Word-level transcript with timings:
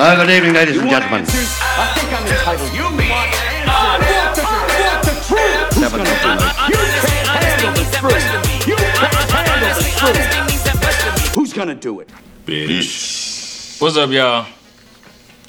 Uh, 0.00 0.14
good 0.14 0.30
evening, 0.30 0.54
ladies 0.54 0.76
and 0.78 0.88
gentlemen. 0.88 1.24
I 1.26 1.92
think 1.98 2.12
I'm 2.12 2.24
entitled. 2.24 2.72
You 2.72 2.84
want 2.84 3.34
answers? 3.34 4.44
I 4.46 4.78
want 4.78 5.02
the 5.04 5.10
truth. 5.26 5.74
Who's 5.74 5.80
Never 5.80 5.98
gonna 5.98 6.08
do 6.22 6.30
it? 6.38 6.70
You 6.70 6.76
can't 7.02 7.26
handle 7.42 7.72
the 7.72 7.84
truth. 7.98 8.68
You 8.68 8.76
can't 8.76 9.28
handle 9.32 9.82
the 9.82 9.90
truth. 11.24 11.34
Who's 11.34 11.52
gonna 11.52 11.74
do 11.74 11.98
it? 12.00 12.10
Bitch. 12.46 13.80
What's 13.80 13.96
up, 13.96 14.10
y'all? 14.10 14.46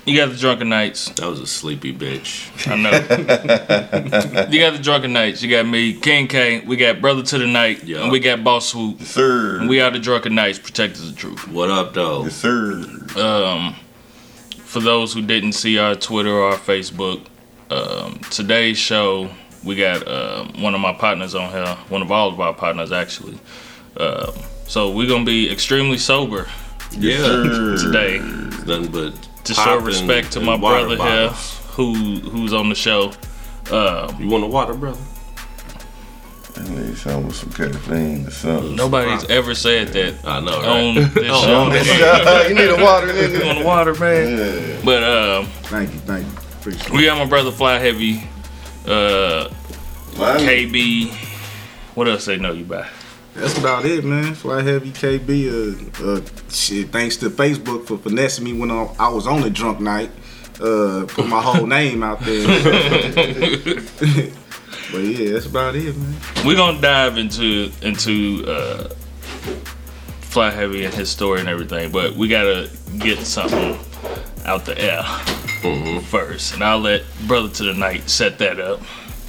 You 0.05 0.17
got 0.17 0.31
the 0.31 0.37
drunken 0.37 0.69
knights. 0.69 1.09
That 1.09 1.27
was 1.27 1.39
a 1.39 1.45
sleepy 1.45 1.93
bitch. 1.93 2.49
I 2.67 2.75
know. 2.75 2.89
you 4.49 4.59
got 4.59 4.73
the 4.73 4.79
drunken 4.81 5.13
knights. 5.13 5.43
You 5.43 5.51
got 5.51 5.67
me, 5.67 5.93
King 5.93 6.27
K. 6.27 6.61
We 6.65 6.75
got 6.75 6.99
brother 7.01 7.21
to 7.21 7.37
the 7.37 7.45
night, 7.45 7.83
Yeah. 7.83 8.01
and 8.01 8.11
we 8.11 8.19
got 8.19 8.43
boss 8.43 8.69
swoop. 8.69 9.01
Sir. 9.03 9.59
And 9.59 9.69
we 9.69 9.79
are 9.79 9.91
the 9.91 9.99
drunken 9.99 10.33
knights, 10.33 10.57
protectors 10.57 11.07
of 11.09 11.15
truth. 11.15 11.47
What 11.49 11.69
up, 11.69 11.93
though? 11.93 12.23
Yes, 12.23 12.35
sir. 12.35 12.83
Um, 13.15 13.75
for 14.69 14.79
those 14.79 15.11
who 15.13 15.21
didn't 15.23 15.53
see 15.53 15.79
our 15.79 15.95
Twitter 15.95 16.29
or 16.31 16.51
our 16.51 16.57
Facebook, 16.57 17.25
um, 17.71 18.19
today's 18.29 18.77
show 18.77 19.27
we 19.63 19.75
got 19.75 20.07
uh, 20.07 20.45
one 20.59 20.75
of 20.75 20.79
my 20.79 20.93
partners 20.93 21.33
on 21.33 21.49
here, 21.51 21.75
one 21.89 22.03
of 22.03 22.11
all 22.11 22.29
of 22.29 22.39
our 22.39 22.53
partners 22.53 22.91
actually. 22.91 23.37
Um, 23.97 24.31
so 24.67 24.91
we're 24.91 25.07
gonna 25.07 25.25
be 25.25 25.51
extremely 25.51 25.97
sober 25.97 26.47
Yeah. 26.91 27.17
today 27.81 28.19
Nothing 28.19 28.91
but 28.91 29.27
to 29.45 29.53
show 29.55 29.63
popping 29.63 29.85
respect 29.85 30.31
to 30.33 30.39
my 30.39 30.55
water 30.55 30.85
brother 30.95 31.03
here, 31.03 31.29
who 31.71 31.93
who's 32.19 32.53
on 32.53 32.69
the 32.69 32.75
show. 32.75 33.11
Um, 33.71 34.15
You 34.21 34.27
want 34.29 34.43
a 34.43 34.47
water, 34.47 34.75
brother? 34.75 34.99
I 36.57 36.63
need 36.69 36.97
some 36.97 37.25
with 37.27 37.35
some 37.35 37.51
caffeine 37.51 38.27
or 38.27 38.31
something. 38.31 38.75
nobody's 38.75 39.23
ever 39.29 39.53
said 39.55 39.89
that 39.89 40.15
I 40.25 40.39
know, 40.41 40.59
on 40.59 40.95
this 40.95 41.13
show. 41.43 41.55
on 41.61 41.69
this 41.71 42.49
you 42.49 42.55
need 42.55 42.69
a 42.69 42.83
water, 42.83 43.07
You 43.07 43.13
nigga. 43.39 43.45
want 43.55 43.65
water, 43.65 43.93
man? 43.95 44.37
Yeah. 44.37 44.81
But 44.83 45.03
um, 45.03 45.45
Thank 45.63 45.93
you, 45.93 45.99
thank 46.01 46.25
you. 46.25 46.33
Appreciate 46.59 46.87
it. 46.87 46.91
we 46.93 47.05
got 47.05 47.17
my 47.17 47.25
brother 47.25 47.51
Fly 47.51 47.79
Heavy, 47.79 48.23
uh, 48.85 49.49
Mine- 50.17 50.39
KB. 50.39 51.13
What 51.95 52.07
else 52.07 52.25
they 52.25 52.37
know 52.37 52.51
you 52.51 52.65
by? 52.65 52.87
That's 53.35 53.57
about 53.57 53.85
it, 53.85 54.03
man. 54.03 54.33
Fly 54.35 54.61
Heavy 54.61 54.91
KB. 54.91 55.47
Uh, 56.01 56.05
uh, 56.05 56.21
shit, 56.49 56.89
thanks 56.89 57.15
to 57.17 57.29
Facebook 57.29 57.85
for 57.85 57.97
finessing 57.97 58.43
me 58.43 58.53
when 58.53 58.69
I 58.71 58.89
I 58.99 59.07
was 59.09 59.27
on 59.27 59.43
a 59.43 59.49
drunk 59.49 59.79
night. 59.79 60.11
Uh, 60.59 61.05
put 61.07 61.25
my 61.27 61.41
whole 61.41 61.65
name 61.77 62.03
out 62.03 62.19
there. 62.19 62.45
But 64.91 64.99
yeah, 64.99 65.33
that's 65.33 65.45
about 65.45 65.75
it, 65.75 65.95
man. 65.95 66.15
We're 66.45 66.55
gonna 66.55 66.81
dive 66.81 67.17
into 67.17 67.71
into 67.81 68.45
uh, 68.47 68.89
Fly 70.21 70.51
Heavy 70.51 70.85
and 70.85 70.93
his 70.93 71.09
story 71.09 71.39
and 71.39 71.49
everything, 71.49 71.91
but 71.91 72.13
we 72.15 72.27
gotta 72.27 72.69
get 72.99 73.19
something 73.19 73.77
out 74.45 74.65
the 74.65 74.79
air 74.79 75.03
first, 76.03 76.53
and 76.53 76.63
I'll 76.63 76.79
let 76.79 77.03
Brother 77.27 77.49
to 77.49 77.63
the 77.63 77.73
Night 77.73 78.09
set 78.09 78.37
that 78.39 78.59
up. 78.59 78.81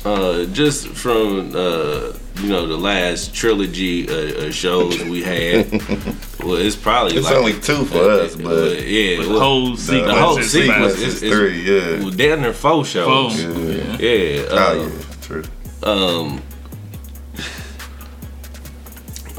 Uh, 0.03 0.47
just 0.47 0.89
from 0.89 1.51
uh, 1.55 2.13
you 2.41 2.49
know 2.49 2.67
the 2.67 2.77
last 2.79 3.35
trilogy 3.35 4.09
uh, 4.09 4.47
uh, 4.47 4.51
shows 4.51 4.99
we 5.05 5.23
had. 5.23 5.71
well, 6.43 6.55
it's 6.55 6.75
probably 6.77 7.17
It's 7.19 7.27
like 7.27 7.37
only 7.37 7.53
two 7.61 7.85
for 7.85 7.99
us, 8.11 8.35
uh, 8.35 8.43
but 8.43 8.87
yeah, 8.87 9.23
The 9.23 9.29
well, 9.29 9.41
whole 9.41 9.71
the 9.73 9.77
sequence, 9.77 10.19
whole 10.19 10.39
is 10.39 10.51
sequence 10.53 10.93
is- 10.95 11.23
is 11.23 11.31
three, 11.31 11.61
yeah. 11.63 11.99
well, 12.01 12.11
damn 12.11 12.41
near 12.41 12.55
four 12.55 12.85
shows. 12.87 13.43
Four. 13.45 13.53
Yeah. 13.53 13.97
Yeah. 13.99 14.47
Oh, 14.49 14.57
uh, 14.57 14.89
yeah, 14.89 15.05
true. 15.31 15.45
um 15.85 16.43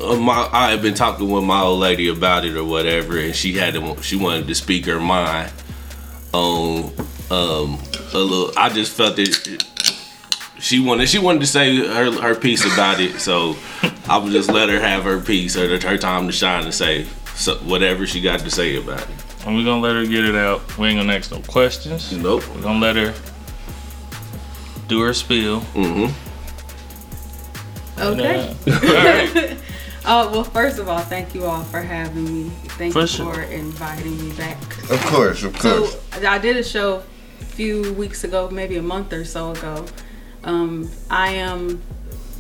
uh, 0.02 0.16
my 0.16 0.50
I 0.52 0.72
had 0.72 0.82
been 0.82 0.94
talking 0.94 1.30
with 1.30 1.44
my 1.44 1.62
old 1.62 1.80
lady 1.80 2.08
about 2.08 2.46
it 2.46 2.56
or 2.56 2.64
whatever, 2.64 3.20
and 3.20 3.36
she 3.36 3.54
had 3.54 3.74
to, 3.76 4.02
she 4.02 4.16
wanted 4.16 4.48
to 4.48 4.56
speak 4.56 4.86
her 4.86 5.00
mind 5.00 5.52
on 6.34 6.92
um 7.30 7.80
a 8.14 8.18
little. 8.18 8.52
I 8.58 8.70
just 8.70 8.96
felt 8.96 9.16
that 9.18 9.66
she 10.60 10.80
wanted 10.80 11.08
she 11.10 11.20
wanted 11.20 11.42
to 11.42 11.48
say 11.48 11.76
her 11.76 12.12
her 12.20 12.36
piece 12.36 12.66
about 12.66 13.00
it, 13.00 13.20
so 13.20 13.56
I 14.08 14.18
would 14.18 14.32
just 14.32 14.50
let 14.50 14.70
her 14.70 14.80
have 14.80 15.04
her 15.04 15.20
piece 15.20 15.56
or 15.58 15.80
her 15.80 15.98
time 15.98 16.26
to 16.28 16.34
shine 16.34 16.64
and 16.64 16.74
say 16.74 17.06
so, 17.36 17.56
whatever 17.58 18.08
she 18.08 18.22
got 18.22 18.40
to 18.40 18.50
say 18.50 18.78
about 18.78 19.02
it. 19.02 19.46
And 19.46 19.56
we're 19.56 19.66
gonna 19.66 19.82
let 19.82 19.96
her 19.96 20.06
get 20.06 20.26
it 20.26 20.36
out. 20.36 20.78
We 20.78 20.88
ain't 20.88 21.00
gonna 21.00 21.14
ask 21.14 21.32
no 21.32 21.42
questions. 21.42 22.12
Nope. 22.12 22.48
We're 22.56 22.62
gonna 22.62 22.80
let 22.80 22.96
her 22.96 23.14
do 24.92 25.00
her 25.02 25.14
spiel. 25.14 25.62
Mm-hmm. 25.74 26.12
Okay. 28.00 28.56
Yeah. 28.66 28.74
All 28.76 29.44
right. 29.46 29.58
Oh 30.04 30.32
well, 30.32 30.44
first 30.44 30.80
of 30.80 30.90
all, 30.90 31.00
thank 31.00 31.34
you 31.36 31.46
all 31.46 31.64
for 31.64 31.80
having 31.80 32.26
me. 32.26 32.50
Thank 32.80 32.94
For 32.94 33.02
you 33.02 33.08
sure. 33.08 33.34
for 33.36 33.42
inviting 33.44 34.18
me 34.18 34.36
back. 34.36 34.60
Of 34.90 35.00
course, 35.06 35.44
of 35.44 35.54
course. 35.58 35.94
So. 35.94 36.28
I 36.28 36.40
did 36.40 36.58
a 36.58 36.64
show 36.64 37.04
a 37.40 37.46
few 37.46 37.94
weeks 37.94 38.24
ago, 38.24 38.50
maybe 38.50 38.78
a 38.78 38.82
month 38.82 39.14
or 39.14 39.24
so 39.24 39.52
ago. 39.52 39.86
Um, 40.44 40.90
I 41.12 41.34
am 41.34 41.82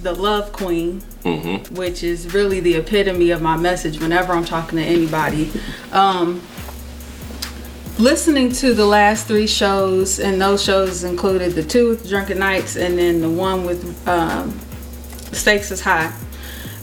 the 0.01 0.13
love 0.13 0.51
queen, 0.51 1.01
Mm-hmm. 1.23 1.75
which 1.75 2.01
is 2.03 2.33
really 2.33 2.59
the 2.59 2.73
epitome 2.77 3.29
of 3.29 3.43
my 3.43 3.55
message 3.55 3.99
whenever 3.99 4.33
I'm 4.33 4.43
talking 4.45 4.79
to 4.79 4.83
anybody. 4.83 5.51
Um, 5.91 6.41
listening 8.01 8.51
to 8.51 8.73
the 8.73 8.85
last 8.85 9.27
three 9.27 9.45
shows, 9.45 10.19
and 10.19 10.41
those 10.41 10.63
shows 10.63 11.03
included 11.03 11.53
the 11.53 11.63
two 11.63 11.89
with 11.89 12.09
Drunken 12.09 12.39
Knights 12.39 12.75
and 12.75 12.97
then 12.97 13.21
the 13.21 13.29
one 13.29 13.63
with 13.63 14.07
um, 14.07 14.59
Stakes 15.31 15.69
is 15.71 15.81
High. 15.81 16.11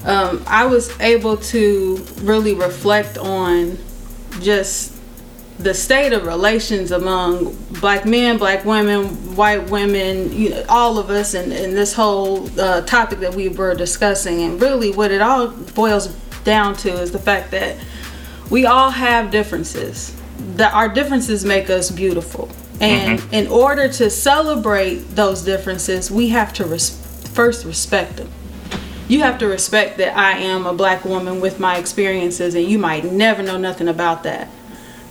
Um, 0.04 0.44
I 0.46 0.66
was 0.66 0.98
able 1.00 1.36
to 1.36 1.96
really 2.22 2.54
reflect 2.54 3.18
on 3.18 3.78
just 4.40 4.94
the 5.58 5.74
state 5.74 6.12
of 6.12 6.24
relations 6.24 6.92
among 6.92 7.56
black 7.80 8.06
men, 8.06 8.38
black 8.38 8.64
women, 8.64 9.06
white 9.34 9.68
women, 9.70 10.32
you 10.32 10.50
know, 10.50 10.64
all 10.68 10.98
of 10.98 11.10
us, 11.10 11.34
and, 11.34 11.52
and 11.52 11.76
this 11.76 11.92
whole 11.92 12.48
uh, 12.60 12.82
topic 12.82 13.18
that 13.18 13.34
we 13.34 13.48
were 13.48 13.74
discussing. 13.74 14.42
And 14.42 14.62
really, 14.62 14.92
what 14.92 15.10
it 15.10 15.20
all 15.20 15.48
boils 15.48 16.14
down 16.44 16.76
to 16.76 16.92
is 16.92 17.10
the 17.10 17.18
fact 17.18 17.50
that 17.50 17.76
we 18.50 18.66
all 18.66 18.90
have 18.90 19.32
differences. 19.32 20.17
That 20.56 20.72
our 20.74 20.88
differences 20.88 21.44
make 21.44 21.70
us 21.70 21.90
beautiful. 21.90 22.48
And 22.80 23.20
in 23.32 23.48
order 23.48 23.88
to 23.94 24.08
celebrate 24.08 24.98
those 25.16 25.42
differences, 25.42 26.12
we 26.12 26.28
have 26.28 26.52
to 26.54 26.64
res- 26.64 27.30
first 27.34 27.64
respect 27.64 28.16
them 28.16 28.30
you 29.08 29.20
have 29.20 29.38
to 29.38 29.46
respect 29.46 29.96
that 29.98 30.16
I 30.16 30.38
am 30.38 30.66
a 30.66 30.74
black 30.74 31.04
woman 31.04 31.40
with 31.40 31.58
my 31.58 31.78
experiences, 31.78 32.54
and 32.54 32.66
you 32.66 32.78
might 32.78 33.04
never 33.04 33.42
know 33.42 33.56
nothing 33.56 33.88
about 33.88 34.22
that. 34.24 34.48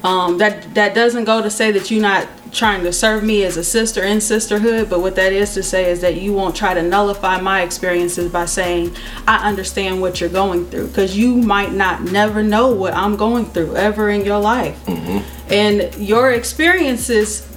Um, 0.03 0.37
that 0.37 0.75
that 0.75 0.93
doesn't 0.93 1.25
go 1.25 1.41
to 1.41 1.49
say 1.49 1.71
that 1.71 1.89
you're 1.89 2.01
not 2.01 2.27
trying 2.51 2.83
to 2.83 2.93
serve 2.93 3.23
me 3.23 3.43
as 3.43 3.57
a 3.57 3.63
sister 3.63 4.03
in 4.03 4.21
sisterhood, 4.21 4.89
but 4.89 4.99
what 4.99 5.15
that 5.15 5.33
is 5.33 5.53
to 5.53 5.63
say 5.63 5.89
is 5.91 6.01
that 6.01 6.15
you 6.15 6.33
won't 6.33 6.55
try 6.55 6.73
to 6.73 6.81
nullify 6.81 7.39
my 7.39 7.61
experiences 7.61 8.31
by 8.31 8.45
saying 8.45 8.95
I 9.27 9.47
understand 9.47 10.01
what 10.01 10.19
you're 10.19 10.29
going 10.29 10.65
through, 10.65 10.87
because 10.87 11.17
you 11.17 11.35
might 11.35 11.71
not 11.71 12.03
never 12.03 12.43
know 12.43 12.71
what 12.71 12.93
I'm 12.93 13.15
going 13.15 13.45
through 13.45 13.75
ever 13.75 14.09
in 14.09 14.25
your 14.25 14.39
life, 14.39 14.83
mm-hmm. 14.85 15.51
and 15.51 15.95
your 15.95 16.31
experiences 16.31 17.47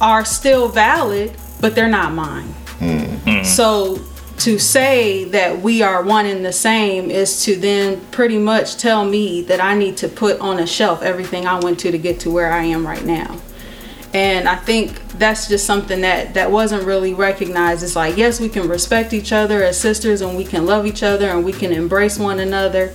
are 0.00 0.24
still 0.24 0.68
valid, 0.68 1.36
but 1.60 1.74
they're 1.74 1.88
not 1.88 2.12
mine. 2.12 2.48
Mm-hmm. 2.78 3.28
Mm. 3.28 3.44
So 3.44 4.00
to 4.38 4.58
say 4.58 5.24
that 5.24 5.60
we 5.60 5.82
are 5.82 6.02
one 6.02 6.24
and 6.24 6.42
the 6.42 6.52
same 6.52 7.10
is 7.10 7.44
to 7.44 7.54
then 7.56 8.00
pretty 8.06 8.38
much 8.38 8.78
tell 8.78 9.04
me 9.04 9.42
that 9.42 9.60
I 9.60 9.74
need 9.74 9.98
to 9.98 10.08
put 10.08 10.40
on 10.40 10.58
a 10.58 10.66
shelf 10.66 11.02
everything 11.02 11.46
I 11.46 11.60
went 11.60 11.78
to 11.80 11.90
to 11.90 11.98
get 11.98 12.20
to 12.20 12.30
where 12.30 12.50
I 12.50 12.64
am 12.64 12.86
right 12.86 13.04
now. 13.04 13.36
And 14.12 14.48
I 14.48 14.56
think 14.56 15.00
that's 15.18 15.48
just 15.48 15.66
something 15.66 16.00
that 16.00 16.34
that 16.34 16.50
wasn't 16.50 16.84
really 16.84 17.14
recognized. 17.14 17.84
It's 17.84 17.94
like 17.94 18.16
yes, 18.16 18.40
we 18.40 18.48
can 18.48 18.68
respect 18.68 19.12
each 19.12 19.32
other 19.32 19.62
as 19.62 19.80
sisters 19.80 20.20
and 20.20 20.36
we 20.36 20.44
can 20.44 20.66
love 20.66 20.86
each 20.86 21.02
other 21.02 21.28
and 21.28 21.44
we 21.44 21.52
can 21.52 21.72
embrace 21.72 22.18
one 22.18 22.40
another 22.40 22.92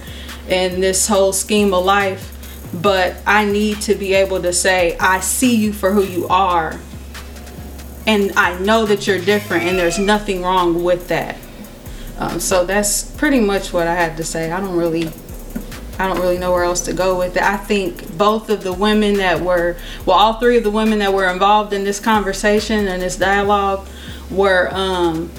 in 0.50 0.82
this 0.82 1.08
whole 1.08 1.32
scheme 1.32 1.74
of 1.74 1.86
life, 1.86 2.70
but 2.82 3.16
I 3.26 3.46
need 3.46 3.82
to 3.82 3.96
be 3.96 4.14
able 4.14 4.42
to 4.42 4.52
say 4.52 4.98
I 5.00 5.22
see 5.22 5.56
you 5.56 5.72
for 5.72 5.92
who 5.92 6.04
you 6.04 6.28
are 6.28 6.80
and 8.08 8.32
I 8.36 8.58
know 8.60 8.86
that 8.86 9.08
you're 9.08 9.20
different, 9.20 9.64
and 9.64 9.78
there's 9.78 9.98
nothing 9.98 10.44
wrong 10.44 10.84
with 10.84 11.08
that. 11.08 11.38
Um, 12.18 12.40
so 12.40 12.66
that's 12.66 13.04
pretty 13.12 13.40
much 13.40 13.74
what 13.74 13.88
I 13.88 13.96
had 13.96 14.18
to 14.18 14.24
say. 14.24 14.52
I 14.52 14.60
don't 14.60 14.78
really, 14.78 15.12
I 15.98 16.08
don't 16.08 16.20
really 16.20 16.38
know 16.38 16.52
where 16.52 16.64
else 16.64 16.82
to 16.82 16.94
go 16.94 17.18
with 17.18 17.38
it. 17.38 17.44
I 17.44 17.58
think 17.58 18.18
both 18.18 18.50
of 18.50 18.64
the 18.64 18.74
women 18.74 19.16
that 19.16 19.40
were, 19.40 19.78
well, 20.06 20.18
all 20.18 20.34
three 20.34 20.58
of 20.58 20.64
the 20.64 20.72
women 20.72 21.00
that 21.00 21.14
were 21.14 21.30
involved 21.30 21.72
in 21.74 21.84
this 21.84 22.00
conversation 22.00 22.88
and 22.88 23.02
this 23.02 23.16
dialogue 23.16 23.88
were, 24.30 24.70
um, 24.74 25.32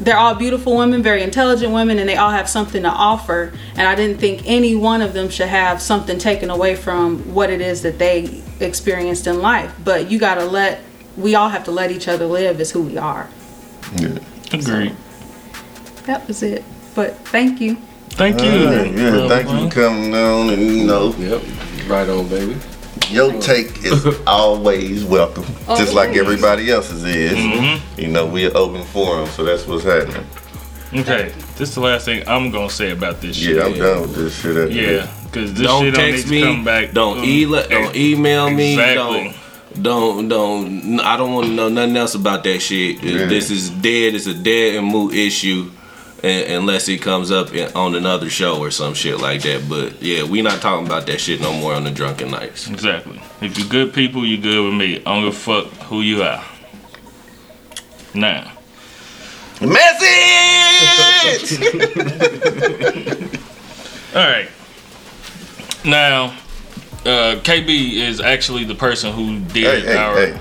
they're 0.00 0.16
all 0.16 0.34
beautiful 0.34 0.76
women, 0.76 1.02
very 1.02 1.22
intelligent 1.22 1.72
women, 1.72 1.98
and 1.98 2.08
they 2.08 2.16
all 2.16 2.30
have 2.30 2.48
something 2.48 2.82
to 2.82 2.88
offer. 2.88 3.52
And 3.74 3.88
I 3.88 3.94
didn't 3.94 4.18
think 4.18 4.42
any 4.44 4.76
one 4.76 5.02
of 5.02 5.12
them 5.12 5.28
should 5.28 5.48
have 5.48 5.82
something 5.82 6.18
taken 6.18 6.50
away 6.50 6.76
from 6.76 7.34
what 7.34 7.50
it 7.50 7.60
is 7.60 7.82
that 7.82 7.98
they 7.98 8.42
experienced 8.60 9.26
in 9.26 9.40
life. 9.40 9.74
But 9.82 10.10
you 10.10 10.18
gotta 10.18 10.44
let, 10.44 10.82
we 11.16 11.34
all 11.34 11.48
have 11.48 11.64
to 11.64 11.72
let 11.72 11.90
each 11.90 12.06
other 12.06 12.26
live 12.26 12.60
as 12.60 12.70
who 12.70 12.82
we 12.82 12.96
are. 12.96 13.28
Yeah. 13.96 14.18
Agreed. 14.52 14.94
That 16.04 16.28
was 16.28 16.42
it. 16.42 16.62
But 16.94 17.16
thank 17.28 17.60
you. 17.60 17.78
Thank 18.16 18.40
you. 18.42 18.48
All 18.50 18.74
right, 18.74 18.92
yeah, 18.92 19.10
Lil 19.10 19.28
thank 19.28 19.48
you 19.50 19.68
for 19.68 19.74
coming 19.74 20.14
on 20.14 20.50
and 20.50 20.62
you 20.62 20.84
know 20.86 21.12
Yep. 21.18 21.42
Right 21.86 22.08
on, 22.08 22.26
baby. 22.28 22.56
your 23.10 23.38
take 23.40 23.84
is 23.84 24.06
always 24.26 25.04
welcome, 25.04 25.44
just 25.76 25.94
like 25.94 26.16
everybody 26.16 26.70
else's 26.70 27.04
is. 27.04 27.32
Mm-hmm. 27.32 28.00
You 28.00 28.08
know, 28.08 28.26
we're 28.26 28.56
open 28.56 28.82
forum, 28.84 29.28
so 29.28 29.44
that's 29.44 29.66
what's 29.66 29.84
happening. 29.84 30.26
Okay, 30.94 31.32
this 31.56 31.68
is 31.68 31.74
the 31.74 31.80
last 31.80 32.04
thing 32.06 32.26
I'm 32.26 32.50
gonna 32.50 32.70
say 32.70 32.90
about 32.92 33.20
this 33.20 33.36
shit. 33.36 33.56
Yeah, 33.56 33.64
I'm 33.64 33.74
done 33.78 34.00
with 34.02 34.14
this 34.14 34.40
shit. 34.40 34.72
Yeah, 34.72 35.12
because 35.24 35.52
this 35.52 35.66
don't 35.66 35.84
shit 35.84 35.94
don't 35.94 36.04
text 36.04 36.26
need 36.26 36.30
me. 36.32 36.40
to 36.40 36.46
come 36.46 36.64
back. 36.64 36.92
Don't 36.92 37.18
Um, 37.18 37.24
e- 37.24 37.44
don't 37.44 37.96
email 37.96 38.50
me. 38.50 38.72
Exactly. 38.72 39.34
Don't 39.82 40.28
don't 40.28 40.28
don't. 40.28 41.00
I 41.00 41.16
don't 41.18 41.34
want 41.34 41.48
to 41.48 41.52
know 41.52 41.68
nothing 41.68 41.96
else 41.98 42.14
about 42.14 42.44
that 42.44 42.60
shit. 42.60 43.02
Yeah. 43.02 43.26
This 43.26 43.50
is 43.50 43.68
dead. 43.68 44.14
It's 44.14 44.26
a 44.26 44.32
dead 44.34 44.76
and 44.76 44.86
moot 44.86 45.14
issue. 45.14 45.70
Un- 46.24 46.50
Unless 46.60 46.88
it 46.88 47.02
comes 47.02 47.30
up 47.30 47.48
on 47.74 47.94
another 47.94 48.30
show 48.30 48.58
or 48.58 48.70
some 48.70 48.94
shit 48.94 49.20
like 49.20 49.42
that, 49.42 49.68
but 49.68 50.02
yeah, 50.02 50.24
we 50.24 50.42
not 50.42 50.60
talking 50.62 50.86
about 50.86 51.06
that 51.06 51.20
shit 51.20 51.40
no 51.40 51.52
more 51.52 51.74
on 51.74 51.84
the 51.84 51.90
drunken 51.90 52.30
knights. 52.30 52.68
Exactly. 52.68 53.20
If 53.40 53.58
you 53.58 53.66
good 53.66 53.92
people, 53.92 54.24
you 54.24 54.38
good 54.38 54.64
with 54.64 54.74
me. 54.74 54.96
I 54.98 55.00
don't 55.00 55.24
give 55.24 55.34
a 55.34 55.36
fuck 55.36 55.66
who 55.88 56.00
you 56.00 56.22
are. 56.22 56.44
Now, 58.14 58.52
Message. 59.60 59.72
all 64.14 64.22
right. 64.22 64.48
Now, 65.84 66.36
uh, 67.04 67.40
KB 67.42 67.94
is 67.94 68.20
actually 68.20 68.64
the 68.64 68.74
person 68.74 69.12
who 69.14 69.40
did 69.40 69.84
hey, 69.84 69.96
our 69.96 70.14
hey. 70.14 70.40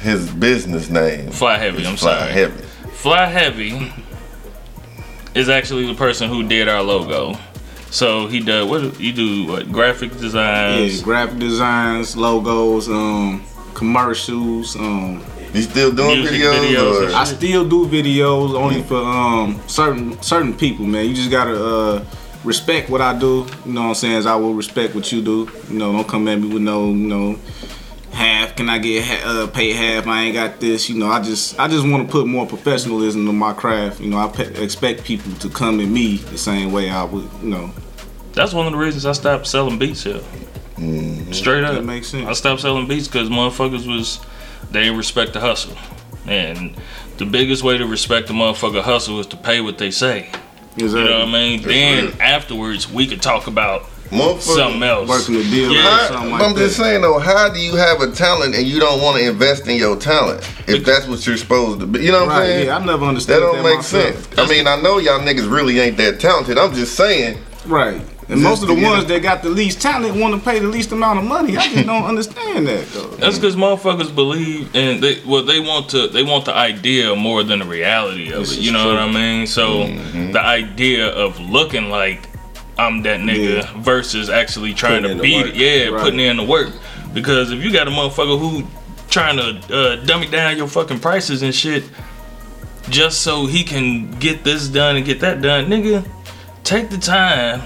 His 0.00 0.30
business 0.30 0.90
name. 0.90 1.30
Fly 1.32 1.58
Heavy. 1.58 1.82
is 1.82 1.88
I'm 1.88 1.96
sorry. 1.96 2.16
Fly 2.16 2.20
sorry. 2.20 2.32
Heavy. 2.32 2.62
Fly 2.92 3.26
Heavy 3.26 3.92
is 5.34 5.48
actually 5.48 5.86
the 5.86 5.94
person 5.94 6.28
who 6.28 6.42
did 6.42 6.68
our 6.68 6.82
logo. 6.82 7.38
So 7.90 8.26
he 8.26 8.40
does 8.40 8.66
what 8.68 8.98
you 9.00 9.12
do 9.12 9.46
what 9.46 9.70
graphic 9.70 10.12
Yeah, 10.14 10.20
designs. 10.20 11.02
graphic 11.02 11.38
designs, 11.38 12.16
logos, 12.16 12.88
um, 12.88 13.42
commercials. 13.74 14.76
Um, 14.76 15.22
You 15.54 15.62
still 15.62 15.92
doing 15.92 16.20
Music 16.22 16.40
videos? 16.40 16.54
videos 16.54 17.10
or? 17.12 17.14
I 17.14 17.24
still 17.24 17.68
do 17.68 17.86
videos 17.86 18.54
only 18.54 18.82
for 18.82 18.96
um 18.96 19.60
certain 19.66 20.20
certain 20.22 20.54
people, 20.54 20.86
man. 20.86 21.06
You 21.06 21.14
just 21.14 21.30
gotta 21.30 21.52
uh 21.54 22.04
respect 22.44 22.88
what 22.88 23.00
I 23.02 23.12
do. 23.18 23.46
You 23.66 23.72
know 23.72 23.82
what 23.82 23.88
I'm 23.88 23.94
saying? 23.94 24.14
As 24.16 24.26
I 24.26 24.34
will 24.36 24.54
respect 24.54 24.94
what 24.94 25.12
you 25.12 25.20
do. 25.22 25.48
You 25.68 25.78
know, 25.78 25.92
don't 25.92 26.08
come 26.08 26.26
at 26.28 26.40
me 26.40 26.48
with 26.48 26.62
no, 26.62 26.88
you 26.88 26.94
know, 27.12 27.36
half. 28.12 28.56
Can 28.56 28.68
I 28.68 28.78
get 28.78 29.04
ha- 29.04 29.22
uh, 29.24 29.46
paid 29.46 29.74
half? 29.76 30.06
I 30.06 30.22
ain't 30.24 30.34
got 30.34 30.60
this. 30.60 30.88
You 30.88 30.98
know, 30.98 31.08
I 31.08 31.20
just 31.20 31.58
I 31.58 31.68
just 31.68 31.86
want 31.86 32.06
to 32.06 32.12
put 32.12 32.26
more 32.26 32.46
professionalism 32.46 33.28
in 33.28 33.36
my 33.36 33.52
craft. 33.52 34.00
You 34.00 34.10
know, 34.10 34.18
I 34.18 34.28
pe- 34.28 34.62
expect 34.62 35.04
people 35.04 35.32
to 35.34 35.48
come 35.48 35.80
at 35.80 35.88
me 35.88 36.16
the 36.16 36.38
same 36.38 36.72
way 36.72 36.90
I 36.90 37.04
would. 37.04 37.28
You 37.42 37.48
know, 37.48 37.70
That's 38.32 38.52
one 38.52 38.66
of 38.66 38.72
the 38.72 38.78
reasons 38.78 39.06
I 39.06 39.12
stopped 39.12 39.46
selling 39.46 39.78
beats 39.78 40.04
here. 40.04 40.20
Straight 41.32 41.64
up. 41.64 41.74
That 41.74 41.84
makes 41.84 42.08
sense. 42.08 42.26
I 42.26 42.32
stopped 42.32 42.60
selling 42.62 42.88
beats 42.88 43.06
because 43.08 43.28
motherfuckers 43.28 43.86
was 43.86 44.20
they 44.70 44.84
didn't 44.84 44.98
respect 44.98 45.32
the 45.32 45.40
hustle, 45.40 45.76
and 46.26 46.74
the 47.18 47.24
biggest 47.26 47.62
way 47.62 47.78
to 47.78 47.86
respect 47.86 48.26
the 48.28 48.34
motherfucker 48.34 48.82
hustle 48.82 49.20
is 49.20 49.26
to 49.28 49.36
pay 49.36 49.60
what 49.60 49.78
they 49.78 49.90
say. 49.90 50.28
exactly. 50.76 51.02
You 51.02 51.08
know 51.08 51.18
what 51.20 51.28
I 51.28 51.32
mean? 51.32 51.62
then 51.62 52.06
real. 52.06 52.14
afterwards 52.22 52.90
we 52.90 53.06
could 53.06 53.22
talk 53.22 53.46
about 53.46 53.82
Motherfucker. 53.82 53.91
Something 54.40 54.82
else. 54.82 55.08
Working 55.08 55.34
the 55.36 55.44
deal 55.50 55.72
Yeah. 55.72 55.80
out, 55.80 55.84
How- 56.00 56.08
something 56.08 56.32
I'm 56.34 56.40
like 56.40 56.56
just 56.56 56.76
saying 56.76 57.02
though, 57.02 57.18
how 57.18 57.48
do 57.48 57.58
you 57.60 57.74
have 57.76 58.00
a 58.00 58.10
talent 58.10 58.54
and 58.54 58.66
you 58.66 58.78
don't 58.80 59.00
want 59.02 59.18
to 59.18 59.28
invest 59.28 59.66
in 59.66 59.76
your 59.76 59.96
talent 59.96 60.42
if 60.66 60.84
that's 60.84 61.06
what 61.06 61.26
you're 61.26 61.36
supposed 61.36 61.80
to 61.80 61.86
be? 61.86 62.00
You 62.04 62.12
know 62.12 62.24
what 62.26 62.34
I'm 62.36 62.42
saying? 62.46 62.66
Yeah, 62.66 62.76
I 62.76 62.84
never 62.84 63.04
understood. 63.06 63.36
that 63.36 63.42
understood 63.42 63.42
don't 63.42 63.56
that 63.56 63.68
make 63.68 63.76
myself. 63.78 64.34
sense. 64.34 64.38
I 64.38 64.46
mean, 64.52 64.66
I 64.66 64.80
know 64.80 64.98
y'all 64.98 65.20
niggas 65.20 65.50
really 65.50 65.78
ain't 65.80 65.96
that 65.98 66.20
talented. 66.20 66.58
I'm 66.58 66.74
just 66.74 66.94
saying. 66.96 67.38
Right. 67.66 68.00
And 68.28 68.40
Just 68.40 68.42
most 68.42 68.62
of 68.62 68.68
the 68.68 68.76
to 68.76 68.82
ones 68.82 69.06
that 69.06 69.20
got 69.22 69.42
the 69.42 69.50
least 69.50 69.80
talent 69.82 70.16
want 70.16 70.34
to 70.34 70.40
pay 70.50 70.58
the 70.60 70.66
least 70.68 70.92
amount 70.92 71.18
of 71.18 71.24
money. 71.24 71.56
I 71.56 71.68
just 71.68 71.86
don't 71.86 72.04
understand 72.12 72.66
that 72.68 72.86
though. 72.92 73.08
That's 73.16 73.36
because 73.36 73.56
motherfuckers 73.56 74.14
believe 74.14 74.74
and 74.74 75.02
they 75.02 75.20
well 75.26 75.42
they 75.42 75.58
want 75.60 75.88
to 75.90 76.06
they 76.08 76.22
want 76.22 76.44
the 76.46 76.54
idea 76.54 77.14
more 77.16 77.42
than 77.42 77.58
the 77.58 77.64
reality 77.64 78.32
of 78.32 78.40
This 78.40 78.52
it. 78.52 78.58
is 78.60 78.66
You 78.66 78.72
know 78.72 78.84
true. 78.84 78.92
what 78.94 79.02
I 79.02 79.12
mean? 79.12 79.46
So 79.48 79.84
mm-hmm. 79.84 80.32
the 80.32 80.40
idea 80.40 81.08
of 81.08 81.38
looking 81.40 81.90
like 81.90 82.28
I'm 82.78 83.02
that 83.02 83.20
nigga 83.20 83.62
Yeah. 83.62 83.82
versus 83.82 84.28
actually 84.30 84.74
trying 84.74 85.02
Putting 85.02 85.18
to 85.18 85.22
beat 85.22 85.46
it. 85.46 85.54
Yeah, 85.54 85.88
Right. 85.88 86.02
putting 86.02 86.20
in 86.20 86.36
the 86.38 86.42
work. 86.44 86.70
Because 87.12 87.50
if 87.52 87.62
you 87.62 87.70
got 87.70 87.86
a 87.86 87.90
motherfucker 87.90 88.38
who 88.38 88.64
trying 89.10 89.36
to 89.36 89.76
uh, 89.76 89.96
dummy 90.06 90.26
down 90.26 90.56
your 90.56 90.66
fucking 90.66 90.98
prices 91.00 91.42
and 91.42 91.54
shit 91.54 91.84
just 92.88 93.20
so 93.20 93.46
he 93.46 93.62
can 93.62 94.10
get 94.12 94.42
this 94.44 94.68
done 94.68 94.96
and 94.96 95.04
get 95.04 95.20
that 95.20 95.42
done, 95.42 95.66
nigga, 95.66 96.04
take 96.64 96.88
the 96.90 96.98
time, 96.98 97.62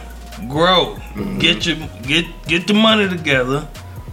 grow, 0.49 0.97
Mm-hmm. 1.15 1.39
get 1.39 1.65
your 1.65 1.77
get 2.03 2.27
get 2.47 2.67
the 2.67 2.75
money 2.75 3.09
together, 3.09 3.67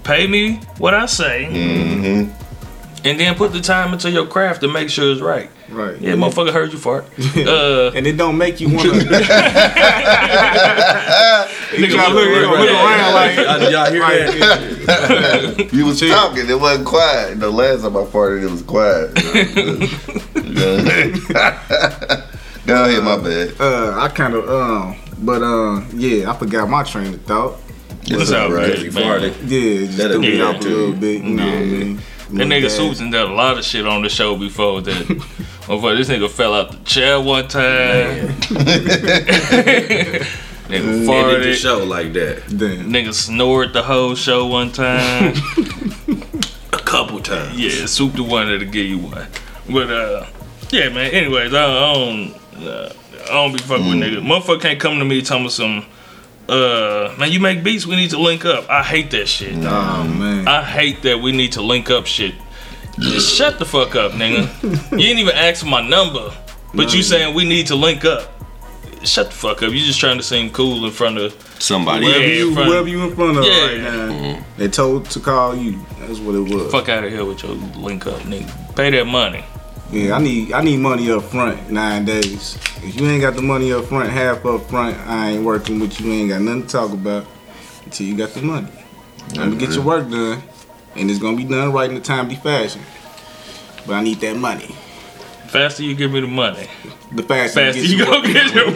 pay 0.04 0.26
me 0.28 0.62
what 0.78 0.94
I 0.94 1.06
say, 1.08 1.48
Mm-hmm. 1.52 2.32
and 3.08 3.20
then 3.20 3.36
put 3.36 3.52
the 3.52 3.60
time 3.62 3.92
into 3.94 4.10
your 4.12 4.26
craft 4.28 4.62
to 4.62 4.68
make 4.68 4.90
sure 4.90 5.12
it's 5.12 5.20
right. 5.22 5.50
Right. 5.74 6.00
Yeah, 6.00 6.14
motherfucker 6.14 6.52
heard 6.54 6.72
you 6.72 6.78
fart. 6.80 7.06
Uh, 7.38 7.92
And 7.96 8.06
it 8.08 8.16
don't 8.18 8.38
make 8.38 8.60
you 8.62 8.70
want 8.70 8.82
to. 8.84 8.90
nigga, 11.74 11.94
gotta 11.96 12.14
look- 12.14 12.30
look- 12.30 12.60
look 12.60 12.70
around 12.70 13.14
like- 13.14 13.72
y'all 13.72 13.92
hear 13.92 14.02
that? 14.02 15.70
You 15.74 15.86
was 15.86 16.00
talking. 16.00 16.50
It 16.50 16.60
wasn't 16.60 16.86
quiet. 16.88 17.40
The 17.40 17.50
last 17.50 17.82
time 17.82 17.98
I 17.98 18.02
farted, 18.06 18.44
it 18.44 18.52
was 18.52 18.62
quiet. 18.64 19.14
Go 22.66 22.86
ahead, 22.86 23.04
my 23.04 23.18
bad. 23.18 23.60
Uh, 23.60 24.00
I 24.00 24.08
kind 24.10 24.36
of 24.36 24.50
um, 24.50 24.96
but 25.20 25.42
uh, 25.42 25.82
yeah, 25.96 26.32
I 26.32 26.38
forgot 26.38 26.70
my 26.70 26.84
train 26.84 27.14
of 27.14 27.22
thought. 27.24 27.60
It's 28.06 28.32
all 28.32 28.52
right. 28.52 28.76
good, 28.76 28.94
man. 28.94 29.22
Yeah, 29.48 29.86
just 29.86 29.98
That'll 29.98 30.14
threw 30.22 30.22
me 30.22 30.32
be 30.32 30.42
off 30.42 30.56
a 30.58 30.60
little 30.60 30.94
bit. 30.94 31.24
You 31.24 31.30
know 31.36 31.46
what 31.46 31.54
I 31.54 31.60
mean? 31.66 32.00
That 32.34 32.48
nigga 32.48 32.70
Susan 32.70 33.12
did 33.12 33.22
a 33.22 33.32
lot 33.32 33.60
of 33.60 33.64
shit 33.64 33.86
on 33.86 34.02
the 34.02 34.10
show 34.10 34.36
before 34.36 34.82
that. 34.82 34.94
Motherfucker, 35.64 35.98
this 35.98 36.10
nigga 36.10 36.30
fell 36.30 36.54
out 36.54 36.72
the 36.72 36.78
chair 36.84 37.22
one 37.22 37.48
time. 37.48 38.28
nigga 40.68 41.08
Ended 41.08 41.44
the 41.44 41.54
show 41.54 41.84
like 41.84 42.14
that 42.14 42.44
Damn. 42.50 42.90
Nigga 42.92 43.14
snored 43.14 43.74
the 43.74 43.84
whole 43.84 44.16
show 44.16 44.48
one 44.48 44.72
time. 44.72 45.36
a 46.74 46.78
couple 46.78 47.20
times. 47.22 47.58
yeah, 47.60 47.86
Soup 47.86 48.12
the 48.14 48.24
one 48.24 48.48
that'll 48.48 48.68
give 48.68 48.86
you 48.88 48.98
one. 48.98 49.28
But 49.70 49.92
uh, 49.92 50.26
yeah, 50.72 50.90
man. 50.90 51.12
Anyways, 51.12 51.54
I, 51.54 51.66
I 51.66 51.94
don't, 51.94 52.34
uh, 52.68 52.94
I 53.26 53.34
don't 53.34 53.54
be 53.54 53.60
fucking 53.60 53.88
with 53.88 53.98
niggas. 54.00 54.26
Motherfucker 54.26 54.62
can't 54.62 54.80
come 54.80 54.98
to 55.00 55.06
me 55.06 55.22
telling 55.22 55.44
me 55.44 55.50
some. 55.50 55.86
Uh, 56.50 57.16
man, 57.18 57.32
you 57.32 57.40
make 57.40 57.64
beats. 57.64 57.86
We 57.86 57.96
need 57.96 58.10
to 58.12 58.18
link 58.20 58.44
up. 58.46 58.70
I 58.70 58.84
hate 58.84 59.12
that 59.12 59.28
shit. 59.28 59.54
Oh 59.56 60.04
man. 60.04 60.48
I 60.48 60.62
hate 60.64 61.02
that 61.04 61.20
we 61.22 61.32
need 61.32 61.54
to 61.54 61.62
link 61.62 61.90
up 61.90 62.06
shit. 62.06 62.36
Just 63.00 63.36
shut 63.36 63.58
the 63.60 63.66
fuck 63.66 63.96
up, 63.96 64.12
nigga. 64.14 64.48
You 64.92 64.98
didn't 64.98 65.20
even 65.20 65.36
ask 65.36 65.62
for 65.62 65.70
my 65.70 65.82
number, 65.88 66.32
but 66.74 66.94
you 66.94 67.02
saying 67.02 67.34
we 67.34 67.46
need 67.46 67.68
to 67.68 67.76
link 67.76 68.06
up. 68.06 68.30
Shut 69.04 69.28
the 69.28 69.36
fuck 69.36 69.64
up. 69.64 69.72
You 69.72 69.80
just 69.80 70.00
trying 70.00 70.18
to 70.18 70.24
seem 70.24 70.50
cool 70.52 70.86
in 70.86 70.92
front 70.92 71.18
of. 71.18 71.34
Somebody. 71.60 72.06
Whoever 72.06 72.20
Yeah, 72.22 72.34
you, 72.36 72.48
in 72.50 72.54
front- 72.54 72.70
whoever 72.70 72.88
you 72.90 73.04
in 73.04 73.16
front 73.16 73.38
of 73.38 73.44
Yeah. 73.46 73.66
right 73.66 73.82
now, 73.82 74.46
they 74.58 74.68
told 74.68 75.10
to 75.12 75.20
call 75.20 75.56
you. 75.56 75.80
That's 76.02 76.20
what 76.20 76.36
it 76.36 76.40
was. 76.54 76.72
Fuck 76.72 76.90
out 76.90 77.04
of 77.04 77.12
here 77.12 77.24
with 77.26 77.42
your 77.44 77.54
link 77.78 78.06
up, 78.06 78.20
nigga. 78.22 78.76
Pay 78.76 78.92
that 78.92 79.06
money. 79.08 79.44
Yeah, 79.94 80.16
I 80.16 80.20
need 80.20 80.52
I 80.54 80.62
need 80.62 80.78
money 80.80 81.12
up 81.12 81.24
front 81.24 81.70
nine 81.70 82.04
days. 82.04 82.58
If 82.78 83.00
you 83.00 83.06
ain't 83.08 83.22
got 83.22 83.36
the 83.36 83.44
money 83.44 83.72
up 83.72 83.86
front, 83.86 84.10
half 84.10 84.44
up 84.44 84.64
front, 84.64 84.98
I 85.08 85.30
ain't 85.32 85.46
working 85.46 85.80
with 85.80 86.02
you. 86.02 86.12
Ain't 86.12 86.30
got 86.30 86.42
nothing 86.42 86.64
to 86.64 86.68
talk 86.68 86.92
about 86.92 87.28
until 87.86 88.08
you 88.08 88.18
got 88.18 88.32
the 88.32 88.42
money. 88.42 88.72
Let 89.36 89.50
me 89.50 89.56
get 89.56 89.70
your 89.74 89.84
work 89.84 90.10
done, 90.10 90.42
and 90.96 91.12
it's 91.12 91.20
gonna 91.20 91.38
be 91.38 91.44
done 91.44 91.72
right 91.72 91.92
in 91.92 91.96
a 91.96 92.02
timely 92.02 92.36
fashion. 92.36 92.82
But 93.86 93.94
I 93.94 94.04
need 94.04 94.20
that 94.22 94.36
money. 94.36 94.76
Faster 95.48 95.84
you 95.84 95.94
give 95.94 96.12
me 96.12 96.22
the 96.22 96.28
money, 96.28 96.68
The 97.12 97.22
faster, 97.22 97.60
faster 97.60 97.80
you 97.80 97.98
you 97.98 97.98
get 97.98 98.08
your 98.08 98.16
go 98.16 98.22
work 98.22 98.34
get 98.34 98.56
your 98.56 98.72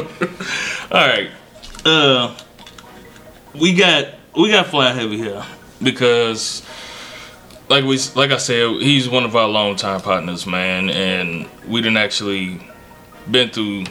product. 0.00 0.90
All 0.92 1.06
right, 1.06 1.30
uh, 1.84 2.36
we 3.54 3.72
got 3.74 4.06
we 4.36 4.50
got 4.50 4.66
Fly 4.66 4.92
Heavy 4.92 5.16
here 5.16 5.44
because, 5.80 6.62
like 7.68 7.84
we 7.84 7.98
like 8.14 8.30
I 8.30 8.36
said, 8.36 8.80
he's 8.80 9.08
one 9.08 9.24
of 9.24 9.34
our 9.34 9.48
longtime 9.48 10.00
partners, 10.00 10.46
man, 10.46 10.90
and 10.90 11.48
we 11.66 11.80
didn't 11.80 11.96
actually 11.96 12.60
been 13.30 13.50
through 13.50 13.84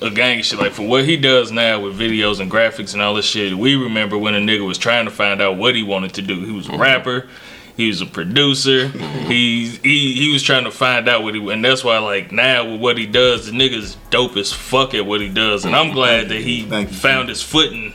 a 0.00 0.10
gang 0.10 0.38
of 0.38 0.44
shit. 0.44 0.58
Like 0.58 0.72
for 0.72 0.86
what 0.86 1.04
he 1.04 1.16
does 1.16 1.50
now 1.50 1.80
with 1.80 1.98
videos 1.98 2.40
and 2.40 2.50
graphics 2.50 2.92
and 2.92 3.02
all 3.02 3.14
this 3.14 3.26
shit, 3.26 3.54
we 3.54 3.74
remember 3.74 4.16
when 4.16 4.34
a 4.34 4.38
nigga 4.38 4.66
was 4.66 4.78
trying 4.78 5.06
to 5.06 5.10
find 5.10 5.40
out 5.42 5.56
what 5.56 5.74
he 5.74 5.82
wanted 5.82 6.14
to 6.14 6.22
do. 6.22 6.44
He 6.44 6.52
was 6.52 6.68
a 6.68 6.76
rapper. 6.76 7.28
He 7.76 7.88
was 7.88 8.00
a 8.00 8.06
producer. 8.06 8.88
He, 8.88 9.68
he 9.68 10.14
he 10.14 10.32
was 10.32 10.42
trying 10.42 10.64
to 10.64 10.70
find 10.70 11.08
out 11.08 11.22
what 11.22 11.34
he 11.34 11.50
and 11.50 11.64
that's 11.64 11.82
why 11.82 11.98
like 11.98 12.30
now 12.30 12.70
with 12.70 12.80
what 12.80 12.98
he 12.98 13.06
does, 13.06 13.46
the 13.46 13.52
nigga's 13.52 13.96
dope 14.10 14.36
as 14.36 14.52
fuck 14.52 14.94
at 14.94 15.06
what 15.06 15.20
he 15.20 15.28
does. 15.28 15.64
And 15.64 15.74
I'm 15.74 15.92
glad 15.92 16.28
that 16.28 16.40
he 16.40 16.64
found 16.86 17.28
his 17.28 17.42
footing 17.42 17.94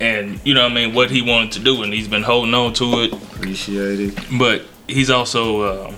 and 0.00 0.40
you 0.44 0.52
know 0.54 0.62
what 0.62 0.72
I 0.72 0.74
mean 0.74 0.94
what 0.94 1.10
he 1.10 1.22
wanted 1.22 1.52
to 1.52 1.60
do 1.60 1.82
and 1.82 1.92
he's 1.92 2.08
been 2.08 2.22
holding 2.22 2.54
on 2.54 2.72
to 2.74 3.02
it 3.02 3.12
Appreciate 3.12 4.00
it. 4.00 4.18
but 4.38 4.62
he's 4.86 5.10
also 5.10 5.88
um, 5.88 5.94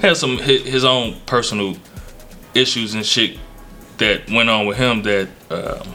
has 0.00 0.18
some 0.20 0.38
his 0.38 0.84
own 0.84 1.16
personal 1.26 1.76
issues 2.54 2.94
and 2.94 3.04
shit 3.04 3.38
that 3.98 4.30
went 4.30 4.48
on 4.50 4.66
with 4.66 4.76
him 4.76 5.02
that 5.02 5.28
um, 5.50 5.94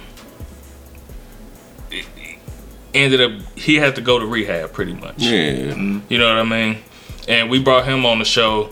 ended 2.93 3.21
up 3.21 3.31
he 3.55 3.75
had 3.75 3.95
to 3.95 4.01
go 4.01 4.19
to 4.19 4.25
rehab 4.25 4.73
pretty 4.73 4.93
much. 4.93 5.15
Yeah. 5.17 5.75
You 6.09 6.17
know 6.17 6.27
what 6.27 6.37
I 6.37 6.43
mean? 6.43 6.79
And 7.27 7.49
we 7.49 7.61
brought 7.61 7.85
him 7.85 8.05
on 8.05 8.19
the 8.19 8.25
show 8.25 8.71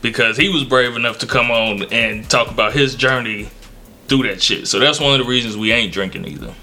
because 0.00 0.36
he 0.36 0.48
was 0.48 0.64
brave 0.64 0.96
enough 0.96 1.18
to 1.18 1.26
come 1.26 1.50
on 1.50 1.82
and 1.92 2.28
talk 2.28 2.50
about 2.50 2.72
his 2.72 2.94
journey 2.94 3.48
through 4.06 4.22
that 4.24 4.40
shit. 4.42 4.68
So 4.68 4.78
that's 4.78 5.00
one 5.00 5.12
of 5.12 5.18
the 5.18 5.30
reasons 5.30 5.56
we 5.56 5.72
ain't 5.72 5.92
drinking 5.92 6.26
either. 6.26 6.54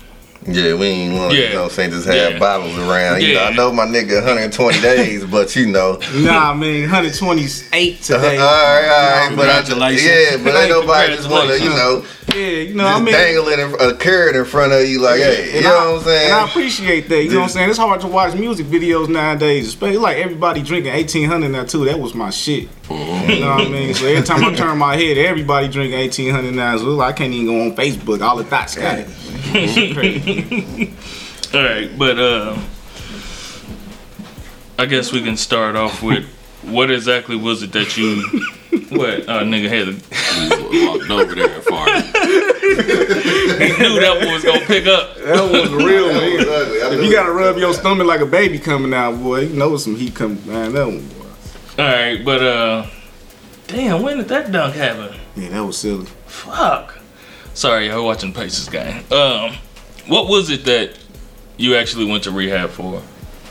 Yeah, 0.47 0.73
we 0.73 0.87
ain't 0.87 1.13
want 1.13 1.33
to, 1.33 1.37
Yeah. 1.37 1.47
you 1.49 1.53
know, 1.53 1.61
what 1.63 1.71
I'm 1.71 1.75
saying 1.75 1.91
just 1.91 2.07
have 2.07 2.33
Yeah. 2.33 2.39
bottles 2.39 2.75
around. 2.77 3.21
You 3.21 3.35
know, 3.35 3.43
I 3.43 3.53
know 3.53 3.71
my 3.71 3.85
nigga 3.85 4.15
120 4.23 4.81
days, 4.81 5.23
but 5.23 5.55
you 5.55 5.67
know. 5.67 5.99
Nah, 6.15 6.53
man, 6.55 6.81
128 6.89 8.01
today. 8.03 8.37
all 8.37 8.45
right, 8.47 8.87
all 8.87 9.27
right, 9.27 9.35
but 9.35 9.49
I, 9.49 9.57
Congratulations. 9.61 10.03
yeah, 10.09 10.37
but 10.43 10.55
ain't 10.55 10.69
nobody 10.69 11.15
just 11.15 11.29
want 11.29 11.49
to, 11.49 11.59
you 11.61 11.69
know, 11.69 12.03
Yeah, 12.33 12.41
you 12.47 12.73
know, 12.73 12.85
just 12.85 13.01
I 13.01 13.03
mean, 13.03 13.13
dangling 13.13 13.59
a 13.59 13.75
uh, 13.75 13.93
carrot 13.97 14.35
in 14.35 14.45
front 14.45 14.71
of 14.73 14.87
you, 14.87 14.99
like, 14.99 15.19
hey, 15.19 15.47
you 15.49 15.55
and 15.57 15.63
know 15.65 15.77
I, 15.77 15.85
what 15.91 15.97
I'm 15.99 16.03
saying? 16.05 16.25
And 16.31 16.33
I 16.33 16.45
appreciate 16.45 17.09
that. 17.09 17.23
You 17.23 17.29
know 17.31 17.35
what 17.37 17.43
I'm 17.43 17.49
saying? 17.49 17.69
It's 17.69 17.77
hard 17.77 18.01
to 18.01 18.07
watch 18.07 18.33
music 18.35 18.65
videos 18.67 19.09
nowadays, 19.09 19.67
especially 19.67 19.97
like 19.97 20.17
everybody 20.17 20.63
drinking 20.63 20.93
1800 20.93 21.49
now 21.49 21.65
too. 21.65 21.85
That 21.85 21.99
was 21.99 22.15
my 22.15 22.29
shit. 22.31 22.67
You 22.89 23.39
know 23.41 23.47
what 23.55 23.67
I 23.67 23.69
mean? 23.69 23.93
So 23.93 24.05
every 24.07 24.23
time 24.23 24.43
I 24.43 24.53
turn 24.55 24.77
my 24.77 24.95
head, 24.95 25.17
everybody 25.17 25.67
drinking 25.67 25.99
1800 25.99 26.53
now. 26.53 26.77
So 26.77 26.99
I 27.01 27.11
can't 27.13 27.31
even 27.33 27.45
go 27.47 27.61
on 27.61 27.75
Facebook. 27.75 28.21
All 28.21 28.37
the 28.37 28.43
thoughts 28.43 28.75
got 28.75 28.97
it. 28.99 29.07
Shit 29.51 29.93
crazy. 29.95 30.93
All 31.53 31.63
right, 31.63 31.97
but 31.97 32.17
uh, 32.19 32.57
I 34.79 34.85
guess 34.85 35.11
we 35.11 35.21
can 35.21 35.35
start 35.37 35.75
off 35.75 36.01
with 36.01 36.25
what 36.63 36.89
exactly 36.91 37.35
was 37.35 37.63
it 37.63 37.71
that 37.73 37.97
you 37.97 38.21
what 38.89 39.27
uh, 39.27 39.41
nigga 39.43 39.67
had 39.67 39.87
to, 39.87 40.87
Walked 40.87 41.09
over 41.09 41.35
there 41.35 41.49
and 41.53 41.63
farted. 41.63 42.11
knew 43.79 43.99
that 43.99 44.17
one 44.23 44.33
was 44.33 44.43
gonna 44.43 44.65
pick 44.65 44.87
up. 44.87 45.15
That 45.17 45.41
was 45.51 45.71
real, 45.71 46.07
That 46.07 46.21
was 46.37 46.45
man. 46.45 46.55
ugly. 46.55 46.81
I 46.81 46.93
If 46.99 47.03
you 47.03 47.11
gotta 47.11 47.31
rub 47.31 47.57
your 47.57 47.73
stomach 47.73 48.07
like 48.07 48.21
a 48.21 48.25
baby 48.25 48.57
coming 48.59 48.93
out, 48.93 49.17
boy, 49.21 49.41
you 49.41 49.55
know 49.57 49.75
some 49.77 49.95
heat 49.95 50.15
coming. 50.15 50.45
Man, 50.47 50.71
that 50.73 50.85
one, 50.87 51.05
boy. 51.09 51.25
All 51.83 51.85
right, 51.89 52.23
but 52.23 52.41
uh, 52.43 52.87
damn, 53.67 54.01
when 54.01 54.17
did 54.17 54.27
that 54.29 54.51
dunk 54.51 54.75
happen? 54.75 55.19
Yeah, 55.35 55.49
that 55.49 55.63
was 55.65 55.77
silly. 55.77 56.05
Fuck. 56.27 56.97
Sorry, 57.53 57.87
y'all 57.87 58.05
watching 58.05 58.33
Pacers 58.33 58.69
game. 58.69 59.03
Um, 59.11 59.55
what 60.07 60.27
was 60.27 60.49
it 60.49 60.65
that 60.65 60.97
you 61.57 61.75
actually 61.75 62.05
went 62.05 62.23
to 62.23 62.31
rehab 62.31 62.69
for? 62.69 63.01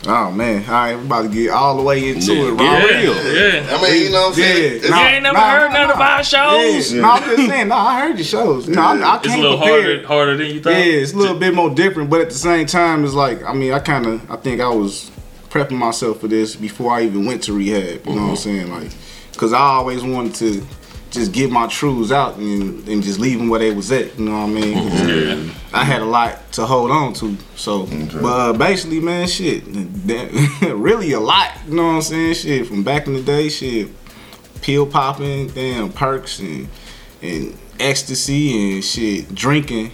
Oh 0.07 0.31
man, 0.31 0.65
all 0.65 0.71
right, 0.73 0.95
we're 0.97 1.03
about 1.03 1.23
to 1.25 1.29
get 1.29 1.51
all 1.51 1.77
the 1.77 1.83
way 1.83 2.09
into 2.09 2.33
Yeah. 2.35 2.45
it. 2.49 2.51
Raw 2.53 2.63
yeah, 2.63 2.87
real. 3.03 3.15
yeah. 3.63 3.77
I 3.77 3.83
mean, 3.83 4.03
you 4.03 4.11
know 4.11 4.21
what 4.23 4.29
I'm 4.29 4.35
saying? 4.35 4.63
Yeah. 4.63 4.77
It's- 4.79 4.89
you 4.89 4.95
ain't 4.97 5.23
never 5.25 5.39
heard 5.39 5.73
none 5.73 5.91
of 5.91 6.01
our 6.01 6.25
shows. 6.25 6.93
Yeah. 6.95 7.03
No, 7.03 7.11
I'm 7.11 7.37
just 7.37 7.49
saying. 7.51 7.69
No, 7.69 7.75
I 7.77 8.01
heard 8.01 8.17
your 8.17 8.25
shows. 8.25 8.67
No, 8.67 8.81
I, 8.81 8.93
I 8.95 8.99
can't 8.99 9.27
It's 9.27 9.35
a 9.35 9.39
little 9.39 9.59
compare. 9.59 9.83
harder, 9.83 10.07
harder 10.07 10.37
than 10.39 10.47
you 10.47 10.63
thought. 10.63 10.71
Yeah, 10.73 10.79
it's 10.85 11.13
a 11.13 11.17
little 11.19 11.39
bit 11.39 11.53
more 11.55 11.69
different, 11.69 12.09
but 12.09 12.23
at 12.23 12.31
the 12.31 12.35
same 12.37 12.65
time, 12.65 13.05
it's 13.05 13.13
like 13.13 13.43
I 13.45 13.53
mean, 13.53 13.75
I 13.75 13.79
kind 13.79 14.07
of 14.07 14.31
I 14.31 14.37
think 14.37 14.63
I 14.63 14.69
was 14.71 15.11
prepping 15.51 15.73
myself 15.73 16.21
for 16.21 16.29
this 16.29 16.57
before 16.57 16.93
I 16.95 17.03
even 17.03 17.27
went 17.27 17.43
to 17.43 17.53
rehab. 17.53 18.07
You 18.07 18.15
know 18.15 18.23
what 18.23 18.31
I'm 18.31 18.37
saying? 18.37 18.73
Like, 18.73 18.89
cause 19.37 19.53
I 19.53 19.59
always 19.61 20.03
wanted 20.03 20.35
to 20.37 20.67
just 21.11 21.33
get 21.33 21.51
my 21.51 21.67
truths 21.67 22.13
out 22.13 22.37
and, 22.37 22.87
and 22.89 23.03
just 23.03 23.19
leave 23.19 23.39
them 23.39 23.49
where 23.49 23.59
they 23.61 23.73
was 23.75 23.91
at. 23.93 24.19
You 24.19 24.27
know 24.27 24.33
what 24.33 24.45
I 24.45 24.47
mean? 24.49 24.75
'Cause 24.91 25.09
Yeah. 25.09 25.55
I 25.73 25.85
had 25.85 26.03
a 26.03 26.05
lot 26.05 26.53
to 26.53 26.67
hold 26.67 26.91
on 26.91 27.13
to. 27.15 27.37
So, 27.57 27.87
but 28.21 28.25
uh, 28.25 28.53
basically, 28.53 29.01
man, 29.01 29.27
shit, 29.29 29.65
that, 30.07 30.73
really 30.77 31.13
a 31.13 31.21
lot. 31.21 31.51
You 31.69 31.75
know 31.75 31.87
what 31.87 31.95
I'm 31.95 32.03
saying? 32.03 32.35
Shit, 32.35 32.67
from 32.67 32.83
back 32.83 33.07
in 33.07 33.15
the 33.15 33.23
day, 33.23 33.49
shit, 33.49 33.89
pill 34.63 34.87
popping, 34.87 35.49
damn 35.49 35.91
perks 35.93 36.39
and 36.41 36.69
and 37.23 37.57
ecstasy 37.79 38.75
and 38.75 38.85
shit, 38.85 39.35
drinking 39.35 39.91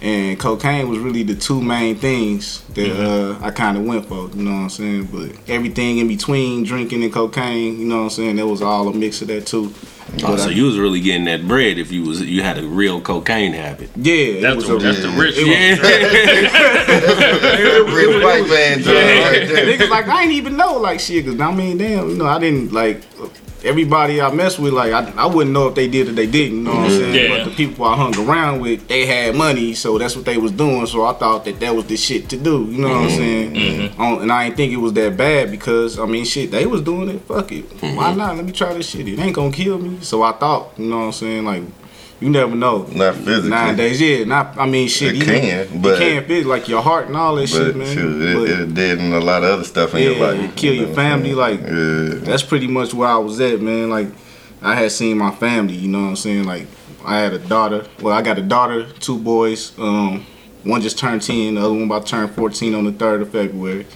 and 0.00 0.38
cocaine 0.38 0.88
was 0.88 0.98
really 1.00 1.24
the 1.24 1.34
two 1.34 1.60
main 1.60 1.96
things 1.96 2.62
that 2.74 2.90
uh, 3.04 3.36
I 3.44 3.50
kind 3.50 3.76
of 3.76 3.84
went 3.84 4.06
for. 4.06 4.28
You 4.30 4.42
know 4.44 4.52
what 4.52 4.56
I'm 4.58 4.70
saying? 4.70 5.08
But 5.12 5.32
everything 5.48 5.98
in 5.98 6.06
between 6.06 6.62
drinking 6.62 7.02
and 7.02 7.12
cocaine, 7.12 7.80
you 7.80 7.84
know 7.86 7.96
what 7.96 8.02
I'm 8.04 8.10
saying? 8.10 8.36
That 8.36 8.46
was 8.46 8.62
all 8.62 8.86
a 8.88 8.92
mix 8.94 9.22
of 9.22 9.28
that 9.28 9.46
too. 9.46 9.72
Oh, 10.24 10.28
But 10.28 10.38
so 10.40 10.48
I- 10.48 10.52
you 10.52 10.64
was 10.64 10.78
really 10.78 11.00
getting 11.00 11.24
that 11.26 11.46
bread 11.46 11.78
if 11.78 11.92
you 11.92 12.02
was 12.02 12.22
you 12.22 12.42
had 12.42 12.56
a 12.58 12.62
real 12.66 13.00
cocaine 13.00 13.52
habit. 13.52 13.90
yeah, 13.96 14.14
it 14.14 14.40
That's, 14.40 14.56
was 14.56 14.66
the, 14.68 14.76
a- 14.76 14.78
that's 14.80 15.00
the 15.02 15.08
rich 15.10 15.36
Yeah. 15.38 15.76
Rich 16.98 18.22
white 18.24 18.48
man 18.48 18.82
joint 18.82 18.96
right 18.96 19.48
niggas 19.48 19.88
like 19.90 20.08
I 20.08 20.22
ain't 20.22 20.32
even 20.32 20.56
know 20.56 20.78
like 20.78 21.00
shit. 21.00 21.24
Cause 21.26 21.38
I 21.40 21.52
mean, 21.54 21.78
damn, 21.78 22.08
you 22.10 22.16
know, 22.16 22.26
I 22.26 22.38
didn't 22.38 22.72
like 22.72 23.02
everybody 23.64 24.20
I 24.20 24.32
messed 24.32 24.58
with. 24.58 24.72
Like 24.72 24.92
I, 24.92 25.10
I 25.16 25.26
wouldn't 25.26 25.52
know 25.52 25.68
if 25.68 25.74
they 25.74 25.88
did 25.88 26.08
or 26.08 26.12
they 26.12 26.26
didn't. 26.26 26.58
You 26.58 26.64
know 26.64 26.70
what 26.70 26.78
I'm 26.80 26.90
mm-hmm. 26.90 27.12
saying? 27.12 27.30
Yeah. 27.30 27.36
But 27.38 27.50
the 27.50 27.56
people 27.56 27.84
I 27.84 27.96
hung 27.96 28.18
around 28.18 28.60
with, 28.60 28.88
they 28.88 29.06
had 29.06 29.34
money, 29.34 29.74
so 29.74 29.98
that's 29.98 30.16
what 30.16 30.24
they 30.24 30.38
was 30.38 30.52
doing. 30.52 30.86
So 30.86 31.04
I 31.04 31.12
thought 31.14 31.44
that 31.44 31.60
that 31.60 31.74
was 31.74 31.86
the 31.86 31.96
shit 31.96 32.28
to 32.30 32.36
do. 32.36 32.64
You 32.64 32.82
know 32.82 32.88
what 32.88 32.96
I'm 32.96 33.08
mm-hmm. 33.08 33.16
saying? 33.16 33.54
Mm-hmm. 33.54 34.02
On- 34.02 34.22
and 34.22 34.32
I 34.32 34.44
ain't 34.46 34.56
think 34.56 34.72
it 34.72 34.76
was 34.76 34.92
that 34.94 35.16
bad 35.16 35.50
because 35.50 35.98
I 35.98 36.06
mean, 36.06 36.24
shit, 36.24 36.50
they 36.50 36.66
was 36.66 36.82
doing 36.82 37.08
it. 37.08 37.20
Fuck 37.22 37.52
it, 37.52 37.64
why 37.82 38.14
not? 38.14 38.36
Let 38.36 38.44
me 38.44 38.52
try 38.52 38.72
this 38.74 38.88
shit. 38.88 39.08
It 39.08 39.18
ain't 39.18 39.34
gonna 39.34 39.52
kill 39.52 39.78
me. 39.78 39.98
So 40.02 40.22
I 40.22 40.32
thought, 40.32 40.72
you 40.78 40.86
know 40.86 40.98
what 40.98 41.04
I'm 41.06 41.12
saying? 41.12 41.44
Like. 41.44 41.62
You 42.20 42.30
never 42.30 42.54
know. 42.56 42.78
Not 42.92 43.14
physically. 43.14 43.50
Nowadays, 43.50 44.00
yeah. 44.00 44.24
Not. 44.24 44.58
I 44.58 44.66
mean, 44.66 44.88
shit. 44.88 45.14
It 45.16 45.24
can, 45.24 45.80
but- 45.80 45.94
it 45.94 45.98
can 46.20 46.24
fit 46.26 46.46
like 46.46 46.68
your 46.68 46.82
heart 46.82 47.06
and 47.06 47.16
all 47.16 47.36
that 47.36 47.46
shit, 47.46 47.76
man. 47.76 47.86
shoot, 47.94 48.20
it, 48.22 48.34
But- 48.36 48.48
it 48.60 48.74
did 48.74 48.98
and 48.98 49.14
a 49.14 49.20
lot 49.20 49.44
of 49.44 49.50
other 49.50 49.64
stuff 49.64 49.94
in 49.94 50.02
yeah, 50.02 50.10
your 50.10 50.34
life. 50.34 50.56
kill 50.56 50.74
you 50.74 50.86
your 50.86 50.94
family. 50.94 51.32
Like 51.34 51.60
I'm 51.60 52.24
that's 52.24 52.42
pretty 52.42 52.66
much 52.66 52.92
where 52.92 53.08
I 53.08 53.18
was 53.18 53.40
at, 53.40 53.60
man. 53.60 53.88
Like 53.90 54.08
I 54.62 54.74
had 54.74 54.90
seen 54.90 55.16
my 55.18 55.30
family. 55.30 55.74
You 55.74 55.88
know 55.88 56.02
what 56.02 56.08
I'm 56.08 56.16
saying? 56.16 56.44
Like 56.44 56.66
I 57.04 57.18
had 57.18 57.32
a 57.34 57.38
daughter. 57.38 57.86
Well, 58.02 58.14
I 58.14 58.22
got 58.22 58.36
a 58.38 58.42
daughter, 58.42 58.90
two 58.98 59.18
boys. 59.18 59.78
Um, 59.78 60.26
one 60.64 60.80
just 60.80 60.98
turned 60.98 61.22
ten. 61.22 61.54
The 61.54 61.60
other 61.60 61.72
one 61.72 61.84
about 61.84 62.04
to 62.06 62.10
turn 62.10 62.28
14 62.28 62.74
on 62.74 62.84
the 62.84 62.92
third 62.92 63.22
of 63.22 63.30
February. 63.30 63.86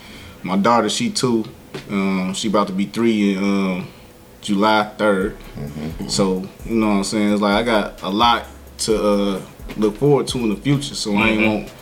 My 0.45 0.57
daughter, 0.57 0.89
she 0.89 1.11
two. 1.11 1.45
Um, 1.91 2.35
she 2.35 2.47
about 2.49 2.69
to 2.69 2.73
be 2.73 2.85
three 2.87 3.35
in 3.37 3.43
um, 3.43 3.89
July 4.43 4.93
3rd. 4.99 5.37
Mm-hmm. 5.37 6.09
So 6.09 6.47
you 6.67 6.75
know 6.75 6.89
what 6.89 6.95
I'm 6.95 7.05
saying? 7.05 7.33
It's 7.33 7.41
like 7.41 7.55
I 7.55 7.63
got 7.63 8.03
a 8.03 8.11
lot 8.11 8.47
to 8.79 9.03
uh, 9.03 9.43
look 9.77 9.97
forward 9.97 10.27
to 10.29 10.39
in 10.39 10.51
the 10.51 10.57
future. 10.57 10.95
So 10.95 11.15
I 11.17 11.29
ain't 11.29 11.41
mm-hmm. 11.41 11.51
want 11.51 11.73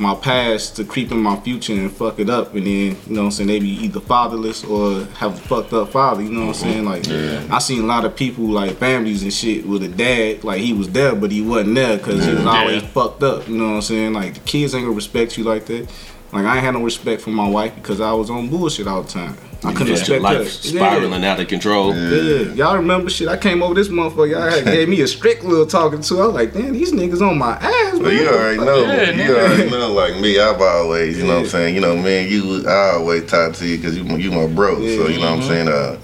my 0.00 0.14
past 0.14 0.76
to 0.76 0.84
creep 0.84 1.12
in 1.12 1.18
my 1.18 1.38
future 1.40 1.74
and 1.74 1.92
fuck 1.92 2.18
it 2.18 2.30
up 2.30 2.54
and 2.54 2.66
then, 2.66 2.72
you 2.72 2.96
know 3.08 3.20
what 3.20 3.26
I'm 3.26 3.30
saying, 3.32 3.48
they 3.48 3.60
be 3.60 3.68
either 3.68 4.00
fatherless 4.00 4.64
or 4.64 5.04
have 5.16 5.34
a 5.34 5.36
fucked 5.36 5.74
up 5.74 5.90
father, 5.90 6.22
you 6.22 6.30
know 6.30 6.46
what 6.46 6.48
I'm 6.48 6.54
saying? 6.54 6.84
Like 6.86 7.06
I 7.50 7.58
seen 7.58 7.82
a 7.82 7.86
lot 7.86 8.06
of 8.06 8.16
people 8.16 8.46
like 8.46 8.76
families 8.78 9.22
and 9.22 9.32
shit 9.32 9.66
with 9.66 9.82
a 9.82 9.88
dad, 9.88 10.42
like 10.42 10.62
he 10.62 10.72
was 10.72 10.88
there 10.88 11.14
but 11.14 11.30
he 11.30 11.42
wasn't 11.42 11.74
there 11.74 11.98
because 11.98 12.24
he 12.24 12.30
was 12.30 12.40
mm-hmm. 12.40 12.48
always 12.48 12.82
Yeah. 12.82 12.88
fucked 12.88 13.22
up, 13.22 13.46
you 13.46 13.58
know 13.58 13.68
what 13.68 13.74
I'm 13.74 13.82
saying? 13.82 14.12
Like 14.14 14.34
the 14.34 14.40
kids 14.40 14.74
ain't 14.74 14.84
gonna 14.84 14.96
respect 14.96 15.36
you 15.36 15.44
like 15.44 15.66
that. 15.66 15.90
Like 16.32 16.44
I 16.44 16.56
ain't 16.56 16.64
had 16.64 16.74
no 16.74 16.82
respect 16.84 17.22
for 17.22 17.30
my 17.30 17.48
wife 17.48 17.74
because 17.74 18.00
I 18.00 18.12
was 18.12 18.30
on 18.30 18.48
bullshit 18.48 18.86
all 18.86 19.02
the 19.02 19.08
time. 19.08 19.36
I 19.62 19.72
couldn't 19.72 19.88
Just 19.88 20.08
your 20.08 20.20
respect 20.20 20.34
her. 20.34 20.42
life 20.44 20.48
spiraling 20.52 21.24
out 21.24 21.38
of 21.40 21.48
control. 21.48 21.94
Yeah, 21.94 22.52
y'all 22.54 22.76
remember 22.76 23.10
shit? 23.10 23.28
I 23.28 23.36
came 23.36 23.62
over 23.62 23.74
this 23.74 23.88
motherfucker. 23.88 24.30
Y'all 24.30 24.48
had 24.48 24.64
gave 24.64 24.88
me 24.88 25.00
a 25.02 25.06
strict 25.06 25.44
little 25.44 25.66
talking 25.66 26.00
to. 26.00 26.20
I 26.20 26.26
was 26.26 26.34
like, 26.34 26.54
damn, 26.54 26.72
these 26.72 26.92
niggas 26.92 27.20
on 27.20 27.36
my 27.36 27.56
ass, 27.56 27.92
man. 27.94 28.02
But 28.02 28.12
you 28.14 28.28
already 28.28 28.58
know, 28.58 28.82
Yeah, 28.84 29.10
you 29.10 29.36
already 29.36 29.70
know. 29.70 29.92
Like 29.92 30.18
me, 30.20 30.38
I've 30.40 30.60
always, 30.60 31.18
you 31.18 31.24
know 31.26 31.34
what 31.34 31.40
I'm 31.40 31.48
saying. 31.48 31.74
You 31.74 31.80
know, 31.82 31.96
man, 31.96 32.28
you, 32.30 32.66
I 32.66 32.92
always 32.94 33.28
talk 33.28 33.52
to 33.54 33.66
you 33.66 33.76
because 33.76 33.98
you, 33.98 34.04
you 34.16 34.30
my 34.30 34.46
bro. 34.46 34.76
So 34.76 35.08
you 35.08 35.18
know 35.18 35.32
what 35.32 35.40
I'm 35.40 35.42
saying. 35.42 35.68
Uh, 35.68 35.98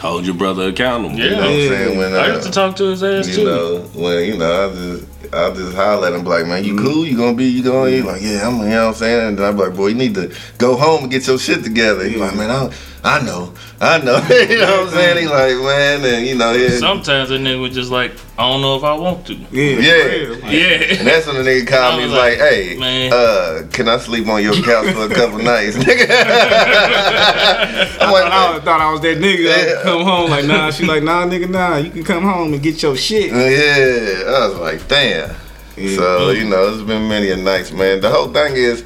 Hold 0.00 0.24
your 0.24 0.34
brother 0.34 0.68
accountable. 0.68 1.14
Yeah. 1.16 1.24
you 1.24 1.30
know 1.32 1.36
what 1.36 1.46
I'm 1.50 1.68
saying. 1.68 1.98
When 1.98 2.14
I 2.14 2.26
used 2.28 2.42
to 2.44 2.48
uh, 2.48 2.52
talk 2.52 2.76
to 2.76 2.84
his 2.84 3.02
ass 3.04 3.28
you 3.28 3.34
too. 3.36 3.44
know, 3.44 3.80
when 3.94 4.24
you 4.24 4.36
know, 4.38 4.68
I 4.70 4.74
just, 4.74 5.06
I 5.32 5.50
just 5.54 5.76
holler 5.76 6.08
at 6.08 6.12
him 6.12 6.24
like, 6.24 6.46
man, 6.46 6.64
you 6.64 6.74
mm-hmm. 6.74 6.84
cool? 6.84 7.06
You 7.06 7.16
gonna 7.16 7.36
be? 7.36 7.46
You 7.46 7.62
going? 7.62 7.92
He 7.92 7.98
mm-hmm. 8.00 8.08
like, 8.08 8.22
yeah, 8.22 8.46
I'm. 8.46 8.58
You 8.58 8.68
know 8.70 8.86
what 8.86 8.88
I'm 8.88 8.94
saying. 8.94 9.28
And 9.28 9.40
I'm 9.40 9.56
like, 9.56 9.76
boy, 9.76 9.88
you 9.88 9.94
need 9.94 10.14
to 10.16 10.34
go 10.58 10.76
home 10.76 11.02
and 11.04 11.10
get 11.10 11.26
your 11.26 11.38
shit 11.38 11.62
together. 11.62 12.04
He 12.08 12.16
like, 12.16 12.34
man, 12.34 12.50
I, 12.50 12.72
I 13.02 13.22
know, 13.22 13.54
I 13.80 13.98
know. 13.98 14.16
you 14.28 14.58
know 14.58 14.82
what 14.84 14.88
I'm 14.88 14.94
saying? 14.94 15.18
He 15.22 15.26
like, 15.28 15.56
man, 15.56 16.04
and 16.04 16.26
you 16.26 16.34
know, 16.34 16.52
yeah. 16.52 16.68
Sometimes 16.78 17.30
that 17.30 17.40
nigga 17.40 17.60
was 17.60 17.74
just 17.74 17.90
like, 17.90 18.12
I 18.38 18.46
don't 18.50 18.60
know 18.60 18.76
if 18.76 18.84
I 18.84 18.92
want 18.94 19.26
to. 19.28 19.34
Yeah, 19.34 19.78
Yeah. 19.78 20.02
for 20.02 20.08
real. 20.10 20.30
Like, 20.34 20.42
And 20.44 20.52
Yeah. 20.52 21.02
that's 21.04 21.26
when 21.26 21.36
the 21.36 21.42
nigga 21.50 21.66
called 21.66 21.96
me. 21.96 22.02
He's 22.04 22.12
like, 22.12 22.38
like, 22.38 22.50
"Hey, 22.50 22.76
man. 22.78 23.12
uh, 23.12 23.62
can 23.72 23.88
I 23.88 23.96
sleep 23.98 24.28
on 24.28 24.42
your 24.42 24.52
couch 24.54 24.92
for 24.94 25.04
a 25.04 25.08
couple 25.08 25.38
nights?" 25.42 25.76
Nigga. 25.76 26.06
I'm 26.10 28.08
I, 28.08 28.12
like, 28.12 28.22
thought 28.24 28.32
I, 28.32 28.54
was, 28.54 28.62
thought 28.64 28.80
I 28.80 28.92
was 28.92 29.00
that 29.00 29.18
nigga. 29.18 29.52
I 29.52 29.66
Yeah. 29.76 29.82
come 29.82 30.02
home 30.02 30.30
like, 30.30 30.44
nah. 30.44 30.70
She 30.70 30.84
like, 30.84 31.02
nah, 31.02 31.24
nigga, 31.26 31.48
nah. 31.48 31.76
You 31.78 31.90
can 31.90 32.04
come 32.04 32.24
home 32.24 32.52
and 32.52 32.62
get 32.62 32.82
your 32.82 32.96
shit. 32.96 33.30
yeah. 33.32 34.24
I 34.26 34.46
was 34.48 34.58
like, 34.58 34.86
"Damn." 34.88 35.34
Yeah. 35.76 35.96
So 35.96 36.30
you 36.30 36.44
know, 36.44 36.74
it's 36.74 36.82
been 36.82 37.08
many 37.08 37.30
a 37.30 37.36
nights, 37.36 37.72
man. 37.72 38.00
The 38.00 38.10
whole 38.10 38.28
thing 38.28 38.56
is, 38.56 38.84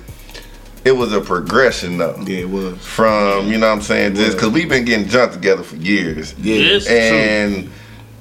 it 0.85 0.93
was 0.93 1.13
a 1.13 1.21
progression 1.21 1.99
though. 1.99 2.17
yeah, 2.27 2.41
it 2.41 2.51
was. 2.51 2.79
From 2.79 3.49
you 3.49 3.59
know 3.59 3.69
what 3.69 3.77
I'm 3.77 3.83
saying, 3.83 4.15
just 4.15 4.37
because 4.37 4.51
we've 4.51 4.69
been 4.69 4.85
getting 4.85 5.09
jumped 5.09 5.35
together 5.35 5.63
for 5.63 5.77
years, 5.77 6.35
Yeah, 6.39 6.57
Yes. 6.57 6.87
and 6.87 7.71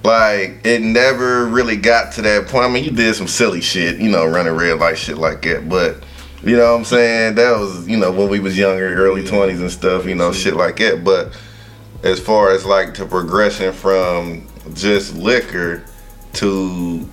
like 0.03 0.65
it 0.65 0.81
never 0.81 1.45
really 1.45 1.77
got 1.77 2.13
to 2.13 2.21
that 2.23 2.47
point. 2.47 2.65
I 2.65 2.69
mean, 2.69 2.83
you 2.83 2.91
did 2.91 3.15
some 3.15 3.27
silly 3.27 3.61
shit, 3.61 3.99
you 3.99 4.09
know, 4.09 4.25
running 4.25 4.53
red 4.53 4.79
light 4.79 4.97
shit 4.97 5.17
like 5.17 5.41
that, 5.43 5.67
but. 5.69 6.03
You 6.45 6.57
know 6.57 6.73
what 6.73 6.79
I'm 6.79 6.83
saying? 6.83 7.35
That 7.35 7.57
was, 7.57 7.87
you 7.87 7.95
know, 7.95 8.11
when 8.11 8.27
we 8.27 8.41
was 8.41 8.57
younger, 8.57 8.93
early 8.95 9.23
20s 9.23 9.61
and 9.61 9.71
stuff, 9.71 10.05
you 10.05 10.13
know, 10.13 10.33
shit 10.33 10.57
like 10.57 10.75
that. 10.75 11.01
But 11.01 11.39
as 12.03 12.19
far 12.19 12.51
as 12.51 12.65
like 12.65 12.93
the 12.95 13.05
progression 13.05 13.71
from 13.71 14.45
just 14.73 15.15
liquor 15.15 15.85
to 16.33 17.09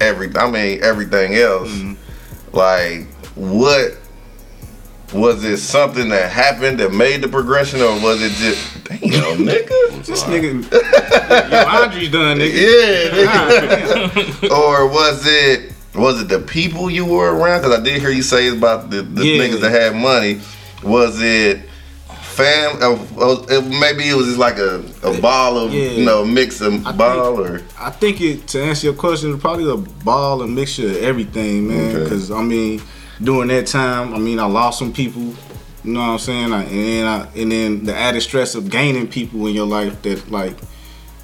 every 0.00 0.34
I 0.36 0.50
mean 0.50 0.82
everything 0.82 1.34
else, 1.34 1.68
mm-hmm. 1.70 2.56
like 2.56 3.06
what 3.34 3.98
was 5.12 5.44
it 5.44 5.58
something 5.58 6.08
that 6.08 6.30
happened 6.30 6.80
that 6.80 6.92
made 6.92 7.22
the 7.22 7.28
progression, 7.28 7.80
or 7.80 7.92
was 8.00 8.22
it 8.22 8.32
just 8.32 8.84
damn 8.84 9.00
nigga? 9.46 10.04
This 10.06 10.22
nigga, 10.24 10.70
yo, 11.50 11.58
Andre's 11.82 12.10
done, 12.10 12.38
nigga. 12.38 12.52
Yeah, 12.52 14.08
nigga. 14.08 14.50
or 14.50 14.86
was 14.88 15.22
it 15.26 15.72
was 15.94 16.22
it 16.22 16.28
the 16.28 16.38
people 16.40 16.90
you 16.90 17.04
were 17.04 17.34
around? 17.36 17.60
Because 17.62 17.78
I 17.78 17.82
did 17.82 18.00
hear 18.00 18.10
you 18.10 18.22
say 18.22 18.48
about 18.48 18.90
the, 18.90 19.02
the 19.02 19.24
Yeah. 19.26 19.44
niggas 19.44 19.60
that 19.60 19.70
had 19.70 19.94
money. 19.94 20.40
Was 20.82 21.20
it 21.20 21.68
fam? 22.22 22.78
Uh, 22.82 23.60
maybe 23.78 24.08
it 24.08 24.14
was 24.16 24.26
just 24.26 24.38
like 24.38 24.56
a, 24.56 24.82
a 25.02 25.20
ball 25.20 25.58
of 25.58 25.72
Yeah. 25.72 25.90
you 25.90 26.04
know 26.04 26.24
mix 26.24 26.60
of 26.62 26.86
I 26.86 26.92
ball 26.92 27.38
or 27.40 27.60
I 27.78 27.90
think 27.90 28.20
it 28.22 28.46
to 28.48 28.62
answer 28.62 28.86
your 28.86 28.94
question, 28.94 29.38
probably 29.38 29.70
a 29.70 29.76
ball 29.76 30.42
and 30.42 30.54
mixture 30.54 30.88
of 30.88 30.96
everything, 30.96 31.68
man. 31.68 31.90
Okay. 31.94 32.04
Because 32.04 32.30
I 32.30 32.42
mean, 32.42 32.80
during 33.22 33.48
that 33.48 33.66
time, 33.66 34.14
I 34.14 34.18
mean, 34.18 34.38
I 34.38 34.46
lost 34.46 34.78
some 34.78 34.92
people. 34.92 35.22
You 35.84 35.92
know 35.94 36.00
what 36.00 36.06
I'm 36.06 36.18
saying? 36.18 36.52
I, 36.52 36.62
and 36.64 36.70
then 36.70 37.06
I, 37.06 37.26
and 37.36 37.52
then 37.52 37.84
the 37.84 37.96
added 37.96 38.20
stress 38.20 38.54
of 38.54 38.70
gaining 38.70 39.08
people 39.08 39.46
in 39.48 39.54
your 39.54 39.66
life 39.66 40.00
that 40.02 40.30
like 40.30 40.56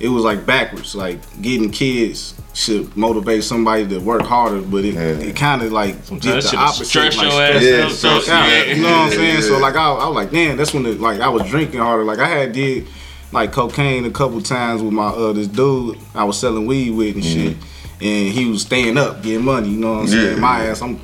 it 0.01 0.09
was 0.09 0.25
like 0.25 0.47
backwards. 0.47 0.95
Like 0.97 1.21
getting 1.41 1.71
kids 1.71 2.35
should 2.55 2.97
motivate 2.97 3.45
somebody 3.45 3.87
to 3.87 3.99
work 3.99 4.23
harder, 4.23 4.61
but 4.63 4.85
it, 4.85 4.95
Yeah. 4.95 5.01
it 5.29 5.37
kind 5.37 5.63
of 5.63 5.71
like 5.71 5.95
That 6.07 6.21
did 6.21 6.35
the 6.35 6.41
should've 6.41 6.59
opposite. 6.59 6.85
stressed 6.87 7.19
like, 7.19 7.31
your 7.33 7.43
ass 7.43 7.63
Yeah, 7.63 7.85
out. 7.85 7.91
stress 7.93 8.25
so- 8.27 8.33
out. 8.33 8.49
yeah. 8.49 8.65
You 8.75 8.83
know 8.83 8.91
what 8.91 8.99
I'm 8.99 9.11
saying? 9.13 9.43
So 9.43 9.59
like 9.59 9.77
I, 9.77 9.89
I 9.93 10.09
was 10.09 10.17
like, 10.17 10.31
damn, 10.33 10.57
that's 10.57 10.75
when 10.75 10.87
it, 10.87 11.01
like 11.01 11.21
I 11.21 11.29
was 11.29 11.49
drinking 11.49 11.79
harder. 11.81 12.05
Like 12.05 12.19
I 12.19 12.27
had 12.29 12.53
did 12.53 12.89
like 13.31 13.53
cocaine 13.53 14.05
a 14.07 14.11
couple 14.11 14.41
times 14.41 14.83
with 14.83 14.93
my 14.93 15.07
uh 15.07 15.33
this 15.35 15.47
dude 15.47 15.99
I 16.17 16.25
was 16.25 16.37
selling 16.39 16.67
weed 16.67 16.91
with 16.97 17.15
and 17.15 17.25
shit, 17.25 17.57
and 18.01 18.33
he 18.33 18.47
was 18.47 18.63
staying 18.63 18.99
up 18.99 19.23
getting 19.23 19.45
money. 19.45 19.69
You 19.69 19.79
know 19.79 19.93
what 19.93 20.01
I'm 20.01 20.09
saying? 20.09 20.35
Yeah. 20.35 20.41
My 20.41 20.67
ass, 20.67 20.83
I'm 20.83 20.99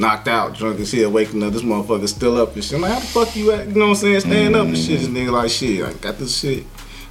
knocked 0.00 0.26
out, 0.26 0.54
drunk 0.54 0.80
as 0.80 0.90
hell, 0.90 1.10
waking 1.10 1.42
up. 1.42 1.52
This 1.52 1.62
motherfucker 1.62 2.08
still 2.08 2.38
up 2.38 2.54
and 2.54 2.64
shit. 2.64 2.74
I'm 2.74 2.80
like, 2.80 2.92
how 2.92 3.00
the 3.00 3.06
fuck 3.06 3.36
you 3.36 3.52
at? 3.52 3.68
You 3.68 3.74
know 3.74 3.80
what 3.80 3.88
I'm 3.90 3.94
saying? 3.96 4.20
Staying 4.20 4.54
up 4.54 4.66
and 4.66 4.76
shit. 4.76 5.00
This 5.00 5.08
nigga 5.08 5.30
like 5.30 5.50
shit. 5.50 5.84
I 5.84 5.92
got 5.92 6.18
this 6.18 6.36
shit. 6.36 6.64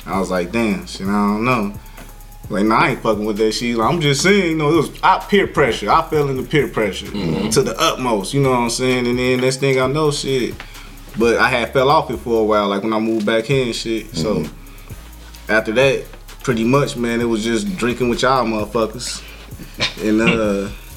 I 0.05 0.19
was 0.19 0.31
like, 0.31 0.51
damn, 0.51 0.85
shit. 0.87 1.07
I 1.07 1.11
don't 1.11 1.45
know. 1.45 1.73
Like, 2.49 2.65
nah, 2.65 2.79
I 2.79 2.89
ain't 2.89 3.01
fucking 3.01 3.23
with 3.23 3.37
that 3.37 3.51
shit. 3.51 3.77
Like, 3.77 3.93
I'm 3.93 4.01
just 4.01 4.23
saying, 4.23 4.51
you 4.51 4.57
know, 4.57 4.73
it 4.73 4.75
was 4.75 5.01
I, 5.03 5.19
peer 5.19 5.45
pressure. 5.45 5.91
I 5.91 6.01
fell 6.09 6.29
into 6.29 6.43
peer 6.43 6.67
pressure 6.67 7.05
to 7.05 7.61
the 7.61 7.75
utmost. 7.77 8.33
You 8.33 8.41
know 8.41 8.49
what 8.49 8.57
I'm 8.57 8.69
saying? 8.71 9.05
And 9.05 9.19
then 9.19 9.41
next 9.41 9.57
thing 9.57 9.79
I 9.79 9.85
know, 9.85 10.09
shit. 10.09 10.55
But 11.17 11.37
I 11.37 11.47
had 11.49 11.71
fell 11.73 11.89
off 11.89 12.09
it 12.09 12.17
for 12.17 12.41
a 12.41 12.43
while, 12.43 12.69
like 12.69 12.81
when 12.81 12.93
I 12.93 12.99
moved 12.99 13.25
back 13.25 13.45
here 13.45 13.65
and 13.65 13.75
shit. 13.75 14.15
So 14.15 14.45
after 15.47 15.71
that, 15.73 16.05
pretty 16.43 16.63
much, 16.63 16.97
man, 16.97 17.21
it 17.21 17.25
was 17.25 17.43
just 17.43 17.77
drinking 17.77 18.09
with 18.09 18.23
y'all 18.23 18.45
motherfuckers. 18.45 19.23
And 20.03 20.21
uh 20.21 20.71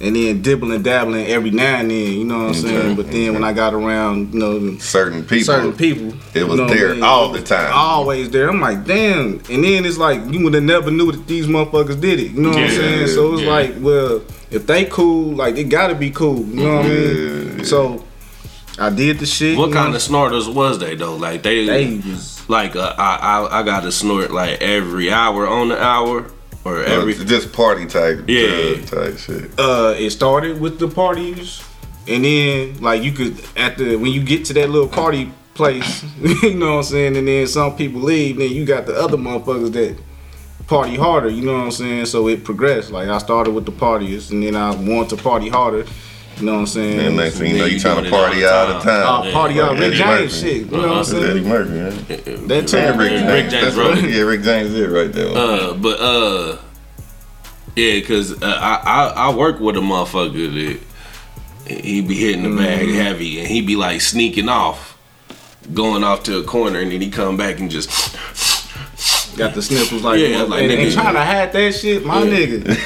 and 0.00 0.14
then 0.14 0.42
dibbling 0.42 0.82
dabbling 0.82 1.26
every 1.26 1.50
now 1.50 1.80
and 1.80 1.90
then, 1.90 2.12
you 2.12 2.24
know 2.24 2.38
what 2.38 2.48
I'm 2.48 2.54
saying? 2.54 2.76
Okay, 2.76 2.94
But 2.94 3.10
then 3.10 3.34
when 3.34 3.42
I 3.42 3.52
got 3.52 3.74
around, 3.74 4.32
you 4.32 4.38
know, 4.38 4.78
certain 4.78 5.22
people. 5.22 5.44
certain 5.44 5.72
people. 5.72 6.14
It 6.34 6.44
was 6.46 6.50
you 6.52 6.56
know 6.56 6.62
what 6.64 6.70
I 6.70 6.74
there 6.74 6.94
mean? 6.94 7.02
all 7.02 7.32
the 7.32 7.42
time. 7.42 7.72
Always 7.74 8.30
there. 8.30 8.48
I'm 8.48 8.60
like, 8.60 8.84
damn. 8.84 9.40
And 9.50 9.64
then 9.64 9.84
it's 9.84 9.98
like 9.98 10.20
you 10.32 10.44
would 10.44 10.54
have 10.54 10.62
never 10.62 10.90
knew 10.90 11.10
that 11.10 11.26
these 11.26 11.46
motherfuckers 11.46 12.00
did 12.00 12.20
it. 12.20 12.30
You 12.32 12.40
know 12.42 12.50
what 12.50 12.58
I'm 12.58 12.70
saying? 12.70 13.08
So 13.08 13.32
it's 13.34 13.42
yeah. 13.42 13.48
like, 13.48 13.74
well, 13.80 14.22
if 14.50 14.66
they 14.66 14.84
cool, 14.84 15.34
like 15.34 15.56
it 15.56 15.64
gotta 15.64 15.94
be 15.96 16.10
cool. 16.10 16.44
You 16.46 16.64
know 16.64 16.76
what 16.76 16.84
I 16.86 16.88
mean? 16.88 17.64
So 17.64 18.04
I 18.78 18.90
did 18.90 19.18
the 19.18 19.26
shit. 19.26 19.58
What 19.58 19.72
kind 19.72 19.90
know? 19.90 19.96
of 19.96 20.02
snorters 20.02 20.48
was 20.48 20.78
they 20.78 20.94
though? 20.94 21.16
Like 21.16 21.42
they, 21.42 21.66
They 21.66 21.96
was 21.96 22.48
like 22.48 22.76
uh, 22.76 22.94
I, 22.96 23.16
I 23.16 23.60
I 23.60 23.62
got 23.64 23.80
to 23.82 23.90
snort 23.90 24.30
like 24.30 24.62
every 24.62 25.10
hour 25.10 25.46
on 25.46 25.68
the 25.70 25.82
hour 25.82 26.30
or 26.68 26.82
Every, 26.84 27.12
every. 27.14 27.24
just 27.24 27.52
party 27.52 27.86
type, 27.86 28.24
Yeah. 28.28 28.80
type 28.84 29.18
shit. 29.18 29.50
uh 29.58 29.94
it 29.96 30.10
started 30.10 30.60
with 30.60 30.78
the 30.78 30.88
parties 30.88 31.62
and 32.06 32.24
then 32.24 32.80
like 32.80 33.02
you 33.02 33.12
could 33.12 33.38
at 33.56 33.76
the 33.78 33.96
when 33.96 34.12
you 34.12 34.22
get 34.22 34.44
to 34.46 34.52
that 34.54 34.70
little 34.70 34.88
party 34.88 35.30
place 35.54 36.04
you 36.42 36.54
know 36.54 36.70
what 36.72 36.76
i'm 36.78 36.82
saying 36.84 37.16
and 37.16 37.26
then 37.26 37.46
some 37.46 37.74
people 37.76 38.00
leave 38.00 38.36
then 38.38 38.50
you 38.50 38.64
got 38.64 38.86
the 38.86 38.94
other 38.94 39.16
motherfuckers 39.16 39.72
that 39.72 39.96
party 40.68 40.96
harder 40.96 41.28
you 41.28 41.42
know 41.42 41.54
what 41.54 41.64
i'm 41.64 41.70
saying 41.70 42.06
so 42.06 42.28
it 42.28 42.44
progressed 42.44 42.90
like 42.90 43.08
i 43.08 43.18
started 43.18 43.50
with 43.52 43.64
the 43.66 43.72
parties 43.72 44.30
and 44.30 44.42
then 44.42 44.54
i 44.54 44.70
wanted 44.74 45.08
to 45.16 45.16
party 45.22 45.48
harder 45.48 45.84
you 46.38 46.46
know 46.46 46.52
what 46.54 46.58
i'm 46.60 46.66
saying 46.66 47.00
And 47.00 47.16
next 47.16 47.38
thing 47.38 47.52
you 47.52 47.58
know, 47.58 47.64
you 47.66 47.74
you 47.74 47.80
trying 47.80 48.04
to 48.04 48.10
party 48.10 48.40
the 48.40 48.52
all 48.52 48.66
the 48.68 48.72
time. 48.74 48.82
time. 48.82 49.28
Oh, 49.28 49.32
party 49.32 49.60
out 49.60 49.70
Like 49.72 49.80
Rick 49.80 49.86
Eddie 49.88 49.96
James 49.96 50.32
Murphy. 50.32 50.48
shit. 50.48 50.66
You 50.66 50.76
know 50.76 50.78
what 50.78 50.88
I'm 50.88 50.96
That's 50.96 51.12
Eddie? 51.12 51.40
Murphy, 51.40 51.70
man. 51.70 52.48
That 52.48 52.58
And 52.58 52.68
time, 52.68 52.98
Rick 52.98 53.10
Rick 53.10 53.20
James. 53.20 53.52
James 53.52 53.64
That's 53.64 53.76
wrote 53.76 54.10
yeah, 54.10 54.22
Rick 54.22 54.42
James 54.42 54.70
did 54.72 54.90
right 54.90 55.12
there. 55.12 55.36
Uh, 55.36 55.74
but 55.74 56.00
uh, 56.00 56.58
yeah, 57.76 58.00
cause 58.06 58.40
uh, 58.42 58.46
I, 58.46 58.82
I 58.84 59.06
I 59.30 59.34
work 59.34 59.60
with 59.60 59.76
a 59.76 59.80
motherfucker 59.80 60.78
that 61.66 61.74
he 61.84 62.00
be 62.00 62.14
hitting 62.14 62.42
the 62.44 62.56
bag 62.56 62.86
Mm-hmm. 62.88 62.94
heavy, 62.98 63.38
and 63.40 63.48
he 63.48 63.60
be 63.60 63.76
like 63.76 64.00
sneaking 64.00 64.48
off, 64.48 64.96
going 65.74 66.02
off 66.02 66.22
to 66.24 66.38
a 66.38 66.42
corner, 66.44 66.80
and 66.80 66.90
then 66.90 67.00
he 67.00 67.10
come 67.10 67.36
back 67.36 67.58
and 67.60 67.70
just 67.70 67.90
got 69.38 69.54
the 69.54 69.62
sniffles 69.62 70.02
like 70.02 70.20
Yeah, 70.20 70.42
like 70.42 70.62
and, 70.62 70.70
nigga. 70.72 70.92
trying 70.92 71.14
to 71.14 71.20
hide 71.20 71.52
that 71.52 71.74
shit, 71.74 72.04
my 72.04 72.22
Yeah. 72.22 72.46
nigga. 72.46 72.76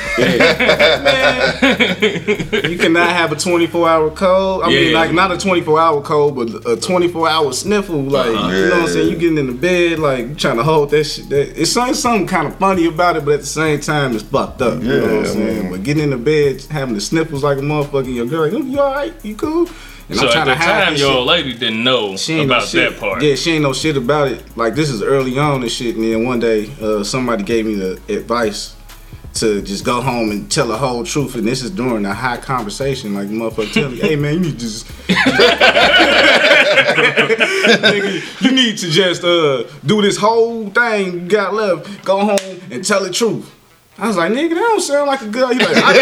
Man, 2.63 2.71
you 2.71 2.79
cannot 2.79 3.09
have 3.11 3.33
a 3.33 3.37
24 3.37 3.89
hour 3.89 4.11
cold. 4.11 4.63
I 4.63 4.69
mean, 4.69 4.93
like 4.93 5.13
not 5.13 5.33
a 5.33 5.39
24 5.39 5.81
hour 5.81 6.01
cold, 6.03 6.37
but 6.37 6.67
a 6.71 6.77
24 6.77 7.29
hour 7.29 7.53
sniffle. 7.53 8.03
Like, 8.03 8.27
Uh-huh. 8.29 8.49
you 8.53 8.65
know 8.67 8.71
what 8.71 8.83
I'm 8.83 8.89
saying? 8.89 9.09
You 9.11 9.17
getting 9.17 9.39
in 9.39 9.47
the 9.47 9.53
bed, 9.55 9.99
like 9.99 10.29
you 10.29 10.35
trying 10.35 10.57
to 10.59 10.63
hold 10.63 10.91
that 10.91 11.05
shit. 11.05 11.29
That, 11.31 11.61
it's 11.61 11.73
something, 11.73 11.95
something 11.95 12.27
kind 12.27 12.47
of 12.47 12.57
funny 12.57 12.87
about 12.87 13.17
it, 13.17 13.25
but 13.25 13.35
at 13.35 13.41
the 13.41 13.47
same 13.47 13.81
time, 13.81 14.15
it's 14.15 14.23
fucked 14.25 14.63
up. 14.63 14.83
you 14.83 14.89
know 14.89 15.01
what 15.01 15.27
I'm 15.27 15.27
saying? 15.27 15.63
man. 15.65 15.71
But 15.73 15.83
getting 15.83 16.05
in 16.05 16.11
the 16.11 16.17
bed, 16.19 16.63
having 16.71 16.95
the 16.95 17.01
sniffles 17.01 17.43
like 17.43 17.59
a 17.59 17.63
motherfucker, 17.63 18.13
your 18.15 18.27
girl, 18.27 18.43
like, 18.45 18.53
"Oh, 18.53 18.63
you 18.63 18.81
all 18.81 18.93
right? 18.93 19.15
You 19.23 19.35
cool? 19.35 19.69
And 20.13 20.21
So 20.21 20.29
at 20.29 20.45
the 20.45 20.55
time, 20.55 20.95
your 20.97 21.11
old 21.13 21.27
lady 21.27 21.55
didn't 21.55 21.83
know 21.83 22.17
She 22.17 22.35
ain't 22.35 22.51
about 22.51 22.69
shit. 22.69 22.91
that 22.91 23.01
part. 23.01 23.23
Yeah, 23.23 23.35
she 23.35 23.53
ain't 23.53 23.63
know 23.63 23.73
shit 23.73 23.97
about 23.97 24.29
it. 24.29 24.45
Like 24.57 24.75
this 24.75 24.91
is 24.91 25.03
early 25.03 25.39
on 25.39 25.63
and 25.63 25.71
shit. 25.71 25.97
And 25.97 26.05
then 26.05 26.25
one 26.25 26.39
day, 26.41 26.71
uh, 26.81 27.03
somebody 27.03 27.43
gave 27.45 27.65
me 27.67 27.75
the 27.75 27.99
advice 28.09 28.77
to 29.35 29.63
just 29.63 29.85
go 29.87 30.03
home 30.03 30.31
and 30.31 30.51
tell 30.53 30.67
the 30.69 30.77
whole 30.77 31.03
truth. 31.05 31.35
And 31.37 31.47
this 31.47 31.63
is 31.63 31.71
during 31.71 32.05
a 32.05 32.13
high 32.13 32.37
conversation. 32.37 33.15
Like 33.15 33.29
the 33.29 33.35
motherfucker 33.35 33.73
tell 33.73 33.89
me, 33.91 33.97
"Hey 33.97 34.15
man, 34.17 34.35
you 34.35 34.41
need 34.41 34.53
to 34.53 34.59
just, 34.59 34.87
nigga, 37.19 38.43
you 38.43 38.53
need 38.53 38.77
to 38.79 38.91
just 38.91 39.25
uh 39.25 39.65
do 39.87 40.03
this 40.03 40.17
whole 40.19 40.69
thing 40.71 41.13
you 41.15 41.21
got 41.29 41.55
left. 41.55 42.05
Go 42.05 42.19
home 42.21 42.61
and 42.71 42.85
tell 42.85 43.03
the 43.03 43.11
truth." 43.11 43.51
I 44.03 44.09
was 44.09 44.17
like, 44.17 44.33
nigga, 44.33 44.49
that 44.51 44.55
don't 44.57 44.81
sound 44.81 45.07
like 45.07 45.21
a 45.23 45.29
good. 45.29 45.53
He 45.53 45.59
like, 45.61 45.77
I, 45.77 45.93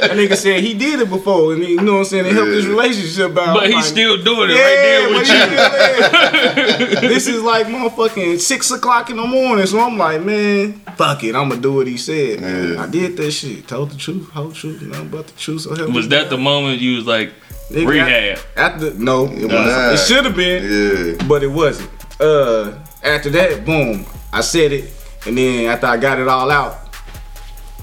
that 0.00 0.10
nigga 0.18 0.34
said 0.36 0.64
he 0.64 0.74
did 0.74 0.98
it 0.98 1.08
before, 1.08 1.52
and 1.54 1.62
he, 1.62 1.74
you 1.74 1.80
know 1.80 1.92
what 1.92 1.98
I'm 2.00 2.04
saying, 2.06 2.26
it 2.26 2.32
helped 2.32 2.50
his 2.50 2.66
relationship 2.66 3.30
out. 3.38 3.54
But 3.54 3.64
I'm 3.64 3.66
he's 3.66 3.74
like, 3.76 3.84
still 3.84 4.20
doing 4.20 4.50
it 4.50 4.56
yeah, 4.56 4.64
right 4.64 4.82
there 4.82 5.08
with 5.10 5.28
you. 5.28 6.96
still 6.98 7.00
this 7.08 7.28
is 7.28 7.40
like 7.40 7.66
motherfucking 7.68 8.40
six 8.40 8.72
o'clock 8.72 9.10
in 9.10 9.16
the 9.16 9.24
morning, 9.24 9.64
so 9.66 9.78
I'm 9.78 9.96
like, 9.96 10.22
man, 10.22 10.72
fuck 10.96 11.22
it, 11.22 11.36
I'm 11.36 11.50
gonna 11.50 11.60
do 11.60 11.72
what 11.74 11.86
he 11.86 11.96
said. 11.96 12.40
Man. 12.40 12.72
Yeah. 12.72 12.82
I 12.82 12.88
did 12.88 13.16
that 13.16 13.30
shit, 13.30 13.68
told 13.68 13.92
the 13.92 13.96
truth, 13.96 14.28
whole 14.30 14.50
truth, 14.50 14.82
nothing 14.82 15.08
but 15.08 15.28
the 15.28 15.38
truth. 15.38 15.60
So 15.62 15.76
help 15.76 15.88
me. 15.88 15.94
Was 15.94 16.06
me 16.06 16.16
that 16.16 16.24
God. 16.24 16.30
the 16.32 16.38
moment 16.38 16.80
you 16.80 16.96
was 16.96 17.06
like, 17.06 17.32
Nigga, 17.70 17.86
rehab? 17.86 18.38
After 18.56 18.92
no, 18.94 19.26
it 19.26 19.42
Nah. 19.46 19.54
wasn't. 19.54 19.94
It 19.94 19.98
should 20.12 20.24
have 20.24 20.34
been, 20.34 21.16
Yeah. 21.20 21.26
but 21.28 21.44
it 21.44 21.50
wasn't. 21.52 21.90
Uh, 22.20 22.72
after 23.04 23.30
that, 23.30 23.64
boom, 23.64 24.04
I 24.32 24.40
said 24.40 24.72
it, 24.72 24.90
and 25.26 25.36
then 25.38 25.66
after 25.70 25.86
I 25.86 25.96
got 25.96 26.18
it 26.18 26.28
all 26.28 26.50
out, 26.50 26.78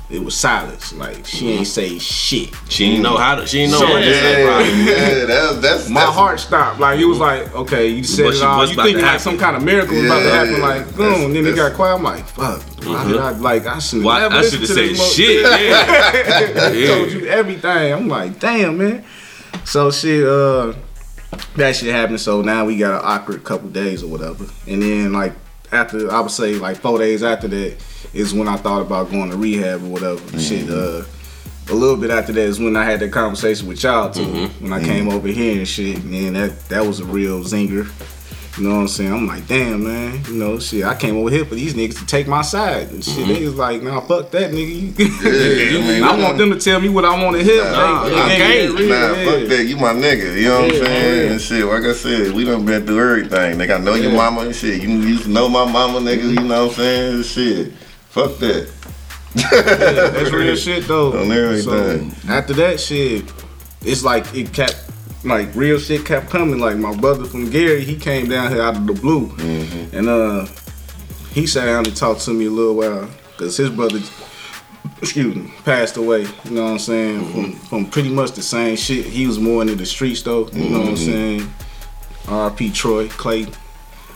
it 0.09 0.23
was 0.23 0.35
silence. 0.35 0.91
Like 0.93 1.23
she 1.25 1.51
ain't 1.51 1.67
say 1.67 1.99
shit. 1.99 2.49
she 2.67 2.85
ain't 2.85 3.03
know 3.03 3.15
how 3.15 3.35
to 3.35 3.45
she 3.45 3.59
ain't 3.59 3.71
know 3.71 3.77
So, 3.79 3.89
what 3.91 3.99
to 3.99 4.05
say. 4.13 4.41
Yeah, 4.41 4.47
probably. 4.47 5.25
that's 5.27 5.57
that's 5.59 5.89
My 5.89 6.01
that's, 6.01 6.15
heart 6.15 6.39
stopped. 6.39 6.79
Like 6.79 6.99
it 6.99 7.05
was 7.05 7.19
like, 7.19 7.53
okay, 7.53 7.87
you 7.87 8.03
said 8.03 8.25
What's- 8.25 8.39
it 8.39 8.43
all. 8.43 8.65
You 8.65 8.73
about 8.73 8.85
thinking 8.85 9.03
like 9.05 9.19
some 9.19 9.37
kind 9.37 9.55
of 9.55 9.63
miracle 9.63 9.95
was 9.95 10.05
about 10.05 10.23
to 10.23 10.31
happen. 10.31 10.53
yeah. 10.55 10.59
Like 10.67 10.95
boom, 10.95 11.11
That's- 11.13 11.33
then 11.33 11.45
it 11.45 11.55
got 11.55 11.73
quiet. 11.75 11.95
I'm 11.95 12.03
like, 12.03 12.25
fuck. 12.27 12.61
Why 12.85 13.07
did 13.07 13.17
I 13.17 13.31
like 13.31 13.67
I 13.67 13.77
should 13.79 14.03
Why, 14.03 14.25
I 14.25 14.41
should 14.41 14.61
have 14.61 14.69
said 14.69 14.95
shit. 14.97 15.43
Yeah. 15.45 16.65
I 16.71 16.87
told 16.87 17.11
you 17.11 17.27
everything. 17.27 17.93
I'm 17.93 18.07
like, 18.07 18.39
damn, 18.39 18.77
man. 18.79 19.05
So 19.65 19.91
shit, 19.91 20.25
uh, 20.25 20.73
that 21.55 21.75
shit 21.75 21.93
happened. 21.93 22.19
So 22.19 22.41
now 22.41 22.65
we 22.65 22.77
got 22.77 22.95
an 22.95 23.01
awkward 23.03 23.43
couple 23.43 23.69
days 23.69 24.01
or 24.01 24.07
whatever. 24.07 24.45
And 24.67 24.81
then 24.81 25.13
like 25.13 25.33
after, 25.71 26.11
I 26.11 26.19
would 26.19 26.31
say 26.31 26.55
like 26.55 26.77
four 26.77 26.97
days 26.97 27.23
after 27.23 27.47
that 27.47 27.77
is 28.13 28.33
when 28.33 28.47
I 28.47 28.57
thought 28.57 28.81
about 28.81 29.11
going 29.11 29.29
to 29.29 29.37
rehab 29.37 29.83
or 29.83 29.87
whatever. 29.87 30.19
Mm-hmm. 30.19 30.39
Shit, 30.39 30.69
uh, 30.69 31.03
a 31.71 31.75
little 31.75 31.97
bit 31.97 32.09
after 32.09 32.33
that 32.33 32.41
is 32.41 32.59
when 32.59 32.75
I 32.75 32.83
had 32.83 32.99
that 33.01 33.11
conversation 33.11 33.67
with 33.67 33.83
y'all 33.83 34.09
too. 34.09 34.21
Mm-hmm. 34.21 34.63
When 34.63 34.73
I 34.73 34.79
mm-hmm. 34.79 34.87
came 34.87 35.09
over 35.09 35.27
here 35.27 35.59
and 35.59 35.67
shit, 35.67 36.03
man, 36.03 36.33
that 36.33 36.67
that 36.69 36.85
was 36.85 36.99
a 36.99 37.05
real 37.05 37.41
zinger. 37.41 37.87
You 38.59 38.67
know 38.67 38.75
what 38.75 38.81
I'm 38.81 38.87
saying? 38.89 39.13
I'm 39.13 39.25
like, 39.25 39.47
damn, 39.47 39.85
man. 39.85 40.21
You 40.25 40.33
know, 40.33 40.59
shit. 40.59 40.83
I 40.83 40.93
came 40.93 41.15
over 41.15 41.29
here 41.29 41.45
for 41.45 41.55
these 41.55 41.75
niggas 41.75 41.97
to 41.99 42.05
take 42.05 42.27
my 42.27 42.41
side 42.41 42.89
and 42.89 43.01
shit. 43.01 43.15
Mm-hmm. 43.15 43.33
They 43.33 43.45
was 43.45 43.55
like, 43.55 43.81
nah, 43.81 44.01
fuck 44.01 44.31
that, 44.31 44.51
nigga. 44.51 44.99
Yeah, 44.99 45.79
I 45.79 45.87
mean, 45.87 46.03
I 46.03 46.21
want 46.21 46.37
them 46.37 46.51
to 46.51 46.59
tell 46.59 46.81
me 46.81 46.89
what 46.89 47.05
I 47.05 47.23
want 47.23 47.37
to 47.37 47.43
hear. 47.43 47.63
Nah, 47.63 48.03
nah, 48.03 48.09
Nah, 48.09 48.27
yeah. 48.27 48.67
fuck 49.25 49.47
that. 49.47 49.65
You 49.65 49.77
my 49.77 49.93
nigga. 49.93 50.35
You 50.35 50.49
know 50.49 50.61
what 50.63 50.73
Yeah, 50.73 50.79
I'm 50.81 50.85
saying? 50.85 51.25
yeah. 51.25 51.31
And 51.31 51.41
shit, 51.41 51.65
like 51.65 51.83
I 51.83 51.93
said, 51.93 52.33
we 52.33 52.43
done 52.43 52.65
been 52.65 52.85
through 52.85 52.99
everything. 53.11 53.57
Nigga, 53.59 53.75
I 53.79 53.83
know 53.83 53.93
your 53.93 54.11
mama 54.11 54.41
and 54.41 54.53
shit. 54.55 54.81
You 54.83 54.89
used 54.89 55.23
to 55.23 55.29
know 55.29 55.47
my 55.47 55.63
mama, 55.71 55.99
nigga. 55.99 56.23
You 56.23 56.41
know 56.41 56.65
what 56.67 56.71
I'm 56.71 56.75
saying? 56.75 57.15
And 57.15 57.25
shit. 57.25 57.71
Fuck 58.09 58.39
that. 58.39 58.69
That's 59.35 60.31
real 60.31 60.55
shit 60.57 60.85
though. 60.87 61.13
On 61.21 61.31
everything. 61.31 62.11
So 62.11 62.27
after 62.29 62.53
that 62.55 62.79
shit, 62.79 63.31
it's 63.83 64.03
like 64.03 64.25
it 64.35 64.51
kept 64.51 64.75
like 65.23 65.53
real 65.55 65.79
shit 65.79 66.05
kept 66.05 66.29
coming. 66.29 66.59
Like 66.59 66.77
my 66.77 66.95
brother 66.95 67.25
from 67.25 67.49
Gary, 67.49 67.83
he 67.83 67.95
came 67.95 68.29
down 68.29 68.51
here 68.51 68.61
out 68.61 68.77
of 68.77 68.87
the 68.87 68.93
blue, 68.93 69.27
Mm-hmm. 69.29 69.95
and 69.97 70.07
uh, 70.09 70.45
he 71.33 71.45
sat 71.47 71.65
down 71.65 71.85
and 71.85 71.95
talked 71.95 72.21
to 72.21 72.33
me 72.33 72.45
a 72.45 72.49
little 72.51 72.75
while 72.75 73.09
because 73.31 73.57
his 73.57 73.69
brother, 73.69 73.99
excuse 75.01 75.35
me, 75.35 75.51
passed 75.65 75.97
away. 75.97 76.25
You 76.45 76.51
know 76.51 76.63
what 76.65 76.71
I'm 76.71 76.79
saying? 76.79 77.19
Mm-hmm. 77.21 77.51
From 77.51 77.83
from 77.83 77.85
pretty 77.91 78.09
much 78.09 78.31
the 78.33 78.41
same 78.41 78.75
shit. 78.75 79.05
He 79.05 79.27
was 79.27 79.39
more 79.39 79.61
into 79.61 79.75
the 79.75 79.85
streets 79.85 80.21
though. 80.21 80.47
You 80.49 80.69
know 80.69 80.79
what 80.79 80.87
I'm 80.89 80.95
Mm-hmm. 80.95 81.11
saying? 81.11 81.53
R.P. 82.27 82.71
Troy 82.71 83.07
Clayton. 83.09 83.53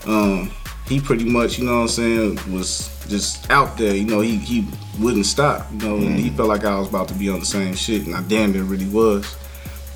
Um, 0.05 0.51
he 0.87 0.99
pretty 0.99 1.23
much, 1.23 1.57
you 1.57 1.65
know 1.65 1.75
what 1.77 1.81
I'm 1.83 1.87
saying, 1.87 2.39
was 2.53 2.89
just 3.07 3.49
out 3.49 3.77
there. 3.77 3.95
You 3.95 4.05
know, 4.05 4.19
he 4.19 4.37
he 4.37 4.67
wouldn't 4.99 5.25
stop. 5.25 5.65
You 5.71 5.77
know, 5.79 5.95
and 5.97 6.19
he 6.19 6.29
felt 6.29 6.49
like 6.49 6.63
I 6.65 6.77
was 6.77 6.89
about 6.89 7.07
to 7.07 7.13
be 7.13 7.29
on 7.29 7.39
the 7.39 7.45
same 7.45 7.73
shit, 7.73 8.05
and 8.05 8.15
I 8.15 8.21
damn 8.23 8.51
near 8.51 8.63
really 8.63 8.87
was. 8.89 9.35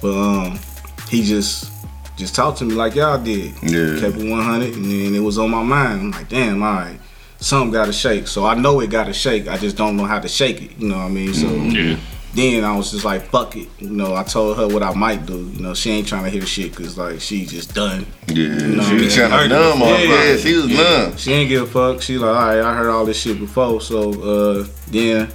But 0.02 0.16
um, 0.18 0.60
he 1.08 1.24
just 1.24 1.72
just 2.18 2.34
talked 2.36 2.58
to 2.60 2.66
me 2.66 2.74
like 2.74 2.96
y'all 2.96 3.22
did. 3.22 3.54
Yeah. 3.62 4.00
Kept 4.00 4.18
it 4.18 4.30
100, 4.30 4.74
and 4.76 4.86
then 4.86 5.16
it 5.16 5.20
was 5.20 5.38
on 5.38 5.52
my 5.52 5.62
mind. 5.64 6.02
I'm 6.02 6.12
like, 6.12 6.30
damn, 6.30 6.64
all 6.64 6.74
right, 6.74 7.00
something 7.40 7.72
got 7.72 7.86
to 7.86 7.94
shake. 7.94 8.28
So 8.28 8.46
I 8.46 8.56
know 8.56 8.80
it 8.80 8.90
got 8.90 9.06
to 9.06 9.14
shake. 9.14 9.48
I 9.48 9.58
just 9.58 9.78
don't 9.78 9.96
know 9.98 10.06
how 10.06 10.20
to 10.20 10.28
shake 10.28 10.62
it. 10.62 10.72
You 10.78 10.90
know 10.90 10.98
what 10.98 11.04
I 11.06 11.10
mean? 11.10 11.34
So 11.34 11.48
Yeah. 11.48 11.98
then 12.34 12.64
I 12.64 12.76
was 12.76 12.92
just 12.92 13.06
like, 13.06 13.22
fuck 13.30 13.56
it. 13.56 13.68
You 13.80 13.90
know, 13.92 14.16
I 14.16 14.24
told 14.24 14.58
her 14.58 14.68
what 14.68 14.82
I 14.84 14.94
might 14.96 15.26
do. 15.28 15.38
You 15.54 15.62
know, 15.62 15.74
she 15.76 15.92
ain't 15.92 16.08
trying 16.08 16.24
to 16.24 16.30
hear 16.32 16.46
shit 16.46 16.72
because 16.72 16.98
like 16.98 17.20
she 17.22 17.46
just 17.46 17.74
done. 17.76 18.06
Yeah, 18.28 18.48
No, 18.58 18.82
she 18.84 18.98
be 18.98 19.10
trying 19.10 19.32
to 19.32 19.48
numb 19.50 19.82
on. 19.84 19.88
Yeah. 19.90 20.24
Yeah, 20.32 20.38
she 20.38 20.54
was 20.56 20.68
numb. 20.70 21.18
She 21.18 21.32
ain't 21.34 21.50
give 21.50 21.62
a 21.64 21.68
fuck. 21.68 22.02
She 22.02 22.18
like, 22.18 22.30
all 22.30 22.34
right, 22.48 22.60
I 22.62 22.74
heard 22.76 22.90
all 22.90 23.06
this 23.06 23.20
shit 23.22 23.40
before. 23.40 23.80
So 23.82 24.12
uh, 24.62 24.68
then 24.90 25.30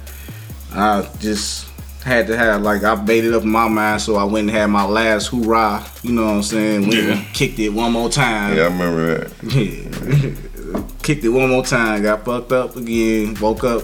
I 0.73 1.07
just 1.19 1.67
had 2.03 2.27
to 2.27 2.37
have 2.37 2.61
like 2.61 2.83
I 2.83 2.95
made 2.95 3.23
it 3.23 3.33
up 3.33 3.43
in 3.43 3.49
my 3.49 3.67
mind. 3.67 4.01
So 4.01 4.15
I 4.15 4.23
went 4.23 4.49
and 4.49 4.57
had 4.57 4.67
my 4.67 4.85
last 4.85 5.27
hoorah. 5.27 5.85
You 6.03 6.11
know 6.13 6.25
what 6.25 6.31
I'm 6.31 6.43
saying? 6.43 6.81
Went 6.87 6.93
Yeah. 7.03 7.23
kicked 7.33 7.59
it 7.59 7.69
one 7.69 7.91
more 7.93 8.09
time. 8.09 8.55
Yeah, 8.57 8.63
I 8.63 8.65
remember 8.67 9.17
that. 9.29 9.43
Yeah. 9.43 10.31
Kicked 11.03 11.23
it 11.25 11.29
one 11.29 11.49
more 11.49 11.63
time, 11.65 12.01
got 12.01 12.23
fucked 12.25 12.51
up 12.53 12.75
again, 12.77 13.35
woke 13.41 13.63
up, 13.65 13.83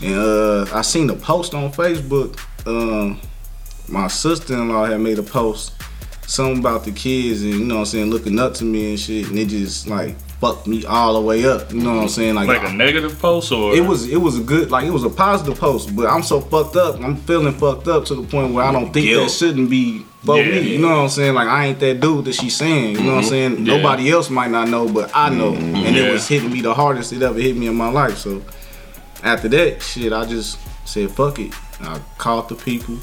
and 0.00 0.14
uh, 0.14 0.64
I 0.72 0.82
seen 0.82 1.10
a 1.10 1.14
post 1.14 1.54
on 1.54 1.72
Facebook. 1.72 2.38
Um, 2.66 3.20
my 3.88 4.06
sister 4.06 4.54
in 4.54 4.68
law 4.68 4.84
had 4.84 5.00
made 5.00 5.18
a 5.18 5.22
post, 5.24 5.72
something 6.26 6.60
about 6.60 6.84
the 6.84 6.92
kids, 6.92 7.42
and 7.42 7.50
you 7.52 7.64
know 7.64 7.74
what 7.74 7.80
I'm 7.80 7.86
saying, 7.86 8.10
looking 8.10 8.38
up 8.38 8.54
to 8.54 8.64
me 8.64 8.90
and 8.90 8.98
shit, 9.00 9.26
and 9.28 9.38
it 9.38 9.46
just 9.48 9.88
like 9.88 10.14
fucked 10.42 10.66
me 10.66 10.84
all 10.84 11.14
the 11.14 11.20
way 11.20 11.46
up. 11.46 11.72
You 11.72 11.80
know 11.80 11.94
what 11.94 12.02
I'm 12.02 12.08
saying? 12.08 12.34
Like, 12.34 12.48
Like 12.48 12.68
a 12.68 12.72
negative 12.72 13.16
post 13.20 13.52
or 13.52 13.76
it 13.76 13.86
was 13.86 14.08
it 14.08 14.16
was 14.16 14.36
a 14.40 14.42
good 14.42 14.72
like 14.72 14.84
it 14.84 14.90
was 14.90 15.04
a 15.04 15.08
positive 15.08 15.56
post, 15.56 15.94
but 15.94 16.06
I'm 16.08 16.24
so 16.24 16.40
fucked 16.40 16.74
up. 16.74 17.00
I'm 17.00 17.14
feeling 17.16 17.54
fucked 17.54 17.86
up 17.86 18.04
to 18.06 18.16
the 18.16 18.24
point 18.24 18.52
where 18.52 18.64
I 18.64 18.72
don't 18.72 18.92
think 18.92 19.06
Guilt. 19.06 19.28
that 19.28 19.30
shouldn't 19.32 19.70
be 19.70 20.04
for 20.24 20.36
Yeah. 20.36 20.50
me. 20.50 20.72
You 20.72 20.78
know 20.80 20.88
what 20.88 21.02
I'm 21.04 21.08
saying? 21.10 21.34
Like 21.34 21.46
I 21.46 21.66
ain't 21.66 21.78
that 21.78 22.00
dude 22.00 22.24
that 22.24 22.34
she's 22.34 22.56
saying. 22.56 22.96
You 22.96 23.04
know 23.04 23.14
what 23.14 23.18
I'm 23.18 23.20
mm-hmm. 23.20 23.28
saying? 23.30 23.66
Yeah. 23.66 23.76
Nobody 23.76 24.10
else 24.10 24.30
might 24.30 24.50
not 24.50 24.68
know, 24.68 24.88
but 24.92 25.12
I 25.14 25.30
know, 25.30 25.52
mm-hmm. 25.52 25.76
and 25.76 25.94
Yeah. 25.94 26.08
it 26.08 26.12
was 26.12 26.26
hitting 26.26 26.52
me 26.52 26.60
the 26.60 26.74
hardest 26.74 27.12
it 27.12 27.22
ever 27.22 27.38
hit 27.38 27.56
me 27.56 27.68
in 27.68 27.76
my 27.76 27.90
life. 27.90 28.18
So 28.18 28.42
after 29.22 29.48
that 29.50 29.80
shit, 29.80 30.12
I 30.12 30.24
just 30.26 30.58
said 30.84 31.08
fuck 31.12 31.38
it. 31.38 31.52
I 31.80 32.00
called 32.18 32.48
the 32.48 32.56
people. 32.56 32.98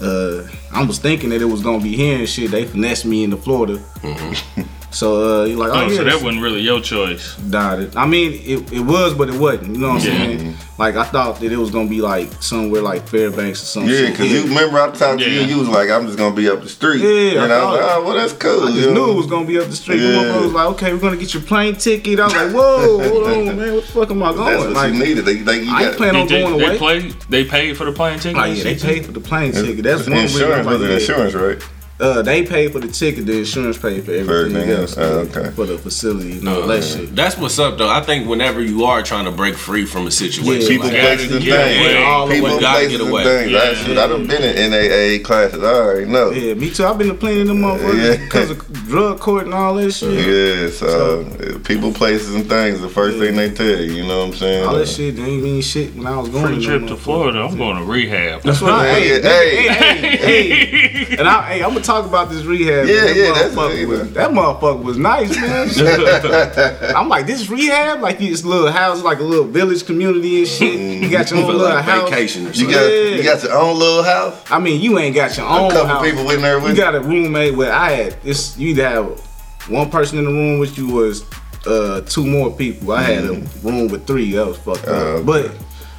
Uh, 0.00 0.46
I 0.72 0.84
was 0.84 1.00
thinking 1.00 1.30
that 1.30 1.42
it 1.42 1.46
was 1.46 1.62
gonna 1.64 1.82
be 1.82 1.96
here 1.96 2.16
and 2.20 2.28
shit. 2.28 2.52
They 2.52 2.64
finessed 2.64 3.06
me 3.06 3.24
into 3.24 3.36
Florida. 3.36 3.78
Mm-hmm. 4.02 4.62
So 4.92 5.42
uh, 5.42 5.44
you're 5.46 5.58
like, 5.58 5.70
oh, 5.70 5.84
Oh, 5.84 5.88
yeah, 5.88 5.96
so 5.96 6.04
that 6.04 6.22
wasn't 6.22 6.42
really 6.42 6.60
your 6.60 6.80
choice. 6.80 7.34
died 7.36 7.80
it. 7.80 7.96
I 7.96 8.06
mean, 8.06 8.32
it, 8.44 8.72
it 8.72 8.80
was, 8.80 9.14
but 9.14 9.28
it 9.30 9.38
wasn't. 9.40 9.74
You 9.74 9.80
know 9.80 9.88
what 9.94 10.02
I'm 10.02 10.06
Yeah. 10.06 10.18
saying? 10.38 10.54
Like 10.78 10.96
I 10.96 11.04
thought 11.04 11.38
that 11.40 11.52
it 11.52 11.56
was 11.56 11.70
gonna 11.70 11.88
be 11.88 12.00
like 12.00 12.30
somewhere 12.42 12.82
like 12.82 13.06
Fairbanks 13.06 13.62
or 13.62 13.66
something. 13.66 13.90
Yeah, 13.92 14.10
because 14.10 14.30
you 14.32 14.42
remember 14.42 14.80
I 14.80 14.90
talked 14.90 15.20
to 15.20 15.30
you, 15.30 15.40
you 15.42 15.58
was 15.58 15.68
like, 15.68 15.88
I'm 15.90 16.06
just 16.06 16.18
gonna 16.18 16.34
be 16.34 16.48
up 16.48 16.60
the 16.62 16.68
street. 16.68 17.00
Yeah, 17.02 17.44
and 17.44 17.52
I 17.52 17.58
I 17.60 17.64
was 17.64 17.78
like, 17.80 17.90
oh, 17.90 18.02
well, 18.04 18.14
that's 18.16 18.32
cool. 18.32 18.62
I 18.64 18.66
just 18.72 18.88
you 18.88 18.94
knew 18.94 19.10
it 19.10 19.14
was 19.14 19.26
gonna 19.26 19.46
be 19.46 19.58
up 19.58 19.66
the 19.66 19.76
street. 19.76 20.00
Yeah. 20.00 20.16
My 20.16 20.24
motherfucker 20.24 20.42
was 20.42 20.52
like, 20.52 20.66
"Okay, 20.70 20.92
we're 20.92 20.98
gonna 21.00 21.16
get 21.18 21.34
your 21.34 21.42
plane 21.44 21.76
ticket." 21.76 22.18
I 22.20 22.24
was 22.24 22.34
like, 22.34 22.52
"Whoa, 22.52 23.08
hold 23.08 23.26
on, 23.28 23.46
man, 23.56 23.74
what 23.74 23.84
the 23.86 23.92
fuck 23.92 24.10
am 24.10 24.22
I 24.22 24.32
going? 24.32 24.44
That's 24.44 24.56
going?" 24.62 24.74
what 24.74 24.82
Like, 24.82 24.92
you 24.94 24.98
needed. 25.04 25.24
They, 25.24 25.36
they, 25.36 25.62
you 25.62 25.70
I 25.72 25.82
ain't 25.82 25.90
got 25.90 25.96
planning 25.98 26.20
on 26.22 26.26
Did 26.26 26.42
going 26.46 26.58
they, 26.58 26.78
away. 26.78 26.98
they? 27.00 27.42
They 27.42 27.44
paid 27.48 27.76
for 27.76 27.84
the 27.84 27.92
plane 27.92 28.18
ticket. 28.18 28.40
Oh 28.40 28.44
yeah, 28.44 28.62
they 28.64 28.74
paid 28.76 29.06
for 29.06 29.12
the 29.12 29.20
plane 29.20 29.52
ticket. 29.52 29.84
That's 29.84 30.08
one 30.08 30.18
insurance. 30.18 30.66
I'm 30.66 30.72
Was 30.72 30.80
like, 30.80 30.90
it 30.90 30.92
yeah. 30.94 30.98
insurance, 30.98 31.34
right? 31.34 31.62
Uh, 32.02 32.20
they 32.20 32.44
paid 32.44 32.72
for 32.72 32.80
the 32.80 32.88
ticket. 32.88 33.26
The 33.26 33.38
insurance 33.38 33.78
paid 33.78 34.04
for 34.04 34.10
everything, 34.12 34.56
everything 34.56 34.70
else. 34.70 34.96
else. 34.98 34.98
Oh, 34.98 35.38
okay. 35.38 35.50
For 35.52 35.66
the 35.66 35.78
facility 35.78 36.38
and 36.38 36.48
all 36.48 36.66
that 36.66 36.82
shit. 36.82 37.14
That's 37.14 37.38
what's 37.38 37.58
up 37.60 37.78
though. 37.78 37.88
I 37.88 38.00
think 38.00 38.28
whenever 38.28 38.60
you 38.60 38.84
are 38.84 39.02
trying 39.04 39.26
to 39.26 39.30
break 39.30 39.54
free 39.54 39.86
from 39.86 40.08
a 40.08 40.10
situation, 40.10 40.62
Yeah. 40.62 40.68
People, 40.68 40.86
like, 40.88 41.00
places, 41.00 41.30
and 41.32 41.44
things. 41.44 41.54
away. 41.54 42.02
All 42.02 42.28
People, 42.28 42.58
places, 42.58 43.00
and 43.00 43.10
things. 43.10 43.28
I, 43.28 43.44
Yeah. 43.70 43.74
should, 43.74 43.98
I 43.98 44.06
done 44.08 44.26
been 44.26 44.42
in 44.42 44.70
NAA 44.72 45.22
classes. 45.24 45.62
I 45.62 45.66
already 45.72 46.06
know. 46.06 46.30
Yeah, 46.30 46.42
Yeah, 46.48 46.54
me 46.54 46.70
too. 46.70 46.84
I've 46.86 46.98
been 46.98 47.06
to 47.08 47.14
plenty 47.14 47.42
of 47.42 47.46
them 47.46 47.58
motherfuckers 47.60 48.02
Yeah. 48.04 48.16
because 48.24 48.50
of 48.50 48.72
drug 48.88 49.20
court 49.20 49.44
and 49.44 49.54
all 49.54 49.74
that 49.76 49.92
shit. 49.92 50.12
Yeah, 50.12 50.70
so, 50.70 51.20
uh, 51.40 51.58
people, 51.60 51.92
places, 51.92 52.34
and 52.34 52.48
things. 52.48 52.80
The 52.80 52.88
first 52.88 53.18
thing 53.18 53.36
they 53.36 53.50
tell 53.50 53.66
you, 53.66 53.92
you 53.92 54.02
know 54.08 54.18
what 54.26 54.28
I'm 54.30 54.34
saying? 54.34 54.64
All 54.66 54.74
Uh, 54.74 54.78
that 54.78 54.88
shit 54.88 55.14
didn't 55.14 55.40
mean 55.42 55.62
shit 55.62 55.94
when 55.94 56.08
I 56.08 56.18
was 56.18 56.30
going 56.30 56.46
Free 56.56 56.64
trip 56.64 56.86
to. 56.88 56.96
Florida. 56.96 57.40
I'm 57.42 57.56
going 57.56 57.76
to 57.76 57.84
rehab. 57.84 58.42
That's 58.42 58.60
what 58.60 58.72
I 58.72 58.96
Yeah, 59.02 59.20
hey, 59.20 59.64
yeah, 59.64 59.72
hey, 59.72 60.06
hey. 60.16 60.16
hey, 60.16 60.86
hey, 61.04 61.16
And 61.18 61.28
I, 61.28 61.42
hey, 61.54 61.62
I'm 61.62 61.70
gonna 61.70 61.80
talk 61.80 61.91
about 62.00 62.30
this 62.30 62.44
rehab. 62.44 62.86
Yeah, 62.86 63.00
that 63.02 63.16
yeah, 63.16 63.22
that's- 63.32 63.54
motherfucker 63.54 63.86
was, 63.86 64.12
that 64.12 64.30
motherfucker 64.30 64.82
was 64.82 64.98
nice, 64.98 65.36
man. 65.36 66.94
I'm 66.96 67.08
like, 67.08 67.26
this 67.26 67.48
rehab, 67.48 68.00
like 68.00 68.18
this 68.18 68.44
little 68.44 68.70
house, 68.70 69.02
like 69.02 69.18
a 69.20 69.22
little 69.22 69.44
village 69.46 69.84
community 69.86 70.38
and 70.40 70.48
shit. 70.48 71.02
You 71.02 71.10
got 71.10 71.30
your 71.30 71.40
own 71.44 71.46
little 71.46 71.62
like 71.62 71.84
house. 71.84 72.08
vacation 72.10 72.46
or 72.46 72.48
You 72.50 72.54
something. 72.54 72.74
got 72.74 72.82
Yeah. 72.86 73.16
you 73.16 73.22
got 73.22 73.42
your 73.42 73.52
own 73.58 73.78
little 73.78 74.02
house. 74.02 74.42
I 74.50 74.58
mean, 74.58 74.80
you 74.80 74.98
ain't 74.98 75.14
got 75.14 75.36
your 75.36 75.46
A 75.46 75.48
own 75.58 75.70
couple 75.70 75.86
house. 75.88 76.04
people 76.10 76.30
in 76.30 76.42
there 76.42 76.58
You 76.68 76.74
got 76.76 76.94
a 76.94 77.00
roommate 77.00 77.56
where 77.56 77.72
I 77.72 77.90
had 77.92 78.22
this. 78.22 78.56
You 78.58 78.68
either 78.68 78.88
have 78.88 79.20
one 79.68 79.90
person 79.90 80.18
in 80.18 80.24
the 80.24 80.30
room 80.30 80.58
with 80.58 80.76
you 80.76 80.88
was 80.88 81.24
uh, 81.66 82.00
two 82.02 82.26
more 82.26 82.50
people. 82.50 82.92
I 82.92 83.02
had 83.02 83.24
a 83.24 83.34
room 83.62 83.88
with 83.88 84.06
three. 84.06 84.32
That 84.32 84.46
was 84.46 84.58
fucked 84.58 84.84
up. 84.88 84.94
Okay. 84.94 85.24
But 85.24 85.52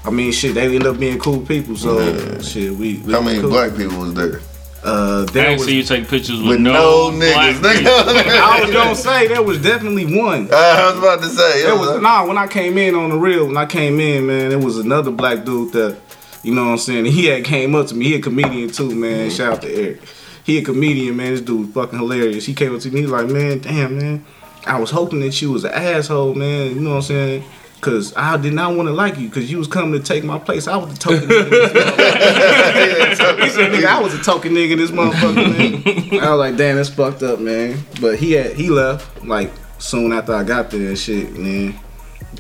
I 0.05 0.09
mean, 0.09 0.33
shit, 0.33 0.53
they 0.55 0.75
end 0.75 0.85
up 0.85 0.99
being 0.99 1.17
cool 1.17 1.39
people. 1.39 1.77
So 1.77 1.99
Yeah. 1.99 2.41
shit, 2.41 2.71
we. 2.73 2.97
we 2.97 3.13
How 3.13 3.21
many 3.21 3.39
cool. 3.39 3.49
black 3.49 3.75
people 3.75 3.99
was 3.99 4.13
there? 4.13 4.41
Uh, 4.83 5.25
I 5.27 5.31
there 5.31 5.49
ain't 5.51 5.59
was. 5.59 5.67
see 5.67 5.77
you 5.77 5.83
take 5.83 6.09
pictures 6.09 6.39
with, 6.39 6.49
With 6.49 6.59
no, 6.59 7.09
no, 7.09 7.17
black 7.17 7.55
niggas. 7.55 7.85
I 7.85 8.61
was 8.61 8.71
gonna 8.71 8.95
say 8.95 9.27
there 9.27 9.41
was 9.41 9.61
definitely 9.61 10.17
one. 10.19 10.49
I 10.53 10.89
was 10.89 10.97
about 10.97 11.21
to 11.21 11.29
say. 11.29 11.63
There 11.63 11.73
it 11.73 11.79
was 11.79 12.01
nah. 12.01 12.25
When 12.27 12.37
I 12.37 12.47
came 12.47 12.77
in 12.77 12.93
on 12.93 13.09
the 13.09 13.17
real, 13.17 13.47
when 13.47 13.55
I 13.55 13.65
came 13.65 13.99
in, 13.99 14.27
man, 14.27 14.51
it 14.51 14.59
was 14.59 14.77
another 14.79 15.11
black 15.11 15.45
dude 15.45 15.71
that, 15.73 15.97
you 16.43 16.53
know 16.53 16.65
what 16.65 16.71
I'm 16.71 16.77
saying. 16.79 17.05
He 17.05 17.27
had 17.27 17.45
came 17.45 17.75
up 17.75 17.87
to 17.87 17.95
me. 17.95 18.05
He 18.05 18.15
a 18.15 18.21
comedian 18.21 18.71
too, 18.71 18.93
man. 18.93 19.29
Shout 19.29 19.53
out 19.53 19.61
to 19.61 19.73
Eric. 19.73 20.01
He 20.43 20.57
a 20.57 20.61
comedian, 20.61 21.15
man. 21.15 21.31
This 21.31 21.41
dude 21.41 21.67
was 21.67 21.73
fucking 21.73 21.97
hilarious. 21.97 22.45
He 22.45 22.53
came 22.53 22.75
up 22.75 22.81
to 22.81 22.91
me 22.91 23.01
he 23.01 23.07
like, 23.07 23.27
man, 23.27 23.59
damn, 23.59 23.97
man. 23.97 24.25
I 24.65 24.79
was 24.79 24.91
hoping 24.91 25.21
that 25.21 25.41
you 25.41 25.51
was 25.51 25.63
an 25.63 25.71
asshole, 25.73 26.35
man. 26.35 26.75
You 26.75 26.81
know 26.81 26.89
what 26.91 26.95
I'm 26.97 27.01
saying? 27.03 27.43
Cause 27.83 28.13
I 28.15 28.37
did 28.37 28.53
not 28.53 28.75
want 28.75 28.87
to 28.87 28.93
like 28.93 29.17
you, 29.17 29.29
cause 29.29 29.51
you 29.51 29.57
was 29.57 29.67
coming 29.67 29.91
to 29.91 29.99
take 29.99 30.23
my 30.23 30.39
place. 30.39 30.67
I 30.67 30.77
was 30.77 30.93
the 30.93 30.99
token 30.99 31.27
nigga. 31.29 31.43
in 31.43 33.09
this 33.09 33.19
he 33.19 33.49
said, 33.49 33.71
"Nigga, 33.71 33.85
I 33.85 34.01
was 34.01 34.13
a 34.13 34.23
token 34.23 34.53
nigga 34.53 34.77
this 34.77 34.91
motherfucker, 34.91 35.35
man." 36.15 36.23
I 36.23 36.29
was 36.31 36.39
like, 36.39 36.55
"Damn, 36.55 36.77
that's 36.77 36.87
fucked 36.89 37.23
up, 37.23 37.39
man." 37.39 37.77
But 37.99 38.17
he 38.17 38.31
had 38.31 38.53
he 38.53 38.69
left 38.69 39.25
like 39.25 39.51
soon 39.79 40.13
after 40.13 40.33
I 40.33 40.43
got 40.43 40.71
there 40.71 40.87
and 40.87 40.97
shit, 40.97 41.27
and 41.31 41.45
then 41.45 41.79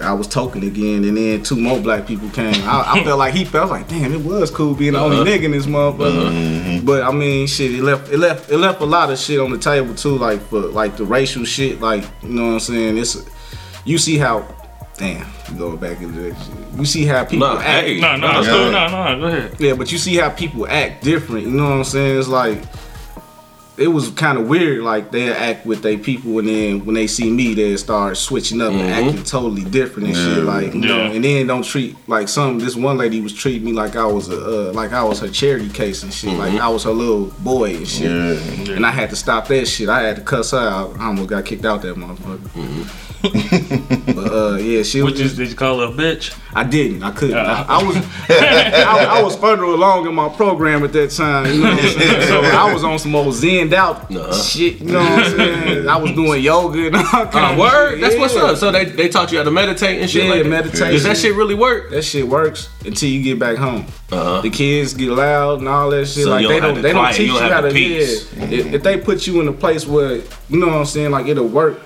I 0.01 0.13
was 0.13 0.27
token 0.27 0.63
again, 0.63 1.03
and 1.03 1.17
then 1.17 1.43
two 1.43 1.55
more 1.55 1.79
black 1.79 2.07
people 2.07 2.29
came. 2.29 2.55
I, 2.63 2.93
I 2.95 3.03
felt 3.03 3.19
like 3.19 3.33
he 3.33 3.45
felt 3.45 3.69
like, 3.69 3.87
damn, 3.87 4.11
it 4.11 4.23
was 4.23 4.49
cool 4.49 4.73
being 4.73 4.93
the 4.93 4.99
only 4.99 5.17
uh-huh. 5.17 5.25
nigga 5.25 5.43
in 5.43 5.51
this 5.51 5.65
motherfucker. 5.65 6.27
Uh-huh. 6.27 6.81
But 6.83 7.03
I 7.03 7.11
mean, 7.11 7.47
shit, 7.47 7.75
it 7.75 7.83
left, 7.83 8.11
it 8.11 8.17
left, 8.17 8.49
it 8.49 8.57
left 8.57 8.81
a 8.81 8.85
lot 8.85 9.11
of 9.11 9.19
shit 9.19 9.39
on 9.39 9.51
the 9.51 9.57
table 9.57 9.93
too, 9.93 10.17
like 10.17 10.41
for 10.43 10.61
like 10.61 10.97
the 10.97 11.05
racial 11.05 11.43
shit, 11.43 11.79
like 11.79 12.03
you 12.23 12.29
know 12.29 12.45
what 12.45 12.53
I'm 12.53 12.59
saying. 12.59 12.97
It's 12.97 13.23
you 13.85 13.97
see 13.97 14.17
how, 14.17 14.47
damn, 14.97 15.25
we 15.51 15.57
going 15.57 15.77
back 15.77 16.01
into 16.01 16.21
that 16.21 16.41
shit. 16.41 16.79
You 16.79 16.85
see 16.85 17.05
how 17.05 17.25
people 17.25 17.47
Nah, 17.47 17.59
act. 17.59 17.87
hey. 17.87 17.99
No, 17.99 18.15
no, 18.15 18.39
it's 18.39 18.47
No, 18.47 18.71
no, 18.71 19.19
go 19.19 19.27
ahead. 19.27 19.55
Yeah, 19.59 19.73
but 19.73 19.91
you 19.91 19.97
see 19.97 20.15
how 20.15 20.29
people 20.29 20.67
act 20.67 21.03
different. 21.03 21.45
You 21.45 21.51
know 21.51 21.69
what 21.69 21.77
I'm 21.77 21.83
saying? 21.83 22.19
It's 22.19 22.27
like 22.27 22.59
it 23.75 23.87
was 23.87 24.09
kind 24.11 24.37
of 24.37 24.47
weird. 24.47 24.83
Like 24.83 25.11
they 25.11 25.33
act 25.33 25.65
with 25.65 25.81
their 25.81 25.97
people, 25.97 26.37
and 26.39 26.47
then 26.47 26.85
when 26.85 26.93
they 26.93 27.07
see 27.07 27.31
me, 27.31 27.53
they 27.55 27.75
start 27.77 28.17
switching 28.17 28.61
up 28.61 28.71
and 28.71 28.81
mm-hmm. 28.81 29.07
acting 29.09 29.23
totally 29.23 29.63
different 29.63 30.09
and 30.09 30.17
shit. 30.17 30.43
Like 30.43 30.73
you 30.73 30.81
know, 30.81 31.11
and 31.11 31.23
then 31.23 31.47
don't 31.47 31.63
treat 31.63 31.95
like 32.07 32.27
some. 32.27 32.59
This 32.59 32.75
one 32.75 32.97
lady 32.97 33.19
was 33.19 33.33
treating 33.33 33.65
me 33.65 33.73
like 33.73 33.95
I 33.95 34.05
was 34.05 34.29
a 34.29 34.69
uh, 34.69 34.73
like 34.73 34.93
I 34.93 35.03
was 35.03 35.19
her 35.21 35.29
charity 35.29 35.69
case 35.69 36.03
and 36.03 36.13
shit. 36.13 36.33
Like 36.37 36.51
mm-hmm. 36.51 36.61
I 36.61 36.69
was 36.69 36.83
her 36.83 36.91
little 36.91 37.25
boy 37.41 37.75
and 37.75 37.87
shit. 37.87 38.11
Yeah. 38.11 38.75
And 38.75 38.85
I 38.85 38.91
had 38.91 39.09
to 39.09 39.15
stop 39.15 39.47
that 39.47 39.67
shit. 39.67 39.89
I 39.89 40.01
had 40.01 40.17
to 40.17 40.21
cuss 40.21 40.51
her 40.51 40.57
out. 40.59 40.99
I 40.99 41.07
almost 41.07 41.29
got 41.29 41.45
kicked 41.45 41.65
out 41.65 41.81
that 41.81 41.95
motherfucker. 41.95 42.37
Mm-hmm. 42.37 43.12
But 43.23 44.33
uh, 44.33 44.57
yeah, 44.57 44.83
she 44.83 45.01
was 45.01 45.13
What 45.13 45.15
just. 45.15 45.37
did 45.37 45.49
you 45.49 45.55
call 45.55 45.79
her 45.79 45.85
a 45.85 45.89
bitch? 45.91 46.37
I 46.53 46.63
didn't. 46.65 47.03
I 47.03 47.11
couldn't. 47.11 47.37
Uh. 47.37 47.65
I, 47.67 47.79
I 47.79 47.83
was. 47.83 47.95
I, 48.29 49.05
I 49.19 49.23
was 49.23 49.35
further 49.37 49.63
along 49.63 50.07
in 50.07 50.13
my 50.13 50.27
program 50.29 50.83
at 50.83 50.91
that 50.93 51.11
time. 51.11 51.45
You 51.53 51.63
know 51.63 51.71
what 51.73 51.83
I'm? 51.83 52.21
So 52.27 52.41
I 52.41 52.73
was 52.73 52.83
on 52.83 52.99
some 52.99 53.15
old 53.15 53.33
zenned 53.33 53.73
out 53.73 54.11
Uh-huh. 54.13 54.33
shit. 54.33 54.81
You 54.81 54.91
know 54.91 54.99
what 54.99 55.23
I'm 55.25 55.37
saying? 55.37 55.87
I 55.87 55.95
was 55.97 56.11
doing 56.11 56.43
yoga 56.43 56.87
and 56.87 56.95
all 56.97 57.03
kind 57.03 57.35
Uh, 57.35 57.51
of 57.53 57.57
word? 57.57 57.91
shit. 57.91 58.01
That's 58.01 58.15
what's 58.17 58.35
up. 58.35 58.57
So 58.57 58.71
they, 58.71 58.85
they 58.85 59.07
taught 59.09 59.31
you 59.31 59.37
how 59.37 59.43
to 59.45 59.51
meditate 59.51 60.01
and 60.01 60.09
shit 60.09 60.25
Yeah, 60.25 60.29
like 60.31 60.43
that? 60.43 60.49
meditation. 60.49 60.89
Does 60.91 61.03
that 61.03 61.17
shit 61.17 61.33
really 61.35 61.55
work? 61.55 61.91
That 61.91 62.01
shit 62.03 62.27
works 62.27 62.69
until 62.85 63.09
you 63.09 63.23
get 63.23 63.39
back 63.39 63.57
home. 63.57 63.85
Uh-huh. 64.11 64.41
The 64.41 64.49
kids 64.49 64.93
get 64.93 65.09
loud 65.09 65.59
and 65.59 65.67
all 65.69 65.89
that 65.91 66.07
shit. 66.07 66.25
So 66.25 66.29
like 66.31 66.47
they 66.47 66.59
don't 66.59 66.61
have 66.61 66.73
don't, 66.75 66.81
they 66.83 66.93
don't 66.93 67.07
teach 67.13 67.19
you 67.19 67.33
you, 67.33 67.39
don't 67.39 67.51
how 67.51 67.61
to. 67.61 67.69
the 67.69 67.79
Yeah, 67.79 67.97
peace. 67.99 68.33
if, 68.33 68.73
if 68.73 68.83
they 68.83 68.97
put 68.99 69.25
you 69.27 69.39
in 69.41 69.47
a 69.47 69.53
place 69.53 69.87
where 69.87 70.17
you 70.49 70.59
know 70.59 70.67
what 70.67 70.75
I'm 70.75 70.85
saying, 70.85 71.11
like 71.11 71.25
it'll 71.27 71.47
work 71.47 71.79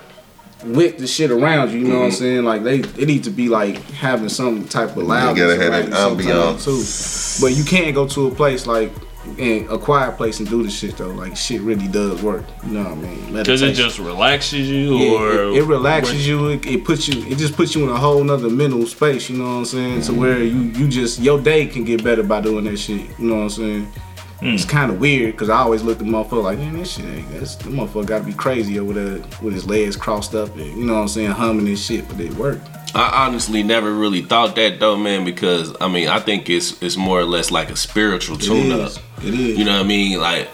with 0.64 0.98
the 0.98 1.06
shit 1.06 1.30
around 1.30 1.70
you. 1.72 1.78
You 1.78 1.88
know 1.88 1.94
what 2.00 2.04
I'm 2.06 2.10
Mm-hmm. 2.10 2.16
saying? 2.18 2.44
Like 2.44 2.62
they, 2.64 2.78
it 2.80 3.06
needs 3.06 3.26
to 3.28 3.32
be 3.32 3.48
like 3.48 3.78
having 3.92 4.28
some 4.28 4.64
type 4.66 4.90
of 4.96 5.04
loudness. 5.04 5.38
gotta 5.38 5.56
have 5.62 5.72
around 5.72 5.90
that 6.18 6.24
you 6.24 6.30
ambiance. 6.30 7.38
too. 7.38 7.44
But 7.44 7.52
you 7.56 7.64
can't 7.64 7.94
go 7.94 8.06
to 8.08 8.26
a 8.28 8.34
place 8.34 8.66
like 8.66 8.92
in 9.36 9.68
a 9.68 9.76
quiet 9.76 10.16
place 10.16 10.38
and 10.40 10.48
do 10.48 10.62
the 10.62 10.70
shit 10.70 10.96
though. 10.96 11.08
Like 11.10 11.36
shit 11.36 11.60
really 11.60 11.86
does 11.86 12.22
work. 12.22 12.44
You 12.64 12.72
know 12.72 12.82
what 12.84 12.92
I 12.92 12.94
mean? 12.94 13.42
Does 13.44 13.60
it 13.62 13.74
just 13.74 13.98
relaxes 13.98 14.68
you, 14.70 14.96
Yeah, 14.96 15.10
or 15.18 15.32
it, 15.52 15.56
it 15.58 15.62
relaxes 15.64 16.26
you. 16.26 16.48
It, 16.48 16.66
it 16.66 16.84
puts 16.84 17.06
you. 17.08 17.22
It 17.26 17.36
just 17.36 17.54
puts 17.54 17.74
you 17.74 17.84
in 17.84 17.90
a 17.90 17.96
whole 17.96 18.24
nother 18.24 18.48
mental 18.48 18.86
space. 18.86 19.28
You 19.28 19.36
know 19.36 19.44
what 19.44 19.50
I'm 19.50 19.64
saying? 19.66 20.02
To 20.02 20.14
where 20.14 20.38
you 20.42 20.60
you 20.60 20.88
just 20.88 21.20
your 21.20 21.40
day 21.40 21.66
can 21.66 21.84
get 21.84 22.02
better 22.02 22.22
by 22.22 22.40
doing 22.40 22.64
that 22.64 22.78
shit. 22.78 23.02
You 23.18 23.26
know 23.26 23.34
what 23.36 23.42
I'm 23.42 23.50
saying? 23.50 23.92
Mm. 24.40 24.54
It's 24.54 24.64
kind 24.64 24.92
of 24.92 25.00
weird 25.00 25.32
because 25.32 25.50
I 25.50 25.58
always 25.58 25.82
look 25.82 26.00
at 26.00 26.06
motherfucker 26.06 26.44
like, 26.44 26.58
man, 26.58 26.74
this 26.74 26.92
shit 26.92 27.04
ain't. 27.06 27.28
That's 27.32 27.56
the 27.56 27.70
motherfucker 27.70 28.06
got 28.06 28.18
to 28.20 28.24
be 28.24 28.32
crazy 28.32 28.78
over 28.78 28.92
there 28.92 29.18
with 29.42 29.52
his 29.52 29.66
legs 29.66 29.96
crossed 29.96 30.34
up 30.36 30.54
and 30.54 30.64
you 30.64 30.84
know 30.84 30.94
what 30.94 31.00
I'm 31.00 31.08
saying, 31.08 31.30
humming 31.32 31.66
and 31.66 31.78
shit. 31.78 32.06
But 32.08 32.20
it 32.20 32.32
worked. 32.34 32.68
I 32.94 33.26
honestly 33.26 33.64
never 33.64 33.92
really 33.92 34.22
thought 34.22 34.54
that 34.54 34.78
though, 34.78 34.96
man, 34.96 35.24
because 35.24 35.74
I 35.80 35.88
mean 35.88 36.08
I 36.08 36.20
think 36.20 36.48
it's 36.48 36.80
it's 36.80 36.96
more 36.96 37.18
or 37.18 37.24
less 37.24 37.50
like 37.50 37.68
a 37.70 37.76
spiritual 37.76 38.38
tune 38.38 38.70
up. 38.70 38.92
It 39.24 39.34
is. 39.34 39.58
You 39.58 39.64
know 39.64 39.76
what 39.76 39.84
I 39.84 39.88
mean? 39.88 40.20
Like 40.20 40.48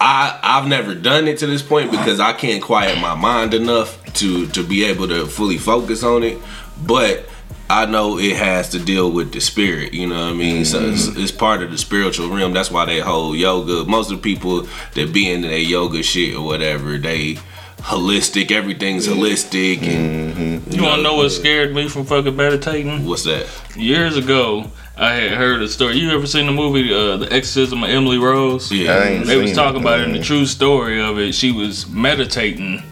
I 0.00 0.38
I've 0.42 0.66
never 0.66 0.94
done 0.94 1.28
it 1.28 1.38
to 1.38 1.46
this 1.46 1.62
point 1.62 1.90
because 1.90 2.20
I 2.20 2.32
can't 2.32 2.62
quiet 2.62 2.98
my 2.98 3.14
mind 3.14 3.52
enough 3.52 4.02
to 4.14 4.46
to 4.48 4.64
be 4.64 4.84
able 4.84 5.06
to 5.08 5.26
fully 5.26 5.58
focus 5.58 6.02
on 6.02 6.22
it. 6.22 6.38
But 6.86 7.26
I 7.70 7.84
know 7.84 8.18
it 8.18 8.36
has 8.36 8.70
to 8.70 8.78
deal 8.78 9.10
with 9.10 9.32
the 9.32 9.40
spirit, 9.40 9.92
you 9.92 10.06
know 10.06 10.16
what 10.16 10.30
I 10.30 10.32
mean? 10.32 10.64
So 10.64 10.80
it's, 10.80 11.06
mm-hmm. 11.06 11.20
it's 11.20 11.32
part 11.32 11.62
of 11.62 11.70
the 11.70 11.76
spiritual 11.78 12.28
realm. 12.30 12.54
That's 12.54 12.70
why 12.70 12.86
they 12.86 12.98
hold 13.00 13.36
yoga. 13.36 13.84
Most 13.84 14.10
of 14.10 14.22
the 14.22 14.22
people 14.22 14.66
that 14.94 15.12
be 15.12 15.30
into 15.30 15.48
their 15.48 15.58
yoga 15.58 16.02
shit 16.02 16.34
or 16.34 16.44
whatever, 16.44 16.96
they 16.96 17.38
holistic. 17.78 18.50
Everything's 18.50 19.06
mm-hmm. 19.06 19.20
holistic. 19.20 19.82
And 19.82 20.34
mm-hmm. 20.34 20.72
you 20.72 20.82
want 20.82 20.96
to 20.96 21.02
know 21.02 21.16
what 21.16 21.30
scared 21.30 21.74
me 21.74 21.88
from 21.88 22.04
fucking 22.04 22.36
meditating? 22.36 23.04
what's 23.06 23.24
that? 23.24 23.46
Years 23.76 24.16
ago, 24.16 24.70
I 24.96 25.12
had 25.12 25.32
heard 25.32 25.62
a 25.62 25.68
story. 25.68 25.98
You 25.98 26.10
ever 26.10 26.26
seen 26.26 26.46
the 26.46 26.52
movie 26.52 26.92
uh, 26.92 27.18
The 27.18 27.32
Exorcism 27.32 27.84
of 27.84 27.90
Emily 27.90 28.18
Rose? 28.18 28.72
I 28.72 28.74
Yeah. 28.74 29.04
ain't 29.04 29.26
They 29.26 29.36
was 29.36 29.52
talking 29.52 29.80
it, 29.80 29.84
about 29.84 30.00
it 30.00 30.08
in 30.08 30.12
the 30.12 30.22
true 30.22 30.46
story 30.46 31.00
of 31.00 31.18
it. 31.18 31.34
She 31.34 31.52
was 31.52 31.88
meditating, 31.88 32.82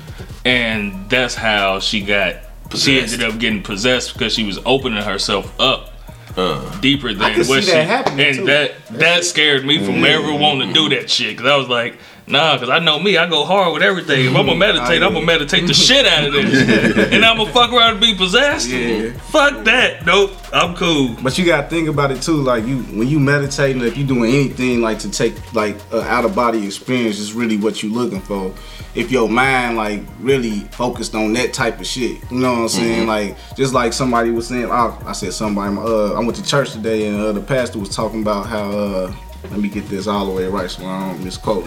and 0.44 1.08
that's 1.10 1.34
how 1.34 1.80
she 1.80 2.00
got. 2.02 2.36
She 2.74 2.98
ended 3.00 3.22
up 3.22 3.38
getting 3.38 3.62
possessed 3.62 4.12
because 4.14 4.34
she 4.34 4.44
was 4.44 4.58
opening 4.66 5.02
herself 5.02 5.58
up 5.60 5.92
Uh, 6.36 6.60
deeper 6.80 7.14
than 7.14 7.32
can 7.34 7.46
what 7.46 7.62
see 7.64 7.70
she. 7.70 7.76
that 7.76 8.08
and 8.10 8.36
too. 8.36 8.44
that 8.46 8.72
that 8.90 9.24
scared 9.24 9.64
me 9.64 9.78
from 9.84 10.04
ever 10.04 10.32
wanting 10.34 10.68
to 10.68 10.74
do 10.74 10.88
that 10.94 11.08
shit. 11.08 11.36
Because 11.36 11.50
I 11.50 11.56
was 11.56 11.68
like, 11.68 11.96
nah, 12.26 12.54
because 12.54 12.68
I 12.68 12.78
know 12.78 12.98
me, 12.98 13.16
I 13.16 13.26
go 13.26 13.46
hard 13.46 13.72
with 13.72 13.82
everything. 13.82 14.26
If 14.26 14.36
I'm 14.36 14.44
gonna 14.44 14.58
meditate, 14.58 15.02
I'm 15.02 15.14
gonna 15.14 15.24
meditate 15.24 15.66
the 15.66 15.72
shit 15.86 16.04
out 16.04 16.24
of 16.26 16.34
this, 16.34 17.08
and 17.12 17.24
I'm 17.24 17.38
gonna 17.38 17.50
fuck 17.52 17.72
around 17.72 17.92
and 17.92 18.00
be 18.02 18.14
possessed. 18.14 18.68
Yeah. 18.68 19.12
Fuck 19.30 19.64
that. 19.64 20.04
Nope, 20.04 20.32
I'm 20.52 20.74
cool. 20.76 21.16
But 21.22 21.38
you 21.38 21.46
gotta 21.46 21.68
think 21.70 21.88
about 21.88 22.10
it 22.10 22.20
too. 22.20 22.42
Like 22.42 22.66
you, 22.66 22.80
when 22.82 23.08
you 23.08 23.18
meditating, 23.18 23.80
if 23.80 23.96
you 23.96 24.04
doing 24.04 24.30
anything 24.34 24.82
like 24.82 24.98
to 25.00 25.10
take 25.10 25.54
like 25.54 25.76
a 25.92 26.02
out 26.02 26.26
of 26.26 26.34
body 26.34 26.66
experience, 26.66 27.18
is 27.18 27.32
really 27.32 27.56
what 27.56 27.82
you 27.82 27.90
looking 27.90 28.20
for. 28.20 28.52
If 28.96 29.10
your 29.10 29.28
mind 29.28 29.76
like 29.76 30.02
really 30.20 30.60
focused 30.70 31.14
on 31.14 31.32
that 31.34 31.52
type 31.52 31.80
of 31.80 31.86
shit, 31.86 32.18
you 32.30 32.38
know 32.38 32.52
what 32.52 32.58
I'm 32.60 32.68
saying? 32.68 33.06
Like 33.06 33.36
just 33.54 33.74
like 33.74 33.92
somebody 33.92 34.30
was 34.30 34.48
saying, 34.48 34.68
oh, 34.70 35.02
I 35.04 35.12
said 35.12 35.32
somebody. 35.34 35.76
Uh, 35.76 36.14
I 36.14 36.20
went 36.20 36.36
to 36.36 36.42
church 36.44 36.72
today 36.72 37.08
and 37.08 37.20
uh, 37.20 37.32
the 37.32 37.40
pastor 37.40 37.78
was 37.78 37.94
talking 37.94 38.22
about 38.22 38.46
how. 38.46 38.70
Uh, 38.70 39.14
let 39.50 39.60
me 39.60 39.68
get 39.68 39.86
this 39.88 40.06
all 40.06 40.26
the 40.26 40.32
way 40.32 40.46
right 40.46 40.68
so 40.68 40.84
I 40.84 41.12
don't 41.12 41.22
misquote. 41.22 41.66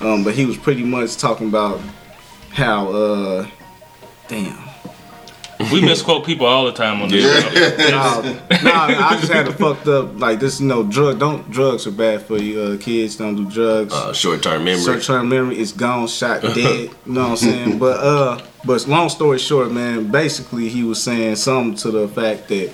Um, 0.00 0.24
but 0.24 0.34
he 0.34 0.46
was 0.46 0.56
pretty 0.56 0.82
much 0.82 1.16
talking 1.16 1.48
about 1.48 1.80
how. 2.50 2.88
Uh, 2.90 3.46
damn. 4.28 4.71
We 5.72 5.80
misquote 5.80 6.24
people 6.24 6.46
all 6.46 6.64
the 6.66 6.72
time 6.72 7.02
on 7.02 7.08
this 7.08 7.24
show. 7.24 7.90
nah, 7.90 8.20
nah, 8.62 9.08
I 9.08 9.16
just 9.20 9.32
had 9.32 9.46
to 9.46 9.52
fucked 9.52 9.88
up 9.88 10.18
like 10.20 10.40
this. 10.40 10.60
You 10.60 10.66
know, 10.66 10.82
drug 10.82 11.18
don't 11.18 11.50
drugs 11.50 11.86
are 11.86 11.92
bad 11.92 12.22
for 12.22 12.38
you. 12.38 12.60
Uh, 12.60 12.76
kids 12.78 13.16
don't 13.16 13.36
do 13.36 13.50
drugs. 13.50 13.92
uh, 13.92 14.12
short 14.12 14.42
term 14.42 14.64
memory. 14.64 14.84
Short 14.84 15.02
term 15.02 15.28
memory 15.28 15.58
is 15.58 15.72
gone, 15.72 16.06
shot 16.08 16.42
dead. 16.42 16.56
you 16.56 16.90
know 17.06 17.22
what 17.22 17.30
I'm 17.30 17.36
saying? 17.36 17.78
But 17.78 18.00
uh, 18.00 18.40
but 18.64 18.86
long 18.86 19.08
story 19.08 19.38
short, 19.38 19.72
man, 19.72 20.10
basically 20.10 20.68
he 20.68 20.84
was 20.84 21.02
saying 21.02 21.36
something 21.36 21.76
to 21.78 21.90
the 21.90 22.08
fact 22.08 22.48
that 22.48 22.72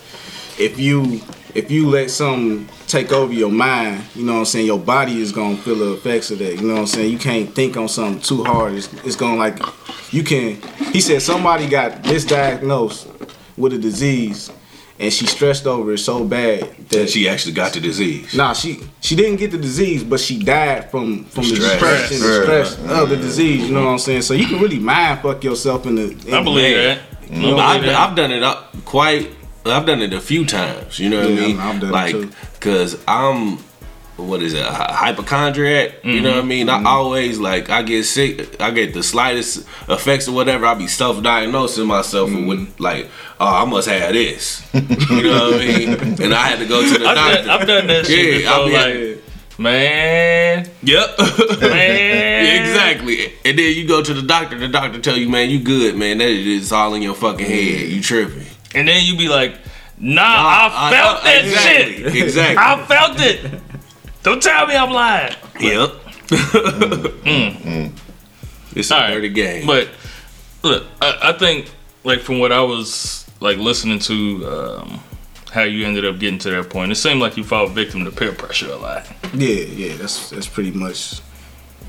if 0.58 0.78
you 0.78 1.20
if 1.58 1.70
you 1.70 1.88
let 1.88 2.10
something 2.10 2.68
take 2.86 3.12
over 3.12 3.32
your 3.32 3.50
mind, 3.50 4.04
you 4.14 4.24
know 4.24 4.34
what 4.34 4.38
I'm 4.40 4.44
saying, 4.46 4.66
your 4.66 4.78
body 4.78 5.20
is 5.20 5.32
gonna 5.32 5.56
feel 5.56 5.74
the 5.74 5.92
effects 5.94 6.30
of 6.30 6.38
that. 6.38 6.54
You 6.56 6.62
know 6.68 6.74
what 6.74 6.80
I'm 6.80 6.86
saying? 6.86 7.12
You 7.12 7.18
can't 7.18 7.52
think 7.54 7.76
on 7.76 7.88
something 7.88 8.22
too 8.22 8.44
hard. 8.44 8.74
It's, 8.74 8.92
it's 9.04 9.16
gonna 9.16 9.36
like 9.36 9.58
you 10.12 10.22
can. 10.22 10.56
He 10.92 11.00
said 11.00 11.20
somebody 11.20 11.68
got 11.68 12.02
misdiagnosed 12.04 13.34
with 13.56 13.72
a 13.72 13.78
disease, 13.78 14.50
and 15.00 15.12
she 15.12 15.26
stressed 15.26 15.66
over 15.66 15.92
it 15.92 15.98
so 15.98 16.24
bad 16.24 16.60
that 16.60 16.88
that 16.90 17.10
she 17.10 17.28
actually 17.28 17.54
got 17.54 17.72
the 17.72 17.80
disease. 17.80 18.34
Nah, 18.34 18.52
she 18.52 18.80
she 19.00 19.16
didn't 19.16 19.36
get 19.36 19.50
the 19.50 19.58
disease, 19.58 20.04
but 20.04 20.20
she 20.20 20.38
died 20.38 20.90
from 20.90 21.24
from 21.24 21.42
the 21.44 21.56
Stress. 21.56 21.72
depression, 21.72 22.16
and 22.16 22.42
Stress. 22.44 22.72
stress 22.74 23.02
of 23.02 23.08
the 23.08 23.16
disease. 23.16 23.68
You 23.68 23.74
know 23.74 23.84
what 23.84 23.90
I'm 23.90 23.98
saying? 23.98 24.22
So 24.22 24.34
you 24.34 24.46
can 24.46 24.60
really 24.60 24.78
mind 24.78 25.20
fuck 25.20 25.42
yourself 25.42 25.86
in 25.86 25.96
the. 25.96 26.10
In 26.28 26.34
I 26.34 26.42
believe 26.42 26.76
the 26.76 26.82
that. 26.82 26.98
I 27.30 27.34
believe 27.34 27.58
I've. 27.58 28.10
I've 28.10 28.16
done 28.16 28.30
it 28.30 28.42
uh, 28.44 28.62
quite. 28.84 29.34
I've 29.70 29.87
done 29.87 30.02
it 30.02 30.12
a 30.12 30.20
few 30.20 30.44
times. 30.46 30.98
You 30.98 31.11
know 31.11 31.20
what 31.20 31.31
Yeah, 31.35 31.42
I 31.42 31.46
mean? 31.46 31.59
I've 31.61 31.81
done 31.81 31.90
it 31.90 31.92
like, 31.92 32.12
too. 32.12 32.31
cause 32.61 32.98
I'm, 33.07 33.59
what 34.16 34.42
is 34.42 34.52
it, 34.54 34.61
a 34.66 34.70
hy- 34.72 34.92
hypochondriac? 34.92 36.04
You 36.04 36.20
know 36.20 36.31
what 36.31 36.37
I 36.38 36.40
Mm-hmm. 36.40 36.48
mean? 36.48 36.68
I 36.68 36.83
always 36.85 37.38
like 37.38 37.70
I 37.70 37.83
get 37.83 38.04
sick. 38.04 38.61
I 38.61 38.70
get 38.72 38.92
the 38.94 39.02
slightest 39.02 39.66
effects 39.88 40.26
or 40.28 40.33
whatever. 40.33 40.66
I 40.66 40.74
be 40.74 40.87
self-diagnosing 40.88 41.87
myself 41.87 42.28
Mm-hmm. 42.31 42.46
with 42.46 42.81
like, 42.81 43.09
oh, 43.40 43.46
I 43.46 43.64
must 43.64 43.88
have 43.88 44.12
this. 44.12 44.62
you 44.74 45.22
know 45.22 45.50
what 45.52 45.61
I 45.62 45.66
mean? 45.66 45.88
And 46.22 46.35
I 46.35 46.48
had 46.48 46.59
to 46.59 46.66
go 46.66 46.83
to 46.83 46.98
the 46.98 47.07
I've 47.07 47.14
doctor. 47.16 47.42
done, 47.46 47.50
I've 47.61 47.66
done 47.68 47.87
that 47.87 48.07
shit 48.07 48.42
Yeah, 48.42 48.52
I 48.52 48.64
before. 48.64 48.68
be- 48.68 49.12
Like, 49.14 49.24
man, 49.59 50.70
Yep. 50.83 51.18
man. 51.61 52.62
exactly. 52.62 53.33
And 53.44 53.59
then 53.59 53.74
you 53.76 53.87
go 53.87 54.02
to 54.02 54.14
the 54.14 54.22
doctor. 54.22 54.59
The 54.59 54.68
doctor 54.68 55.00
tell 55.00 55.16
you, 55.16 55.28
man, 55.28 55.50
you 55.50 55.61
good, 55.61 55.96
man. 55.96 56.18
That 56.18 56.28
is 56.28 56.72
all 56.72 56.94
in 56.94 57.02
your 57.02 57.14
fucking 57.14 57.46
head. 57.46 57.88
You 57.88 58.00
tripping. 58.02 58.46
And 58.74 58.87
then 58.87 59.04
you 59.04 59.16
be 59.16 59.28
like, 59.28 59.59
nah, 59.98 60.22
I 60.22 60.90
felt 60.92 61.22
that 61.24 61.44
exactly, 61.44 62.02
shit. 62.12 62.16
Exactly. 62.24 62.57
I 62.59 62.85
felt 62.87 63.20
it. 63.20 63.61
Don't 64.22 64.42
tell 64.42 64.66
me 64.66 64.76
I'm 64.76 64.90
lying. 64.90 65.35
Yep. 65.61 65.90
It's 68.76 68.90
a 68.90 68.94
All 68.94 69.00
right. 69.00 69.14
dirty 69.14 69.31
game. 69.31 69.66
But 69.66 69.88
look, 70.62 70.85
I, 71.00 71.18
I 71.22 71.33
think 71.33 71.70
like 72.04 72.20
from 72.20 72.38
what 72.38 72.52
I 72.52 72.61
was 72.61 73.28
like 73.40 73.57
listening 73.57 73.98
to, 74.00 74.46
um, 74.46 75.00
how 75.50 75.62
you 75.62 75.87
ended 75.87 76.04
up 76.04 76.18
getting 76.18 76.38
to 76.40 76.50
that 76.50 76.68
point, 76.68 76.92
it 76.92 76.96
seemed 76.96 77.20
like 77.20 77.37
you 77.37 77.44
fall 77.44 77.66
victim 77.68 78.04
to 78.04 78.11
peer 78.11 78.33
pressure 78.33 78.70
a 78.70 78.76
lot. 78.76 79.07
Yeah, 79.35 79.62
yeah, 79.64 79.96
that's 79.96 80.31
that's 80.31 80.46
pretty 80.46 80.72
much, 80.72 81.20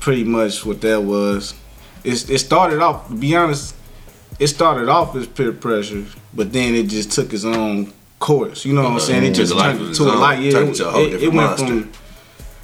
pretty 0.00 0.24
much 0.24 0.64
what 0.64 0.80
that 0.80 1.02
was. 1.02 1.54
It's, 2.02 2.30
it 2.30 2.38
started 2.38 2.80
off, 2.80 3.08
to 3.08 3.14
be 3.14 3.36
honest, 3.36 3.74
it 4.40 4.48
started 4.48 4.88
off 4.88 5.14
as 5.14 5.26
peer 5.28 5.52
pressure, 5.52 6.04
but 6.34 6.52
then 6.52 6.74
it 6.74 6.88
just 6.88 7.12
took 7.12 7.32
its 7.32 7.44
own 7.44 7.92
course. 8.18 8.64
You 8.64 8.72
know 8.74 8.82
what 8.82 8.92
I'm 8.92 9.00
saying? 9.00 9.22
It 9.24 9.34
Took 9.34 9.46
just 9.48 9.58
turned 9.58 9.94
to 9.94 10.02
a 10.04 10.16
light. 10.16 10.40
Yeah, 10.40 10.58
it, 10.58 10.68
into 10.68 10.88
a 10.88 10.90
whole 10.90 11.06
it- 11.06 11.22
it 11.22 11.32
went 11.32 11.58
from, 11.58 11.90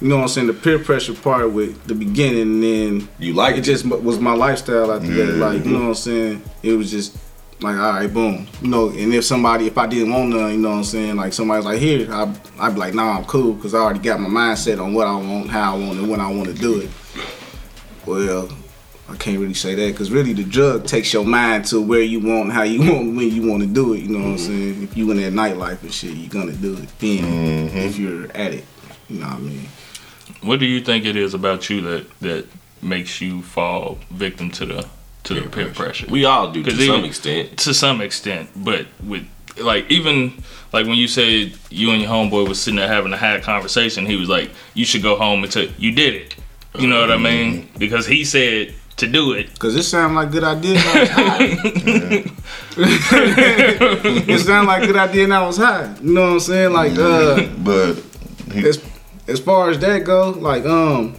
you 0.01 0.07
know 0.09 0.17
what 0.17 0.21
I'm 0.23 0.27
saying, 0.27 0.47
the 0.47 0.53
peer 0.53 0.79
pressure 0.79 1.13
part 1.13 1.51
with 1.51 1.85
the 1.85 1.95
beginning, 1.95 2.41
and 2.41 2.63
then 2.63 3.09
You 3.19 3.33
like 3.33 3.55
it 3.55 3.59
it. 3.59 3.63
just 3.63 3.85
was 3.85 4.19
my 4.19 4.33
lifestyle 4.33 4.91
after 4.91 5.07
that. 5.07 5.27
Mm-hmm. 5.29 5.39
Like, 5.41 5.65
you 5.65 5.71
know 5.71 5.79
what 5.79 5.87
I'm 5.89 5.93
saying? 5.95 6.41
It 6.63 6.73
was 6.73 6.91
just 6.91 7.15
like, 7.61 7.75
all 7.75 7.93
right, 7.93 8.13
boom. 8.13 8.47
You 8.61 8.67
know, 8.69 8.89
and 8.89 9.11
if 9.13 9.25
somebody, 9.25 9.65
if 9.65 9.77
I 9.79 9.87
didn't 9.87 10.13
want 10.13 10.29
none, 10.29 10.51
you 10.51 10.57
know 10.57 10.69
what 10.69 10.75
I'm 10.77 10.83
saying? 10.83 11.15
Like, 11.15 11.33
somebody's 11.33 11.65
like, 11.65 11.79
here, 11.79 12.07
I, 12.11 12.31
I'd 12.59 12.73
be 12.75 12.79
like, 12.79 12.93
nah, 12.93 13.17
I'm 13.17 13.25
cool, 13.25 13.53
because 13.53 13.73
I 13.73 13.79
already 13.79 13.99
got 13.99 14.19
my 14.19 14.29
mindset 14.29 14.79
on 14.79 14.93
what 14.93 15.07
I 15.07 15.15
want, 15.15 15.49
how 15.49 15.75
I 15.75 15.79
want, 15.79 15.97
and 15.99 16.07
when 16.09 16.19
I 16.19 16.29
want 16.31 16.47
to 16.49 16.53
do 16.53 16.79
it. 16.81 16.89
Well, 18.05 18.49
I 19.09 19.15
can't 19.15 19.39
really 19.39 19.53
say 19.53 19.73
that, 19.75 19.91
because 19.91 20.11
really 20.11 20.33
the 20.33 20.43
drug 20.43 20.85
takes 20.85 21.13
your 21.13 21.25
mind 21.25 21.65
to 21.65 21.81
where 21.81 22.01
you 22.01 22.19
want, 22.19 22.51
how 22.51 22.63
you 22.63 22.79
want, 22.93 23.15
when 23.15 23.29
you 23.29 23.49
want 23.49 23.63
to 23.63 23.67
do 23.67 23.93
it. 23.93 23.99
You 23.99 24.09
know 24.09 24.19
what 24.19 24.25
I'm 24.25 24.35
mm-hmm. 24.35 24.45
saying? 24.45 24.83
If 24.83 24.97
you 24.97 25.09
in 25.11 25.17
that 25.17 25.33
nightlife 25.33 25.81
and 25.81 25.93
shit, 25.93 26.15
you're 26.15 26.29
going 26.29 26.47
to 26.47 26.55
do 26.55 26.73
it 26.73 26.89
then, 26.99 27.69
mm-hmm. 27.69 27.77
if 27.77 27.97
you're 27.97 28.25
at 28.31 28.53
it. 28.53 28.65
You 29.09 29.19
know 29.19 29.27
what 29.27 29.35
I 29.35 29.39
mean? 29.39 29.67
What 30.41 30.59
do 30.59 30.65
you 30.65 30.81
think 30.81 31.05
it 31.05 31.15
is 31.15 31.33
about 31.33 31.69
you 31.69 31.81
that 31.81 32.19
that 32.19 32.47
makes 32.81 33.21
you 33.21 33.41
fall 33.41 33.97
victim 34.11 34.51
to 34.51 34.65
the 34.65 34.87
to 35.27 35.33
the 35.33 35.49
peer 35.49 35.69
pressure. 35.69 36.07
We 36.09 36.25
all 36.25 36.51
do 36.51 36.63
to 36.63 36.71
'Cause 36.71 36.85
some 36.85 37.03
extent. 37.03 37.57
to 37.57 37.73
some 37.73 38.01
extent, 38.01 38.49
but 38.55 38.87
with 39.03 39.27
like 39.57 39.89
even 39.89 40.41
like 40.71 40.85
when 40.85 40.95
you 40.95 41.07
said 41.07 41.53
you 41.69 41.91
and 41.91 42.01
your 42.01 42.11
homeboy 42.11 42.47
was 42.47 42.61
sitting 42.61 42.77
there 42.77 42.87
having 42.87 43.11
a 43.13 43.17
hard 43.17 43.43
conversation, 43.43 44.05
he 44.05 44.15
was 44.15 44.29
like, 44.29 44.51
"You 44.73 44.85
should 44.85 45.01
go 45.01 45.15
home 45.15 45.43
and 45.43 45.51
tell 45.51 45.67
you 45.77 45.91
did 45.91 46.15
it." 46.15 46.35
You 46.77 46.87
know 46.87 47.01
what 47.01 47.11
I 47.11 47.17
mean? 47.17 47.63
Mm-hmm. 47.63 47.77
Because 47.79 48.05
he 48.05 48.23
said 48.23 48.73
to 48.97 49.07
do 49.07 49.33
it. 49.33 49.57
Cause 49.59 49.75
it 49.75 49.83
sounded 49.83 50.15
like 50.15 50.29
a 50.29 50.31
good 50.31 50.43
idea. 50.43 50.77
and 50.77 50.87
I 50.89 50.99
was 50.99 51.09
high. 51.09 51.39
it 54.27 54.39
sounded 54.39 54.67
like 54.67 54.83
a 54.83 54.87
good 54.87 54.95
idea 54.97 55.23
and 55.23 55.33
I 55.33 55.45
was 55.45 55.57
high. 55.57 55.95
You 56.01 56.13
know 56.13 56.21
what 56.21 56.33
I'm 56.33 56.39
saying? 56.39 56.73
Like 56.73 56.97
uh 56.97 57.47
But 57.59 58.03
he, 58.51 58.67
as 58.67 58.83
as 59.27 59.39
far 59.39 59.69
as 59.69 59.79
that 59.79 60.03
go, 60.03 60.31
like 60.31 60.65
um 60.65 61.15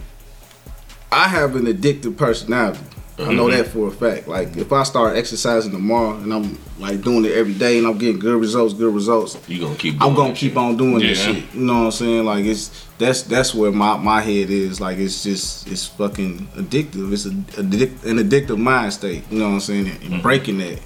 I 1.11 1.27
have 1.27 1.55
an 1.55 1.65
addictive 1.65 2.17
personality. 2.17 2.79
I 3.19 3.33
know 3.33 3.49
that 3.49 3.67
for 3.67 3.87
a 3.87 3.91
fact. 3.91 4.27
Like 4.27 4.55
if 4.57 4.71
I 4.71 4.83
start 4.83 5.17
exercising 5.17 5.71
tomorrow 5.71 6.15
and 6.15 6.33
I'm 6.33 6.57
like 6.79 7.01
doing 7.01 7.25
it 7.25 7.33
every 7.33 7.53
day 7.53 7.77
and 7.77 7.85
I'm 7.87 7.97
getting 7.97 8.19
good 8.19 8.39
results, 8.39 8.73
good 8.73 8.93
results, 8.93 9.37
You 9.47 9.59
gonna 9.61 9.75
keep. 9.75 10.01
I'm 10.01 10.13
gonna 10.15 10.33
keep 10.33 10.51
shit. 10.51 10.57
on 10.57 10.77
doing 10.77 10.99
this 10.99 11.23
shit. 11.23 11.43
You 11.53 11.61
know 11.61 11.79
what 11.79 11.85
I'm 11.85 11.91
saying? 11.91 12.25
Like 12.25 12.45
it's 12.45 12.85
that's 12.97 13.23
that's 13.23 13.53
where 13.53 13.71
my 13.71 13.97
my 13.97 14.21
head 14.21 14.49
is. 14.49 14.79
Like 14.79 14.97
it's 14.97 15.23
just 15.23 15.67
it's 15.67 15.85
fucking 15.85 16.47
addictive. 16.55 17.11
It's 17.11 17.25
a, 17.25 17.29
addic- 17.61 18.03
an 18.05 18.17
addictive 18.19 18.57
mind 18.57 18.93
state. 18.93 19.23
You 19.29 19.39
know 19.39 19.47
what 19.49 19.53
I'm 19.55 19.59
saying? 19.59 19.87
And 19.87 19.99
Mm-hmm. 19.99 20.21
breaking 20.21 20.57
that 20.59 20.79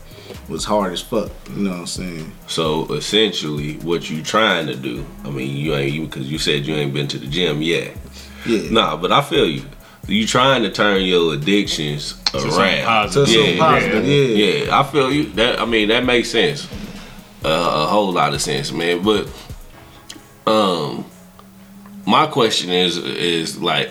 was 0.49 0.65
hard 0.65 0.93
as 0.93 1.01
fuck. 1.01 1.29
You 1.55 1.63
know 1.63 1.69
what 1.71 1.79
I'm 1.81 1.85
saying? 1.87 2.31
So 2.47 2.91
essentially, 2.93 3.75
what 3.77 4.09
you 4.09 4.23
trying 4.23 4.65
to 4.67 4.75
do? 4.75 5.05
I 5.23 5.29
mean, 5.29 5.55
you 5.55 5.75
ain't 5.75 5.93
you 5.93 6.05
because 6.05 6.29
you 6.31 6.39
said 6.39 6.65
you 6.65 6.73
ain't 6.75 6.93
been 6.93 7.07
to 7.09 7.19
the 7.19 7.27
gym 7.27 7.61
yet. 7.61 7.95
Yeah. 8.45 8.69
Nah, 8.71 8.97
but 8.97 9.11
I 9.11 9.21
feel 9.21 9.47
you. 9.47 9.63
You 10.07 10.27
trying 10.27 10.63
to 10.63 10.69
turn 10.69 11.03
your 11.03 11.33
addictions 11.33 12.15
something 12.29 12.51
around. 12.51 12.83
positive. 12.85 13.27
To 13.27 13.33
something 13.33 13.55
Yeah, 13.57 13.59
positive. 13.59 14.05
Yeah. 14.05 14.45
Yeah, 14.65 14.79
I 14.79 14.83
feel 14.83 15.11
you. 15.11 15.23
That 15.33 15.59
I 15.59 15.65
mean, 15.65 15.87
that 15.87 16.03
makes 16.03 16.29
sense. 16.29 16.67
Uh, 17.45 17.85
a 17.85 17.87
whole 17.87 18.11
lot 18.11 18.33
of 18.33 18.41
sense, 18.41 18.71
man. 18.71 19.01
But 19.03 19.29
um, 20.45 21.05
my 22.05 22.27
question 22.27 22.69
is 22.69 22.97
is 22.97 23.57
like, 23.61 23.89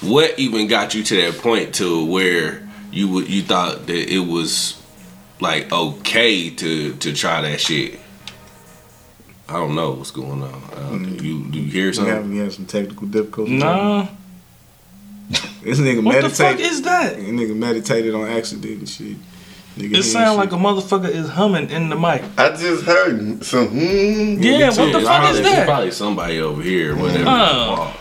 what 0.00 0.36
even 0.38 0.66
got 0.66 0.94
you 0.94 1.02
to 1.04 1.16
that 1.22 1.38
point 1.40 1.74
to 1.76 2.04
where 2.04 2.68
you 2.90 3.08
would 3.08 3.28
you 3.28 3.42
thought 3.42 3.86
that 3.86 4.12
it 4.12 4.18
was 4.26 4.80
like 5.40 5.70
okay 5.72 6.50
to 6.50 6.94
to 6.96 7.12
try 7.12 7.40
that 7.42 7.60
shit? 7.60 8.00
I 9.48 9.52
don't 9.54 9.76
know 9.76 9.92
what's 9.92 10.10
going 10.10 10.42
on. 10.42 10.62
Uh, 10.74 11.22
you 11.22 11.44
do 11.50 11.60
you 11.60 11.70
hear 11.70 11.86
We 11.86 11.92
something? 11.92 12.14
have, 12.14 12.28
we 12.28 12.38
have 12.38 12.52
some 12.52 12.66
technical 12.66 13.06
difficulties. 13.06 13.60
Nah, 13.62 14.08
This 15.66 15.80
nigga 15.80 16.02
what 16.04 16.22
the 16.22 16.28
fuck 16.30 16.38
meditated. 16.56 16.72
is 16.72 16.82
that? 16.82 17.16
This 17.16 17.24
nigga 17.28 17.56
meditated 17.56 18.14
on 18.14 18.28
accident 18.28 18.78
and 18.78 18.88
shit. 18.88 19.16
Nigga 19.76 19.96
It 19.98 20.02
sound 20.04 20.38
like 20.38 20.52
a 20.52 20.56
motherfucker 20.56 21.08
is 21.08 21.28
humming 21.28 21.68
in 21.70 21.88
the 21.90 21.96
mic. 21.96 22.22
I 22.38 22.50
just 22.50 22.84
heard 22.84 23.44
some. 23.44 23.68
Hmm, 23.68 24.42
Yeah, 24.42 24.68
what 24.68 24.76
the 24.76 24.92
fuck 24.92 24.94
is 25.00 25.04
probably- 25.04 25.42
that? 25.42 25.66
Probably 25.66 25.90
somebody 25.90 26.40
over 26.40 26.62
here, 26.62 26.94
or 26.94 26.96
whatever. 27.02 27.24
Uh. 27.28 27.92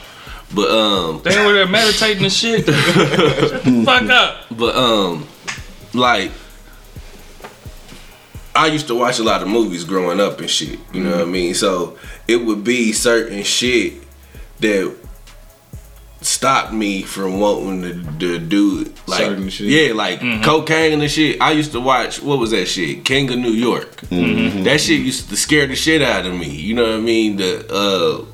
But 0.54 0.70
um, 0.70 1.22
They 1.24 1.44
were 1.46 1.54
there 1.54 1.68
meditating 1.68 2.24
and 2.24 2.32
shit. 2.32 2.66
Fuck 3.86 4.10
up. 4.10 4.46
But 4.52 4.76
um, 4.76 5.28
like 5.94 6.32
I 8.56 8.68
used 8.68 8.88
to 8.88 8.96
watch 8.96 9.20
a 9.20 9.24
lot 9.24 9.42
of 9.42 9.50
movies 9.50 9.84
growing 9.84 10.22
up 10.22 10.40
and 10.40 10.50
shit. 10.50 10.80
You 10.94 11.04
know 11.04 11.12
what 11.12 11.22
I 11.22 11.26
mean? 11.26 11.56
So 11.56 11.98
it 12.28 12.38
would 12.38 12.64
be 12.64 12.94
certain 12.94 13.44
shit 13.44 13.96
that 14.60 14.96
stopped 16.26 16.74
me 16.74 17.02
from 17.04 17.40
wanting 17.40 17.82
to, 17.82 18.20
to 18.20 18.40
do 18.40 18.82
it. 18.82 19.08
Like 19.08 19.20
Certain 19.20 19.50
shit. 19.50 19.68
yeah, 19.68 19.94
like 19.94 20.20
cocaine 20.44 21.00
and 21.00 21.12
shit. 21.12 21.40
I 21.42 21.52
used 21.52 21.72
to 21.74 21.80
watch 21.80 22.22
what 22.22 22.40
was 22.40 22.52
that 22.52 22.68
shit? 22.68 23.06
King 23.06 23.32
of 23.32 23.40
New 23.40 23.52
York. 23.52 23.96
That 24.10 24.80
shit 24.82 25.02
used 25.02 25.30
to 25.30 25.38
scare 25.38 25.68
the 25.68 25.76
shit 25.76 26.02
out 26.02 26.26
of 26.26 26.34
me. 26.34 26.50
You 26.50 26.74
know 26.74 26.84
what 26.84 26.96
I 26.96 27.02
mean? 27.02 27.38
The 27.38 27.66
uh 27.72 28.26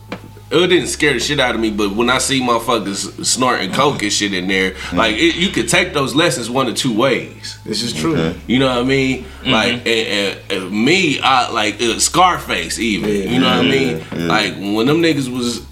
it 0.53 0.67
didn't 0.67 0.87
scare 0.87 1.13
the 1.13 1.19
shit 1.21 1.39
out 1.39 1.55
of 1.55 1.61
me, 1.61 1.71
but 1.71 1.95
when 1.95 2.09
I 2.09 2.17
see 2.17 2.41
motherfuckers 2.41 3.23
snorting 3.25 3.71
coke 3.71 4.03
and 4.03 4.11
shit 4.11 4.33
in 4.33 4.49
there, 4.49 4.75
like 4.91 5.15
it, 5.15 5.35
you 5.35 5.47
could 5.47 5.69
take 5.69 5.93
those 5.93 6.13
lessons 6.13 6.49
one 6.49 6.67
of 6.67 6.75
two 6.75 6.93
ways. 6.93 7.57
This 7.63 7.81
is 7.81 7.93
true. 7.93 8.33
You 8.47 8.59
know 8.59 8.67
what 8.67 8.79
I 8.79 8.83
mean? 8.83 9.25
Like 9.45 9.75
and, 9.75 9.87
and, 9.87 10.39
and 10.51 10.71
me, 10.85 11.21
I 11.21 11.49
like 11.51 11.81
uh, 11.81 11.99
Scarface 11.99 12.79
even. 12.79 13.09
you 13.31 13.39
know 13.39 13.47
what 13.57 13.65
I 13.65 13.69
mean? 13.69 14.27
Like 14.27 14.55
when 14.55 14.87
them 14.87 15.01
niggas 15.01 15.29
was 15.33 15.65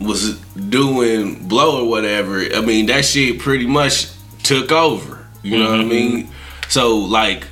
was 0.00 0.38
doing 0.54 1.46
blow 1.48 1.84
or 1.84 1.88
whatever. 1.88 2.40
I 2.40 2.60
mean 2.60 2.86
that 2.86 3.04
shit 3.04 3.38
pretty 3.38 3.66
much 3.66 4.08
took 4.42 4.72
over. 4.72 5.26
You 5.42 5.58
know 5.58 5.70
what 5.70 5.80
I 5.80 5.82
mm-hmm. 5.82 5.88
mean? 5.88 6.28
So 6.68 6.96
like. 6.96 7.44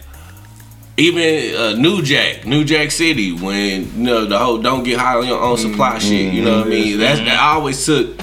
Even 0.96 1.54
uh, 1.54 1.72
New 1.76 2.02
Jack, 2.02 2.44
New 2.44 2.62
Jack 2.62 2.90
City, 2.90 3.32
when 3.32 3.84
you 3.96 4.02
know 4.02 4.26
the 4.26 4.38
whole 4.38 4.58
"don't 4.58 4.82
get 4.82 4.98
high 4.98 5.16
on 5.16 5.26
your 5.26 5.40
own 5.40 5.56
supply" 5.56 5.92
mm-hmm. 5.92 5.98
shit, 5.98 6.34
you 6.34 6.44
know 6.44 6.58
what 6.58 6.66
I 6.66 6.70
mean? 6.70 6.88
Mm-hmm. 6.88 7.00
That's 7.00 7.20
that 7.20 7.40
I 7.40 7.54
always 7.54 7.86
took 7.86 8.20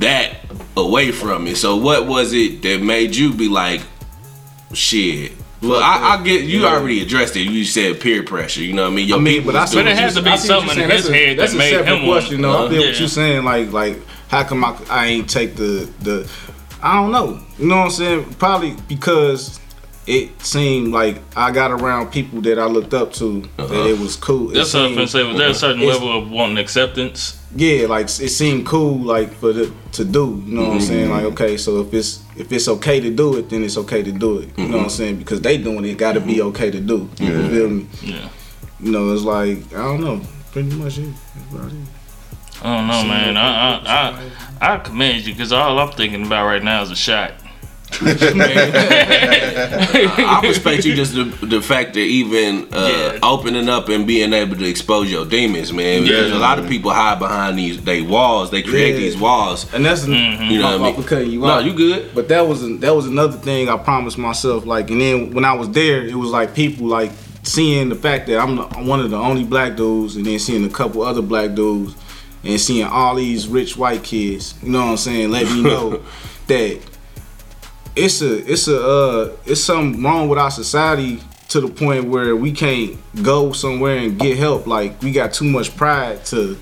that 0.00 0.38
away 0.76 1.12
from 1.12 1.44
me. 1.44 1.54
So 1.54 1.76
what 1.76 2.08
was 2.08 2.32
it 2.32 2.62
that 2.62 2.82
made 2.82 3.14
you 3.14 3.32
be 3.32 3.48
like, 3.48 3.82
shit? 4.72 5.30
Well, 5.60 5.80
I, 5.82 6.16
I 6.18 6.22
get 6.22 6.44
you 6.44 6.60
Yeah. 6.62 6.68
already 6.68 7.02
addressed 7.02 7.36
it. 7.36 7.40
You 7.42 7.64
said 7.64 8.00
peer 8.00 8.22
pressure. 8.22 8.62
You 8.62 8.74
know 8.74 8.84
what 8.84 8.92
I 8.92 8.94
mean? 8.94 9.08
Your 9.08 9.18
I 9.18 9.20
mean, 9.20 9.44
but 9.44 9.56
I 9.56 9.62
was 9.62 9.70
see 9.70 9.76
But 9.76 9.86
it 9.88 9.96
has 9.98 10.14
you- 10.14 10.20
to 10.20 10.24
be 10.24 10.30
I 10.30 10.36
see 10.36 10.48
what 10.52 10.60
something 10.60 10.70
in 10.82 10.88
saying. 10.88 10.90
his 10.90 11.02
That's 11.04 11.08
a- 11.08 11.14
head 11.18 11.38
that's 11.38 11.52
that 11.52 11.58
a 11.58 11.68
separate 11.70 11.86
him 11.86 12.06
want- 12.06 12.20
question, 12.20 12.40
though. 12.42 12.66
I 12.66 12.70
feel 12.70 12.82
what 12.82 12.98
you're 13.00 13.08
saying. 13.08 13.44
Like, 13.44 13.72
like, 13.72 14.00
how 14.28 14.44
come 14.44 14.64
I, 14.64 14.74
I 14.88 15.06
ain't 15.06 15.28
take 15.28 15.56
the 15.56 15.88
the? 16.00 16.30
I 16.82 16.94
don't 16.94 17.10
know. 17.10 17.40
You 17.58 17.66
know 17.66 17.76
what 17.78 17.84
I'm 17.86 17.90
saying? 17.90 18.24
Probably 18.38 18.76
because 18.86 19.58
it 20.08 20.42
seemed 20.42 20.92
like 20.92 21.20
I 21.36 21.50
got 21.52 21.70
around 21.70 22.10
people 22.10 22.40
that 22.40 22.58
I 22.58 22.64
looked 22.64 22.94
up 22.94 23.12
to 23.14 23.42
that 23.42 23.64
uh-huh. 23.64 23.88
it 23.88 23.98
was 23.98 24.16
cool. 24.16 24.50
It 24.50 24.54
That's 24.54 24.72
what 24.72 24.84
I'm 24.84 24.94
seemed- 24.94 25.10
say. 25.10 25.22
Was 25.22 25.36
there 25.36 25.50
a 25.50 25.54
certain 25.54 25.86
level 25.86 26.16
of 26.16 26.30
wanting 26.30 26.58
acceptance? 26.58 27.38
yeah, 27.54 27.86
like 27.86 28.06
it 28.06 28.30
seemed 28.30 28.66
cool, 28.66 28.98
like 28.98 29.32
for 29.32 29.52
the 29.52 29.72
to 29.92 30.04
do. 30.04 30.42
You 30.46 30.54
know 30.54 30.62
what 30.62 30.70
I'm 30.70 30.78
mm-hmm. 30.78 30.86
saying? 30.86 31.10
Like, 31.10 31.24
okay, 31.24 31.56
so 31.56 31.80
if 31.80 31.94
it's 31.94 32.22
if 32.36 32.52
it's 32.52 32.68
okay 32.68 33.00
to 33.00 33.10
do 33.10 33.36
it, 33.36 33.48
then 33.48 33.64
it's 33.64 33.76
okay 33.78 34.02
to 34.02 34.12
do 34.12 34.38
it. 34.38 34.58
You 34.58 34.64
know 34.64 34.70
what 34.70 34.74
I'm 34.74 34.80
mm-hmm. 34.80 34.88
saying? 34.88 35.16
Because 35.18 35.40
they 35.40 35.56
doing 35.58 35.84
it, 35.84 35.96
got 35.96 36.12
to 36.12 36.20
be 36.20 36.36
mm-hmm. 36.36 36.48
okay 36.48 36.70
to 36.70 36.80
do. 36.80 37.08
You 37.18 37.48
feel 37.48 37.70
me? 37.70 37.86
Yeah. 38.02 38.28
You 38.80 38.92
know, 38.92 39.12
it's 39.12 39.22
like 39.22 39.58
I 39.72 39.82
don't 39.82 40.00
know. 40.00 40.20
Pretty 40.52 40.74
much 40.74 40.98
it. 40.98 41.12
That's 41.52 41.72
it. 41.72 41.80
I 42.62 42.76
don't 42.76 42.86
know, 42.88 43.04
man. 43.04 43.36
I 43.36 43.78
I 43.78 44.30
I, 44.60 44.74
I 44.74 44.78
commend 44.78 45.26
you 45.26 45.32
because 45.32 45.52
all 45.52 45.78
I'm 45.78 45.92
thinking 45.92 46.26
about 46.26 46.46
right 46.46 46.62
now 46.62 46.82
is 46.82 46.90
a 46.90 46.96
shot. 46.96 47.32
I 49.18 50.40
respect 50.44 50.84
you 50.84 50.94
just 50.94 51.14
the, 51.14 51.24
the 51.46 51.60
fact 51.62 51.94
that 51.94 52.00
even 52.00 52.68
uh, 52.72 53.12
Yeah. 53.14 53.18
opening 53.22 53.68
up 53.68 53.88
and 53.88 54.06
being 54.06 54.32
able 54.32 54.56
to 54.56 54.64
expose 54.68 55.10
your 55.10 55.24
demons, 55.24 55.72
man. 55.72 56.02
Because 56.02 56.30
Yeah. 56.30 56.36
a 56.36 56.40
lot 56.40 56.58
of 56.58 56.68
people 56.68 56.90
hide 56.90 57.18
behind 57.18 57.58
these 57.58 57.80
they 57.82 58.02
walls. 58.02 58.50
They 58.50 58.62
create 58.62 58.92
Yeah. 58.94 59.00
these 59.00 59.16
walls. 59.16 59.66
And 59.72 59.84
that's 59.84 60.06
You 60.06 60.14
know 60.14 60.36
what 60.38 60.74
I 60.74 60.78
mean? 60.78 60.96
I'm 60.96 61.02
cutting 61.04 61.30
you 61.30 61.40
No, 61.40 61.46
off. 61.46 61.64
you 61.64 61.72
good. 61.72 62.10
But 62.14 62.28
that 62.28 62.46
was 62.46 62.60
that 62.80 62.94
was 62.94 63.06
another 63.06 63.36
thing 63.38 63.68
I 63.68 63.76
promised 63.76 64.18
myself. 64.18 64.66
Like, 64.66 64.90
and 64.90 65.00
then 65.00 65.32
when 65.32 65.44
I 65.44 65.54
was 65.54 65.70
there, 65.70 66.02
it 66.06 66.14
was 66.14 66.30
like 66.30 66.54
people 66.54 66.86
like 66.86 67.10
seeing 67.42 67.88
the 67.88 67.94
fact 67.94 68.26
that 68.26 68.38
I'm, 68.38 68.56
the, 68.56 68.62
I'm 68.76 68.86
one 68.86 69.00
of 69.00 69.10
the 69.10 69.16
only 69.16 69.44
black 69.44 69.76
dudes, 69.76 70.16
and 70.16 70.26
then 70.26 70.38
seeing 70.38 70.64
a 70.64 70.68
couple 70.68 71.02
other 71.02 71.22
black 71.22 71.54
dudes, 71.54 71.94
and 72.44 72.60
seeing 72.60 72.84
all 72.86 73.14
these 73.14 73.48
rich 73.48 73.76
white 73.76 74.02
kids. 74.04 74.54
You 74.62 74.70
know 74.72 74.80
what 74.80 74.90
I'm 74.90 74.96
saying? 74.98 75.30
Let 75.30 75.46
me 75.50 75.62
know 75.62 76.00
that 76.48 76.78
it's 77.98 78.20
a 78.22 78.50
it's 78.52 78.68
a 78.68 78.80
uh, 78.80 79.36
it's 79.46 79.60
something 79.62 80.02
wrong 80.02 80.28
with 80.28 80.38
our 80.38 80.50
society 80.50 81.20
to 81.48 81.60
the 81.60 81.68
point 81.68 82.04
where 82.06 82.36
we 82.36 82.52
can't 82.52 82.96
go 83.22 83.52
somewhere 83.52 83.96
and 83.98 84.18
get 84.18 84.36
help. 84.38 84.66
Like 84.66 85.00
we 85.02 85.12
got 85.12 85.32
too 85.32 85.46
much 85.46 85.76
pride 85.76 86.24
to 86.26 86.56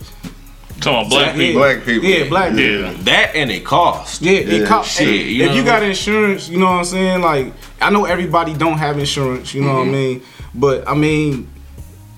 Come 0.80 0.94
on, 0.94 1.08
black 1.08 1.34
Yeah. 1.34 1.40
people. 1.42 1.62
Black 1.62 1.84
people. 1.84 2.08
Yeah, 2.08 2.28
black 2.28 2.50
people. 2.54 2.64
Yeah. 2.92 2.92
That 3.04 3.34
and 3.34 3.50
it 3.50 3.64
costs. 3.64 4.20
Yeah, 4.20 4.32
it 4.32 4.48
Yeah, 4.60 4.66
co- 4.66 4.82
shit, 4.82 5.08
if 5.08 5.26
you 5.28 5.44
if 5.46 5.56
you 5.56 5.64
got 5.64 5.82
insurance, 5.82 6.48
you 6.50 6.58
know 6.58 6.66
what 6.66 6.72
I'm 6.78 6.84
saying? 6.84 7.22
Like, 7.22 7.52
I 7.80 7.88
know 7.90 8.04
everybody 8.04 8.52
don't 8.54 8.76
have 8.78 8.98
insurance, 8.98 9.54
you 9.54 9.62
know 9.62 9.74
what 9.74 9.88
I 9.88 9.90
mean? 9.90 10.22
But 10.54 10.86
I 10.88 10.94
mean, 10.94 11.48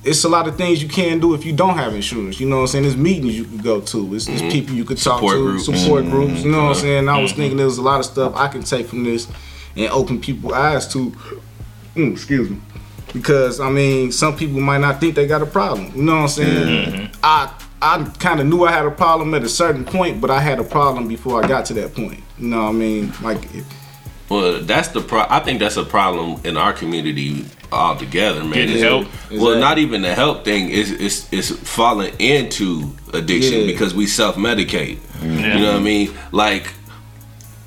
it's 0.04 0.24
a 0.24 0.28
lot 0.28 0.46
of 0.46 0.56
things 0.56 0.82
you 0.82 0.88
can 0.88 1.18
do 1.20 1.34
if 1.34 1.44
you 1.44 1.52
don't 1.52 1.76
have 1.76 1.94
insurance. 1.94 2.40
You 2.40 2.48
know 2.48 2.56
what 2.56 2.62
I'm 2.62 2.68
saying? 2.68 2.84
There's 2.84 2.96
meetings 2.96 3.36
you 3.36 3.44
can 3.44 3.58
go 3.58 3.80
to. 3.80 4.14
It's, 4.14 4.28
it's 4.28 4.40
mm-hmm. 4.40 4.50
people 4.50 4.74
you 4.74 4.84
could 4.84 4.98
talk 4.98 5.18
Support 5.18 5.34
to, 5.34 5.42
groups. 5.42 5.64
support 5.64 6.04
mm-hmm. 6.04 6.10
groups. 6.10 6.44
You 6.44 6.52
know 6.52 6.64
what 6.64 6.76
I'm 6.76 6.82
saying? 6.82 7.08
I 7.08 7.20
was 7.20 7.32
mm-hmm. 7.32 7.40
thinking 7.40 7.56
there 7.56 7.66
was 7.66 7.78
a 7.78 7.82
lot 7.82 8.00
of 8.00 8.06
stuff 8.06 8.34
I 8.36 8.48
can 8.48 8.62
take 8.62 8.86
from 8.86 9.04
this 9.04 9.28
and 9.76 9.88
open 9.90 10.20
people's 10.20 10.52
eyes 10.52 10.86
to. 10.92 11.10
Mm, 11.94 12.12
excuse 12.12 12.50
me. 12.50 12.60
Because 13.12 13.58
I 13.58 13.70
mean, 13.70 14.12
some 14.12 14.36
people 14.36 14.60
might 14.60 14.78
not 14.78 15.00
think 15.00 15.14
they 15.14 15.26
got 15.26 15.42
a 15.42 15.46
problem. 15.46 15.92
You 15.96 16.02
know 16.02 16.14
what 16.14 16.22
I'm 16.22 16.28
saying? 16.28 17.10
I 17.22 17.52
I 17.80 18.04
kind 18.18 18.40
of 18.40 18.46
knew 18.46 18.64
I 18.64 18.72
had 18.72 18.86
a 18.86 18.90
problem 18.90 19.34
at 19.34 19.42
a 19.42 19.48
certain 19.48 19.84
point, 19.84 20.20
but 20.20 20.30
I 20.30 20.40
had 20.40 20.58
a 20.58 20.64
problem 20.64 21.08
before 21.08 21.42
I 21.42 21.46
got 21.46 21.64
to 21.66 21.74
that 21.74 21.94
point. 21.94 22.20
You 22.38 22.48
know 22.48 22.64
what 22.64 22.70
I 22.70 22.72
mean? 22.72 23.12
Like, 23.22 23.42
if, 23.54 23.64
Well, 24.28 24.60
that's 24.62 24.88
the 24.88 25.00
pro. 25.00 25.24
I 25.28 25.40
think 25.40 25.60
that's 25.60 25.76
a 25.76 25.84
problem 25.84 26.40
in 26.44 26.56
our 26.56 26.72
community 26.72 27.46
altogether, 27.72 28.40
man. 28.42 28.52
Getting 28.54 28.76
It's- 28.76 28.82
help? 28.82 29.06
Well, 29.30 29.52
Exactly. 29.52 29.60
not 29.60 29.78
even 29.78 30.02
the 30.02 30.14
help 30.14 30.44
thing 30.44 30.70
is 30.70 30.90
is 30.92 31.26
is 31.30 31.50
falling 31.50 32.12
into 32.18 32.90
addiction 33.12 33.60
Yeah. 33.60 33.66
because 33.66 33.94
we 33.94 34.06
self 34.06 34.36
medicate. 34.36 34.98
Yeah. 34.98 35.28
Mm-hmm. 35.28 35.38
You 35.58 35.64
know 35.64 35.72
what 35.72 35.80
I 35.80 35.82
mean? 35.82 36.10
Like 36.32 36.72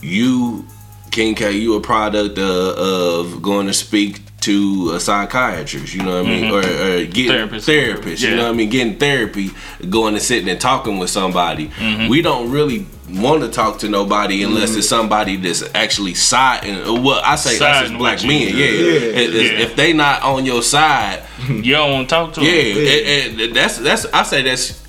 you 0.01 0.65
King 1.11 1.35
K, 1.35 1.51
you 1.51 1.75
a 1.75 1.81
product 1.81 2.37
of, 2.37 2.77
of 2.77 3.41
going 3.41 3.67
to 3.67 3.73
speak 3.73 4.21
to 4.41 4.91
a 4.95 4.99
psychiatrist, 4.99 5.93
you 5.93 6.03
know 6.03 6.17
what 6.21 6.25
I 6.25 6.29
mean, 6.29 6.43
mm-hmm. 6.45 6.53
or, 6.53 7.01
or 7.01 7.05
getting 7.05 7.31
Therapist. 7.31 7.65
therapist, 7.65 8.23
you 8.23 8.35
know 8.35 8.45
what 8.45 8.53
I 8.53 8.53
mean, 8.53 8.69
getting 8.69 8.97
therapy, 8.97 9.51
going 9.89 10.15
and 10.15 10.23
sitting 10.23 10.49
and 10.49 10.59
talking 10.59 10.97
with 10.97 11.09
somebody. 11.09 11.69
Mm-hmm. 11.69 12.09
We 12.09 12.21
don't 12.21 12.51
really 12.51 12.87
want 13.09 13.43
to 13.43 13.49
talk 13.49 13.79
to 13.79 13.89
nobody 13.89 14.41
unless 14.43 14.69
mm-hmm. 14.69 14.79
it's 14.79 14.89
somebody 14.89 15.35
that's 15.35 15.63
actually 15.75 16.15
siding. 16.15 17.03
Well, 17.03 17.21
I 17.23 17.35
say 17.35 17.55
us 17.55 17.61
as 17.61 17.91
black 17.91 18.23
men, 18.23 18.55
yeah. 18.55 18.65
If- 18.65 19.15
if- 19.15 19.51
Yeah. 19.51 19.59
If 19.59 19.75
they 19.75 19.93
not 19.93 20.23
on 20.23 20.45
your 20.45 20.63
side, 20.63 21.23
You 21.47 21.73
don't 21.73 21.91
want 21.91 22.09
to 22.09 22.15
talk 22.15 22.33
to 22.33 22.39
them. 22.39 22.49
yeah, 22.49 22.61
him. 22.61 23.31
and- 23.31 23.41
and 23.41 23.55
that's 23.55 23.77
that's 23.77 24.05
I 24.07 24.23
say 24.23 24.41
that's 24.41 24.81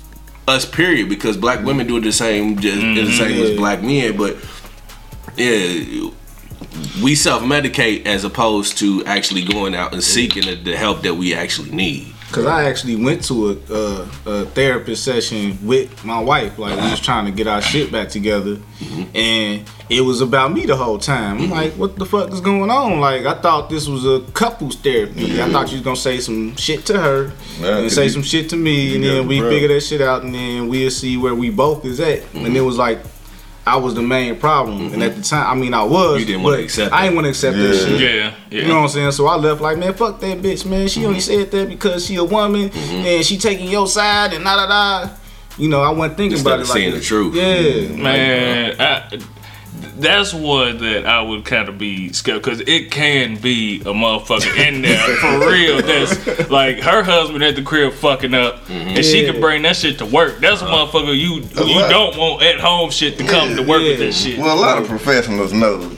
us 0.47 0.65
period 0.65 1.09
because 1.09 1.37
black 1.37 1.63
women 1.63 1.87
do 1.87 1.99
the 1.99 2.11
same 2.11 2.59
just 2.59 2.79
the 2.81 3.11
same 3.11 3.41
as 3.41 3.49
mm-hmm. 3.49 3.57
black 3.57 3.81
men, 3.81 4.17
but 4.17 4.35
yeah, 5.37 6.09
we 7.01 7.15
self 7.15 7.43
medicate 7.43 8.05
as 8.05 8.23
opposed 8.23 8.77
to 8.79 9.03
actually 9.05 9.43
going 9.43 9.75
out 9.75 9.93
and 9.93 10.03
seeking 10.03 10.45
the, 10.45 10.55
the 10.55 10.75
help 10.75 11.01
that 11.01 11.15
we 11.15 11.33
actually 11.33 11.71
need. 11.71 12.13
Cause 12.33 12.47
I 12.47 12.63
actually 12.63 12.95
went 12.95 13.23
to 13.25 13.49
a, 13.51 13.73
a, 13.73 14.09
a 14.25 14.45
therapist 14.47 15.03
session 15.03 15.55
with 15.63 16.03
my 16.03 16.19
wife. 16.19 16.57
Like 16.57 16.79
we 16.81 16.89
was 16.89 16.99
trying 16.99 17.25
to 17.25 17.31
get 17.31 17.45
our 17.45 17.61
shit 17.61 17.91
back 17.91 18.09
together, 18.09 18.55
mm-hmm. 18.55 19.15
and 19.15 19.69
it 19.87 20.01
was 20.01 20.19
about 20.21 20.51
me 20.51 20.65
the 20.65 20.75
whole 20.75 20.97
time. 20.97 21.39
I'm 21.39 21.51
like, 21.51 21.73
what 21.73 21.95
the 21.95 22.07
fuck 22.07 22.31
is 22.31 22.41
going 22.41 22.71
on? 22.71 22.99
Like 22.99 23.27
I 23.27 23.35
thought 23.35 23.69
this 23.69 23.87
was 23.87 24.03
a 24.03 24.21
couples 24.31 24.77
therapy. 24.77 25.39
I 25.39 25.47
thought 25.51 25.69
you 25.69 25.75
was 25.75 25.83
gonna 25.83 25.95
say 25.95 26.19
some 26.19 26.55
shit 26.55 26.87
to 26.87 26.99
her 26.99 27.31
Yeah, 27.59 27.67
and 27.67 27.85
'cause 27.85 27.93
say 27.93 28.05
you- 28.05 28.09
some 28.09 28.23
shit 28.23 28.49
to 28.49 28.55
me, 28.55 28.95
and 28.95 29.03
then 29.03 29.27
we 29.27 29.39
the 29.39 29.49
figure 29.49 29.67
that 29.67 29.81
shit 29.81 30.01
out, 30.01 30.23
and 30.23 30.33
then 30.33 30.69
we'll 30.69 30.89
see 30.89 31.17
where 31.17 31.35
we 31.35 31.51
both 31.51 31.85
is 31.85 31.99
at. 31.99 32.23
And 32.33 32.47
it 32.47 32.49
mm-hmm. 32.49 32.65
was 32.65 32.77
like. 32.77 32.99
I 33.65 33.77
was 33.77 33.95
the 33.95 34.01
main 34.01 34.37
problem, 34.37 34.93
and 34.93 35.01
at 35.01 35.11
mm-hmm. 35.11 35.21
the 35.21 35.25
time, 35.25 35.57
I 35.57 35.59
mean, 35.59 35.73
I 35.73 35.83
was. 35.83 36.19
You 36.19 36.25
didn't 36.25 36.43
wanna 36.43 36.57
but 36.57 36.63
accept 36.65 36.93
I 36.93 36.99
it. 36.99 37.03
didn't 37.03 37.15
want 37.15 37.25
to 37.25 37.29
accept 37.29 37.57
that 37.57 37.63
Yeah. 37.63 37.85
shit. 37.85 38.01
Yeah, 38.01 38.33
yeah. 38.49 38.61
You 38.61 38.67
know 38.67 38.75
what 38.75 38.83
I'm 38.83 38.89
saying? 38.89 39.11
So 39.13 39.27
I 39.27 39.35
left 39.37 39.61
like, 39.61 39.77
man, 39.77 39.93
fuck 39.93 40.19
that 40.19 40.41
bitch, 40.41 40.65
man. 40.65 40.87
She 40.89 41.05
only 41.05 41.19
mm-hmm. 41.19 41.41
said 41.41 41.51
that 41.51 41.69
because 41.69 42.05
she 42.05 42.15
a 42.15 42.23
woman 42.23 42.69
mm-hmm. 42.69 42.95
and 42.95 43.25
she 43.25 43.37
taking 43.37 43.69
your 43.69 43.87
side 43.87 44.33
and 44.33 44.43
da 44.43 44.55
da 44.57 44.67
da. 44.67 45.13
You 45.57 45.69
know, 45.69 45.81
I 45.81 45.91
wasn't 45.91 46.17
thinking 46.17 46.33
Instead 46.33 46.47
about 46.47 46.59
it 46.59 46.69
like 46.69 46.77
seeing 46.77 46.93
the 46.93 46.99
truth. 46.99 47.35
Yeah, 47.35 47.95
Man, 47.95 48.81
uh, 48.81 49.09
I, 49.11 49.19
that's 49.97 50.33
one 50.33 50.77
that 50.79 51.05
I 51.05 51.21
would 51.21 51.45
kind 51.45 51.69
of 51.69 51.77
be 51.77 52.11
scared 52.13 52.41
because 52.41 52.61
it 52.61 52.91
can 52.91 53.37
be 53.37 53.81
a 53.81 53.93
motherfucker 53.93 54.55
in 54.57 54.81
there 54.81 55.15
for 55.17 55.49
real. 55.49 55.81
That's 55.81 56.49
like 56.49 56.79
her 56.79 57.03
husband 57.03 57.43
at 57.43 57.55
the 57.55 57.61
crib 57.61 57.93
fucking 57.93 58.33
up, 58.33 58.69
and 58.69 59.03
she 59.03 59.25
can 59.25 59.39
bring 59.39 59.61
that 59.63 59.75
shit 59.75 59.99
to 59.99 60.05
work. 60.05 60.39
That's 60.39 60.61
a 60.61 60.65
uh-huh. 60.65 60.87
motherfucker 60.87 61.17
you 61.17 61.41
you 61.65 61.79
lot. 61.81 61.89
don't 61.89 62.17
want 62.17 62.43
at 62.43 62.59
home 62.59 62.89
shit 62.89 63.17
to 63.17 63.25
come 63.25 63.55
to 63.55 63.63
work 63.63 63.81
with 63.81 63.99
that 63.99 64.13
shit. 64.13 64.39
Well, 64.39 64.57
a 64.57 64.59
lot 64.59 64.77
of 64.81 64.87
professionals 64.87 65.53
know, 65.53 65.89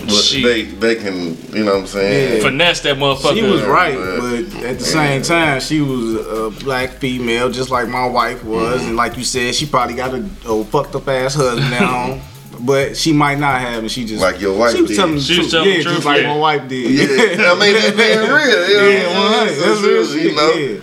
but 0.00 0.10
Shit. 0.10 0.42
they 0.42 0.62
they 0.62 0.94
can, 0.94 1.36
you 1.52 1.64
know 1.64 1.74
what 1.74 1.80
I'm 1.80 1.86
saying? 1.86 2.36
Yeah. 2.36 2.42
Finesse 2.42 2.80
that 2.82 2.96
motherfucker. 2.96 3.34
she 3.34 3.42
was 3.42 3.62
right, 3.62 3.94
Yeah. 3.94 4.16
but 4.52 4.64
at 4.64 4.78
the 4.78 4.84
same 4.84 5.22
time, 5.22 5.60
she 5.60 5.80
was 5.80 6.14
a 6.26 6.64
black 6.64 6.90
female, 6.92 7.50
just 7.50 7.70
like 7.70 7.88
my 7.88 8.06
wife 8.06 8.44
was, 8.44 8.80
mm-hmm. 8.80 8.88
and 8.88 8.96
like 8.96 9.16
you 9.16 9.24
said, 9.24 9.54
she 9.54 9.66
probably 9.66 9.96
got 9.96 10.14
a, 10.14 10.24
a 10.48 10.64
fucked 10.64 10.94
up 10.94 11.08
ass 11.08 11.34
husband 11.34 11.70
now. 11.70 12.20
But 12.60 12.96
she 12.96 13.12
might 13.12 13.38
not 13.38 13.60
have, 13.60 13.78
and 13.80 13.90
she 13.90 14.04
just 14.04 14.20
Like 14.22 14.40
your 14.40 14.56
wife 14.58 14.74
She 14.74 14.82
was 14.82 14.90
did. 14.90 14.96
telling 14.96 15.14
the 15.14 15.20
She 15.20 15.38
was 15.38 15.50
truth, 15.50 15.50
telling 15.52 15.68
the 15.70 15.76
yeah, 15.76 15.82
truth, 15.82 15.94
just 15.96 16.06
like 16.06 16.22
yeah. 16.22 16.28
my 16.34 16.36
wife 16.36 16.68
did. 16.68 16.90
Yeah, 16.90 17.04
I 17.52 17.58
mean, 17.58 17.74
just 17.80 17.96
being 17.96 18.18
real. 18.18 18.68
You 18.68 18.76
know 18.76 18.88
yeah, 18.88 19.06
what 19.06 19.16
I'm 19.16 19.46
100. 19.46 19.54
saying? 19.54 19.68
That's 19.68 19.80
real 19.82 20.06
she- 20.06 20.12
shit. 20.12 20.22
you 20.24 20.36
know, 20.36 20.52
Yeah. 20.52 20.80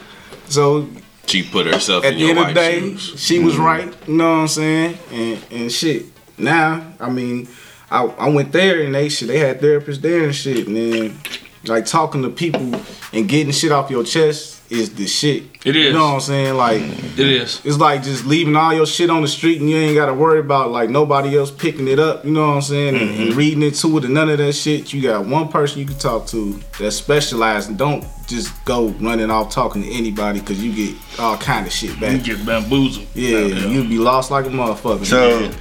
So 0.48 0.88
She 1.28 1.44
put 1.44 1.66
herself 1.68 2.06
at 2.06 2.14
in 2.14 2.20
the 2.20 2.26
your 2.26 2.30
end 2.38 2.40
of 2.40 2.48
the 2.48 2.54
day, 2.54 2.80
shoes. 2.98 3.20
she 3.22 3.40
was 3.40 3.56
mm. 3.56 3.66
right. 3.66 3.94
You 4.08 4.14
know 4.14 4.30
what 4.30 4.36
I'm 4.42 4.48
saying? 4.48 4.98
And 5.12 5.46
and 5.52 5.72
shit. 5.72 6.06
Now, 6.38 6.86
I 7.00 7.10
mean, 7.10 7.48
I 7.90 8.04
I 8.06 8.30
went 8.30 8.52
there 8.52 8.82
and 8.82 8.94
they 8.94 9.10
shit. 9.10 9.28
They 9.28 9.40
had 9.40 9.60
therapists 9.60 10.02
there 10.02 10.24
and 10.24 10.36
shit. 10.36 10.68
And 10.68 10.76
then 10.78 11.20
like 11.66 11.86
talking 11.88 12.22
to 12.22 12.30
people 12.30 12.76
and 13.12 13.28
getting 13.28 13.52
shit 13.52 13.72
off 13.72 13.90
your 13.90 14.04
chest 14.04 14.55
is 14.70 14.96
the 14.96 15.08
shit. 15.08 15.44
It 15.64 15.76
is. 15.76 15.86
You 15.86 15.94
know 15.94 16.06
what 16.06 16.14
I'm 16.16 16.20
saying? 16.22 16.56
Like 16.56 16.82
It 16.82 17.20
is. 17.20 17.62
it's 17.64 17.78
like 17.78 18.04
just 18.04 18.26
leaving 18.26 18.56
all 18.56 18.74
your 18.74 18.86
shit 18.86 19.10
on 19.10 19.22
the 19.22 19.28
street 19.28 19.60
and 19.62 19.70
you 19.70 19.78
ain't 19.78 19.96
got 19.96 20.08
to 20.08 20.14
worry 20.14 20.40
about 20.40 20.72
like 20.72 20.90
nobody 20.90 21.38
else 21.38 21.52
picking 21.52 21.88
it 21.88 22.00
up. 22.00 22.26
You 22.26 22.32
know 22.32 22.48
what 22.48 22.56
I'm 22.56 22.62
saying? 22.62 22.96
And, 22.96 23.10
and 23.10 23.30
mm-hmm. 23.30 23.38
reading 23.38 23.64
into 23.64 23.98
it 23.98 24.06
and 24.06 24.14
none 24.14 24.30
of 24.30 24.38
that 24.38 24.54
shit. 24.54 24.94
You 24.94 25.02
got 25.02 25.26
one 25.26 25.48
person 25.50 25.80
you 25.80 25.86
can 25.86 25.98
talk 25.98 26.28
to 26.28 26.60
that's 26.80 26.96
specialized 26.96 27.70
and 27.70 27.78
don't 27.78 28.06
just 28.28 28.66
go 28.66 28.90
running 29.00 29.30
off 29.30 29.54
talking 29.54 29.84
to 29.84 29.92
anybody 29.92 30.40
because 30.40 30.64
you 30.64 30.74
get 30.74 31.20
all 31.20 31.38
kind 31.38 31.66
of 31.66 31.72
shit 31.72 32.00
back. 32.00 32.26
You 32.26 32.36
get 32.36 32.46
bamboozled. 32.46 33.08
Yeah, 33.14 33.40
you'd 33.46 33.90
be 33.90 33.98
lost 33.98 34.32
like 34.32 34.46
a 34.46 34.50
motherfucker. 34.50 35.06
So, 35.06 35.52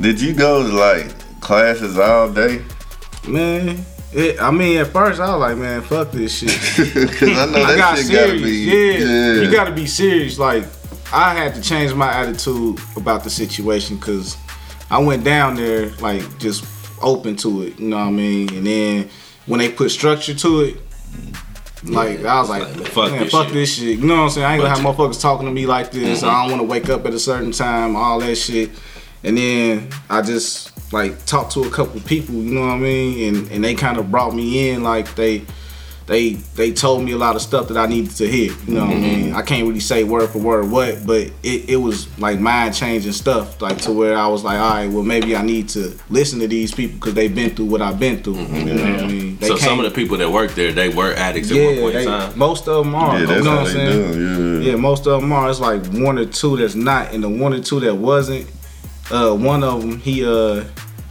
did 0.00 0.20
you 0.20 0.34
go 0.34 0.66
to 0.66 0.74
like 0.74 1.40
classes 1.40 1.98
all 1.98 2.30
day? 2.32 2.62
man, 3.28 3.84
it, 4.12 4.40
I 4.40 4.50
mean, 4.50 4.78
at 4.78 4.88
first 4.88 5.20
I 5.20 5.32
was 5.34 5.40
like, 5.40 5.56
man, 5.56 5.82
fuck 5.82 6.10
this 6.10 6.38
shit. 6.38 6.94
Because 6.94 7.38
I 7.38 7.46
know 7.46 7.62
I 7.62 7.76
got 7.76 7.96
shit 7.96 8.06
serious. 8.06 8.26
gotta 8.26 8.42
be. 8.42 8.52
yeah, 8.52 9.42
you 9.42 9.50
gotta 9.50 9.72
be 9.72 9.86
serious. 9.86 10.38
Like, 10.38 10.64
I 11.12 11.34
had 11.34 11.54
to 11.54 11.60
change 11.62 11.94
my 11.94 12.12
attitude 12.12 12.80
about 12.96 13.24
the 13.24 13.30
situation 13.30 13.96
because 13.96 14.36
I 14.90 14.98
went 14.98 15.24
down 15.24 15.54
there 15.54 15.90
like 15.96 16.38
just 16.38 16.64
open 17.02 17.36
to 17.36 17.62
it. 17.62 17.78
You 17.78 17.88
know 17.88 17.96
what 17.98 18.02
I 18.02 18.10
mean? 18.10 18.54
And 18.54 18.66
then 18.66 19.10
when 19.46 19.58
they 19.58 19.70
put 19.70 19.90
structure 19.90 20.34
to 20.34 20.60
it. 20.60 20.76
Like 21.82 22.22
I 22.26 22.38
was 22.40 22.50
like, 22.50 22.62
Like, 22.76 22.86
fuck 22.88 23.10
man, 23.10 23.22
this 23.22 23.32
fuck 23.32 23.46
shit. 23.46 23.54
this 23.54 23.74
shit. 23.74 23.98
You 23.98 24.06
know 24.06 24.16
what 24.16 24.22
I'm 24.24 24.30
saying? 24.30 24.46
I 24.46 24.52
ain't 24.54 24.62
gonna 24.62 24.74
have 24.74 24.84
motherfuckers 24.84 25.20
talking 25.20 25.46
to 25.46 25.52
me 25.52 25.66
like 25.66 25.90
this. 25.90 26.22
I 26.22 26.26
mm-hmm. 26.26 26.48
don't 26.48 26.58
want 26.58 26.60
to 26.60 26.70
wake 26.70 26.90
up 26.90 27.06
at 27.06 27.14
a 27.14 27.18
certain 27.18 27.52
time. 27.52 27.96
All 27.96 28.20
that 28.20 28.36
shit. 28.36 28.70
And 29.24 29.36
then 29.36 29.88
I 30.10 30.20
just 30.20 30.69
like 30.92 31.24
talked 31.26 31.52
to 31.52 31.62
a 31.64 31.70
couple 31.70 32.00
people. 32.00 32.34
You 32.34 32.54
know 32.54 32.62
what 32.62 32.74
I 32.74 32.78
mean? 32.78 33.34
And 33.34 33.50
and 33.50 33.64
they 33.64 33.74
kind 33.74 33.98
of 33.98 34.10
brought 34.10 34.34
me 34.34 34.70
in. 34.70 34.82
Like 34.82 35.14
they 35.14 35.44
they 36.10 36.32
they 36.56 36.72
told 36.72 37.04
me 37.04 37.12
a 37.12 37.16
lot 37.16 37.36
of 37.36 37.42
stuff 37.42 37.68
that 37.68 37.76
I 37.76 37.86
needed 37.86 38.10
to 38.16 38.26
hear. 38.26 38.52
You 38.66 38.74
know 38.74 38.86
what 38.86 38.96
I 38.96 38.98
mean? 38.98 39.32
I 39.32 39.42
can't 39.42 39.64
really 39.64 39.78
say 39.78 40.02
word 40.02 40.30
for 40.30 40.38
word 40.38 40.68
what, 40.68 41.06
but 41.06 41.30
it, 41.44 41.70
it 41.70 41.76
was 41.76 42.08
like 42.18 42.40
mind 42.40 42.74
changing 42.74 43.12
stuff, 43.12 43.62
like 43.62 43.78
to 43.82 43.92
where 43.92 44.16
I 44.16 44.26
was 44.26 44.42
like, 44.42 44.58
all 44.58 44.70
right, 44.70 44.90
well 44.90 45.04
maybe 45.04 45.36
I 45.36 45.42
need 45.42 45.68
to 45.70 45.96
listen 46.08 46.40
to 46.40 46.48
these 46.48 46.74
people 46.74 46.96
because 46.96 47.14
they've 47.14 47.32
been 47.32 47.50
through 47.50 47.66
what 47.66 47.80
I've 47.80 48.00
been 48.00 48.24
through. 48.24 48.40
You 48.40 48.74
know 48.74 48.92
what 48.92 49.04
I 49.04 49.06
mean? 49.06 49.36
They 49.36 49.46
So 49.46 49.56
some 49.56 49.78
of 49.78 49.84
the 49.84 49.92
people 49.92 50.16
that 50.16 50.28
work 50.28 50.50
there, 50.56 50.72
they 50.72 50.88
were 50.88 51.12
addicts 51.14 51.52
at 51.52 51.64
one 51.64 51.74
yeah, 51.76 51.80
point 51.80 51.94
in 51.94 52.04
time. 52.06 52.36
most 52.38 52.66
of 52.66 52.84
them 52.84 52.94
are. 52.96 53.14
Yeah, 53.16 53.36
you 53.36 53.44
know 53.44 53.56
what 53.56 53.60
I'm 53.60 53.66
saying? 53.66 54.12
do. 54.12 54.60
Yeah. 54.62 54.70
Yeah, 54.72 54.76
most 54.76 55.06
of 55.06 55.20
them 55.20 55.30
are. 55.32 55.48
It's 55.48 55.60
like 55.60 55.86
one 55.92 56.18
or 56.18 56.26
two 56.26 56.56
that's 56.56 56.74
not, 56.74 57.14
and 57.14 57.22
the 57.22 57.28
one 57.28 57.54
or 57.54 57.60
two 57.60 57.78
that 57.80 57.94
wasn't. 57.94 58.50
Uh, 59.12 59.34
one 59.34 59.64
of 59.64 59.80
them, 59.80 59.98
he 59.98 60.24
uh, 60.24 60.62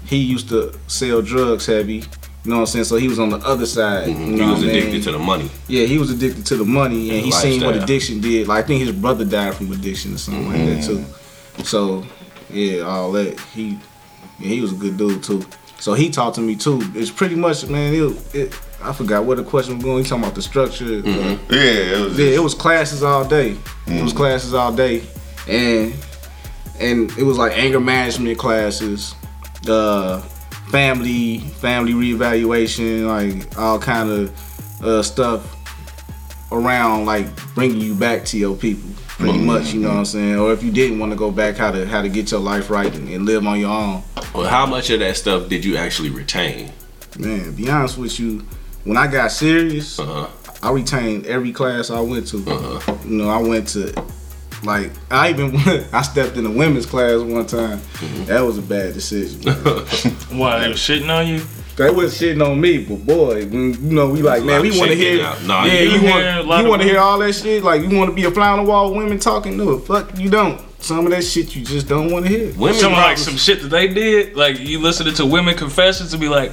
he 0.10 0.18
used 0.18 0.50
to 0.50 0.74
sell 0.88 1.22
drugs 1.22 1.66
heavy. 1.66 2.04
You 2.46 2.52
know 2.52 2.56
what 2.56 2.62
I'm 2.62 2.68
saying? 2.68 2.86
So 2.86 2.96
he 2.96 3.08
was 3.08 3.20
on 3.20 3.30
the 3.30 3.38
other 3.38 3.66
side. 3.66 4.08
You 4.08 4.14
know 4.14 4.20
Mm-hmm. 4.20 4.36
He 4.36 4.42
was 4.42 4.50
what 4.50 4.58
I 4.58 4.62
mean? 4.62 4.70
addicted 4.78 5.04
to 5.04 5.12
the 5.12 5.20
money. 5.20 5.50
Yeah, 5.68 5.86
he 5.86 5.98
was 5.98 6.10
addicted 6.10 6.46
to 6.48 6.56
the 6.58 6.66
money, 6.66 7.10
and 7.10 7.18
And 7.18 7.26
he 7.26 7.32
seen 7.32 7.64
what 7.64 7.76
addiction 7.76 8.22
did. 8.22 8.48
Like 8.48 8.64
I 8.64 8.68
think 8.68 8.82
his 8.82 8.92
brother 8.94 9.26
died 9.26 9.56
from 9.56 9.72
addiction 9.72 10.14
or 10.14 10.18
something 10.18 10.48
like 10.48 10.58
that 10.66 10.84
too. 10.86 11.06
So 11.64 12.06
yeah, 12.50 12.82
all 12.82 13.12
that 13.12 13.40
he, 13.54 13.78
yeah, 14.40 14.48
he 14.48 14.62
was 14.62 14.72
a 14.72 14.76
good 14.76 14.98
dude 14.98 15.22
too. 15.22 15.44
So 15.80 15.94
he 15.94 16.10
talked 16.10 16.36
to 16.36 16.42
me 16.42 16.56
too. 16.56 16.80
It's 16.96 17.12
pretty 17.12 17.36
much, 17.36 17.68
man. 17.68 17.94
It, 17.94 18.36
it 18.36 18.60
I 18.82 18.94
forgot 18.94 19.26
what 19.26 19.36
the 19.38 19.44
question 19.44 19.76
was 19.76 19.84
going. 19.84 20.04
He 20.04 20.10
talking 20.10 20.24
about 20.24 20.36
the 20.36 20.42
structure. 20.42 20.86
uh, 20.86 21.02
Yeah, 21.06 21.38
it 21.50 22.06
was. 22.06 22.18
yeah, 22.20 22.26
it 22.28 22.42
was 22.44 22.54
classes 22.54 23.04
all 23.04 23.26
day. 23.26 23.58
It 23.88 24.02
was 24.02 24.14
classes 24.14 24.54
all 24.54 24.72
day, 24.74 25.04
and 25.48 25.94
and 26.80 27.12
it 27.18 27.24
was 27.24 27.38
like 27.38 27.52
anger 27.58 27.80
management 27.82 28.38
classes, 28.40 29.14
uh, 29.68 30.20
family 30.72 31.40
family 31.40 31.94
reevaluation, 31.94 33.08
like 33.08 33.58
all 33.58 33.80
kind 33.80 34.10
of 34.10 34.84
uh, 34.84 35.04
stuff 35.04 35.56
around 36.52 37.06
like 37.06 37.28
bringing 37.54 37.80
you 37.82 37.94
back 37.96 38.26
to 38.26 38.38
your 38.38 38.56
people, 38.56 38.90
pretty 39.08 39.38
much. 39.40 39.74
You 39.74 39.82
know 39.82 39.90
what 39.90 39.98
I'm 39.98 40.06
saying? 40.06 40.36
Or 40.40 40.52
if 40.54 40.64
you 40.64 40.72
didn't 40.72 41.00
want 41.00 41.12
to 41.12 41.18
go 41.18 41.32
back, 41.32 41.58
how 41.58 41.72
to 41.72 41.86
how 41.86 42.02
to 42.02 42.10
get 42.10 42.32
your 42.32 42.40
life 42.40 42.70
right 42.70 42.94
and, 42.94 43.08
and 43.10 43.26
live 43.26 43.46
on 43.46 43.60
your 43.60 43.72
own. 43.72 44.04
Well, 44.34 44.48
how 44.50 44.66
much 44.66 44.90
of 44.90 45.00
that 45.00 45.18
stuff 45.18 45.50
did 45.50 45.66
you 45.66 45.76
actually 45.78 46.10
retain? 46.10 46.72
Man, 47.18 47.54
be 47.56 47.70
honest 47.70 47.98
with 47.98 48.20
you, 48.20 48.46
when 48.84 48.96
I 48.98 49.08
got 49.08 49.32
serious, 49.32 50.00
Uh-huh. 50.00 50.28
I 50.62 50.72
retained 50.72 51.26
every 51.26 51.52
class 51.54 51.90
I 51.90 52.02
went 52.02 52.28
to. 52.28 52.38
You 53.06 53.18
know, 53.18 53.30
I 53.30 53.42
went 53.42 53.70
to 53.70 53.94
like 54.64 54.92
I 55.10 55.30
even 55.30 55.56
I 55.94 56.02
stepped 56.02 56.38
in 56.38 56.46
a 56.46 56.52
women's 56.52 56.86
class 56.86 57.22
one 57.22 57.46
time. 57.46 57.82
That 58.26 58.42
was 58.42 58.58
a 58.58 58.62
bad 58.62 58.94
decision. 58.94 59.44
man. 59.46 59.56
Why 60.40 60.60
they 60.60 60.70
was 60.70 60.78
shitting 60.78 61.10
on 61.10 61.28
you? 61.28 61.42
they 61.80 61.90
was 61.90 62.20
shitting 62.20 62.46
on 62.46 62.60
me, 62.60 62.84
but 62.84 63.06
boy, 63.06 63.46
when, 63.46 63.74
you 63.74 63.96
know, 63.96 64.10
we 64.10 64.22
like, 64.22 64.44
man, 64.44 64.62
we 64.62 64.78
want 64.78 64.92
to 64.92 64.98
hear. 64.98 65.24
Nah, 65.46 65.64
yeah, 65.64 65.80
you 65.80 65.92
you 65.92 66.10
want, 66.10 66.64
you 66.64 66.70
want 66.70 66.82
to 66.82 66.88
hear 66.88 67.00
all 67.00 67.18
that 67.20 67.34
shit. 67.34 67.64
Like, 67.64 67.82
you 67.84 67.98
want 67.98 68.10
to 68.10 68.16
be 68.16 68.26
a 68.26 68.32
fly 68.32 68.50
on 68.50 68.66
the 68.66 68.70
wall 68.70 68.90
with 68.90 68.98
women 68.98 69.18
talking? 69.18 69.56
No, 69.56 69.80
fuck, 69.80 70.18
you 70.20 70.30
don't. 70.30 70.62
Some 70.82 71.06
of 71.06 71.12
that 71.12 71.24
shit 71.24 71.56
you 71.56 71.64
just 71.64 71.88
don't 71.88 72.12
want 72.12 72.26
to 72.26 72.32
hear. 72.32 72.54
Women 72.58 72.80
Some 72.80 72.94
like 72.94 73.18
some 73.18 73.38
shit 73.38 73.62
that 73.62 73.70
they 73.70 73.88
did, 73.88 74.36
like 74.36 74.60
you 74.60 74.80
listening 74.80 75.14
to 75.16 75.26
women 75.26 75.58
confessions 75.58 76.14
and 76.14 76.20
be 76.22 76.28
like, 76.28 76.52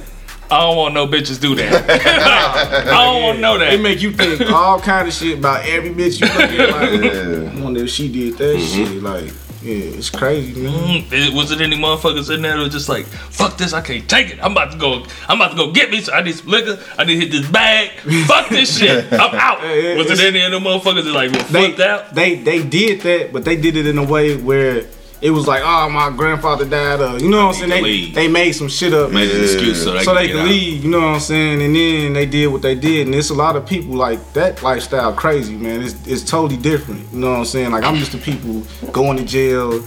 I 0.49 0.61
don't 0.61 0.77
want 0.77 0.93
no 0.93 1.07
bitches 1.07 1.39
do 1.41 1.55
that. 1.55 1.89
I 2.87 3.05
don't 3.05 3.23
want 3.23 3.35
to 3.37 3.41
know 3.41 3.55
It 3.55 3.59
that. 3.59 3.81
make 3.81 4.01
you 4.01 4.11
think 4.13 4.41
all 4.51 4.79
kind 4.79 5.07
of 5.07 5.13
shit 5.13 5.37
about 5.39 5.65
every 5.65 5.89
bitch 5.89 6.21
you 6.21 6.27
look 6.27 6.51
at. 6.51 6.69
Like, 6.71 7.01
Yeah. 7.03 7.59
I 7.59 7.63
wonder 7.63 7.83
if 7.83 7.89
she 7.89 8.11
did 8.11 8.37
that 8.37 8.55
Mm-hmm. 8.57 8.93
shit. 8.93 9.03
Like, 9.03 9.33
Yeah, 9.63 9.97
it's 9.97 10.09
crazy, 10.09 10.61
man. 10.61 10.73
Mm, 11.03 11.11
it- 11.11 11.33
Was 11.33 11.51
it 11.51 11.59
any 11.59 11.75
motherfuckers 11.75 12.33
in 12.33 12.41
there 12.43 12.55
that 12.55 12.63
was 12.63 12.71
just 12.71 12.87
like, 12.87 13.05
fuck 13.07 13.57
this, 13.57 13.73
I 13.73 13.81
can't 13.81 14.07
take 14.07 14.29
it. 14.29 14.39
I'm 14.41 14.53
about 14.53 14.71
to 14.71 14.77
go, 14.77 15.03
I'm 15.27 15.41
about 15.41 15.51
to 15.51 15.57
go 15.57 15.71
get 15.71 15.89
me. 15.89 15.99
So 16.01 16.13
I 16.13 16.21
need 16.21 16.35
some 16.35 16.47
liquor. 16.47 16.79
I 16.97 17.03
need 17.03 17.15
to 17.15 17.25
hit 17.27 17.31
this 17.31 17.49
bag. 17.49 17.89
fuck 18.27 18.47
this 18.49 18.77
shit. 18.79 19.05
I'm 19.11 19.35
out. 19.35 19.61
Yeah, 19.63 19.95
Was 19.97 20.09
it 20.11 20.19
any 20.21 20.41
of 20.43 20.51
them 20.51 20.63
motherfuckers 20.63 21.03
that 21.03 21.11
like 21.13 21.31
were 21.31 21.43
They, 21.51 21.67
fucked 21.69 21.79
out? 21.81 22.13
they 22.15 22.35
they 22.35 22.63
did 22.63 23.01
that, 23.01 23.33
but 23.33 23.43
they 23.43 23.57
did 23.57 23.75
it 23.75 23.85
in 23.87 23.97
a 23.97 24.03
way 24.03 24.37
where 24.37 24.85
it 25.19 25.31
was 25.31 25.47
like, 25.47 25.61
oh, 25.65 25.89
my 25.89 26.15
grandfather 26.15 26.65
died. 26.65 27.01
Uh, 27.01 27.17
you 27.19 27.29
know 27.29 27.47
what 27.47 27.55
I'm 27.61 27.69
saying? 27.69 27.83
They, 27.83 28.11
they 28.11 28.27
made 28.27 28.51
some 28.51 28.67
shit 28.67 28.93
up. 28.93 29.11
Made 29.11 29.31
an 29.31 29.41
excuse 29.41 29.83
so 29.83 29.93
they 29.93 30.03
so 30.03 30.13
can 30.13 30.21
they 30.21 30.27
can 30.29 30.37
out. 30.39 30.45
leave, 30.45 30.83
you 30.83 30.91
know 30.91 30.99
what 30.99 31.15
I'm 31.15 31.19
saying? 31.19 31.61
And 31.61 31.75
then 31.75 32.13
they 32.13 32.25
did 32.25 32.47
what 32.47 32.61
they 32.61 32.75
did, 32.75 33.07
and 33.07 33.15
it's 33.15 33.31
a 33.31 33.33
lot 33.33 33.55
of 33.55 33.65
people 33.65 33.95
like 33.95 34.33
that 34.33 34.61
lifestyle 34.61 35.13
crazy, 35.13 35.55
man. 35.55 35.81
It's 35.81 35.95
it's 36.05 36.23
totally 36.23 36.57
different, 36.61 37.11
you 37.11 37.19
know 37.19 37.31
what 37.31 37.39
I'm 37.39 37.45
saying? 37.45 37.71
Like 37.71 37.83
I'm 37.83 37.95
used 37.95 38.11
to 38.11 38.17
people 38.19 38.63
going 38.91 39.17
to 39.17 39.25
jail, 39.25 39.83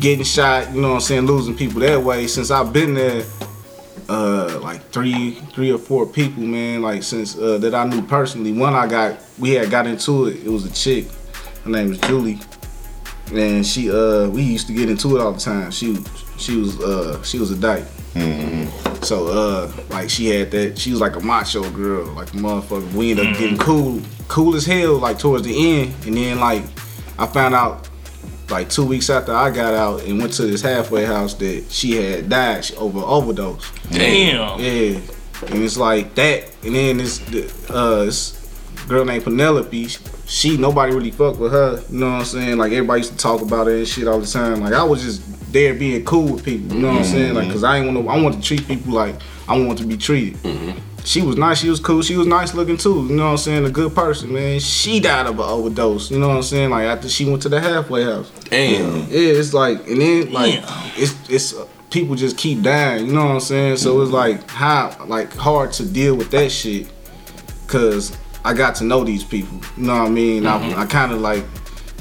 getting 0.00 0.24
shot, 0.24 0.72
you 0.74 0.80
know 0.80 0.88
what 0.88 0.94
I'm 0.94 1.00
saying, 1.00 1.26
losing 1.26 1.56
people 1.56 1.80
that 1.80 2.02
way. 2.02 2.26
Since 2.26 2.50
I've 2.50 2.72
been 2.72 2.94
there, 2.94 3.22
uh, 4.08 4.60
like 4.62 4.82
three 4.90 5.32
three 5.52 5.70
or 5.70 5.78
four 5.78 6.06
people, 6.06 6.42
man, 6.42 6.80
like 6.80 7.02
since 7.02 7.36
uh, 7.36 7.58
that 7.58 7.74
I 7.74 7.84
knew 7.84 8.00
personally. 8.00 8.52
One 8.52 8.74
I 8.74 8.86
got, 8.86 9.18
we 9.38 9.50
had 9.50 9.70
got 9.70 9.86
into 9.86 10.26
it. 10.26 10.44
It 10.44 10.48
was 10.48 10.64
a 10.64 10.72
chick. 10.72 11.06
Her 11.64 11.70
name 11.70 11.90
was 11.90 11.98
Julie, 12.00 12.40
and 13.32 13.66
she 13.66 13.90
uh, 13.90 14.28
we 14.28 14.42
used 14.42 14.66
to 14.66 14.72
get 14.72 14.88
into 14.90 15.16
it 15.16 15.20
all 15.20 15.32
the 15.32 15.40
time. 15.40 15.70
She 15.70 15.96
she 16.36 16.56
was 16.56 16.80
uh, 16.80 17.22
she 17.22 17.38
was 17.38 17.50
a 17.50 17.56
dyke. 17.56 17.86
So 19.02 19.28
uh 19.28 19.72
like 19.88 20.10
she 20.10 20.26
had 20.26 20.50
that 20.50 20.78
she 20.78 20.90
was 20.90 21.00
like 21.00 21.16
a 21.16 21.20
macho 21.20 21.68
girl, 21.70 22.06
like 22.08 22.28
a 22.34 22.36
motherfucker. 22.36 22.92
We 22.92 23.12
ended 23.12 23.28
up 23.28 23.38
getting 23.38 23.56
cool, 23.56 24.02
cool 24.28 24.54
as 24.56 24.66
hell, 24.66 24.98
like 24.98 25.18
towards 25.18 25.46
the 25.46 25.80
end. 25.80 25.94
And 26.06 26.16
then 26.16 26.38
like 26.38 26.64
I 27.18 27.26
found 27.26 27.54
out 27.54 27.88
like 28.50 28.68
two 28.68 28.84
weeks 28.84 29.08
after 29.08 29.32
I 29.32 29.50
got 29.50 29.74
out 29.74 30.02
and 30.02 30.18
went 30.18 30.32
to 30.34 30.42
this 30.42 30.60
halfway 30.60 31.04
house 31.04 31.34
that 31.34 31.66
she 31.70 31.92
had 31.92 32.28
died 32.28 32.70
over 32.76 32.98
overdose. 33.00 33.70
Damn. 33.90 34.60
Yeah. 34.60 35.00
And 35.46 35.62
it's 35.62 35.78
like 35.78 36.14
that. 36.16 36.54
And 36.62 36.74
then 36.74 36.98
this 36.98 37.20
uh 37.70 38.04
this 38.04 38.36
girl 38.86 39.04
named 39.04 39.24
Penelope, 39.24 39.88
she 40.30 40.56
nobody 40.56 40.94
really 40.94 41.10
fucked 41.10 41.38
with 41.38 41.50
her. 41.50 41.82
You 41.90 41.98
know 41.98 42.12
what 42.12 42.18
I'm 42.20 42.24
saying? 42.24 42.56
Like 42.56 42.70
everybody 42.70 43.00
used 43.00 43.10
to 43.10 43.18
talk 43.18 43.42
about 43.42 43.66
her 43.66 43.76
and 43.76 43.88
shit 43.88 44.06
all 44.06 44.20
the 44.20 44.26
time. 44.26 44.60
Like 44.60 44.72
I 44.72 44.84
was 44.84 45.02
just 45.02 45.52
there 45.52 45.74
being 45.74 46.04
cool 46.04 46.34
with 46.34 46.44
people. 46.44 46.76
You 46.76 46.82
know 46.82 46.88
what 46.88 46.98
I'm 46.98 47.02
mm-hmm. 47.02 47.12
saying? 47.12 47.34
Like 47.34 47.50
cause 47.50 47.64
I 47.64 47.78
ain't 47.78 47.86
want 47.92 48.06
to 48.06 48.08
I 48.08 48.22
want 48.22 48.36
to 48.36 48.40
treat 48.40 48.66
people 48.66 48.92
like 48.92 49.16
I 49.48 49.58
want 49.58 49.78
to 49.80 49.84
be 49.84 49.96
treated. 49.96 50.34
Mm-hmm. 50.36 50.78
She 51.04 51.22
was 51.22 51.36
nice, 51.36 51.58
she 51.58 51.68
was 51.68 51.80
cool, 51.80 52.02
she 52.02 52.14
was 52.14 52.26
nice 52.26 52.54
looking 52.54 52.76
too, 52.76 53.06
you 53.08 53.16
know 53.16 53.24
what 53.24 53.30
I'm 53.30 53.38
saying? 53.38 53.64
A 53.64 53.70
good 53.70 53.94
person, 53.94 54.32
man. 54.32 54.60
She 54.60 55.00
died 55.00 55.26
of 55.26 55.40
an 55.40 55.46
overdose, 55.46 56.10
you 56.10 56.18
know 56.18 56.28
what 56.28 56.36
I'm 56.36 56.42
saying? 56.42 56.70
Like 56.70 56.84
after 56.84 57.08
she 57.08 57.24
went 57.24 57.42
to 57.42 57.48
the 57.48 57.60
halfway 57.60 58.04
house. 58.04 58.30
Damn. 58.50 58.98
Yeah, 59.08 59.08
it's 59.08 59.52
like, 59.52 59.88
and 59.88 60.00
then 60.00 60.32
like, 60.32 60.62
it's 60.96 61.16
it's 61.28 61.54
uh, 61.54 61.66
people 61.90 62.14
just 62.14 62.36
keep 62.36 62.62
dying. 62.62 63.06
You 63.06 63.14
know 63.14 63.24
what 63.24 63.32
I'm 63.32 63.40
saying? 63.40 63.78
So 63.78 64.00
it's 64.02 64.08
mm-hmm. 64.08 64.14
like 64.14 64.48
how 64.48 64.94
like 65.06 65.34
hard 65.34 65.72
to 65.72 65.86
deal 65.86 66.14
with 66.14 66.30
that 66.30 66.50
shit, 66.50 66.88
cause 67.66 68.16
I 68.44 68.54
got 68.54 68.74
to 68.76 68.84
know 68.84 69.04
these 69.04 69.24
people. 69.24 69.60
You 69.76 69.86
know 69.86 69.94
what 69.94 70.06
I 70.06 70.10
mean? 70.10 70.46
I, 70.46 70.58
mm-hmm. 70.58 70.78
I 70.78 70.86
kind 70.86 71.12
of 71.12 71.20
like. 71.20 71.44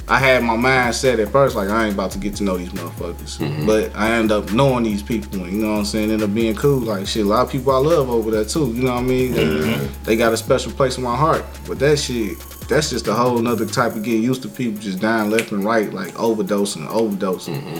I 0.07 0.17
had 0.17 0.43
my 0.43 0.57
mind 0.57 0.95
set 0.95 1.19
at 1.19 1.29
first, 1.29 1.55
like 1.55 1.69
I 1.69 1.85
ain't 1.85 1.93
about 1.93 2.09
to 2.13 2.17
get 2.17 2.35
to 2.37 2.43
know 2.43 2.57
these 2.57 2.69
motherfuckers. 2.69 3.37
Mm-hmm. 3.37 3.67
But 3.67 3.95
I 3.95 4.13
end 4.13 4.31
up 4.31 4.51
knowing 4.51 4.83
these 4.83 5.03
people, 5.03 5.47
you 5.47 5.61
know 5.61 5.73
what 5.73 5.77
I'm 5.77 5.85
saying? 5.85 6.09
End 6.09 6.23
up 6.23 6.33
being 6.33 6.55
cool. 6.55 6.79
Like 6.79 7.05
shit, 7.05 7.27
a 7.27 7.29
lot 7.29 7.45
of 7.45 7.51
people 7.51 7.73
I 7.73 7.77
love 7.77 8.09
over 8.09 8.31
there 8.31 8.43
too. 8.43 8.73
You 8.73 8.85
know 8.85 8.95
what 8.95 9.03
I 9.03 9.03
mean? 9.03 9.33
They, 9.33 9.45
mm-hmm. 9.45 10.03
they 10.05 10.15
got 10.15 10.33
a 10.33 10.37
special 10.37 10.71
place 10.71 10.97
in 10.97 11.03
my 11.03 11.15
heart. 11.15 11.45
But 11.67 11.77
that 11.77 11.99
shit, 11.99 12.39
that's 12.67 12.89
just 12.89 13.07
a 13.07 13.13
whole 13.13 13.37
nother 13.37 13.67
type 13.67 13.95
of 13.95 14.01
getting 14.01 14.23
used 14.23 14.41
to 14.41 14.47
people 14.47 14.81
just 14.81 14.99
dying 14.99 15.29
left 15.29 15.51
and 15.51 15.63
right, 15.63 15.93
like 15.93 16.15
overdosing, 16.15 16.87
overdosing. 16.87 17.79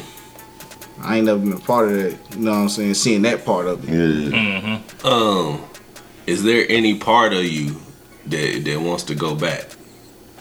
I 1.02 1.18
ain't 1.18 1.26
never 1.26 1.40
been 1.40 1.54
a 1.54 1.60
part 1.60 1.92
of 1.92 1.96
that. 1.96 2.36
You 2.36 2.44
know 2.44 2.52
what 2.52 2.58
I'm 2.58 2.70
saying? 2.70 2.94
Seeing 2.94 3.24
that 3.24 3.44
part 3.44 3.66
of 3.66 3.90
it. 3.90 4.32
Yeah. 4.32 4.82
Um, 5.04 5.64
is 6.28 6.44
there 6.44 6.64
any 6.70 7.00
part 7.00 7.34
of 7.34 7.44
you 7.44 7.76
that 8.30 8.62
that 8.66 8.82
wants 8.82 9.04
to 9.04 9.16
go 9.16 9.36
back? 9.36 9.66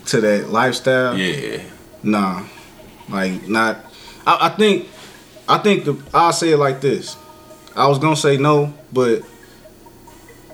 To 0.06 0.20
that 0.20 0.48
lifestyle. 0.50 1.16
Yeah. 1.18 1.62
Nah, 2.02 2.44
like 3.08 3.48
not. 3.48 3.78
I, 4.26 4.46
I 4.46 4.48
think, 4.50 4.88
I 5.48 5.58
think 5.58 5.84
the 5.84 5.96
I'll 6.14 6.32
say 6.32 6.50
it 6.52 6.56
like 6.58 6.80
this. 6.80 7.16
I 7.76 7.86
was 7.88 7.98
gonna 7.98 8.16
say 8.16 8.36
no, 8.36 8.72
but 8.92 9.22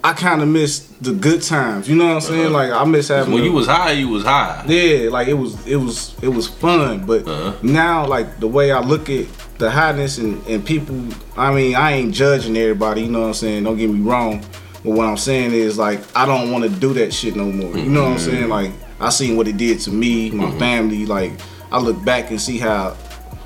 I 0.03 0.13
kind 0.13 0.43
of 0.43 0.49
miss 0.49 0.81
the 1.01 1.13
good 1.13 1.41
times. 1.43 1.89
You 1.89 1.97
know 1.97 2.07
what 2.07 2.15
I'm 2.17 2.21
saying? 2.21 2.53
Like 2.53 2.71
I 2.73 2.85
miss 2.85 3.09
having 3.09 3.33
When 3.33 3.45
you 3.45 3.53
was 3.53 3.67
high, 3.67 3.93
you 3.93 4.09
was 4.09 4.23
high. 4.25 4.65
yeah, 4.69 5.09
like 5.09 5.29
it 5.29 5.35
was 5.35 5.67
it 5.67 5.77
was 5.77 6.15
it 6.23 6.29
was 6.29 6.47
fun. 6.49 7.07
But 7.07 7.27
Uh-huh. 7.27 7.55
now, 7.63 8.07
like 8.07 8.41
the 8.41 8.49
way 8.49 8.71
I 8.73 8.81
look 8.81 9.09
at 9.09 9.27
the 9.59 9.71
highness 9.71 10.19
and, 10.19 10.45
and 10.47 10.65
people, 10.67 10.97
I 11.37 11.55
mean, 11.55 11.75
I 11.77 11.93
ain't 11.93 12.13
judging 12.15 12.57
everybody. 12.57 13.03
You 13.03 13.11
know 13.11 13.21
what 13.21 13.27
I'm 13.29 13.35
saying? 13.35 13.65
Don't 13.65 13.79
get 13.79 13.89
me 13.89 14.01
wrong. 14.01 14.45
But 14.85 14.91
what 14.91 15.07
I'm 15.07 15.17
saying 15.17 15.53
is 15.53 15.79
like 15.79 16.01
I 16.15 16.27
don't 16.27 16.53
want 16.53 16.65
to 16.65 16.71
do 16.71 16.93
that 16.95 17.13
shit 17.13 17.35
no 17.35 17.47
more. 17.51 17.77
You 17.77 17.89
know 17.89 18.03
what 18.03 18.11
I'm 18.11 18.17
mm-hmm. 18.17 18.31
saying? 18.31 18.49
Like 18.51 18.71
I 19.01 19.09
seen 19.09 19.37
what 19.37 19.49
it 19.49 19.57
did 19.57 19.81
to 19.81 19.91
me, 19.91 20.31
my 20.31 20.45
mm-hmm. 20.45 20.59
family. 20.59 21.07
Like 21.07 21.33
I 21.73 21.79
look 21.79 22.05
back 22.05 22.31
and 22.31 22.41
see 22.41 22.59
how 22.59 22.97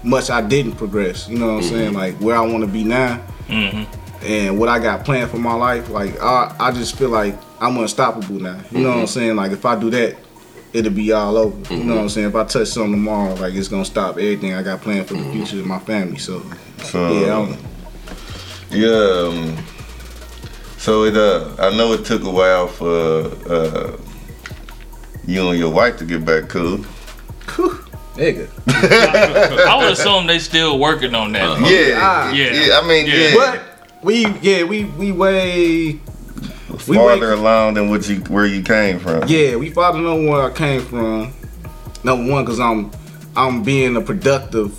much 0.03 0.31
I 0.31 0.43
didn't 0.43 0.73
progress. 0.73 1.29
You 1.29 1.39
know 1.39 1.47
what 1.47 1.53
I'm 1.53 1.61
mm-hmm. 1.61 1.69
saying? 1.69 1.95
Like 1.95 2.17
where 2.17 2.37
I 2.37 2.41
want 2.41 2.65
to 2.65 2.67
be 2.67 2.83
now. 2.83 3.25
And 3.49 4.59
what 4.59 4.69
I 4.69 4.81
got 4.81 5.05
planned 5.05 5.31
for 5.31 5.39
my 5.39 5.55
life, 5.55 5.89
like 5.91 6.21
I, 6.21 6.55
I 6.59 6.73
just 6.73 6.99
feel 6.99 7.09
like 7.09 7.37
I'm 7.61 7.79
unstoppable 7.79 8.41
now. 8.41 8.61
You 8.73 8.81
know 8.81 8.89
what 8.89 8.99
I'm 8.99 9.07
saying? 9.07 9.37
Like 9.37 9.53
if 9.53 9.65
I 9.65 9.79
do 9.79 9.91
that, 9.91 10.17
it'll 10.73 10.93
be 10.93 11.13
all 11.13 11.37
over. 11.37 11.75
You 11.75 11.85
know 11.85 11.95
what 11.95 12.03
I'm 12.03 12.09
saying? 12.09 12.29
If 12.29 12.35
I 12.35 12.45
touch 12.45 12.67
something 12.69 12.93
tomorrow, 12.93 13.35
like 13.35 13.55
it's 13.55 13.69
gonna 13.69 13.85
stop 13.85 14.17
everything 14.17 14.55
I 14.55 14.65
got 14.65 14.81
planned 14.81 15.07
for 15.07 15.15
the 15.15 15.31
future 15.31 15.61
of 15.61 15.67
my 15.67 15.79
family. 15.79 16.19
So 16.19 16.43
So 16.79 17.13
yeah, 17.13 17.39
I'm, 17.39 17.57
Yeah. 18.71 19.55
Um, 19.55 19.78
so 20.89 21.05
it 21.05 21.17
uh, 21.17 21.55
I 21.59 21.77
know 21.77 21.93
it 21.93 22.07
took 22.07 22.23
a 22.25 22.31
while 22.31 22.67
for 22.67 23.27
uh, 23.53 23.97
you 25.27 25.51
and 25.51 25.59
your 25.59 25.71
wife 25.71 25.99
to 25.99 26.07
get 26.07 26.25
back 26.25 26.49
cool. 26.49 26.79
nigga. 28.17 28.49
I 29.67 29.77
would 29.77 29.93
assume 29.93 30.27
they 30.27 30.39
still 30.39 30.79
working 30.79 31.15
on 31.15 31.33
that. 31.33 31.61
Yeah, 31.61 31.99
ah. 32.01 32.33
Yeah. 32.33 32.81
I 32.81 32.89
mean, 32.89 33.07
Yeah. 33.07 33.15
yeah. 33.15 33.35
But 33.35 33.63
we 34.03 34.27
yeah 34.41 34.63
we 34.65 34.85
we 34.85 35.13
way 35.13 36.01
we 36.87 36.97
farther 36.97 37.33
along 37.33 37.75
than 37.75 37.91
what 37.91 38.09
you 38.09 38.17
where 38.31 38.47
you 38.47 38.63
came 38.63 38.99
from. 38.99 39.29
yeah 39.29 39.57
we 39.57 39.69
farther 39.71 39.99
know 40.01 40.17
where 40.17 40.51
I 40.51 40.55
came 40.55 40.81
from. 40.81 41.35
Number 42.03 42.33
one, 42.33 42.47
cause 42.47 42.61
I'm 42.61 42.91
I'm 43.37 43.63
being 43.63 43.95
a 43.97 44.01
productive 44.01 44.73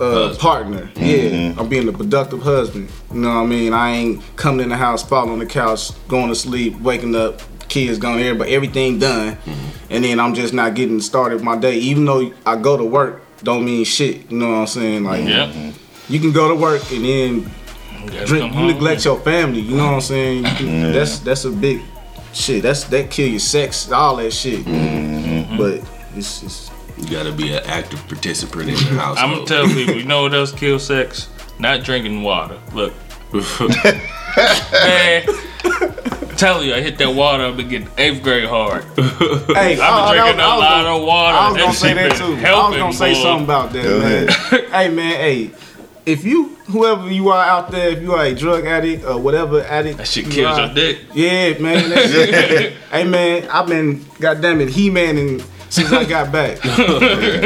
uh, 0.00 0.34
partner. 0.38 0.90
Yeah, 0.96 1.54
I'm 1.58 1.68
being 1.68 1.88
a 1.88 1.92
productive 1.92 2.42
husband. 2.42 2.90
You 3.12 3.20
know 3.20 3.28
what 3.28 3.42
I 3.42 3.46
mean? 3.46 3.72
I 3.72 3.90
ain't 3.92 4.36
coming 4.36 4.60
in 4.60 4.68
the 4.68 4.76
house, 4.76 5.02
falling 5.06 5.30
on 5.32 5.38
the 5.38 5.46
couch, 5.46 5.90
going 6.08 6.28
to 6.28 6.34
sleep, 6.34 6.78
waking 6.80 7.14
up, 7.16 7.40
kids 7.68 7.98
gone, 7.98 8.38
but 8.38 8.48
everything 8.48 8.98
done, 8.98 9.36
and 9.90 10.04
then 10.04 10.20
I'm 10.20 10.34
just 10.34 10.54
not 10.54 10.74
getting 10.74 11.00
started 11.00 11.42
my 11.42 11.56
day. 11.56 11.76
Even 11.78 12.04
though 12.04 12.32
I 12.46 12.56
go 12.56 12.76
to 12.76 12.84
work, 12.84 13.22
don't 13.42 13.64
mean 13.64 13.84
shit. 13.84 14.30
You 14.30 14.38
know 14.38 14.48
what 14.50 14.56
I'm 14.60 14.66
saying? 14.66 15.04
Like 15.04 15.24
Yeah. 15.26 15.72
you 16.08 16.18
can 16.20 16.32
go 16.32 16.48
to 16.48 16.54
work 16.54 16.82
and 16.92 17.04
then 17.04 17.50
Gotta 18.06 18.24
drink, 18.26 18.54
you 18.54 18.66
neglect 18.66 19.04
your 19.04 19.18
family. 19.20 19.60
You 19.60 19.76
know 19.76 19.86
what 19.86 19.94
I'm 19.94 20.00
saying? 20.00 20.44
You 20.44 20.50
can, 20.52 20.92
That's 20.92 21.18
that's 21.18 21.44
a 21.44 21.50
big 21.50 21.82
shit. 22.32 22.62
That's 22.62 22.84
that 22.84 23.10
kill 23.10 23.28
your 23.28 23.38
sex, 23.40 23.90
all 23.92 24.16
that 24.16 24.32
shit. 24.32 24.64
But 24.64 25.82
it's, 26.16 26.42
it's 26.42 26.70
You 26.98 27.08
gotta 27.10 27.32
be 27.32 27.52
an 27.52 27.62
active 27.66 28.06
participant 28.08 28.68
in 28.68 28.74
the 28.74 29.00
house. 29.00 29.16
I'm 29.18 29.30
gonna 29.32 29.46
tell 29.46 29.66
people, 29.66 29.94
you 29.96 30.04
know 30.04 30.22
what 30.22 30.34
else 30.34 30.52
kills 30.52 30.84
sex? 30.86 31.28
Not 31.58 31.82
drinking 31.84 32.22
water. 32.22 32.58
Look, 32.72 32.92
man. 33.32 35.26
Tell 36.36 36.62
you, 36.62 36.72
I 36.74 36.80
hit 36.80 36.98
that 36.98 37.10
water 37.14 37.44
up 37.46 37.58
and 37.58 37.68
get 37.68 37.88
eighth 37.98 38.22
grade 38.22 38.48
hard. 38.48 38.84
hey, 38.84 39.72
I've 39.72 39.80
I- 39.80 40.14
I- 40.14 40.14
been 40.14 40.20
oh, 40.20 40.22
drinking 40.22 40.40
I 40.40 40.44
a 40.44 40.54
was 40.54 40.60
lot 40.60 40.84
gonna- 40.84 40.96
of 40.96 41.02
water. 41.06 41.36
I 41.36 41.48
was 41.50 41.56
gonna 41.56 41.66
That 41.66 41.74
say 41.74 41.88
shit 41.88 41.96
that 41.96 42.08
been 42.10 42.18
too. 42.18 42.24
I 42.24 42.30
was 42.30 42.40
helping, 42.42 42.78
gonna 42.78 42.92
say 42.92 43.12
boy. 43.14 43.22
something 43.22 43.44
about 43.44 43.72
that, 43.72 43.82
Go 43.84 43.98
man. 43.98 44.70
hey, 44.72 44.88
man, 44.94 45.16
hey. 45.16 45.50
If 46.06 46.24
you, 46.24 46.56
whoever 46.70 47.10
you 47.10 47.28
are 47.30 47.44
out 47.44 47.70
there, 47.70 47.90
if 47.90 48.00
you 48.02 48.12
are 48.14 48.24
a 48.24 48.34
drug 48.34 48.64
addict 48.64 49.04
or 49.04 49.18
whatever 49.18 49.62
addict, 49.62 49.98
That 49.98 50.06
shit 50.06 50.26
you 50.26 50.32
kills 50.32 50.56
are, 50.58 50.66
your 50.66 50.74
dick. 50.74 51.00
Yeah, 51.12 51.58
man. 51.58 51.90
that 51.90 52.08
shit- 52.08 52.72
hey, 52.92 53.04
man, 53.04 53.48
I've 53.50 53.66
been, 53.66 54.04
goddamn 54.20 54.60
it, 54.60 54.68
he-man 54.70 55.18
and 55.18 55.44
since 55.70 55.92
I 55.92 56.04
got 56.04 56.32
back. 56.32 56.62
you 56.64 56.70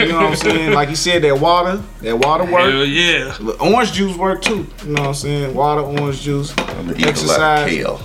know 0.08 0.16
what 0.16 0.30
I'm 0.30 0.36
saying? 0.36 0.72
Like 0.72 0.88
you 0.90 0.96
said, 0.96 1.22
that 1.22 1.38
water, 1.38 1.82
that 2.02 2.16
water 2.18 2.44
work. 2.44 2.62
Hell 2.72 2.84
yeah. 2.84 3.36
Look, 3.40 3.60
Orange 3.62 3.92
juice 3.92 4.16
work 4.16 4.42
too. 4.42 4.66
You 4.84 4.92
know 4.92 5.02
what 5.02 5.08
I'm 5.08 5.14
saying? 5.14 5.54
Water, 5.54 5.80
orange 5.82 6.20
juice, 6.22 6.52
I'm 6.58 6.86
gonna 6.88 6.92
eat 6.92 7.02
a 7.02 7.06
lot 7.06 7.08
of 7.08 7.08
exercise. 7.08 7.70
kale. 7.70 8.00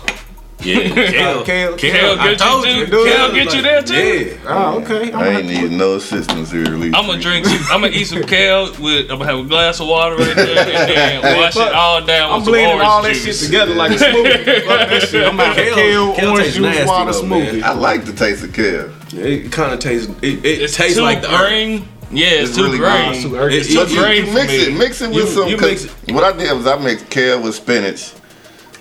yeah, 0.63 0.79
Kale, 0.89 1.43
kale, 1.43 1.75
kale, 1.77 1.77
Kale 1.77 2.19
I 2.19 2.33
told 2.33 2.65
you 2.65 2.71
you, 2.73 2.85
too. 2.87 2.91
dude. 2.91 3.07
Kale 3.15 3.31
get 3.33 3.53
you 3.53 3.61
there 3.61 3.81
too. 3.83 3.93
Yeah. 4.33 4.37
Oh, 4.47 4.79
okay. 4.81 5.11
I'm 5.13 5.19
I 5.19 5.25
gonna 5.25 5.37
ain't 5.37 5.47
need 5.47 5.71
no 5.71 5.95
assistance 5.97 6.51
here. 6.51 6.63
At 6.63 6.71
least 6.71 6.95
I'm 6.97 7.05
gonna 7.05 7.21
drink. 7.21 7.45
Some, 7.45 7.57
I'm 7.71 7.81
gonna 7.81 7.93
eat 7.93 8.05
some 8.05 8.23
kale 8.23 8.65
with. 8.81 9.11
I'm 9.11 9.19
gonna 9.19 9.25
have 9.25 9.45
a 9.45 9.47
glass 9.47 9.79
of 9.79 9.87
water 9.87 10.15
right 10.15 10.35
there, 10.35 10.57
and 10.57 11.23
then 11.23 11.37
wash 11.39 11.55
it 11.55 11.73
all 11.73 12.03
down. 12.03 12.31
I'm 12.31 12.39
with 12.39 12.45
blending 12.47 12.71
orange 12.73 12.87
all 12.87 13.03
that 13.03 13.13
shit 13.15 13.35
together 13.35 13.75
like 13.75 13.91
a 13.91 13.95
smoothie. 13.95 14.65
Fuck 14.65 14.89
that 14.89 15.01
shit. 15.03 15.27
I'm 15.27 15.37
having 15.37 15.63
Kale- 15.63 15.75
kale, 15.75 16.15
kale 16.15 16.31
orange 16.31 16.53
juice, 16.55 16.87
water 16.87 17.11
though, 17.11 17.23
man. 17.23 17.53
smoothie. 17.55 17.61
I 17.61 17.73
like 17.73 18.05
the 18.05 18.13
taste 18.13 18.43
of 18.43 18.51
kale. 18.51 18.89
It 19.13 19.51
kind 19.51 19.73
of 19.73 19.79
tastes. 19.79 20.11
It, 20.21 20.45
it 20.45 20.61
It's 20.63 20.75
tastes 20.75 20.97
too 20.97 21.03
like 21.03 21.21
the 21.21 21.33
earth. 21.33 21.83
Yeah, 22.11 22.27
it's, 22.27 22.49
It's 22.49 22.57
too 22.57 22.63
really 22.63 22.77
green. 22.77 23.11
good. 23.13 23.21
Too. 23.21 23.35
It's 23.57 23.67
It- 23.67 23.71
too 23.73 23.79
But 23.79 23.89
you, 23.91 23.99
green 23.99 24.25
you 24.27 24.31
mix 24.33 24.53
it, 24.53 24.73
mix 24.77 25.01
it 25.01 25.09
with 25.09 25.17
You- 25.17 25.27
some. 25.27 25.47
you 25.49 25.57
'cause 25.57 25.83
mix 25.85 26.13
What 26.13 26.23
I 26.23 26.31
did 26.37 26.51
was 26.55 26.65
I 26.67 26.77
mixed 26.77 27.09
kale 27.09 27.41
with 27.41 27.55
spinach, 27.55 28.11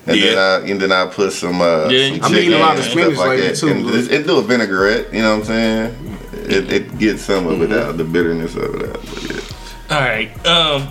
and 0.06 0.20
then 0.22 0.38
I 0.38 0.68
and 0.68 0.80
then 0.80 0.92
I 0.92 1.06
put 1.06 1.32
some. 1.32 1.60
Uh, 1.60 1.88
Yeah, 1.88 2.14
some 2.14 2.24
I'm 2.24 2.34
eating 2.36 2.52
a 2.54 2.58
lot 2.58 2.78
of 2.78 2.84
spinach 2.84 3.16
like 3.16 3.28
lately, 3.30 3.48
that. 3.48 3.56
too, 3.56 3.68
And 3.68 3.90
it, 3.90 4.12
it 4.12 4.26
do 4.26 4.38
a 4.38 4.42
vinaigrette. 4.42 5.12
You 5.12 5.22
know 5.22 5.30
what 5.38 5.40
I'm 5.40 5.44
saying? 5.46 6.18
It, 6.48 6.72
it 6.72 6.98
gets 6.98 7.22
some 7.22 7.46
of 7.48 7.60
it 7.62 7.72
out, 7.72 7.96
the 7.96 8.04
bitterness 8.04 8.54
of 8.54 8.74
it 8.76 8.88
out. 8.90 9.00
But 9.02 9.22
yeah. 9.34 9.96
All 9.96 10.00
right. 10.00 10.46
Um, 10.46 10.88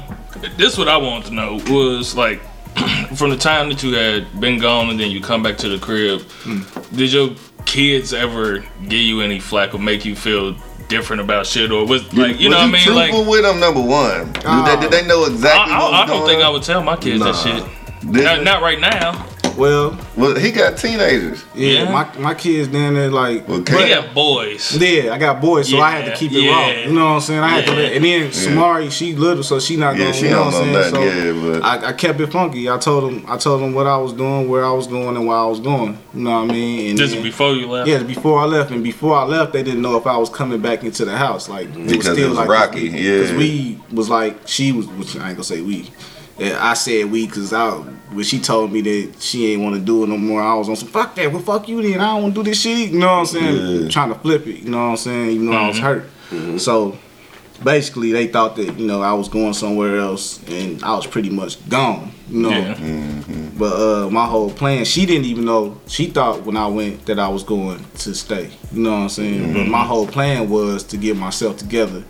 this 0.57 0.77
what 0.77 0.89
I 0.89 0.97
wanted 0.97 1.27
to 1.29 1.33
know 1.33 1.61
was 1.69 2.15
like 2.15 2.41
from 3.15 3.29
the 3.29 3.37
time 3.37 3.69
that 3.69 3.81
you 3.81 3.93
had 3.93 4.39
been 4.41 4.59
gone 4.59 4.89
and 4.89 4.99
then 4.99 5.09
you 5.11 5.21
come 5.21 5.41
back 5.41 5.57
to 5.59 5.69
the 5.69 5.77
crib. 5.77 6.21
Did 6.93 7.13
your 7.13 7.29
kids 7.65 8.13
ever 8.13 8.59
give 8.83 8.93
you 8.93 9.21
any 9.21 9.39
flack 9.39 9.73
or 9.73 9.79
make 9.79 10.05
you 10.05 10.15
feel 10.15 10.55
different 10.87 11.21
about 11.21 11.47
shit 11.47 11.71
or 11.71 11.85
was 11.85 12.01
like 12.13 12.39
you 12.39 12.49
Was 12.49 12.57
know 12.57 12.57
what 12.57 12.69
I 12.69 12.71
mean 12.71 12.83
truthful 12.83 13.21
like 13.21 13.29
with 13.29 13.41
them, 13.41 13.59
number 13.59 13.81
one. 13.81 14.31
Did, 14.33 14.43
they, 14.43 14.79
did 14.81 14.91
they 14.91 15.07
know 15.07 15.23
I, 15.23 15.27
exactly 15.27 15.73
what 15.73 15.91
was 15.91 15.99
I, 15.99 16.03
I 16.03 16.05
don't 16.05 16.27
think 16.27 16.43
I 16.43 16.49
would 16.49 16.63
tell 16.63 16.83
my 16.83 16.95
kids 16.95 17.23
that 17.23 17.35
shit. 17.35 18.03
Not, 18.03 18.43
not 18.43 18.61
right 18.61 18.79
now. 18.79 19.25
Well, 19.57 19.97
Well, 20.17 20.35
he 20.35 20.51
got 20.51 20.77
teenagers. 20.77 21.43
yeah, 21.55 21.83
Yeah. 21.83 21.91
my 21.91 22.07
my 22.19 22.33
kids 22.33 22.67
down 22.67 22.93
there 22.95 23.09
like. 23.09 23.47
Well, 23.47 23.59
We 23.59 23.63
Kale- 23.63 24.01
got 24.01 24.13
boys. 24.13 24.75
Yeah, 24.79 25.13
I 25.13 25.17
got 25.17 25.41
boys, 25.41 25.69
so 25.69 25.79
I 25.79 25.91
had 25.91 26.05
to 26.05 26.15
keep 26.15 26.31
it 26.33 26.41
yeah. 26.43 26.51
raw. 26.51 26.69
You 26.87 26.91
know 26.93 27.05
what 27.05 27.11
I'm 27.11 27.21
saying? 27.21 27.39
I 27.39 27.47
had 27.49 27.65
to 27.67 27.71
Yeah. 27.71 27.77
let, 27.77 27.91
and 27.93 28.05
then 28.05 28.29
Samari, 28.31 28.91
she 28.91 29.15
little, 29.15 29.43
so 29.43 29.59
she 29.59 29.77
not 29.77 29.95
Yeah, 29.95 30.05
gonna. 30.05 30.13
she 30.13 30.25
you 30.25 30.31
know 30.31 30.43
don't 30.43 30.53
what 30.53 30.61
I'm 30.63 30.71
know 30.73 30.81
saying? 30.81 30.93
nothing, 30.93 31.33
So 31.41 31.49
yeah, 31.51 31.59
but- 31.59 31.63
I, 31.85 31.87
I 31.89 31.93
kept 31.93 32.19
it 32.19 32.31
funky. 32.31 32.69
I 32.69 32.77
told 32.77 33.03
them, 33.09 33.25
I 33.27 33.37
told 33.37 33.61
them 33.61 33.73
what 33.73 33.87
I 33.87 33.97
was 33.97 34.13
doing, 34.13 34.49
where 34.49 34.65
I 34.65 34.71
was 34.71 34.87
going, 34.87 35.15
and 35.15 35.25
why 35.27 35.35
I 35.37 35.45
was 35.45 35.59
going. 35.59 35.97
You 36.13 36.21
know 36.23 36.31
what 36.41 36.49
I 36.49 36.53
mean? 36.53 36.89
And 36.91 36.97
This 36.99 37.09
is 37.09 37.13
then- 37.15 37.23
before 37.23 37.53
you 37.53 37.67
left. 37.67 37.87
Yeah, 37.87 37.99
before 37.99 38.39
I 38.39 38.45
left, 38.45 38.71
and 38.71 38.83
before 38.83 39.15
I 39.17 39.23
left, 39.23 39.53
they 39.53 39.63
didn't 39.63 39.81
know 39.81 39.95
if 39.97 40.05
I 40.07 40.17
was 40.17 40.29
coming 40.29 40.59
back 40.59 40.83
into 40.83 41.05
the 41.05 41.15
house. 41.17 41.47
Like 41.49 41.69
it 41.69 41.77
was 41.77 41.91
Because 41.91 42.05
still 42.13 42.25
it 42.25 42.29
was 42.29 42.37
like 42.37 42.49
rocky, 42.49 42.89
yeah. 42.89 43.19
Because 43.19 43.31
we 43.33 43.79
was 43.91 44.09
like 44.09 44.35
she 44.45 44.71
was. 44.71 44.85
Which 44.87 45.15
I 45.17 45.27
ain't 45.29 45.37
gonna 45.37 45.43
say 45.43 45.61
we. 45.61 45.89
Yeah, 46.37 46.57
I 46.59 46.73
said 46.73 47.09
we 47.09 47.25
because 47.25 47.53
I 47.53 47.69
when 47.71 48.25
she 48.25 48.39
told 48.39 48.71
me 48.71 48.81
that 48.81 49.21
she 49.21 49.53
ain't 49.53 49.61
want 49.61 49.75
to 49.75 49.81
do 49.81 50.03
it 50.03 50.07
no 50.07 50.17
more. 50.17 50.41
I 50.41 50.53
was 50.55 50.67
on 50.67 50.75
some 50.75 50.89
fuck 50.89 51.15
that. 51.15 51.31
Well, 51.31 51.41
fuck 51.41 51.67
you 51.69 51.81
then. 51.81 52.01
I 52.01 52.13
don't 52.13 52.23
want 52.23 52.35
to 52.35 52.43
do 52.43 52.49
this 52.49 52.61
shit. 52.61 52.91
You 52.91 52.99
know 52.99 53.07
what 53.07 53.19
I'm 53.19 53.25
saying? 53.25 53.83
Yeah. 53.83 53.89
Trying 53.89 54.13
to 54.13 54.19
flip 54.19 54.45
it. 54.45 54.59
You 54.59 54.69
know 54.69 54.77
what 54.77 54.91
I'm 54.91 54.97
saying? 54.97 55.29
Even 55.29 55.45
though 55.47 55.53
I 55.53 55.67
was 55.67 55.77
mm-hmm. 55.77 55.85
hurt. 55.85 56.03
Mm-hmm. 56.29 56.57
So 56.57 56.97
basically, 57.63 58.11
they 58.11 58.27
thought 58.27 58.57
that 58.57 58.77
you 58.77 58.85
know 58.85 59.01
I 59.01 59.13
was 59.13 59.29
going 59.29 59.53
somewhere 59.53 59.97
else, 59.97 60.43
and 60.49 60.83
I 60.83 60.93
was 60.95 61.07
pretty 61.07 61.29
much 61.29 61.67
gone. 61.69 62.11
You 62.29 62.41
know. 62.41 62.49
Yeah. 62.49 62.73
Mm-hmm. 62.75 63.57
But 63.57 63.73
uh, 63.73 64.09
my 64.09 64.25
whole 64.25 64.51
plan, 64.51 64.83
she 64.83 65.05
didn't 65.05 65.25
even 65.25 65.45
know. 65.45 65.79
She 65.87 66.07
thought 66.07 66.43
when 66.43 66.57
I 66.57 66.67
went 66.67 67.05
that 67.05 67.17
I 67.17 67.29
was 67.29 67.43
going 67.43 67.85
to 67.99 68.13
stay. 68.13 68.51
You 68.73 68.83
know 68.83 68.91
what 68.91 68.97
I'm 68.97 69.09
saying? 69.09 69.53
But 69.53 69.67
my 69.67 69.85
whole 69.85 70.05
plan 70.05 70.49
was 70.49 70.83
to 70.85 70.97
get 70.97 71.15
myself 71.15 71.55
together 71.55 72.03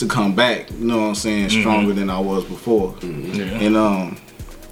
to 0.00 0.06
come 0.06 0.34
back. 0.34 0.70
You 0.72 0.86
know 0.86 0.98
what 0.98 1.08
I'm 1.08 1.14
saying? 1.14 1.50
Stronger 1.50 1.92
than 1.92 2.10
I 2.10 2.18
was 2.18 2.44
before. 2.44 2.96
Yeah. 3.02 3.44
And 3.60 3.76
um, 3.76 4.16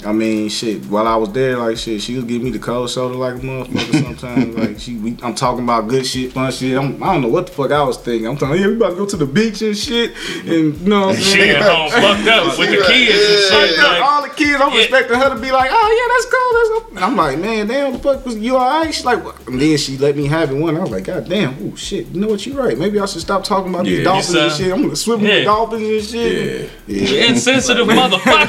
I 0.06 0.12
mean, 0.12 0.48
shit. 0.48 0.84
While 0.86 1.06
I 1.08 1.16
was 1.16 1.32
there, 1.32 1.56
like 1.56 1.76
shit, 1.76 2.00
she 2.00 2.14
was 2.14 2.24
giving 2.24 2.44
me 2.44 2.50
the 2.50 2.58
cold 2.58 2.88
shoulder 2.90 3.14
like 3.16 3.34
a 3.34 3.38
motherfucker. 3.38 4.02
Sometimes, 4.04 4.56
like 4.56 4.78
she, 4.78 4.96
we, 4.96 5.16
I'm 5.22 5.34
talking 5.34 5.64
about 5.64 5.88
good 5.88 6.06
shit, 6.06 6.32
fun 6.32 6.52
shit. 6.52 6.76
I'm, 6.78 7.02
I 7.02 7.12
don't 7.14 7.22
know 7.22 7.28
what 7.28 7.48
the 7.48 7.52
fuck 7.52 7.72
I 7.72 7.82
was 7.82 7.96
thinking. 7.98 8.28
I'm 8.28 8.36
telling 8.36 8.60
yeah, 8.60 8.68
we 8.68 8.76
about 8.76 8.90
to 8.90 8.96
go 8.96 9.06
to 9.06 9.16
the 9.16 9.26
beach 9.26 9.60
and 9.62 9.76
shit, 9.76 10.12
and 10.46 10.48
you 10.80 10.88
know 10.88 11.08
what 11.08 11.16
I'm 11.16 11.22
She 11.22 11.30
saying. 11.32 11.56
at 11.56 11.62
home 11.62 11.90
fucked 11.90 12.28
up 12.28 12.58
with 12.58 12.70
the 12.70 12.76
like, 12.78 12.86
kids 12.88 13.50
and 13.50 13.70
shit. 13.70 13.78
Like, 13.78 14.02
all 14.02 14.22
the 14.22 14.28
kids, 14.34 14.60
I'm 14.60 14.72
Yeah. 14.72 14.80
expecting 14.82 15.18
her 15.18 15.28
to 15.34 15.40
be 15.40 15.50
like, 15.50 15.70
oh 15.72 15.90
yeah, 15.98 16.06
that's 16.14 16.26
cool, 16.32 16.54
let's 16.54 16.70
go. 16.70 16.96
And 16.96 17.04
I'm 17.04 17.16
like, 17.16 17.38
man, 17.38 17.66
damn, 17.66 17.92
the 17.94 17.98
fuck 17.98 18.24
was 18.24 18.36
you 18.36 18.56
alright? 18.56 18.94
She's 18.94 19.04
like, 19.04 19.24
what? 19.24 19.46
and 19.48 19.60
then 19.60 19.76
she 19.78 19.98
let 19.98 20.16
me 20.16 20.26
have 20.26 20.50
it 20.52 20.54
one. 20.54 20.76
I 20.76 20.80
was 20.80 20.90
like, 20.90 21.04
god 21.04 21.28
damn, 21.28 21.56
oh 21.60 21.74
shit, 21.76 22.06
you 22.08 22.20
know 22.20 22.28
what? 22.28 22.46
You're 22.46 22.62
right. 22.62 22.78
Maybe 22.78 23.00
I 23.00 23.06
should 23.06 23.20
stop 23.22 23.42
talking 23.44 23.74
about 23.74 23.84
Yeah. 23.86 23.96
these 23.96 24.04
dolphins 24.04 24.34
and 24.36 24.52
shit. 24.52 24.72
I'm 24.72 24.82
gonna 24.82 24.96
swim 24.96 25.20
with 25.22 25.30
the 25.30 25.44
dolphins 25.44 25.82
and 25.88 26.02
shit. 26.04 26.70
Yeah. 26.86 26.96
Yeah. 26.98 27.24
insensitive 27.30 27.86
motherfucker. 27.86 28.48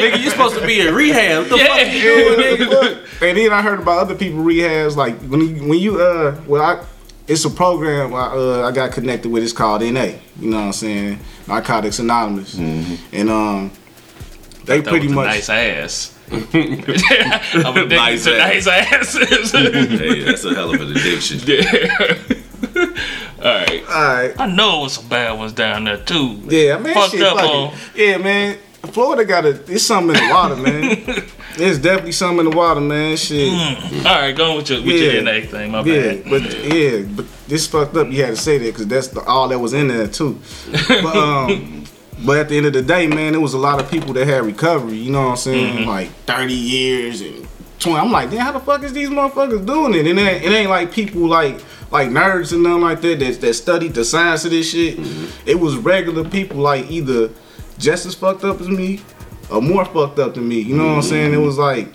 Nigga, 0.12 0.22
you 0.22 0.30
supposed 0.30 0.58
to 0.58 0.66
be 0.66 0.80
in 0.86 0.94
rehab. 0.94 1.42
What 1.42 1.50
the 1.50 1.58
fuck 1.58 1.78
yeah. 1.78 1.92
you 1.92 2.02
doing, 2.02 2.68
nigga? 2.68 3.28
And 3.28 3.38
then 3.38 3.52
I 3.52 3.62
heard 3.62 3.78
about 3.80 3.98
other 3.98 4.14
people 4.14 4.40
rehabs 4.40 4.96
like 4.96 5.18
when 5.22 5.40
you, 5.40 5.68
when 5.68 5.78
you 5.78 6.00
uh 6.00 6.40
well 6.46 6.62
I 6.62 6.84
it's 7.28 7.44
a 7.44 7.50
program 7.50 8.14
I 8.14 8.26
uh 8.28 8.68
I 8.68 8.72
got 8.72 8.92
connected 8.92 9.30
with. 9.30 9.42
It's 9.42 9.52
called 9.52 9.82
NA. 9.82 10.04
You 10.38 10.50
know 10.50 10.56
what 10.58 10.62
I'm 10.66 10.72
saying? 10.72 11.18
Narcotics 11.46 11.98
Anonymous. 11.98 12.54
And 12.56 13.30
um 13.30 13.70
they 14.64 14.80
That 14.80 14.88
pretty 14.90 15.06
was 15.08 15.12
a 15.12 15.16
much 15.16 15.26
nice 15.26 15.48
ass. 15.48 16.16
I'm 16.30 16.36
addicted 16.44 17.96
Nice 17.96 18.24
to 18.24 18.40
ass. 18.40 18.66
nice 18.66 18.66
asses. 18.68 19.52
Hey, 19.98 20.22
that's 20.22 20.44
a 20.44 20.54
hell 20.54 20.72
of 20.74 20.80
an 20.80 20.92
addiction. 20.92 21.40
yeah. 21.46 22.14
All 23.42 23.44
right. 23.46 23.82
all 23.88 24.14
right. 24.14 24.34
I 24.38 24.46
know 24.46 24.80
it 24.80 24.82
was 24.84 24.92
some 24.94 25.08
bad 25.08 25.32
ones 25.38 25.52
down 25.54 25.84
there 25.84 25.96
too. 25.96 26.38
Yeah, 26.44 26.78
man. 26.78 26.94
Fucked 26.94 27.12
shit, 27.12 27.22
up 27.22 27.38
fuck 27.38 27.50
on. 27.50 27.72
it. 27.72 27.78
Yeah, 27.96 28.18
man. 28.18 28.58
Florida 28.92 29.24
got 29.24 29.44
a. 29.44 29.50
It's 29.72 29.84
something 29.84 30.16
in 30.16 30.28
the 30.28 30.32
water, 30.34 30.56
man. 30.56 31.24
There's 31.56 31.78
definitely 31.78 32.12
something 32.12 32.44
in 32.46 32.50
the 32.50 32.56
water, 32.56 32.80
man. 32.80 33.16
Shit. 33.16 33.52
All 34.06 34.14
right, 34.14 34.32
going 34.36 34.56
with 34.56 34.70
your 34.70 34.78
with 34.82 34.96
Yeah. 34.96 35.12
your 35.12 35.22
NA 35.22 35.46
thing. 35.46 35.70
My 35.70 35.82
Yeah, 35.82 36.14
bad. 36.14 36.30
but 36.30 36.42
yeah, 36.64 37.02
but 37.02 37.26
this 37.46 37.66
fucked 37.66 37.96
up. 37.96 38.10
You 38.10 38.24
had 38.24 38.30
to 38.34 38.40
say 38.40 38.58
that 38.58 38.64
because 38.66 38.86
that's 38.86 39.08
the, 39.08 39.20
all 39.22 39.48
that 39.48 39.58
was 39.58 39.74
in 39.74 39.88
there 39.88 40.06
too. 40.08 40.40
But 40.88 41.16
um, 41.16 41.84
but 42.24 42.38
at 42.38 42.48
the 42.48 42.56
end 42.56 42.66
of 42.66 42.72
the 42.72 42.82
day, 42.82 43.06
man, 43.06 43.32
there 43.32 43.40
was 43.40 43.54
a 43.54 43.58
lot 43.58 43.80
of 43.80 43.90
people 43.90 44.12
that 44.14 44.26
had 44.26 44.44
recovery. 44.44 44.96
You 44.96 45.10
know 45.10 45.22
what 45.22 45.30
I'm 45.30 45.36
saying? 45.36 45.76
Mm-hmm. 45.78 45.88
Like 45.88 46.08
30 46.26 46.52
years 46.54 47.20
and 47.20 47.46
20. 47.80 47.98
I'm 47.98 48.12
like, 48.12 48.30
damn, 48.30 48.40
how 48.40 48.52
the 48.52 48.60
fuck 48.60 48.82
is 48.82 48.92
these 48.92 49.08
motherfuckers 49.08 49.64
doing 49.64 49.94
it? 49.94 50.06
And 50.06 50.18
it 50.18 50.22
ain't, 50.22 50.44
it 50.44 50.52
ain't 50.52 50.70
like 50.70 50.92
people 50.92 51.26
like 51.28 51.60
like 51.90 52.08
nerds 52.08 52.52
and 52.52 52.62
nothing 52.62 52.82
like 52.82 53.00
that 53.02 53.18
that, 53.18 53.40
that 53.40 53.54
studied 53.54 53.94
the 53.94 54.04
science 54.04 54.44
of 54.44 54.50
this 54.52 54.70
shit. 54.70 54.96
Mm-hmm. 54.98 55.48
It 55.48 55.58
was 55.60 55.76
regular 55.76 56.28
people 56.28 56.58
like 56.58 56.90
either 56.90 57.30
just 57.80 58.06
as 58.06 58.14
fucked 58.14 58.44
up 58.44 58.60
as 58.60 58.68
me 58.68 59.00
or 59.50 59.60
more 59.60 59.84
fucked 59.84 60.18
up 60.18 60.34
than 60.34 60.46
me. 60.46 60.60
You 60.60 60.76
know 60.76 60.86
what 60.86 60.96
I'm 60.96 61.02
saying? 61.02 61.34
It 61.34 61.38
was 61.38 61.58
like 61.58 61.88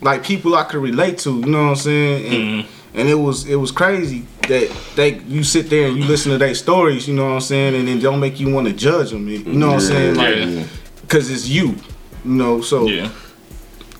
like 0.00 0.24
people 0.24 0.54
I 0.54 0.64
could 0.64 0.80
relate 0.80 1.18
to. 1.18 1.30
You 1.40 1.46
know 1.46 1.64
what 1.64 1.70
I'm 1.70 1.76
saying? 1.76 2.34
And, 2.34 2.66
and 2.94 3.08
it 3.08 3.14
was 3.14 3.46
it 3.46 3.56
was 3.56 3.70
crazy 3.72 4.24
that 4.48 4.74
they 4.94 5.18
you 5.20 5.42
sit 5.44 5.68
there 5.68 5.88
and 5.88 5.96
you 5.96 6.04
listen 6.04 6.32
to 6.32 6.38
their 6.38 6.54
stories. 6.54 7.06
You 7.08 7.14
know 7.14 7.24
what 7.26 7.34
I'm 7.34 7.40
saying? 7.40 7.74
And 7.74 7.86
then 7.88 7.98
don't 8.00 8.20
make 8.20 8.40
you 8.40 8.52
want 8.54 8.68
to 8.68 8.72
judge 8.72 9.10
them. 9.10 9.28
You 9.28 9.42
know 9.44 9.68
what 9.68 9.74
I'm 9.74 9.80
saying? 9.80 10.14
Like 10.14 10.36
Yeah. 10.36 10.64
because 11.02 11.30
it's 11.30 11.48
you. 11.48 11.76
You 12.24 12.32
know, 12.32 12.60
so 12.60 12.86
yeah. 12.86 13.10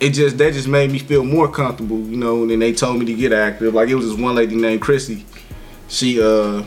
it 0.01 0.11
just 0.11 0.39
that 0.39 0.53
just 0.53 0.69
made 0.69 0.91
me 0.91 0.99
feel 0.99 1.25
more 1.25 1.49
comfortable, 1.49 1.99
you 2.01 2.17
know. 2.17 2.43
And 2.43 2.51
then 2.51 2.59
they 2.61 2.73
told 2.73 2.99
me 2.99 3.05
to 3.07 3.15
get 3.15 3.33
active. 3.33 3.75
Like 3.75 3.89
it 3.89 3.95
was 3.95 4.09
this 4.09 4.19
one 4.19 4.35
lady 4.35 4.57
named 4.57 4.81
Chrissy. 4.81 5.25
She 5.89 6.21
uh 6.23 6.63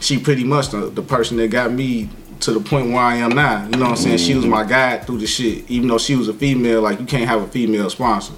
she 0.00 0.18
pretty 0.18 0.44
much 0.44 0.68
the, 0.68 0.90
the 0.90 1.02
person 1.02 1.36
that 1.38 1.48
got 1.48 1.72
me 1.72 2.08
to 2.40 2.52
the 2.52 2.60
point 2.60 2.88
where 2.88 3.02
I 3.02 3.16
am 3.16 3.30
now. 3.30 3.64
You 3.64 3.70
know 3.72 3.86
what 3.86 3.90
I'm 3.90 3.96
saying? 3.96 4.18
She 4.18 4.34
was 4.34 4.46
my 4.46 4.64
guide 4.64 5.06
through 5.06 5.18
the 5.18 5.26
shit. 5.26 5.68
Even 5.70 5.88
though 5.88 5.98
she 5.98 6.14
was 6.14 6.28
a 6.28 6.34
female, 6.34 6.82
like 6.82 7.00
you 7.00 7.06
can't 7.06 7.28
have 7.28 7.42
a 7.42 7.48
female 7.48 7.90
sponsor. 7.90 8.34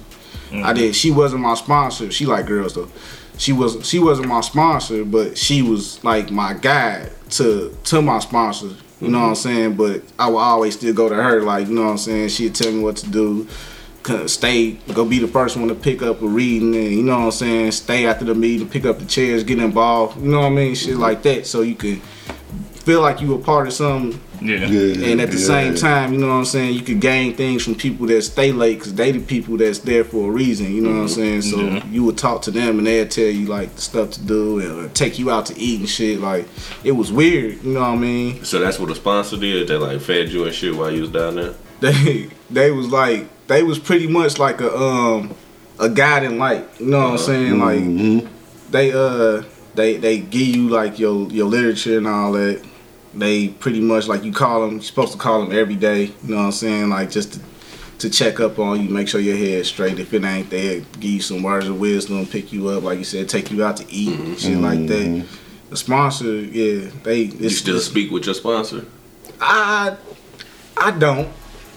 I 0.51 0.53
mm-hmm. 0.53 0.73
did. 0.75 0.95
She 0.95 1.11
wasn't 1.11 1.41
my 1.41 1.53
sponsor. 1.53 2.11
She 2.11 2.25
like 2.25 2.45
girls 2.45 2.75
though. 2.75 2.89
She 3.37 3.53
was 3.53 3.87
she 3.87 3.99
wasn't 3.99 4.27
my 4.27 4.41
sponsor, 4.41 5.05
but 5.05 5.37
she 5.37 5.61
was 5.61 6.03
like 6.03 6.29
my 6.29 6.53
guide 6.53 7.11
to 7.31 7.75
to 7.85 8.01
my 8.01 8.19
sponsor. 8.19 8.71
You 8.99 9.07
know 9.07 9.19
what 9.19 9.25
I'm 9.25 9.33
mm-hmm. 9.33 9.49
saying? 9.49 9.75
But 9.75 10.03
I 10.19 10.29
would 10.29 10.37
always 10.37 10.75
still 10.75 10.93
go 10.93 11.09
to 11.09 11.15
her. 11.15 11.41
Like 11.41 11.67
you 11.67 11.73
know 11.73 11.83
what 11.83 11.91
I'm 11.91 11.97
saying? 11.97 12.29
She'd 12.29 12.55
tell 12.55 12.71
me 12.71 12.83
what 12.83 12.97
to 12.97 13.09
do. 13.09 13.47
Stay, 14.25 14.71
go 14.95 15.05
be 15.05 15.19
the 15.19 15.27
first 15.27 15.55
one 15.55 15.67
to 15.67 15.75
pick 15.75 16.01
up 16.01 16.23
a 16.23 16.27
reading, 16.27 16.75
and 16.75 16.91
you 16.91 17.03
know 17.03 17.19
what 17.19 17.25
I'm 17.25 17.31
saying. 17.31 17.71
Stay 17.71 18.07
after 18.07 18.25
the 18.25 18.33
meeting, 18.33 18.67
pick 18.67 18.83
up 18.83 18.97
the 18.97 19.05
chairs, 19.05 19.43
get 19.43 19.59
involved. 19.59 20.19
You 20.19 20.29
know 20.29 20.39
what 20.39 20.47
I 20.47 20.49
mean? 20.49 20.73
Shit 20.73 20.93
mm-hmm. 20.93 21.01
like 21.01 21.21
that, 21.21 21.45
so 21.45 21.61
you 21.61 21.75
can 21.75 22.01
feel 22.81 23.01
like 23.01 23.21
you 23.21 23.33
a 23.35 23.37
part 23.39 23.67
of 23.67 23.73
something 23.73 24.19
Yeah. 24.41 24.65
and 24.65 25.21
at 25.21 25.29
the 25.31 25.37
same 25.37 25.75
time, 25.75 26.13
you 26.13 26.19
know 26.19 26.27
what 26.29 26.33
I'm 26.33 26.45
saying, 26.45 26.73
you 26.73 26.81
could 26.81 26.99
gain 26.99 27.35
things 27.35 27.63
from 27.63 27.75
people 27.75 28.07
that 28.07 28.21
stay 28.23 28.51
late 28.51 28.79
because 28.79 28.93
they 28.95 29.11
the 29.11 29.19
people 29.19 29.55
that's 29.57 29.79
there 29.79 30.03
for 30.03 30.29
a 30.29 30.31
reason, 30.31 30.73
you 30.75 30.81
know 30.81 30.89
what 30.89 31.01
I'm 31.01 31.07
saying? 31.09 31.41
So 31.43 31.59
Yeah. 31.59 31.83
you 31.91 32.03
would 32.05 32.17
talk 32.17 32.41
to 32.43 32.51
them 32.51 32.77
and 32.79 32.87
they'd 32.87 33.09
tell 33.11 33.25
you 33.25 33.45
like 33.45 33.75
the 33.75 33.81
stuff 33.81 34.11
to 34.11 34.21
do 34.21 34.59
and 34.59 34.93
take 34.95 35.19
you 35.19 35.29
out 35.29 35.45
to 35.47 35.59
eat 35.59 35.79
and 35.81 35.89
shit. 35.89 36.19
Like 36.19 36.45
it 36.83 36.93
was 36.93 37.11
weird, 37.11 37.63
you 37.63 37.73
know 37.73 37.81
what 37.81 37.89
I 37.89 37.95
mean? 37.97 38.43
So 38.43 38.59
that's 38.59 38.79
what 38.79 38.89
the 38.89 38.95
sponsor 38.95 39.37
did. 39.37 39.67
They 39.67 39.75
like 39.75 40.01
fed 40.01 40.29
you 40.29 40.45
and 40.45 40.53
shit 40.53 40.75
while 40.75 40.91
you 40.91 41.01
was 41.01 41.11
down 41.11 41.35
there. 41.35 41.53
They 41.81 42.27
they 42.49 42.69
was 42.71 42.87
like 42.89 43.27
they 43.47 43.63
was 43.63 43.79
pretty 43.79 44.07
much 44.07 44.37
like 44.37 44.61
a 44.61 44.71
um 44.75 45.33
a 45.79 45.89
guiding 45.89 46.37
light, 46.37 46.65
you 46.79 46.85
know 46.87 46.99
what 46.99 47.11
I'm 47.13 47.17
saying? 47.17 47.59
Like 47.59 48.29
they 48.71 48.91
uh 48.91 49.43
they 49.75 49.97
they 49.97 50.19
give 50.19 50.55
you 50.55 50.69
like 50.69 50.99
your 50.99 51.27
your 51.29 51.47
literature 51.47 51.97
and 51.97 52.07
all 52.07 52.33
that. 52.33 52.61
They 53.13 53.49
pretty 53.49 53.81
much 53.81 54.07
like 54.07 54.23
you 54.23 54.31
call 54.31 54.61
them. 54.61 54.75
You're 54.75 54.83
supposed 54.83 55.11
to 55.13 55.17
call 55.17 55.45
them 55.45 55.57
every 55.57 55.75
day. 55.75 56.03
You 56.03 56.13
know 56.23 56.37
what 56.37 56.43
I'm 56.43 56.51
saying? 56.51 56.89
Like 56.89 57.11
just 57.11 57.33
to, 57.33 57.39
to 57.99 58.09
check 58.09 58.39
up 58.39 58.57
on 58.57 58.81
you, 58.81 58.89
make 58.89 59.07
sure 59.07 59.19
your 59.19 59.35
head's 59.35 59.67
straight. 59.67 59.99
If 59.99 60.13
it 60.13 60.23
ain't 60.23 60.49
there, 60.49 60.79
give 60.99 61.11
you 61.11 61.21
some 61.21 61.43
words 61.43 61.67
of 61.67 61.79
wisdom, 61.79 62.25
pick 62.25 62.53
you 62.53 62.69
up, 62.69 62.83
like 62.83 62.97
you 62.99 63.03
said, 63.03 63.27
take 63.27 63.51
you 63.51 63.63
out 63.63 63.77
to 63.77 63.91
eat, 63.91 64.09
mm-hmm. 64.17 64.23
and 64.23 64.39
shit 64.39 64.57
like 64.57 64.87
that. 64.87 65.05
Mm-hmm. 65.07 65.69
The 65.69 65.77
sponsor, 65.77 66.33
yeah, 66.41 66.89
they. 67.03 67.21
You 67.23 67.47
It's, 67.47 67.57
still 67.57 67.79
speak 67.79 68.11
with 68.11 68.25
your 68.25 68.35
sponsor. 68.35 68.85
I 69.39 69.95
I 70.77 70.91
don't. 70.91 71.29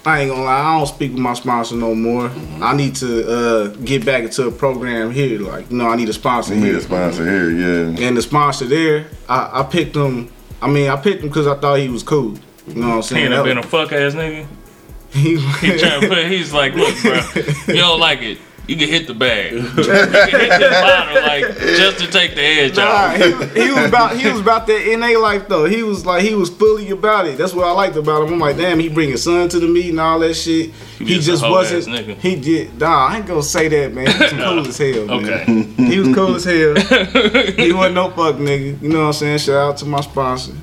I 0.05 0.21
ain't 0.21 0.29
gonna 0.29 0.43
lie. 0.43 0.59
I 0.59 0.77
don't 0.77 0.87
speak 0.87 1.11
with 1.13 1.21
my 1.21 1.33
sponsor 1.33 1.75
no 1.75 1.95
more. 1.95 2.29
Mm-hmm. 2.29 2.63
I 2.63 2.75
need 2.75 2.95
to 2.97 3.27
uh, 3.27 3.67
get 3.83 4.05
back 4.05 4.23
into 4.23 4.47
a 4.47 4.51
program 4.51 5.11
here. 5.11 5.39
Like, 5.39 5.71
you 5.71 5.77
know, 5.77 5.87
I 5.87 5.95
need 5.95 6.09
a 6.09 6.13
sponsor 6.13 6.53
We 6.53 6.59
need 6.59 6.67
here. 6.67 6.77
a 6.77 6.81
sponsor 6.81 7.25
here, 7.25 7.49
yeah. 7.49 8.07
And 8.07 8.15
the 8.15 8.21
sponsor 8.21 8.65
there, 8.65 9.07
I, 9.27 9.61
I 9.61 9.63
picked 9.63 9.93
them. 9.93 10.31
I 10.65 10.67
mean, 10.67 10.89
I 10.89 10.95
picked 10.95 11.21
him 11.21 11.29
because 11.29 11.45
I 11.45 11.55
thought 11.55 11.77
he 11.77 11.89
was 11.89 12.01
cool. 12.01 12.33
You 12.67 12.73
know 12.81 12.87
what 12.89 12.95
I'm 12.95 13.01
saying? 13.03 13.31
He 13.31 13.37
ain't 13.37 13.45
been 13.45 13.57
a 13.59 13.63
fuck 13.63 13.91
ass 13.91 14.15
nigga. 14.15 14.47
was- 14.47 15.13
he, 15.13 15.37
He 15.37 15.77
trying 15.77 16.01
to 16.01 16.07
put. 16.09 16.25
He's 16.25 16.51
like, 16.51 16.73
look, 16.73 16.95
bro, 17.03 17.21
you 17.67 17.79
don't 17.79 17.99
like 17.99 18.21
it. 18.23 18.39
You 18.67 18.75
can 18.77 18.89
hit 18.89 19.05
the 19.07 19.13
bag. 19.13 19.53
You 19.53 19.61
can 19.61 20.39
hit 20.39 20.59
this 20.59 20.81
bottle 20.81 21.21
like 21.21 21.57
just 21.59 21.99
to 21.99 22.07
take 22.11 22.33
the 22.35 22.41
edge 22.41 22.75
Nah, 22.77 22.83
off. 22.83 23.15
he, 23.15 23.61
he 23.63 23.69
was 23.71 23.85
about 23.85 24.15
he 24.17 24.27
was 24.31 24.39
about 24.41 24.65
that 24.67 24.97
NA 24.99 25.19
life 25.19 25.47
though. 25.47 25.65
He 25.65 25.83
was 25.83 26.05
like 26.05 26.23
he 26.23 26.33
was 26.33 26.49
fully 26.49 26.89
about 26.89 27.27
it. 27.27 27.37
That's 27.37 27.53
what 27.53 27.65
I 27.67 27.71
liked 27.71 27.95
about 27.95 28.23
him. 28.27 28.33
I'm 28.33 28.39
like, 28.39 28.57
damn, 28.57 28.79
he 28.79 28.89
bring 28.89 29.09
his 29.09 29.23
son 29.23 29.49
to 29.49 29.59
the 29.59 29.67
meet 29.67 29.89
and 29.89 29.99
all 29.99 30.19
that 30.19 30.33
shit. 30.33 30.71
He, 30.97 31.05
just 31.05 31.27
just 31.27 31.43
wasn't. 31.43 32.17
He 32.19 32.35
did. 32.35 32.79
Nah, 32.79 33.07
I 33.07 33.17
ain't 33.17 33.27
gonna 33.27 33.43
say 33.43 33.67
that, 33.67 33.93
man. 33.93 34.07
He 34.07 34.23
was 34.23 34.31
cool 34.41 34.67
as 34.67 34.77
hell. 34.77 35.05
Man. 35.05 35.25
Okay. 35.25 35.83
He 35.85 35.99
was 35.99 36.15
cool 36.15 36.35
as 36.35 36.43
hell. 36.43 37.53
he 37.65 37.71
wasn't 37.73 37.95
no 37.95 38.09
fuck 38.09 38.35
nigga. 38.37 38.81
You 38.81 38.89
know 38.89 39.01
what 39.01 39.05
I'm 39.07 39.13
saying? 39.13 39.37
Shout 39.39 39.55
out 39.55 39.77
to 39.77 39.85
my 39.85 40.01
sponsor. 40.01 40.53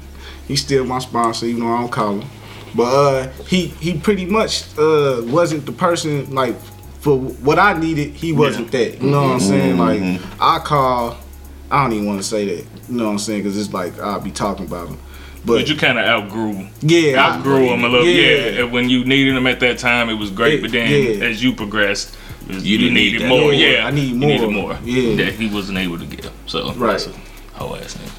He's 0.49 0.61
still 0.63 0.85
my 0.85 0.99
sponsor, 0.99 1.47
even 1.47 1.61
though 1.61 1.73
I 1.75 1.81
don't 1.81 1.93
call 1.93 2.19
him. 2.21 2.29
But 2.75 2.83
uh, 2.85 3.29
he 3.47 3.67
he 3.69 3.99
pretty 3.99 4.25
much 4.27 4.65
uh 4.79 5.21
wasn't 5.27 5.67
the 5.67 5.73
person 5.73 6.35
like 6.35 6.57
for 7.03 7.19
what 7.19 7.59
I 7.59 7.79
needed. 7.79 8.13
He 8.15 8.33
wasn't 8.33 8.71
that. 8.73 9.03
You 9.03 9.11
know 9.11 9.23
what 9.23 9.33
I'm 9.33 9.41
saying? 9.41 9.77
Like 9.77 10.01
mm-hmm. 10.01 10.43
I 10.43 10.59
call. 10.61 11.19
I 11.71 11.83
don't 11.85 11.93
even 11.95 12.07
want 12.07 12.21
to 12.21 12.27
say 12.27 12.45
that. 12.57 12.65
You 12.89 12.97
know 12.97 13.05
what 13.07 13.13
I'm 13.13 13.19
saying? 13.19 13.43
Because 13.43 13.59
it's 13.59 13.73
like 13.73 13.99
I'll 14.01 14.21
be 14.21 14.31
talking 14.31 14.67
about 14.67 14.89
him. 14.89 14.99
But, 15.45 15.55
But 15.55 15.69
you 15.69 15.75
kind 15.77 15.99
of 15.99 16.05
outgrew. 16.05 16.69
yeah, 16.83 17.21
I- 17.21 17.37
outgrew 17.37 17.73
him 17.73 17.83
a 17.85 17.89
little. 17.89 18.07
Yeah. 18.07 18.37
Yeah. 18.37 18.63
and 18.63 18.73
when 18.73 18.89
you 18.89 19.05
needed 19.05 19.35
him 19.37 19.47
at 19.49 19.59
that 19.61 19.79
time, 19.79 20.09
it 20.09 20.15
was 20.15 20.31
great. 20.31 20.57
Yeah, 20.57 20.61
But 20.63 20.71
then 20.73 20.89
yeah. 21.19 21.25
as 21.27 21.43
you 21.43 21.53
progressed, 21.53 22.17
it 22.49 22.55
was- 22.55 22.65
You 22.65 22.73
you, 22.73 22.79
didn't 22.79 22.95
need 22.95 23.13
needed 23.13 23.23
that. 23.23 23.29
more. 23.29 23.53
Yeah, 23.53 23.69
Yeah, 23.71 23.87
I 23.87 23.91
need 23.91 24.09
You 24.11 24.15
more. 24.15 24.29
needed 24.31 24.51
more. 24.51 24.79
Yeah. 24.85 25.17
that 25.25 25.33
he 25.35 25.49
wasn't 25.53 25.79
able 25.79 25.99
to 25.99 26.07
give. 26.07 26.31
So 26.47 26.73
Right. 26.75 26.93
that's 26.93 27.09
a 27.09 27.13
whole 27.59 27.75
ass 27.77 27.97
nigga. 27.97 28.11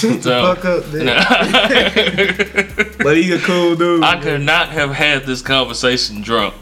Shut 0.00 0.12
the 0.22 0.22
So- 0.22 0.54
fuck 0.54 0.64
up, 0.64 0.92
man. 0.92 2.96
But 2.98 3.16
he 3.16 3.32
a 3.32 3.38
cool 3.38 3.76
dude. 3.76 4.02
I 4.02 4.20
could 4.20 4.42
not 4.42 4.68
have 4.70 4.90
had 4.92 5.24
this 5.26 5.42
conversation 5.42 6.22
drunk. 6.22 6.54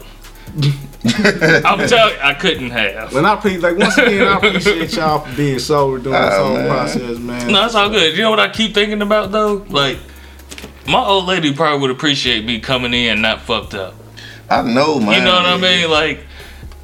I'm 1.65 1.87
telling 1.87 2.13
you, 2.15 2.19
I 2.21 2.35
couldn't 2.39 2.69
have. 2.71 3.13
When 3.13 3.25
I 3.25 3.35
pre 3.35 3.57
like 3.57 3.77
once 3.77 3.97
again, 3.97 4.27
I 4.27 4.37
appreciate 4.37 4.93
y'all 4.95 5.19
for 5.25 5.35
being 5.35 5.57
sober 5.59 5.97
during 5.97 6.21
this 6.21 6.33
Ah, 6.33 6.43
whole 6.43 6.53
man. 6.53 6.67
process, 6.69 7.17
man. 7.17 7.51
No, 7.51 7.65
it's 7.65 7.75
all 7.75 7.89
good. 7.89 8.15
You 8.15 8.21
know 8.23 8.29
what 8.29 8.39
I 8.39 8.49
keep 8.49 8.73
thinking 8.75 9.01
about 9.01 9.31
though? 9.31 9.65
Like, 9.69 9.97
my 10.87 11.03
old 11.03 11.25
lady 11.25 11.53
probably 11.53 11.81
would 11.81 11.91
appreciate 11.91 12.45
me 12.45 12.59
coming 12.59 12.93
in 12.93 13.21
not 13.21 13.41
fucked 13.41 13.73
up. 13.73 13.95
I 14.49 14.61
know, 14.61 14.99
man. 14.99 15.13
You 15.19 15.25
know 15.25 15.33
what 15.33 15.45
I 15.45 15.57
mean? 15.57 15.89
Like, 15.89 16.19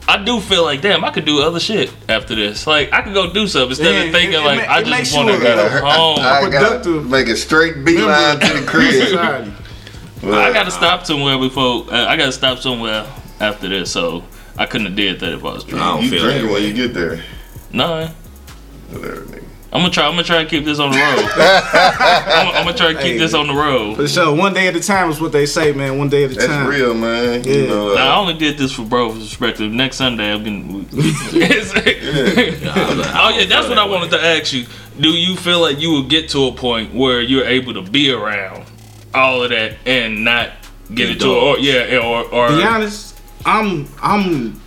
I 0.07 0.23
do 0.23 0.39
feel 0.39 0.63
like, 0.63 0.81
damn, 0.81 1.03
I 1.03 1.11
could 1.11 1.25
do 1.25 1.41
other 1.43 1.59
shit 1.59 1.93
after 2.09 2.33
this. 2.33 2.65
Like, 2.65 2.93
I 2.93 3.01
could 3.03 3.13
go 3.13 3.31
do 3.31 3.45
something 3.45 3.71
instead 3.71 3.93
Yeah, 3.93 4.03
of 4.05 4.11
thinking 4.13 4.33
it- 4.33 4.41
it 4.41 4.45
like 4.45 4.67
ma- 4.67 4.73
I 4.73 4.79
it 4.79 4.87
makes 4.87 5.09
just 5.11 5.17
you 5.19 5.25
want 5.25 5.41
to 5.41 5.51
a- 5.51 5.55
go 5.55 5.85
home. 5.85 6.19
I 6.21 6.49
gotta 6.49 6.49
productive 6.49 7.09
make 7.09 7.27
a 7.27 7.35
straight 7.35 7.83
beeline 7.85 8.39
to 8.39 8.53
the 8.61 8.65
crib. 8.65 8.93
Society. 8.93 9.51
I 10.23 10.51
gotta 10.53 10.71
stop 10.71 11.05
somewhere 11.05 11.37
before. 11.37 11.85
Uh, 11.93 12.05
I 12.07 12.17
gotta 12.17 12.31
stop 12.31 12.57
somewhere 12.59 13.05
after 13.39 13.67
this. 13.69 13.91
So 13.91 14.23
I 14.57 14.65
couldn't 14.65 14.87
have 14.87 14.95
did 14.95 15.19
that 15.21 15.33
if 15.33 15.41
I 15.45 15.53
was 15.53 15.65
I 15.65 15.69
drunk. 15.69 15.83
don't 15.83 16.03
You 16.03 16.09
feel 16.11 16.23
drinking 16.23 16.47
that 16.47 16.53
when 16.53 16.63
you 16.63 16.73
get 16.73 16.93
there. 16.93 17.23
No, 17.71 18.09
Whatever, 18.89 19.21
nigga. 19.21 19.43
I'm 19.73 19.81
gonna 19.81 19.91
try. 19.91 20.05
I'm 20.05 20.11
gonna 20.13 20.23
try 20.23 20.43
to 20.45 20.49
keep 20.49 20.63
this 20.63 20.79
on 20.79 20.91
the 20.91 20.97
road. 20.97 21.29
I'm, 21.35 22.47
I'm 22.55 22.65
gonna 22.65 22.77
try 22.77 22.93
to 22.93 22.99
keep 22.99 23.13
Hey. 23.13 23.17
this 23.17 23.33
on 23.33 23.47
the 23.47 23.53
road. 23.53 23.97
For 23.97 24.07
sure, 24.07 24.33
one 24.33 24.53
day 24.53 24.67
at 24.69 24.75
a 24.77 24.79
time 24.79 25.09
is 25.09 25.19
what 25.19 25.33
they 25.33 25.45
say, 25.45 25.73
man. 25.73 25.97
One 25.97 26.07
day 26.07 26.23
at 26.23 26.31
a 26.31 26.35
That's 26.35 26.47
time. 26.47 26.67
That's 26.67 26.79
real, 26.79 26.93
man. 26.93 27.43
You 27.43 27.53
Yeah. 27.53 27.67
know, 27.67 27.93
Now, 27.93 28.13
I 28.13 28.15
uh, 28.15 28.21
only 28.21 28.33
did 28.35 28.57
this 28.57 28.71
for 28.71 28.83
bro's 28.83 29.19
perspective. 29.19 29.69
Next 29.73 29.97
Sunday, 29.97 30.31
I'm 30.31 30.41
gonna. 30.43 30.85
oh 31.99 33.35
yeah, 33.37 33.45
that's 33.45 33.67
what 33.67 33.77
I 33.77 33.85
wanted 33.85 34.11
to 34.11 34.23
ask 34.23 34.53
you. 34.53 34.65
Do 34.99 35.09
you 35.09 35.35
feel 35.35 35.59
like 35.59 35.79
you 35.79 35.91
will 35.91 36.07
get 36.07 36.29
to 36.29 36.45
a 36.47 36.51
point 36.53 36.93
where 36.93 37.21
you're 37.21 37.45
able 37.45 37.73
to 37.73 37.81
be 37.81 38.09
around 38.11 38.63
all 39.13 39.43
of 39.43 39.49
that 39.49 39.73
and 39.85 40.23
not 40.23 40.51
get 40.93 41.09
into 41.09 41.25
it, 41.29 41.37
or 41.37 41.59
yeah, 41.59 41.97
or 41.97 42.23
or 42.33 42.47
Be 42.49 42.63
honest, 42.63 43.16
I'm 43.47 43.87
I'm 44.01 44.61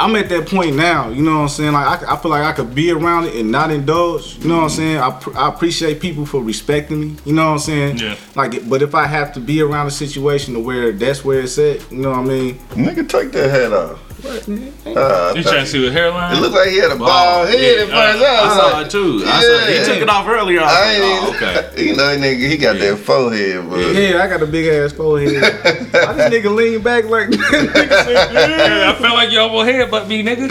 I'm 0.00 0.16
at 0.16 0.28
that 0.30 0.48
point 0.48 0.74
now. 0.74 1.10
You 1.10 1.22
know 1.22 1.36
what 1.36 1.42
I'm 1.42 1.48
saying? 1.48 1.72
Like 1.72 1.86
I, 1.86 2.00
c- 2.00 2.06
I 2.08 2.16
feel 2.16 2.30
like 2.32 2.42
I 2.42 2.52
could 2.52 2.74
be 2.74 2.90
around 2.90 3.26
it 3.26 3.36
and 3.36 3.52
not 3.52 3.70
indulge. 3.70 4.36
You 4.38 4.48
know 4.48 4.56
what 4.56 4.62
I'm 4.64 4.68
saying? 4.70 4.98
I, 4.98 5.10
pr- 5.12 5.36
I 5.38 5.48
appreciate 5.48 6.00
people 6.00 6.26
for 6.26 6.42
respecting 6.42 7.00
me. 7.00 7.16
You 7.24 7.34
know 7.34 7.46
what 7.46 7.52
I'm 7.52 7.58
saying? 7.60 7.98
Yeah. 7.98 8.16
Like, 8.34 8.68
but 8.68 8.82
if 8.82 8.96
I 8.96 9.06
have 9.06 9.32
to 9.34 9.40
be 9.40 9.60
around 9.62 9.86
a 9.86 9.90
situation 9.92 10.54
to 10.54 10.60
where 10.60 10.90
that's 10.90 11.24
where 11.24 11.40
it's 11.42 11.56
at, 11.58 11.90
you 11.92 11.98
know 11.98 12.10
what 12.10 12.18
I 12.18 12.22
mean? 12.24 12.54
nigga, 12.70 13.08
take 13.08 13.30
that 13.32 13.48
hat 13.50 13.72
off. 13.72 14.00
What, 14.22 14.46
man? 14.46 14.72
Uh, 14.86 15.32
you 15.34 15.42
trying 15.42 15.64
to 15.64 15.66
see 15.66 15.84
the 15.84 15.90
hairline? 15.90 16.36
It 16.36 16.40
looked 16.40 16.54
like 16.54 16.68
he 16.68 16.78
had 16.78 16.92
a 16.92 16.96
bald 16.96 17.48
head 17.48 17.78
at 17.80 17.88
first. 17.88 18.22
uh, 18.22 18.24
I 18.24 18.38
I 18.54 18.56
saw 18.56 18.76
like, 18.78 18.86
it 18.86 18.90
too. 18.90 19.22
I 19.26 19.42
saw 19.42 19.66
he 19.66 19.74
Yeah. 19.74 19.84
took 19.84 19.96
it 20.02 20.08
off 20.08 20.28
earlier. 20.28 20.60
I 20.60 20.64
was 20.64 20.72
I 20.72 20.80
like, 20.80 20.94
ain't 20.94 21.04
oh, 21.04 21.28
even, 21.28 21.34
okay. 21.74 21.84
you 21.86 21.96
know, 21.96 22.16
nigga, 22.16 22.48
he 22.50 22.56
got 22.56 22.78
that 22.78 22.98
forehead, 22.98 23.68
but 23.68 23.78
Yeah, 23.94 24.22
I 24.22 24.28
got 24.28 24.40
a 24.42 24.46
big 24.46 24.66
ass 24.66 24.92
forehead. 24.92 25.42
Why 25.92 26.12
this 26.12 26.32
nigga 26.32 26.54
lean 26.54 26.82
back 26.82 27.04
like 27.06 27.28
nigga 27.30 28.04
said, 28.04 28.32
Yeah, 28.32 28.92
I 28.96 29.02
feel 29.02 29.12
like 29.14 29.30
you 29.32 29.40
almost 29.40 29.68
headbutt 29.68 30.06
me, 30.06 30.22
nigga. 30.22 30.48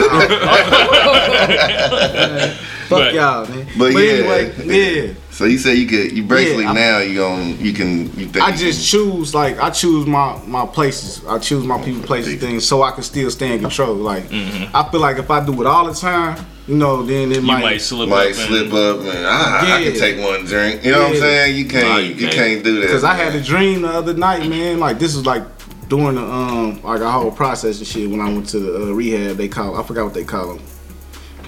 Fuck 2.88 2.90
But- 2.90 3.14
y'all, 3.14 3.48
man. 3.48 3.66
But 3.78 3.94
But, 3.94 4.04
yeah. 4.04 4.12
anyway, 4.12 4.54
yeah. 4.66 5.14
So 5.32 5.46
you 5.46 5.58
say 5.58 5.76
you 5.76 5.88
could, 5.88 6.12
you 6.12 6.24
basically 6.24 6.66
Yeah, 6.66 6.74
now 6.74 6.98
you 7.00 7.16
gon' 7.18 7.58
you 7.60 7.72
can, 7.74 8.00
you 8.18 8.28
think 8.28 8.42
I 8.42 8.50
you 8.50 8.58
just 8.58 8.88
choose 8.88 9.34
like 9.34 9.58
I 9.60 9.70
choose 9.70 10.06
my 10.06 10.38
my 10.46 10.66
places. 10.66 11.26
I 11.26 11.40
choose 11.40 11.66
my 11.66 11.82
people, 11.82 12.04
places, 12.04 12.40
things, 12.40 12.68
so 12.68 12.84
I 12.84 12.92
can 12.92 13.02
still 13.04 13.32
stay 13.32 13.54
in 13.56 13.62
control. 13.62 13.96
Like 13.96 14.26
I 14.32 14.88
feel 14.92 15.00
like 15.00 15.18
if 15.18 15.32
I 15.32 15.44
do 15.46 15.60
it 15.62 15.66
all 15.68 15.86
the 15.88 15.94
time, 15.94 16.46
you 16.68 16.76
know, 16.76 17.02
then 17.04 17.32
it 17.32 17.38
You 17.38 17.42
might. 17.44 17.62
might 17.62 17.82
slip 17.82 18.10
might 18.10 18.30
up. 18.32 18.36
slip 18.36 18.66
and, 18.66 18.74
up 18.74 19.00
and 19.00 19.26
ah, 19.26 19.76
I 19.78 19.84
can 19.84 19.94
take 19.98 20.20
one 20.24 20.44
drink. 20.46 20.84
You 20.84 20.92
know 20.92 21.04
what 21.04 21.12
I'm 21.14 21.18
saying? 21.20 21.56
You 21.56 21.66
can't, 21.66 21.88
Nah, 21.88 21.98
you, 21.98 22.14
you 22.14 22.20
can't. 22.28 22.34
can't. 22.36 22.64
do 22.64 22.82
that. 22.82 22.90
Cause 22.90 23.04
I 23.06 23.16
had 23.16 23.34
a 23.34 23.42
dream 23.42 23.84
the 23.84 23.90
other 23.90 24.14
night, 24.14 24.48
man. 24.50 24.80
Like 24.80 25.00
this 25.00 25.16
is 25.16 25.26
like 25.26 25.44
during 25.88 26.16
the 26.16 26.24
um 26.24 26.82
like 26.84 27.00
a 27.00 27.10
whole 27.10 27.32
process 27.32 27.78
and 27.80 27.88
shit. 27.88 28.10
When 28.10 28.20
I 28.20 28.26
went 28.32 28.50
to 28.50 28.60
the 28.60 28.84
uh, 28.84 28.92
rehab, 28.92 29.38
they 29.38 29.48
call 29.48 29.78
I 29.78 29.84
forgot 29.84 30.04
what 30.04 30.14
they 30.14 30.26
call 30.26 30.56
them. 30.56 30.64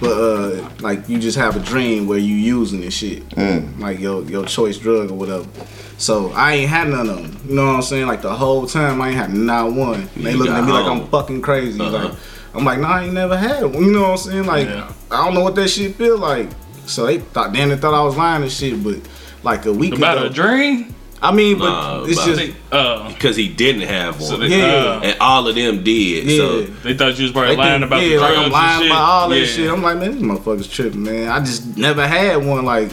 But 0.04 0.12
uh, 0.12 0.68
like 0.80 1.08
you 1.08 1.18
just 1.18 1.38
have 1.38 1.56
a 1.56 1.60
dream 1.60 2.06
where 2.06 2.18
you 2.18 2.34
using 2.34 2.80
this 2.82 2.94
shit, 2.94 3.26
Mm. 3.30 3.78
like 3.80 3.98
your 4.00 4.22
your 4.24 4.44
choice 4.44 4.76
drug 4.78 5.10
or 5.10 5.14
whatever. 5.14 5.46
So 5.96 6.30
I 6.32 6.54
ain't 6.54 6.68
had 6.70 6.88
none 6.88 7.08
of 7.08 7.16
them. 7.22 7.40
You 7.48 7.54
know 7.56 7.66
what 7.66 7.76
I'm 7.76 7.82
saying? 7.82 8.06
Like 8.06 8.20
the 8.22 8.34
whole 8.34 8.66
time 8.66 9.00
I 9.00 9.08
ain't 9.08 9.16
had 9.16 9.32
not 9.32 9.72
one. 9.72 10.08
They 10.16 10.32
You 10.32 10.36
looking 10.38 10.52
at 10.54 10.64
me 10.64 10.72
like 10.72 10.86
I'm 10.86 11.06
fucking 11.08 11.40
crazy. 11.42 11.80
Uh-huh. 11.80 12.08
Like 12.08 12.18
I'm 12.54 12.64
like, 12.64 12.80
nah, 12.80 12.88
I 12.96 13.04
ain't 13.04 13.14
never 13.14 13.36
had 13.36 13.64
one. 13.64 13.84
You 13.84 13.92
know 13.92 14.02
what 14.02 14.10
I'm 14.10 14.16
saying? 14.18 14.46
Like 14.46 14.68
Yeah. 14.68 14.92
I 15.10 15.24
don't 15.24 15.34
know 15.34 15.42
what 15.42 15.54
that 15.54 15.68
shit 15.68 15.94
feel 15.96 16.18
like. 16.18 16.50
So 16.86 17.06
they 17.06 17.18
thought, 17.18 17.52
damn, 17.54 17.70
they 17.70 17.76
thought 17.76 17.94
I 17.94 18.02
was 18.04 18.16
lying 18.16 18.42
and 18.42 18.52
shit. 18.52 18.82
But 18.84 18.98
like 19.42 19.64
a 19.66 19.72
week 19.72 19.96
about 19.96 20.18
ago, 20.18 20.26
a 20.26 20.30
dream. 20.30 20.93
I 21.24 21.32
mean, 21.32 21.58
but 21.58 21.70
Nah, 21.70 22.04
it's 22.04 22.12
about- 22.22 22.36
just 22.38 22.52
Uh, 22.70 23.08
Because 23.08 23.36
he 23.36 23.48
didn't 23.48 23.82
have 23.82 24.20
one. 24.20 24.28
so 24.30 24.36
they, 24.36 24.48
Yeah. 24.48 24.64
uh, 24.66 25.00
and 25.02 25.16
all 25.20 25.46
of 25.48 25.54
them 25.54 25.82
did. 25.82 26.24
yeah. 26.24 26.36
So 26.36 26.62
they 26.82 26.94
thought 26.94 27.16
you 27.18 27.22
was 27.24 27.32
probably 27.32 27.56
lying 27.56 27.80
think- 27.80 27.84
about 27.84 28.02
yeah, 28.02 28.08
the 28.08 28.16
drugs 28.18 28.30
like 28.30 28.36
I'm 28.38 28.44
and 28.44 28.52
lying 28.52 28.80
shit. 28.82 28.90
about 28.90 29.02
all 29.08 29.28
that 29.30 29.38
Yeah. 29.40 29.46
shit. 29.46 29.70
I'm 29.70 29.82
like, 29.82 29.98
man, 29.98 30.12
these 30.12 30.22
motherfuckers 30.22 30.70
tripping, 30.70 31.02
man. 31.02 31.28
I 31.28 31.40
just 31.40 31.76
never 31.78 32.06
had 32.06 32.44
one. 32.44 32.64
Like 32.64 32.90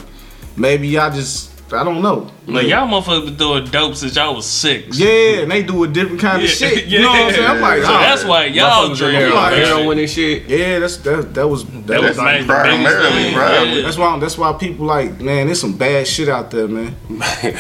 maybe 0.55 0.97
I 0.97 1.09
just 1.09 1.49
I 1.73 1.84
don't 1.84 2.01
know. 2.01 2.27
Like 2.48 2.68
y'all 2.68 2.88
motherfuckers 2.88 3.26
been 3.26 3.36
doing 3.38 3.66
dope 3.66 3.96
since 3.96 4.16
y'all 4.16 4.36
was 4.36 4.48
six. 4.48 4.98
Yeah, 4.98 5.42
and 5.42 5.52
they 5.52 5.62
do 5.64 5.84
a 5.84 5.88
different 5.88 6.20
kind 6.22 6.42
of 6.42 6.50
Yeah, 6.50 6.56
shit. 6.56 6.86
You 6.92 7.02
know 7.02 7.10
what 7.10 7.22
I'm 7.28 7.34
saying? 7.34 7.48
I'm 7.48 7.62
like, 7.62 7.84
So 7.84 7.89
oh, 7.89 8.00
that's 8.00 8.26
why 8.26 8.46
y'all 8.46 8.89
Motherfuckers 8.89 8.98
drink 8.98 9.18
on 9.18 9.32
all 9.38 9.50
that 9.52 9.54
heroin 9.68 9.98
shit. 9.98 10.00
and 10.00 10.10
shit. 10.50 10.60
yeah, 10.60 10.80
that's 10.80 10.98
that, 10.98 11.34
that 11.36 11.48
was 11.48 11.66
that, 11.66 11.88
That 11.88 12.02
was 12.02 12.10
was 12.10 12.18
like, 12.18 12.38
nice. 12.39 12.46
primarily, 12.48 13.30
Yeah. 13.32 13.82
That's 13.84 13.98
why 13.98 14.18
that's 14.20 14.38
why 14.38 14.54
people 14.54 14.86
like, 14.88 15.22
man, 15.22 15.46
there's 15.46 15.62
some 15.62 15.78
bad 15.78 16.08
shit 16.08 16.30
out 16.30 16.50
there, 16.52 16.68
man. 16.68 16.96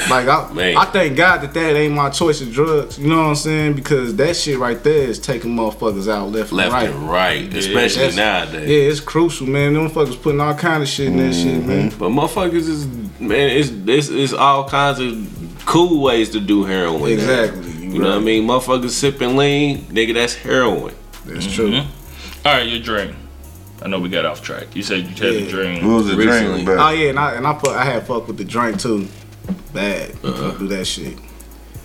Like 0.09 0.27
I, 0.27 0.51
Man. 0.53 0.75
I 0.77 0.85
thank 0.85 1.15
God 1.15 1.41
that 1.41 1.53
that 1.53 1.75
ain't 1.75 1.93
my 1.93 2.09
choice 2.09 2.41
of 2.41 2.51
drugs. 2.51 2.97
You 2.99 3.07
know 3.09 3.17
what 3.17 3.29
I'm 3.29 3.35
saying? 3.35 3.73
Because 3.73 4.15
that 4.15 4.35
shit 4.35 4.57
right 4.57 4.81
there 4.83 5.03
is 5.09 5.19
taking 5.19 5.55
motherfuckers 5.55 6.11
out 6.11 6.29
left, 6.31 6.51
Left 6.51 6.73
and 6.73 6.73
right. 6.73 6.89
and 6.89 7.09
right. 7.09 7.53
Especially 7.53 8.07
that's- 8.09 8.15
nowadays. 8.15 8.69
Yeah, 8.69 8.89
it's 8.89 8.99
crucial, 8.99 9.47
man. 9.47 9.73
Them 9.73 9.87
motherfuckers 9.89 10.21
putting 10.21 10.41
all 10.41 10.53
kind 10.55 10.81
of 10.83 10.89
shit 10.89 11.07
in 11.07 11.17
that 11.17 11.33
shit, 11.33 11.63
man. 11.65 11.89
Mm-hmm. 11.91 11.99
But 11.99 12.09
motherfuckers 12.09 12.67
is 12.67 12.85
man, 13.19 13.49
it's, 13.51 13.69
it's 13.69 14.09
it's 14.09 14.33
all 14.33 14.67
kinds 14.81 14.99
of 14.99 15.63
cool 15.65 16.01
ways 16.01 16.29
to 16.31 16.39
do 16.39 16.63
heroin. 16.63 17.01
now. 17.01 17.05
Exactly. 17.07 17.71
You 17.71 17.99
know 17.99 18.09
what 18.09 18.17
I 18.17 18.21
mean? 18.21 18.47
Motherfuckers 18.47 18.91
sipping 18.91 19.35
lean, 19.35 19.79
nigga, 19.85 20.13
that's 20.13 20.33
heroin. 20.35 20.95
That's 21.25 21.51
true. 21.53 21.71
Mm-hmm. 21.71 22.47
All 22.47 22.53
right, 22.53 22.67
your 22.67 22.79
drink. 22.79 23.15
I 23.83 23.87
know 23.87 23.99
we 23.99 24.09
got 24.09 24.25
off 24.25 24.41
track. 24.41 24.75
You 24.75 24.83
said 24.83 24.99
you 24.99 25.09
had 25.09 25.43
a 25.43 25.49
drink. 25.49 25.83
What 25.83 25.93
was 25.93 26.07
the 26.07 26.15
Recently. 26.15 26.63
dream 26.65 26.79
Oh 26.79 26.89
yeah, 26.89 27.09
and 27.09 27.19
I 27.19 27.33
and 27.33 27.47
I, 27.47 27.53
fuck, 27.53 27.69
I 27.75 27.83
had 27.83 28.05
fuck 28.07 28.27
with 28.27 28.37
the 28.37 28.45
drink 28.45 28.79
too. 28.79 29.07
Bad. 29.73 30.11
Uh-huh. 30.23 30.51
Do 30.57 30.67
that 30.67 30.85
shit. 30.85 31.17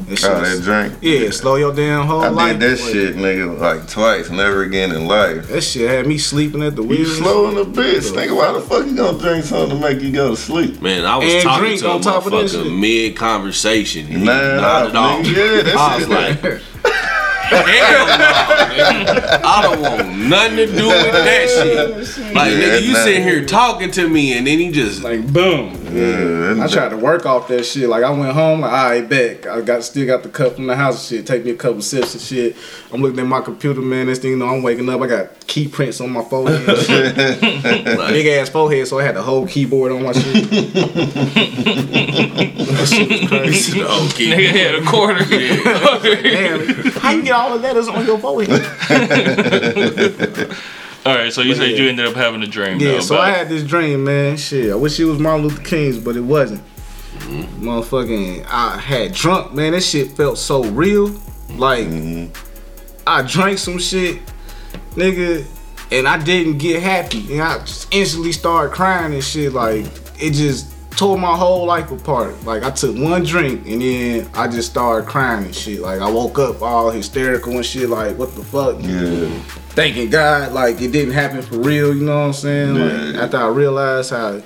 That 0.09 0.25
Oh, 0.25 0.41
that 0.41 0.63
drink. 0.63 0.95
yeah, 1.01 1.31
slow 1.31 1.57
your 1.57 1.75
damn 1.75 2.07
whole 2.07 2.21
I 2.23 2.29
life. 2.29 2.59
did 2.59 2.79
that 2.79 2.79
boy. 2.85 2.93
shit, 2.93 3.17
nigga, 3.17 3.59
like 3.59 3.89
twice, 3.89 4.31
never 4.31 4.63
again 4.63 4.93
in 4.93 5.07
life. 5.07 5.49
That 5.49 5.63
shit 5.63 5.89
had 5.91 6.07
me 6.07 6.19
sleeping 6.19 6.63
at 6.63 6.77
the 6.77 6.83
wheel. 6.83 7.01
You 7.01 7.07
slow 7.07 7.49
in 7.49 7.55
the 7.57 7.65
bitch. 7.65 8.13
Nigga, 8.13 8.37
why 8.37 8.53
the 8.53 8.61
fuck 8.61 8.87
you 8.87 8.95
gonna 8.95 9.19
drink 9.19 9.45
something 9.45 9.81
to 9.81 9.83
make 9.89 10.01
you 10.03 10.13
go 10.13 10.31
to 10.31 10.37
sleep? 10.37 10.81
Man, 10.83 11.05
I 11.07 11.17
was 11.17 11.33
And 11.33 11.43
talking 11.43 11.65
drink 11.67 11.81
to 11.81 11.89
a 11.89 11.95
on 11.95 12.01
top 12.03 12.27
of 12.27 12.33
motherfucker 12.33 12.79
mid 12.79 13.17
conversation. 13.17 14.07
He 14.07 14.17
Man, 14.17 14.59
nodded 14.61 14.95
I- 14.95 14.99
off. 14.99 15.25
nigga, 15.27 15.57
yeah, 15.57 15.63
that 15.63 15.77
I 15.77 15.97
was 15.97 16.05
shit- 16.05 16.11
like, 16.13 16.63
hell 17.47 18.07
no, 18.07 18.25
nigga. 18.75 19.41
I 19.45 19.63
don't 19.63 19.81
want 19.81 20.19
nothing 20.29 20.57
to 20.57 20.67
do 20.67 20.89
with 20.89 21.13
that 21.13 21.49
shit. 22.17 22.35
Like, 22.35 22.53
Yeah, 22.53 22.59
nigga, 22.59 22.83
you 22.83 22.93
nah. 22.93 22.99
sitting 23.05 23.23
here 23.23 23.45
talking 23.45 23.91
to 23.93 24.09
me 24.09 24.37
and 24.37 24.47
then 24.47 24.59
he 24.59 24.71
just 24.71 25.03
like 25.03 25.33
boom. 25.33 25.73
Yeah, 25.91 26.62
I 26.62 26.66
tried 26.66 26.89
to 26.91 26.97
work 26.97 27.26
off 27.26 27.49
that 27.49 27.64
shit. 27.64 27.89
Like 27.89 28.03
I 28.03 28.11
went 28.11 28.32
home, 28.32 28.61
like 28.61 28.72
I 28.72 29.01
bet 29.03 29.47
I 29.47 29.61
got 29.61 29.84
still 29.84 30.07
got 30.07 30.22
the 30.22 30.28
cup 30.28 30.55
from 30.57 30.66
the 30.66 30.74
house 30.76 31.11
and 31.11 31.18
shit. 31.18 31.26
Take 31.26 31.45
me 31.45 31.53
a 31.53 31.57
couple 31.57 31.80
sips 31.82 32.14
and 32.14 32.22
shit. 32.22 32.57
I'm 32.93 33.01
looking 33.01 33.20
at 33.20 33.26
my 33.26 33.41
computer, 33.41 33.80
man. 33.80 34.07
This 34.07 34.18
thing, 34.18 34.32
you 34.32 34.37
know, 34.37 34.49
I'm 34.49 34.62
waking 34.62 34.89
up. 34.89 35.01
I 35.01 35.07
got 35.07 35.47
key 35.47 35.68
prints 35.68 36.01
on 36.01 36.11
my 36.11 36.24
forehead, 36.24 36.68
and 36.68 36.78
shit. 36.78 37.14
big 38.09 38.26
ass 38.26 38.49
forehead, 38.49 38.89
so 38.89 38.99
I 38.99 39.05
had 39.05 39.14
the 39.16 39.22
whole 39.22 39.47
keyboard 39.47 39.93
on 39.93 40.03
my 40.03 40.12
shit. 40.12 40.51
that 42.66 42.87
shit 42.89 43.09
was 43.09 43.28
crazy. 43.28 43.80
Oh, 43.89 44.09
okay. 44.11 44.30
Nigga 44.32 44.51
had 44.51 44.74
a 44.74 44.82
quarter. 44.84 45.24
Damn, 45.24 46.91
how 47.01 47.11
you 47.12 47.22
get 47.22 47.32
all 47.32 47.51
the 47.51 47.62
letters 47.62 47.87
on 47.89 48.05
your 48.05 48.18
forehead? 48.18 48.51
All 51.07 51.15
right, 51.15 51.33
so 51.33 51.41
you 51.41 51.53
But 51.53 51.59
said 51.59 51.71
yeah. 51.71 51.77
you 51.77 51.89
ended 51.89 52.07
up 52.07 52.15
having 52.15 52.43
a 52.43 52.47
dream. 52.47 52.81
Yeah, 52.81 52.93
though, 52.93 53.01
so 53.01 53.17
I 53.17 53.31
had 53.31 53.49
this 53.49 53.63
dream, 53.63 54.05
man. 54.05 54.37
Shit, 54.37 54.73
I 54.73 54.75
wish 54.75 54.99
it 54.99 55.05
was 55.05 55.19
Martin 55.19 55.47
Luther 55.47 55.63
King's, 55.63 55.99
but 55.99 56.17
it 56.17 56.21
wasn't. 56.21 56.63
Mm-hmm. 57.19 57.69
Motherfucking, 57.69 58.47
I 58.49 58.79
had 58.79 59.13
drunk, 59.13 59.55
man. 59.55 59.73
That 59.73 59.83
shit 59.83 60.13
felt 60.13 60.39
so 60.39 60.65
real. 60.65 61.09
Like, 61.51 61.87
mm-hmm. 61.87 62.33
I 63.07 63.23
drank 63.23 63.59
some 63.59 63.79
shit, 63.79 64.21
nigga, 64.93 65.47
and 65.93 66.09
I 66.09 66.23
didn't 66.23 66.59
get 66.59 66.83
happy. 66.83 67.33
And 67.33 67.43
I 67.43 67.59
just 67.61 67.93
instantly 67.95 68.33
started 68.33 68.75
crying 68.75 69.15
and 69.15 69.23
shit. 69.25 69.53
Like, 69.53 69.87
it 70.21 70.33
just 70.33 70.76
tore 70.97 71.19
my 71.19 71.37
whole 71.37 71.67
life 71.67 71.91
apart. 71.91 72.43
Like, 72.45 72.63
I 72.63 72.71
took 72.71 72.97
one 72.97 73.23
drink 73.23 73.67
and 73.67 73.81
then 73.83 74.31
I 74.35 74.49
just 74.49 74.71
started 74.71 75.09
crying 75.09 75.45
and 75.45 75.55
shit. 75.55 75.81
Like, 75.81 76.01
I 76.01 76.11
woke 76.11 76.39
up 76.39 76.63
all 76.63 76.91
hysterical 76.91 77.53
and 77.53 77.65
shit. 77.67 77.89
Like, 77.91 78.17
what 78.17 78.35
the 78.35 78.43
fuck? 78.43 78.77
Yeah. 78.81 79.29
thanking 79.77 80.09
God 80.09 80.53
like 80.53 80.81
it 80.81 80.91
didn't 80.91 81.13
happen 81.13 81.43
for 81.43 81.59
real, 81.59 81.95
you 81.95 82.03
know 82.05 82.19
what 82.21 82.27
I'm 82.29 82.33
saying? 82.33 82.75
Like 82.77 83.15
Yeah. 83.15 83.23
after 83.25 83.37
I 83.37 83.49
realized 83.49 84.11
how 84.11 84.41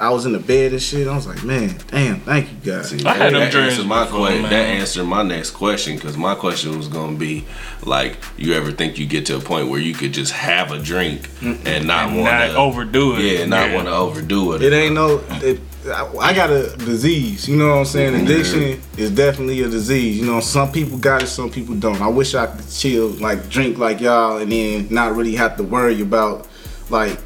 I 0.00 0.10
was 0.10 0.24
in 0.26 0.32
the 0.32 0.38
bed 0.38 0.70
and 0.70 0.80
shit, 0.80 1.08
I 1.08 1.16
was 1.16 1.26
like, 1.26 1.42
man, 1.42 1.74
damn, 1.88 2.20
thank 2.20 2.48
you 2.52 2.56
God. 2.64 2.84
I 3.04 3.14
had 3.14 3.32
them 3.34 3.40
that 3.40 3.50
dreams 3.50 3.72
answered 3.72 3.86
my 3.88 4.04
before, 4.04 4.28
que- 4.28 4.42
That 4.42 4.52
answered 4.52 5.04
my 5.06 5.24
next 5.24 5.50
question 5.50 5.96
because 5.96 6.16
my 6.16 6.36
question 6.36 6.78
was 6.78 6.86
gonna 6.86 7.16
be 7.16 7.44
like, 7.82 8.18
you 8.36 8.54
ever 8.54 8.70
think 8.70 8.98
you 8.98 9.06
get 9.06 9.26
to 9.26 9.36
a 9.36 9.40
point 9.40 9.68
where 9.68 9.80
you 9.80 9.94
could 9.94 10.12
just 10.12 10.30
have 10.32 10.70
a 10.70 10.78
drink 10.78 11.28
and 11.42 11.88
not 11.88 12.12
want 12.16 12.28
to 12.52 12.54
overdo 12.56 13.16
it. 13.16 13.22
Yeah, 13.40 13.46
not 13.46 13.72
want 13.74 13.88
to 13.88 13.92
overdo 13.94 14.52
it. 14.52 14.62
It 14.62 14.72
ain't 14.72 14.94
no 14.94 15.20
it, 15.42 15.58
I 15.90 16.34
got 16.34 16.50
a 16.50 16.76
disease, 16.76 17.48
you 17.48 17.56
know 17.56 17.68
what 17.68 17.78
I'm 17.78 17.84
saying? 17.84 18.14
Mm-hmm. 18.14 18.24
Addiction 18.24 18.82
is 18.96 19.10
definitely 19.10 19.62
a 19.62 19.68
disease. 19.68 20.18
You 20.18 20.26
know, 20.26 20.40
some 20.40 20.72
people 20.72 20.98
got 20.98 21.22
it, 21.22 21.28
some 21.28 21.50
people 21.50 21.74
don't. 21.74 22.00
I 22.00 22.08
wish 22.08 22.34
I 22.34 22.46
could 22.46 22.68
chill, 22.68 23.08
like 23.08 23.48
drink 23.48 23.78
like 23.78 24.00
y'all, 24.00 24.38
and 24.38 24.50
then 24.50 24.88
not 24.90 25.14
really 25.14 25.34
have 25.36 25.56
to 25.56 25.62
worry 25.62 26.00
about 26.00 26.48
like 26.90 27.18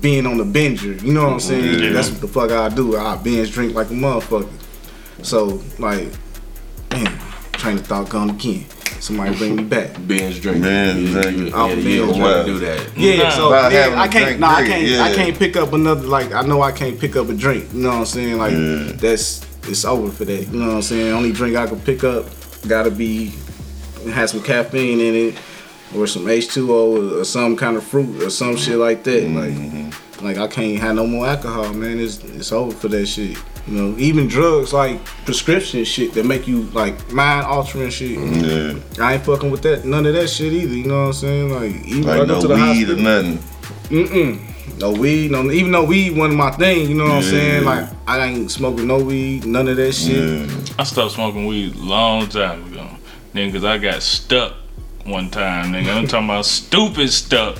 being 0.00 0.26
on 0.26 0.38
the 0.38 0.44
binger. 0.44 1.00
You 1.02 1.12
know 1.12 1.24
what 1.24 1.32
I'm 1.34 1.40
saying? 1.40 1.82
Yeah. 1.82 1.92
That's 1.92 2.10
what 2.10 2.20
the 2.20 2.28
fuck 2.28 2.50
I 2.50 2.68
do. 2.68 2.96
I 2.96 3.16
binge 3.16 3.52
drink 3.52 3.74
like 3.74 3.88
a 3.90 3.94
motherfucker. 3.94 4.50
So 5.22 5.62
like, 5.78 6.08
damn, 6.88 7.18
train 7.52 7.78
of 7.78 7.86
thought 7.86 8.08
gone 8.08 8.30
again. 8.30 8.66
Somebody 9.00 9.36
bring 9.36 9.56
me 9.56 9.62
back. 9.64 9.90
binge 10.06 10.40
drinking. 10.40 10.62
Man, 10.62 10.98
You- 11.02 11.12
drinking. 11.12 11.46
you- 11.48 11.52
Oh, 11.54 11.68
yeah, 11.68 11.74
binge 11.76 11.98
don't 11.98 12.20
want 12.20 12.44
drinking. 12.46 12.54
to 12.54 12.60
do 12.60 12.66
that. 12.66 12.98
Yeah, 12.98 13.22
Nah. 13.24 13.30
so 13.30 13.46
About 13.48 13.72
yeah, 13.72 13.78
having 13.96 14.10
can't. 14.12 14.24
drink 14.26 14.40
No, 14.40 14.46
I 14.46 14.66
can't. 14.66 15.00
I 15.00 15.14
can't 15.14 15.38
pick 15.38 15.56
up 15.56 15.72
another. 15.72 16.06
Like 16.06 16.32
I 16.34 16.42
know 16.42 16.62
I 16.62 16.72
can't 16.72 16.98
pick 16.98 17.14
up 17.16 17.28
a 17.28 17.32
drink. 17.34 17.66
You 17.72 17.80
know 17.82 17.88
what 17.90 17.98
I'm 17.98 18.06
saying? 18.06 18.38
Like 18.38 18.52
Yeah. 18.52 18.92
that's 18.96 19.42
it's 19.68 19.84
over 19.84 20.10
for 20.10 20.24
that. 20.24 20.48
You 20.52 20.58
know 20.58 20.68
what 20.68 20.74
I'm 20.76 20.82
saying? 20.82 21.12
Only 21.12 21.32
drink 21.32 21.56
I 21.56 21.66
can 21.66 21.80
pick 21.80 22.04
up 22.04 22.26
gotta 22.66 22.90
be 22.90 23.32
has 24.12 24.30
some 24.30 24.42
caffeine 24.42 25.00
in 25.00 25.14
it, 25.14 25.34
or 25.96 26.06
some 26.06 26.26
H2O, 26.28 27.20
or 27.20 27.24
some 27.24 27.56
kind 27.56 27.76
of 27.76 27.84
fruit, 27.84 28.22
or 28.22 28.30
some 28.30 28.56
shit 28.56 28.76
like 28.76 29.02
that. 29.04 29.22
Mm-hmm. 29.24 29.90
Like, 30.22 30.36
like 30.36 30.38
I 30.38 30.46
can't 30.52 30.78
have 30.80 30.94
no 30.96 31.06
more 31.06 31.26
alcohol, 31.26 31.72
man. 31.74 31.98
It's 31.98 32.18
it's 32.36 32.52
over 32.52 32.74
for 32.74 32.88
that 32.88 33.06
shit. 33.06 33.36
You 33.66 33.74
know, 33.74 33.98
even 33.98 34.28
drugs 34.28 34.72
like 34.72 35.04
prescription 35.24 35.84
shit 35.84 36.14
that 36.14 36.24
make 36.24 36.46
you 36.46 36.62
like 36.70 37.12
mind 37.12 37.46
altering 37.46 37.90
shit. 37.90 38.10
Yeah. 38.12 38.78
I 39.04 39.14
ain't 39.14 39.24
fucking 39.24 39.50
with 39.50 39.62
that. 39.62 39.84
None 39.84 40.06
of 40.06 40.14
that 40.14 40.28
shit 40.28 40.52
either. 40.52 40.72
You 40.74 40.84
know 40.86 41.00
what 41.00 41.06
I'm 41.08 41.12
saying? 41.14 41.50
Like 41.50 41.74
even 41.86 42.02
if 42.04 42.06
I 42.08 42.18
Like 42.18 42.28
go 42.28 42.34
no 42.34 42.40
to 42.42 42.48
the 42.48 42.54
weed 42.54 42.60
hospital. 42.60 42.98
or 42.98 43.02
nothing. 43.02 43.38
Mm-mm. 43.88 44.78
No 44.78 44.92
weed, 44.92 45.30
no 45.30 45.50
even 45.50 45.72
though 45.72 45.84
weed 45.84 46.16
one 46.16 46.30
of 46.30 46.36
my 46.36 46.50
thing, 46.50 46.88
you 46.88 46.94
know 46.96 47.04
what 47.04 47.12
I'm 47.12 47.22
saying? 47.22 47.64
Like 47.64 47.88
I 48.06 48.24
ain't 48.26 48.50
smoking 48.50 48.86
no 48.86 48.98
weed, 49.02 49.46
none 49.46 49.68
of 49.68 49.76
that 49.76 49.92
shit. 49.92 50.48
Yeah. 50.48 50.74
I 50.78 50.84
stopped 50.84 51.12
smoking 51.12 51.46
weed 51.46 51.74
a 51.74 51.78
long 51.78 52.28
time 52.28 52.64
ago. 52.72 52.86
Then, 53.32 53.50
cause 53.52 53.64
I 53.64 53.78
got 53.78 54.02
stuck 54.02 54.52
one 55.04 55.28
time, 55.30 55.72
nigga. 55.72 55.94
I'm 55.94 56.06
talking 56.06 56.26
about 56.28 56.46
stupid 56.46 57.10
stuck. 57.10 57.58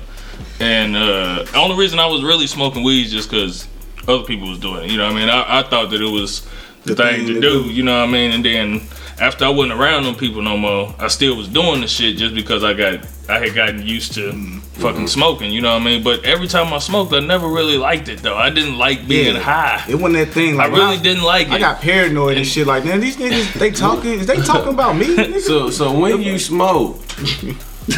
And 0.61 0.95
uh, 0.97 1.45
the 1.45 1.57
only 1.59 1.77
reason 1.77 1.99
I 1.99 2.07
was 2.07 2.23
really 2.23 2.47
smoking 2.47 2.83
weed 2.83 3.07
is 3.07 3.13
just 3.13 3.31
cause 3.31 3.67
other 4.09 4.25
people 4.25 4.49
was 4.49 4.59
doing 4.59 4.85
it. 4.85 4.91
You 4.91 4.99
know 4.99 5.07
what 5.07 5.17
I 5.17 5.21
mean? 5.21 5.29
I, 5.29 5.61
I 5.61 5.63
thought 5.63 5.91
that 5.91 6.01
it 6.01 6.11
was 6.11 6.47
the, 6.85 6.95
The 6.95 6.97
thing, 6.97 7.17
thing 7.17 7.27
to 7.27 7.35
to 7.35 7.41
do, 7.41 7.63
do. 7.65 7.71
You 7.71 7.83
know 7.83 8.01
what 8.01 8.09
I 8.09 8.13
mean? 8.13 8.33
And 8.33 8.45
then 8.45 8.83
after 9.21 9.45
I 9.45 9.49
wasn't 9.49 9.79
around 9.79 10.05
them 10.05 10.15
people 10.15 10.43
no 10.43 10.57
more, 10.57 10.95
I 10.99 11.09
still 11.09 11.37
was 11.37 11.49
doing 11.49 11.81
the 11.81 11.89
shit 11.89 12.17
just 12.17 12.35
because 12.35 12.63
I 12.63 12.75
got 12.75 13.07
I 13.29 13.39
had 13.41 13.55
gotten 13.55 13.85
used 13.85 14.15
to 14.15 14.21
mm-hmm. 14.21 14.59
fucking 14.81 15.09
smoking. 15.09 15.51
You 15.51 15.61
know 15.61 15.73
what 15.73 15.83
I 15.83 15.85
mean? 15.85 16.03
But 16.03 16.25
every 16.25 16.47
time 16.47 16.73
I 16.73 16.79
smoked, 16.79 17.13
I 17.13 17.21
never 17.21 17.49
really 17.49 17.77
liked 17.79 18.09
it 18.09 18.21
though. 18.21 18.37
I 18.37 18.51
didn't 18.51 18.79
like 18.79 19.09
being 19.09 19.35
Yeah. 19.35 19.41
high. 19.41 19.85
It 19.89 19.97
wasn't 19.97 20.15
that 20.15 20.35
thing. 20.35 20.57
Like, 20.57 20.71
I 20.71 20.75
really 20.75 20.95
when 20.97 21.03
didn't 21.03 21.23
like 21.25 21.49
it. 21.49 21.55
I 21.55 21.59
got 21.59 21.81
paranoid 21.81 22.37
and 22.37 22.47
shit. 22.47 22.67
Like 22.67 22.85
man, 22.85 23.01
these 23.01 23.17
niggas 23.17 23.55
they 23.55 23.71
talking. 23.71 24.21
Is 24.21 24.27
they 24.27 24.37
talking 24.37 24.73
about 24.73 24.97
me? 24.97 25.07
nigga? 25.17 25.41
So, 25.41 25.71
so 25.71 25.99
when 25.99 26.23
you 26.23 26.39
smoked, 26.39 27.19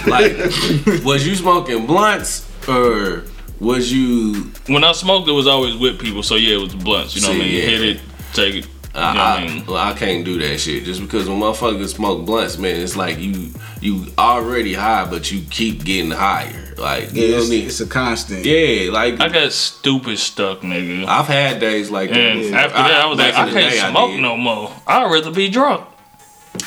like, 0.06 0.36
was 1.04 1.26
you 1.26 1.34
smoking 1.34 1.86
blunts 1.86 2.48
or 2.68 3.24
was 3.61 3.92
you? 3.92 4.52
when 4.66 4.84
I 4.84 4.92
smoked, 4.92 5.28
it 5.28 5.32
was 5.32 5.46
always 5.46 5.76
with 5.76 5.98
people. 6.00 6.22
So 6.22 6.34
yeah, 6.36 6.56
it 6.56 6.61
was 6.61 6.74
blunts. 6.74 7.14
You 7.16 7.22
know 7.22 7.28
what 7.28 7.36
I 7.36 7.40
mean? 7.40 7.54
Yeah. 7.54 7.61
hit 7.62 7.82
it, 7.96 8.00
take 8.32 8.54
it. 8.56 8.66
You 8.94 9.04
know 9.04 9.11
I, 9.11 9.14
I 9.16 9.36
I, 9.36 9.46
mean? 9.46 9.66
well, 9.66 9.76
I 9.76 9.92
can't 9.92 10.24
do 10.24 10.38
that 10.40 10.59
shit 10.59 10.82
just 10.84 11.00
because 11.00 11.28
when 11.28 11.38
motherfuckers 11.38 11.94
smoke 11.94 12.26
blunts, 12.26 12.59
man, 12.59 12.76
it's 12.80 12.96
like 12.96 13.18
you 13.18 13.50
you 13.80 14.06
already 14.18 14.74
high, 14.74 15.09
but 15.09 15.30
you 15.30 15.42
keep 15.50 15.84
getting 15.84 16.11
higher. 16.11 16.74
Like 16.76 17.11
Yeah, 17.12 17.28
don't 17.38 17.52
it's, 17.52 17.80
it's 17.80 17.80
a 17.80 17.86
constant. 17.86 18.44
yeah, 18.44 18.90
like 18.90 19.20
I 19.20 19.28
got 19.28 19.52
stupid 19.52 20.18
stuck, 20.18 20.61
nigga. 20.61 21.04
I've 21.06 21.26
had 21.26 21.61
days 21.61 21.90
like 21.90 22.11
that. 22.11 22.18
and 22.18 22.40
Yeah. 22.42 22.56
after 22.56 22.76
that, 22.78 23.00
I 23.02 23.06
was 23.06 23.18
like, 23.18 23.34
I 23.34 23.50
can't 23.52 23.72
day, 23.72 23.80
I 23.80 23.90
smoke 23.90 24.18
no 24.18 24.36
more. 24.36 24.72
I'd 24.86 25.04
rather 25.12 25.30
be 25.32 25.48
drunk. 25.48 25.86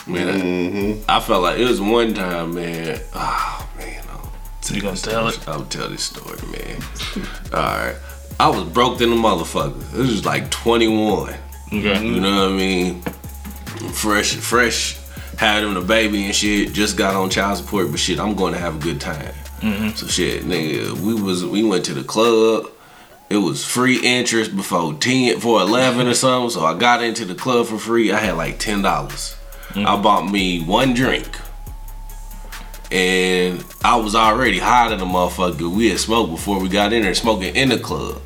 Man, 0.08 1.04
I, 1.10 1.18
I 1.18 1.20
felt 1.20 1.44
like 1.44 1.60
it 1.60 1.66
was 1.68 1.82
one 1.82 2.14
time, 2.14 2.56
man. 2.56 3.00
Oh 3.14 3.70
man, 3.71 3.71
I'll 3.71 3.71
tell 3.71 3.71
So 4.62 4.76
you 4.76 4.82
gonna 4.82 4.96
tell 4.96 5.32
story. 5.32 5.56
I'll 5.56 5.66
tell 5.66 5.90
this 5.90 6.04
story, 6.04 6.40
man. 6.52 6.82
All 7.54 7.60
right, 7.60 7.96
I 8.40 8.50
was 8.50 8.64
broke 8.66 9.00
than 9.00 9.12
a 9.12 9.16
motherfucker. 9.16 9.80
This 9.92 10.10
was 10.10 10.26
like 10.26 10.50
21. 10.52 11.34
Okay. 11.74 12.06
You 12.06 12.20
know 12.20 12.48
what 12.48 12.52
I 12.52 12.56
mean? 12.56 13.02
Fresh, 13.94 14.36
fresh. 14.36 14.98
Had 15.38 15.64
him 15.64 15.76
a 15.76 15.82
baby 15.82 16.26
and 16.26 16.36
shit. 16.36 16.74
Just 16.74 16.98
got 16.98 17.16
on 17.16 17.30
child 17.30 17.58
support, 17.58 17.90
but 17.90 18.00
shit, 18.00 18.20
I'm 18.20 18.36
going 18.36 18.54
to 18.54 18.60
have 18.60 18.76
a 18.76 18.80
good 18.80 19.02
time. 19.02 19.34
Mm-hmm. 19.62 19.90
So 19.96 20.08
shit, 20.08 20.44
nigga, 20.44 20.92
we 21.00 21.14
was 21.20 21.46
we 21.46 21.64
went 21.64 21.86
to 21.86 21.94
the 21.94 22.04
club. 22.04 22.68
It 23.30 23.38
was 23.38 23.64
free 23.64 24.00
interest 24.04 24.56
before 24.56 24.94
ten 24.96 25.40
for 25.40 25.62
eleven 25.62 26.08
or 26.08 26.14
something. 26.14 26.50
So 26.50 26.66
I 26.66 26.78
got 26.78 27.04
into 27.04 27.26
the 27.26 27.36
club 27.36 27.68
for 27.68 27.78
free. 27.78 28.12
I 28.12 28.18
had 28.18 28.38
like 28.38 28.60
ten 28.60 28.82
dollars. 28.82 29.36
Mm-hmm. 29.70 29.88
I 29.88 30.02
bought 30.02 30.30
me 30.32 30.64
one 30.64 30.94
drink. 30.94 31.28
And 32.92 33.64
I 33.84 33.96
was 33.96 34.16
already 34.16 34.60
high 34.60 34.90
than 34.90 35.00
a 35.00 35.06
motherfucker. 35.06 35.74
We 35.74 35.90
had 35.90 36.00
smoked 36.00 36.32
before 36.32 36.60
we 36.60 36.68
got 36.70 36.92
in 36.92 37.04
there, 37.04 37.14
smoking 37.14 37.56
in 37.56 37.70
the 37.70 37.80
club. 37.80 38.22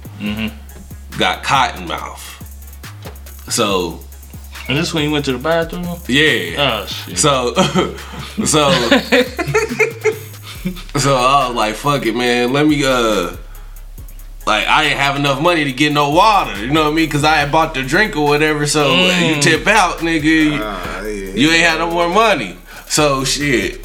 Got 1.20 1.43
cotton 1.43 1.88
mouth. 1.88 2.22
So 3.49 3.99
And 4.68 4.76
this 4.78 4.91
when 4.93 5.03
you 5.03 5.11
went 5.11 5.26
to 5.26 5.34
the 5.34 5.38
bathroom? 5.38 5.84
yeah. 6.07 6.82
Oh 6.82 6.86
shit. 6.88 7.18
So, 7.20 7.53
so, 8.45 8.72
so 10.97 11.16
I 11.16 11.47
was 11.47 11.55
like, 11.55 11.76
"Fuck 11.76 12.05
it, 12.05 12.16
man. 12.16 12.51
Let 12.53 12.66
me 12.68 12.84
uh." 12.86 13.36
Like 14.47 14.68
I 14.68 14.84
didn't 14.84 14.99
have 14.99 15.16
enough 15.16 15.41
money 15.41 15.63
to 15.63 15.72
get 15.72 15.91
no 15.91 16.11
water, 16.11 16.63
you 16.63 16.72
know 16.72 16.84
what 16.84 16.91
I 16.91 16.95
mean? 16.95 17.09
Cause 17.09 17.24
I 17.24 17.38
had 17.38 17.51
bought 17.51 17.74
the 17.74 17.82
drink 17.82 18.16
or 18.16 18.26
whatever. 18.28 18.68
So 18.68 18.93
you 18.95 19.41
tip 19.41 19.66
out, 19.66 19.97
nigga. 19.99 20.24
you- 20.24 20.59
Ah, 20.61 21.01
yeah. 21.01 21.34
you 21.34 21.49
ain't 21.49 21.63
had 21.66 21.80
no 21.80 21.89
more 21.89 22.07
money. 22.09 22.55
So 22.88 23.24
shit. 23.24 23.84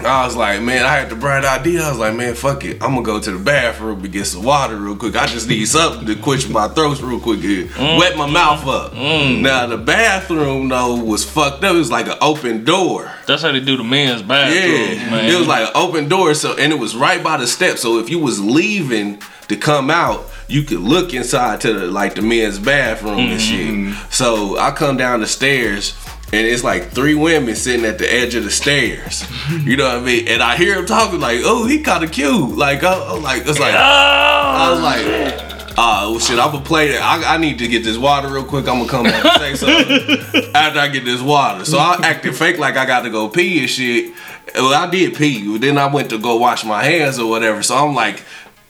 I 0.00 0.24
was 0.24 0.36
like, 0.36 0.62
man, 0.62 0.84
I 0.84 0.96
had 0.96 1.08
the 1.10 1.16
bright 1.16 1.44
idea. 1.44 1.82
I 1.82 1.90
was 1.90 1.98
like, 1.98 2.14
man, 2.14 2.34
fuck 2.34 2.64
it. 2.64 2.82
I'm 2.82 2.94
gonna 2.94 3.02
go 3.02 3.20
to 3.20 3.32
the 3.32 3.38
bathroom 3.38 4.02
and 4.02 4.12
get 4.12 4.26
some 4.26 4.42
water 4.42 4.76
real 4.76 4.96
quick. 4.96 5.16
I 5.16 5.26
just 5.26 5.48
need 5.48 5.66
something 5.66 6.06
to 6.06 6.14
quench 6.16 6.48
my 6.48 6.68
throat 6.68 7.00
real 7.00 7.20
quick 7.20 7.42
and 7.42 7.68
mm. 7.70 7.98
wet 7.98 8.16
my 8.16 8.26
mouth 8.26 8.66
up. 8.66 8.92
Mm. 8.92 9.42
Now 9.42 9.66
the 9.66 9.76
bathroom 9.76 10.68
though 10.68 10.96
was 10.96 11.24
fucked 11.24 11.64
up. 11.64 11.74
It 11.74 11.78
was 11.78 11.90
like 11.90 12.06
an 12.06 12.18
open 12.20 12.64
door. 12.64 13.10
That's 13.26 13.42
how 13.42 13.52
they 13.52 13.60
do 13.60 13.76
the 13.76 13.84
men's 13.84 14.22
bathroom. 14.22 14.98
Yeah, 14.98 15.10
man. 15.10 15.30
it 15.30 15.38
was 15.38 15.48
like 15.48 15.68
an 15.68 15.72
open 15.74 16.08
door. 16.08 16.34
So 16.34 16.56
and 16.56 16.72
it 16.72 16.78
was 16.78 16.94
right 16.94 17.22
by 17.22 17.36
the 17.36 17.46
steps. 17.46 17.82
So 17.82 17.98
if 17.98 18.10
you 18.10 18.18
was 18.18 18.40
leaving 18.40 19.20
to 19.48 19.56
come 19.56 19.90
out, 19.90 20.26
you 20.46 20.62
could 20.62 20.80
look 20.80 21.12
inside 21.12 21.60
to 21.62 21.72
the 21.72 21.86
like 21.86 22.14
the 22.14 22.22
men's 22.22 22.58
bathroom 22.58 23.18
and 23.18 23.40
shit. 23.40 23.68
Mm-hmm. 23.68 24.10
So 24.10 24.58
I 24.58 24.70
come 24.70 24.96
down 24.96 25.20
the 25.20 25.26
stairs. 25.26 25.96
And 26.30 26.46
it's 26.46 26.62
like 26.62 26.90
three 26.90 27.14
women 27.14 27.56
sitting 27.56 27.86
at 27.86 27.96
the 27.98 28.12
edge 28.12 28.34
of 28.34 28.44
the 28.44 28.50
stairs. 28.50 29.24
You 29.50 29.76
know 29.78 29.86
what 29.88 29.96
I 29.96 30.00
mean? 30.00 30.28
And 30.28 30.42
I 30.42 30.56
hear 30.56 30.74
them 30.74 30.84
talking 30.84 31.20
like, 31.20 31.40
"Oh, 31.42 31.66
he 31.66 31.80
kind 31.80 32.04
of 32.04 32.12
cute." 32.12 32.56
Like, 32.56 32.82
oh, 32.84 33.06
oh, 33.12 33.18
like 33.20 33.46
it's 33.46 33.58
like 33.58 33.74
I 33.74 34.70
was 34.70 34.80
like, 34.82 35.48
Uh, 35.78 36.08
well, 36.10 36.18
shit, 36.18 36.38
I'm 36.38 36.50
gonna 36.52 36.64
play 36.64 36.88
that. 36.88 37.00
I, 37.02 37.34
I 37.34 37.38
need 37.38 37.58
to 37.60 37.68
get 37.68 37.82
this 37.84 37.96
water 37.96 38.28
real 38.28 38.44
quick. 38.44 38.68
I'm 38.68 38.78
gonna 38.78 38.88
come 38.88 39.04
back 39.04 39.24
and 39.24 39.40
say 39.40 39.54
something 39.54 40.50
after 40.54 40.80
I 40.80 40.88
get 40.88 41.04
this 41.04 41.22
water. 41.22 41.64
So 41.64 41.78
I 41.78 41.98
acted 42.02 42.34
fake 42.36 42.58
like 42.58 42.76
I 42.76 42.84
got 42.84 43.02
to 43.02 43.10
go 43.10 43.28
pee 43.28 43.60
and 43.60 43.70
shit. 43.70 44.12
Well, 44.54 44.74
I 44.74 44.90
did 44.90 45.14
pee. 45.16 45.56
Then 45.58 45.78
I 45.78 45.86
went 45.86 46.10
to 46.10 46.18
go 46.18 46.36
wash 46.36 46.64
my 46.64 46.82
hands 46.82 47.18
or 47.18 47.30
whatever. 47.30 47.62
So 47.62 47.76
I'm 47.76 47.94
like, 47.94 48.22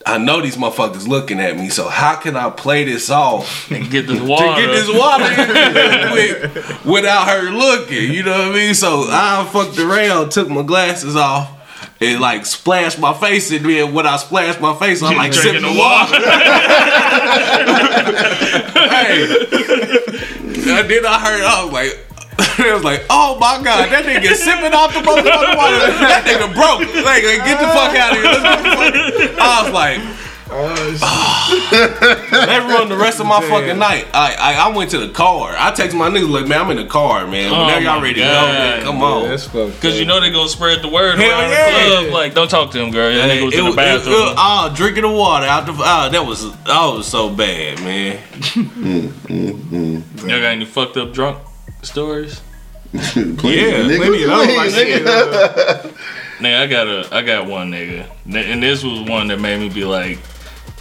I 0.06 0.16
know 0.18 0.40
these 0.40 0.56
motherfuckers 0.56 1.06
looking 1.06 1.40
at 1.40 1.56
me. 1.56 1.68
So 1.68 1.88
how 1.88 2.16
can 2.16 2.36
I 2.36 2.50
play 2.50 2.84
this 2.84 3.10
off 3.10 3.70
And 3.70 3.90
get 3.90 4.06
this 4.06 4.20
water 4.28 4.54
to 4.54 4.60
get 4.60 4.72
this 4.72 4.88
water 4.96 5.24
quick 6.10 6.84
without 6.84 7.28
her 7.28 7.50
looking? 7.50 8.12
You 8.12 8.22
know 8.22 8.38
what 8.38 8.48
I 8.48 8.54
mean? 8.54 8.74
So 8.74 9.04
I 9.08 9.48
fucked 9.52 9.78
around, 9.78 10.30
took 10.30 10.48
my 10.48 10.62
glasses 10.62 11.16
off. 11.16 11.54
And 12.00 12.20
like 12.20 12.46
splashed 12.46 13.00
my 13.00 13.12
face, 13.12 13.50
in 13.50 13.66
me, 13.66 13.80
and 13.80 13.92
when 13.92 14.06
I 14.06 14.18
splashed 14.18 14.60
my 14.60 14.72
face, 14.76 15.02
I'm 15.02 15.16
like 15.16 15.32
sipping 15.32 15.62
the 15.62 15.68
the 15.72 15.78
water. 15.78 16.14
hey, 18.88 19.22
and 20.70 20.88
then 20.88 21.06
I 21.06 21.18
heard, 21.18 21.42
I 21.42 21.64
was 21.64 21.72
like, 21.72 22.07
it 22.58 22.72
was 22.72 22.84
like, 22.84 23.04
oh 23.10 23.36
my 23.40 23.58
god, 23.64 23.90
that 23.90 24.04
nigga 24.04 24.30
sipping 24.34 24.70
off 24.70 24.94
the 24.94 25.00
motherfucking 25.02 25.58
water. 25.58 25.90
That 26.06 26.22
nigga 26.22 26.54
broke. 26.54 26.86
Like, 27.02 27.26
like, 27.26 27.42
get 27.42 27.58
the 27.58 27.66
fuck 27.66 27.90
out 27.98 28.14
of 28.14 28.22
here. 28.22 28.30
Let's 28.30 28.42
get 28.46 28.62
the 28.62 29.34
fuck. 29.34 29.40
I 29.42 29.62
was 29.64 29.72
like. 29.74 29.98
oh, 30.50 30.98
ah. 31.02 31.68
that 32.30 32.64
ruined 32.68 32.90
the 32.90 32.96
rest 32.96 33.18
of 33.18 33.26
my 33.26 33.40
fucking 33.40 33.78
night. 33.78 34.06
I, 34.14 34.34
I 34.38 34.70
I 34.70 34.76
went 34.76 34.92
to 34.92 34.98
the 34.98 35.12
car. 35.12 35.54
I 35.58 35.72
text 35.72 35.96
my 35.96 36.08
niggas 36.08 36.30
like, 36.30 36.46
man, 36.46 36.60
I'm 36.60 36.70
in 36.70 36.76
the 36.76 36.86
car, 36.86 37.26
man. 37.26 37.52
Oh 37.52 37.66
Whenever 37.66 37.80
y'all 37.82 37.96
my 37.96 38.02
ready 38.02 38.14
to 38.14 38.20
go, 38.20 38.46
man, 38.46 38.82
come 38.82 39.02
on. 39.02 39.28
Cause 39.80 39.98
you 39.98 40.06
know 40.06 40.20
they 40.20 40.30
gonna 40.30 40.48
spread 40.48 40.80
the 40.80 40.88
word 40.88 41.18
Hell 41.18 41.28
around 41.28 41.50
yeah. 41.50 41.66
the 41.66 41.90
club. 41.90 42.12
Like, 42.14 42.34
don't 42.34 42.48
talk 42.48 42.70
to 42.70 42.80
him, 42.80 42.92
girl. 42.92 43.12
That 43.12 43.28
nigga 43.28 43.44
was 43.44 43.58
in 43.58 43.64
the 43.64 43.76
bathroom. 43.76 44.14
It, 44.14 44.34
oh, 44.38 44.72
drinking 44.74 45.02
the 45.02 45.10
water 45.10 45.46
out 45.46 45.66
the. 45.66 45.72
Oh, 45.72 46.08
that 46.08 46.24
was 46.24 46.50
that 46.64 46.86
was 46.86 47.06
so 47.06 47.28
bad, 47.28 47.80
man. 47.82 48.22
Y'all 50.18 50.40
got 50.40 50.52
any 50.52 50.64
fucked 50.64 50.96
up 50.96 51.12
drunk 51.12 51.47
stories? 51.82 52.40
Yeah, 52.92 53.02
Plenty 53.12 54.22
of 54.22 54.30
those, 54.30 54.56
like, 54.56 54.70
shit, 54.70 55.06
uh, 55.06 55.82
Nigga, 56.38 56.56
I 56.60 56.66
got 56.66 56.86
a, 56.86 57.08
I 57.14 57.22
got 57.22 57.46
one 57.46 57.70
nigga, 57.72 58.08
and 58.24 58.62
this 58.62 58.82
was 58.84 59.00
one 59.08 59.26
that 59.28 59.40
made 59.40 59.58
me 59.58 59.68
be 59.68 59.84
like, 59.84 60.18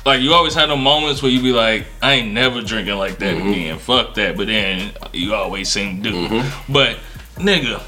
like 0.05 0.21
you 0.21 0.33
always 0.33 0.53
had 0.53 0.69
them 0.69 0.83
moments 0.83 1.21
where 1.21 1.31
you 1.31 1.41
be 1.41 1.51
like, 1.51 1.85
I 2.01 2.13
ain't 2.13 2.31
never 2.31 2.61
drinking 2.61 2.95
like 2.95 3.17
that 3.19 3.35
again. 3.35 3.77
Fuck 3.79 4.13
that. 4.15 4.37
But 4.37 4.47
then 4.47 4.91
you 5.11 5.33
always 5.33 5.67
seem 5.69 6.01
to 6.03 6.09
do. 6.11 6.43
But 6.69 6.97
nigga, 7.35 7.81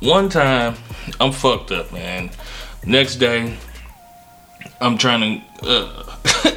one 0.00 0.28
time 0.28 0.74
I'm 1.20 1.30
fucked 1.32 1.70
up, 1.70 1.92
man. 1.92 2.30
Next 2.84 3.16
day, 3.16 3.56
I'm 4.80 4.98
trying 4.98 5.42
to, 5.60 5.68
uh, 5.68 6.50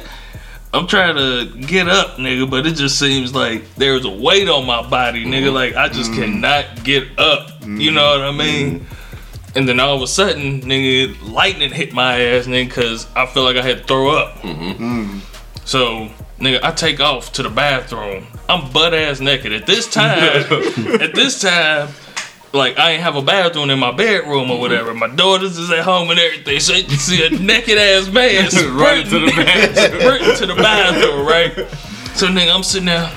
I'm 0.72 0.86
trying 0.86 1.16
to 1.16 1.66
get 1.66 1.88
up, 1.88 2.16
nigga, 2.16 2.48
but 2.48 2.64
it 2.64 2.76
just 2.76 2.98
seems 2.98 3.34
like 3.34 3.74
there's 3.74 4.04
a 4.04 4.10
weight 4.10 4.48
on 4.48 4.66
my 4.66 4.88
body, 4.88 5.24
nigga. 5.24 5.46
Mm-hmm. 5.46 5.54
Like 5.54 5.74
I 5.74 5.88
just 5.88 6.12
mm-hmm. 6.12 6.40
cannot 6.40 6.84
get 6.84 7.18
up. 7.18 7.60
You 7.62 7.66
mm-hmm. 7.66 7.94
know 7.94 8.10
what 8.10 8.20
I 8.20 8.30
mean? 8.30 8.86
And 9.56 9.68
then 9.68 9.80
all 9.80 9.96
of 9.96 10.02
a 10.02 10.06
sudden, 10.06 10.60
nigga, 10.62 11.20
lightning 11.28 11.72
hit 11.72 11.92
my 11.92 12.20
ass, 12.20 12.46
nigga, 12.46 12.70
cause 12.70 13.08
I 13.16 13.26
feel 13.26 13.42
like 13.42 13.56
I 13.56 13.62
had 13.62 13.78
to 13.78 13.84
throw 13.84 14.16
up. 14.16 14.38
So, 15.64 16.08
nigga, 16.38 16.60
I 16.62 16.70
take 16.70 17.00
off 17.00 17.32
to 17.32 17.42
the 17.42 17.50
bathroom. 17.50 18.26
I'm 18.48 18.70
butt 18.72 18.94
ass 18.94 19.20
naked. 19.20 19.52
At 19.52 19.66
this 19.66 19.88
time, 19.88 20.18
at 21.00 21.14
this 21.14 21.40
time, 21.40 21.88
like 22.52 22.78
I 22.78 22.92
ain't 22.92 23.02
have 23.02 23.16
a 23.16 23.22
bathroom 23.22 23.70
in 23.70 23.78
my 23.78 23.92
bedroom 23.92 24.50
or 24.50 24.58
whatever. 24.58 24.92
My 24.94 25.08
daughters 25.08 25.58
is 25.58 25.70
at 25.70 25.84
home 25.84 26.10
and 26.10 26.18
everything. 26.18 26.60
So 26.60 26.74
you 26.74 26.88
see 26.96 27.24
a 27.24 27.30
naked 27.38 27.78
ass 27.78 28.08
man 28.08 28.44
Right 28.76 29.04
to 29.04 29.18
the 29.18 29.32
bathroom. 29.36 30.00
Sprinting 30.00 30.36
to 30.36 30.46
the 30.46 30.54
bathroom, 30.54 31.26
right? 31.26 31.54
So 32.16 32.26
nigga, 32.26 32.54
I'm 32.54 32.62
sitting 32.62 32.86
there. 32.86 33.10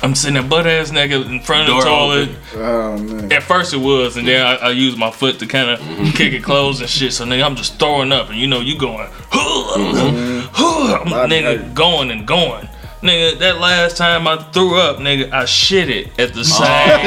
I'm 0.00 0.14
sitting 0.14 0.34
there 0.34 0.48
butt 0.48 0.66
ass 0.66 0.92
naked 0.92 1.26
in 1.26 1.40
front 1.40 1.68
of 1.68 1.76
the 1.76 1.82
toilet. 1.82 2.30
Oh 2.54 2.98
man. 2.98 3.32
At 3.32 3.42
first 3.42 3.72
it 3.72 3.78
was, 3.78 4.16
and 4.16 4.28
then 4.28 4.46
I, 4.46 4.56
I 4.56 4.70
used 4.70 4.98
my 4.98 5.10
foot 5.10 5.38
to 5.40 5.46
kind 5.46 5.70
of 5.70 5.80
mm-hmm. 5.80 6.10
kick 6.10 6.32
it 6.34 6.44
closed 6.44 6.80
and 6.80 6.90
shit. 6.90 7.12
So 7.12 7.24
nigga, 7.24 7.44
I'm 7.44 7.56
just 7.56 7.78
throwing 7.78 8.12
up, 8.12 8.28
and 8.28 8.38
you 8.38 8.46
know 8.46 8.60
you 8.60 8.78
going, 8.78 9.08
I'm 9.32 11.30
nigga 11.30 11.74
going 11.74 12.10
and 12.10 12.26
going. 12.26 12.68
Nigga, 13.02 13.38
that 13.38 13.60
last 13.60 13.96
time 13.96 14.26
I 14.26 14.36
threw 14.50 14.76
up, 14.80 14.96
nigga, 14.96 15.30
I 15.30 15.44
shit 15.44 15.88
it 15.88 16.18
at 16.18 16.34
the 16.34 16.44
same 16.44 16.66
time. 16.66 17.06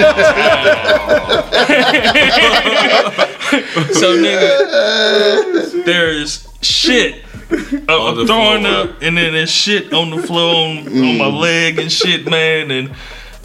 so 3.93 4.15
nigga, 4.15 5.83
there's 5.83 6.47
shit. 6.61 7.25
Uh, 7.51 8.07
I'm 8.07 8.25
throwing 8.25 8.63
floor. 8.63 8.73
up, 8.73 9.01
and 9.01 9.17
then 9.17 9.33
there's 9.33 9.51
shit 9.51 9.91
on 9.91 10.11
the 10.11 10.21
floor 10.21 10.55
on, 10.55 10.87
on 10.87 11.17
my 11.17 11.27
leg 11.27 11.77
and 11.77 11.91
shit, 11.91 12.25
man. 12.29 12.71
And 12.71 12.95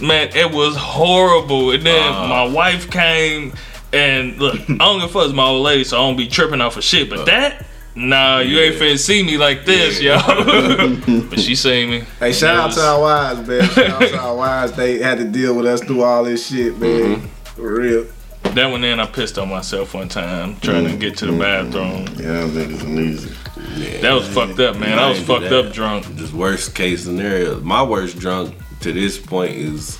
man, 0.00 0.28
it 0.34 0.52
was 0.52 0.76
horrible. 0.76 1.72
And 1.72 1.84
then 1.84 2.12
my 2.28 2.44
wife 2.46 2.88
came, 2.90 3.54
and 3.92 4.38
look, 4.38 4.54
I 4.54 4.76
don't 4.76 5.00
give 5.00 5.10
a 5.10 5.12
fuck, 5.12 5.24
it's 5.24 5.34
my 5.34 5.46
old 5.46 5.64
lady, 5.64 5.82
so 5.82 5.98
I 5.98 6.00
don't 6.06 6.16
be 6.16 6.28
tripping 6.28 6.60
off 6.60 6.76
of 6.76 6.84
shit. 6.84 7.10
But 7.10 7.26
that, 7.26 7.66
nah, 7.96 8.38
you 8.38 8.58
ain't 8.58 8.76
finna 8.76 8.98
see 8.98 9.22
me 9.22 9.38
like 9.38 9.64
this, 9.64 10.00
yo. 10.00 10.16
but 11.28 11.40
she 11.40 11.54
seen 11.54 11.90
me. 11.90 12.04
Hey, 12.20 12.32
shout 12.32 12.54
It 12.54 12.58
out 12.58 12.72
to 12.74 12.80
our 12.80 13.00
wives, 13.00 13.48
man. 13.48 13.68
Shout 13.70 13.90
out 13.90 14.08
to 14.08 14.18
our 14.20 14.36
wives. 14.36 14.72
They 14.72 14.98
had 14.98 15.18
to 15.18 15.24
deal 15.24 15.54
with 15.56 15.66
us 15.66 15.82
through 15.82 16.02
all 16.02 16.24
this 16.24 16.48
shit, 16.48 16.78
man. 16.78 17.16
Mm-hmm. 17.16 17.26
For 17.44 17.74
real. 17.74 18.06
That 18.54 18.70
one 18.70 18.80
then 18.80 19.00
I 19.00 19.06
pissed 19.06 19.38
on 19.38 19.48
myself 19.48 19.94
one 19.94 20.08
time 20.08 20.56
trying 20.60 20.86
to 20.86 20.96
get 20.96 21.16
to 21.18 21.26
the 21.26 21.32
mm-hmm. 21.32 21.70
bathroom. 21.70 22.06
Yeah, 22.16 22.46
niggas 22.48 22.84
are 22.84 23.00
easy. 23.00 23.34
Yeah, 23.76 24.00
That 24.00 24.12
was 24.14 24.28
fucked 24.28 24.60
up, 24.60 24.78
man. 24.78 24.98
I 24.98 25.08
was 25.08 25.20
fucked 25.20 25.50
that. 25.50 25.66
up 25.66 25.72
drunk. 25.72 26.06
This 26.16 26.32
worst 26.32 26.74
case 26.74 27.04
scenario. 27.04 27.60
My 27.60 27.82
worst 27.82 28.18
drunk 28.18 28.54
to 28.80 28.92
this 28.92 29.18
point 29.18 29.52
is 29.52 29.98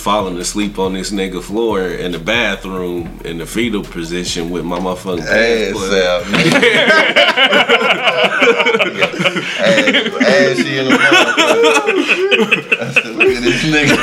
falling 0.00 0.36
asleep 0.38 0.78
on 0.78 0.94
this 0.94 1.10
nigga 1.12 1.42
floor 1.42 1.82
in 1.88 2.12
the 2.12 2.18
bathroom 2.18 3.20
in 3.24 3.38
the 3.38 3.46
fetal 3.46 3.82
position 3.84 4.48
with 4.50 4.64
my 4.64 4.78
motherfucking 4.78 5.20
Ass 5.20 5.28
pants 5.28 5.92
out. 5.94 6.22
ass, 9.60 10.58
ashy 10.58 10.78
in 10.78 10.86
the 10.86 10.92
motherfucker. 10.96 12.92
Said, 12.94 13.06
look 13.16 13.28
at 13.28 13.42
this 13.42 13.62
nigga. 13.64 13.96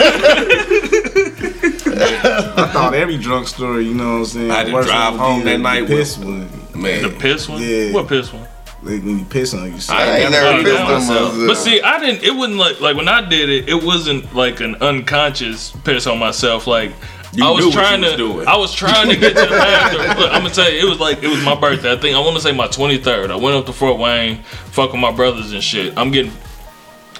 I 2.57 2.67
thought 2.71 2.93
every 2.93 3.17
drunk 3.17 3.47
story, 3.47 3.85
you 3.87 3.93
know 3.93 4.11
what 4.13 4.17
I'm 4.19 4.25
saying? 4.25 4.51
I 4.51 4.55
had 4.57 4.65
to 4.67 4.71
drive 4.83 5.15
home 5.15 5.43
that 5.45 5.59
night 5.59 5.87
Piss 5.87 6.17
with- 6.17 6.27
one. 6.27 6.49
Man, 6.81 7.01
The 7.01 7.09
piss 7.09 7.49
one? 7.49 7.61
Yeah. 7.61 7.91
What 7.91 8.07
piss 8.07 8.31
one? 8.31 8.47
Like 8.87 9.03
when 9.03 9.19
you 9.19 9.25
piss 9.25 9.53
on 9.53 9.71
yourself. 9.71 9.99
I 9.99 10.17
ain't 10.19 10.31
never 10.31 10.59
Oh, 10.59 10.63
pissed 10.63 10.81
on 10.81 10.91
myself. 10.91 11.35
But 11.47 11.55
see, 11.57 11.81
I 11.81 11.99
didn't. 11.99 12.23
It 12.23 12.35
wasn't 12.35 12.57
like 12.57 12.79
like 12.79 12.95
when 12.95 13.07
I 13.07 13.27
did 13.27 13.49
it. 13.49 13.69
It 13.69 13.83
wasn't 13.83 14.33
like 14.33 14.59
an 14.61 14.75
unconscious 14.75 15.71
piss 15.83 16.07
on 16.07 16.17
myself. 16.19 16.67
Like 16.67 16.91
You 17.33 17.45
I 17.45 17.49
was 17.51 17.59
knew 17.65 17.69
what 17.69 17.73
trying 17.73 18.03
you 18.03 18.15
to. 18.17 18.23
was 18.23 18.33
doing. 18.35 18.47
I 18.47 18.57
was 18.57 18.73
trying 18.73 19.09
to 19.09 19.15
get 19.17 19.29
to 19.35 19.41
the 19.41 19.47
bathroom. 19.49 20.17
Look, 20.19 20.31
I'm 20.31 20.41
gonna 20.43 20.53
tell 20.53 20.71
you, 20.71 20.79
it 20.85 20.89
was 20.89 20.99
like 20.99 21.21
it 21.23 21.27
was 21.27 21.43
my 21.43 21.59
birthday. 21.59 21.91
I 21.91 21.97
think 21.97 22.15
I 22.15 22.19
want 22.19 22.35
to 22.37 22.41
say 22.41 22.51
my 22.53 22.67
23rd. 22.67 23.29
I 23.31 23.35
went 23.35 23.55
up 23.55 23.65
to 23.67 23.73
Fort 23.73 23.99
Wayne, 23.99 24.43
fuck 24.71 24.91
with 24.93 25.01
my 25.01 25.11
brothers 25.11 25.51
and 25.51 25.61
shit. 25.63 25.97
I'm 25.97 26.11
getting, 26.11 26.31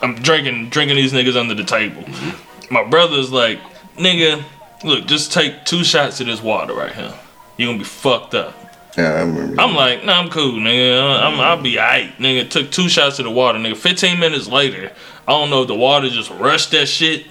I'm 0.02 0.16
drinking, 0.16 0.70
drinking 0.70 0.96
these 0.98 1.12
niggas 1.14 1.36
under 1.36 1.54
the 1.54 1.64
table. 1.66 2.02
Mm-hmm. 2.04 2.74
My 2.74 2.84
brother's 2.84 3.32
like, 3.32 3.60
nigga, 3.96 4.44
look, 4.84 5.06
just 5.06 5.32
take 5.34 5.66
two 5.66 5.84
shots 5.84 6.20
of 6.22 6.28
this 6.28 6.42
water 6.42 6.74
right 6.74 6.94
here. 6.94 7.14
You 7.58 7.66
gonna 7.68 7.78
be 7.80 7.84
fucked 7.84 8.34
up. 8.36 8.54
Yeah, 8.98 9.14
I 9.14 9.20
remember. 9.22 9.62
I'm 9.62 9.76
like, 9.76 10.04
nah, 10.06 10.20
I'm 10.20 10.30
cool, 10.30 10.54
nigga. 10.54 11.22
I'm, 11.22 11.40
I'll 11.40 11.62
be 11.62 11.78
alright, 11.80 12.18
nigga. 12.18 12.50
Took 12.50 12.72
two 12.72 12.90
shots 12.90 13.20
of 13.20 13.26
the 13.26 13.32
water, 13.32 13.60
nigga. 13.60 13.78
15 13.78 14.20
minutes 14.20 14.48
later, 14.48 14.92
I 15.28 15.32
don't 15.32 15.50
know 15.52 15.62
if 15.62 15.68
the 15.68 15.76
water 15.76 16.10
just 16.10 16.32
rushed 16.32 16.72
that 16.72 16.88
shit 16.88 17.28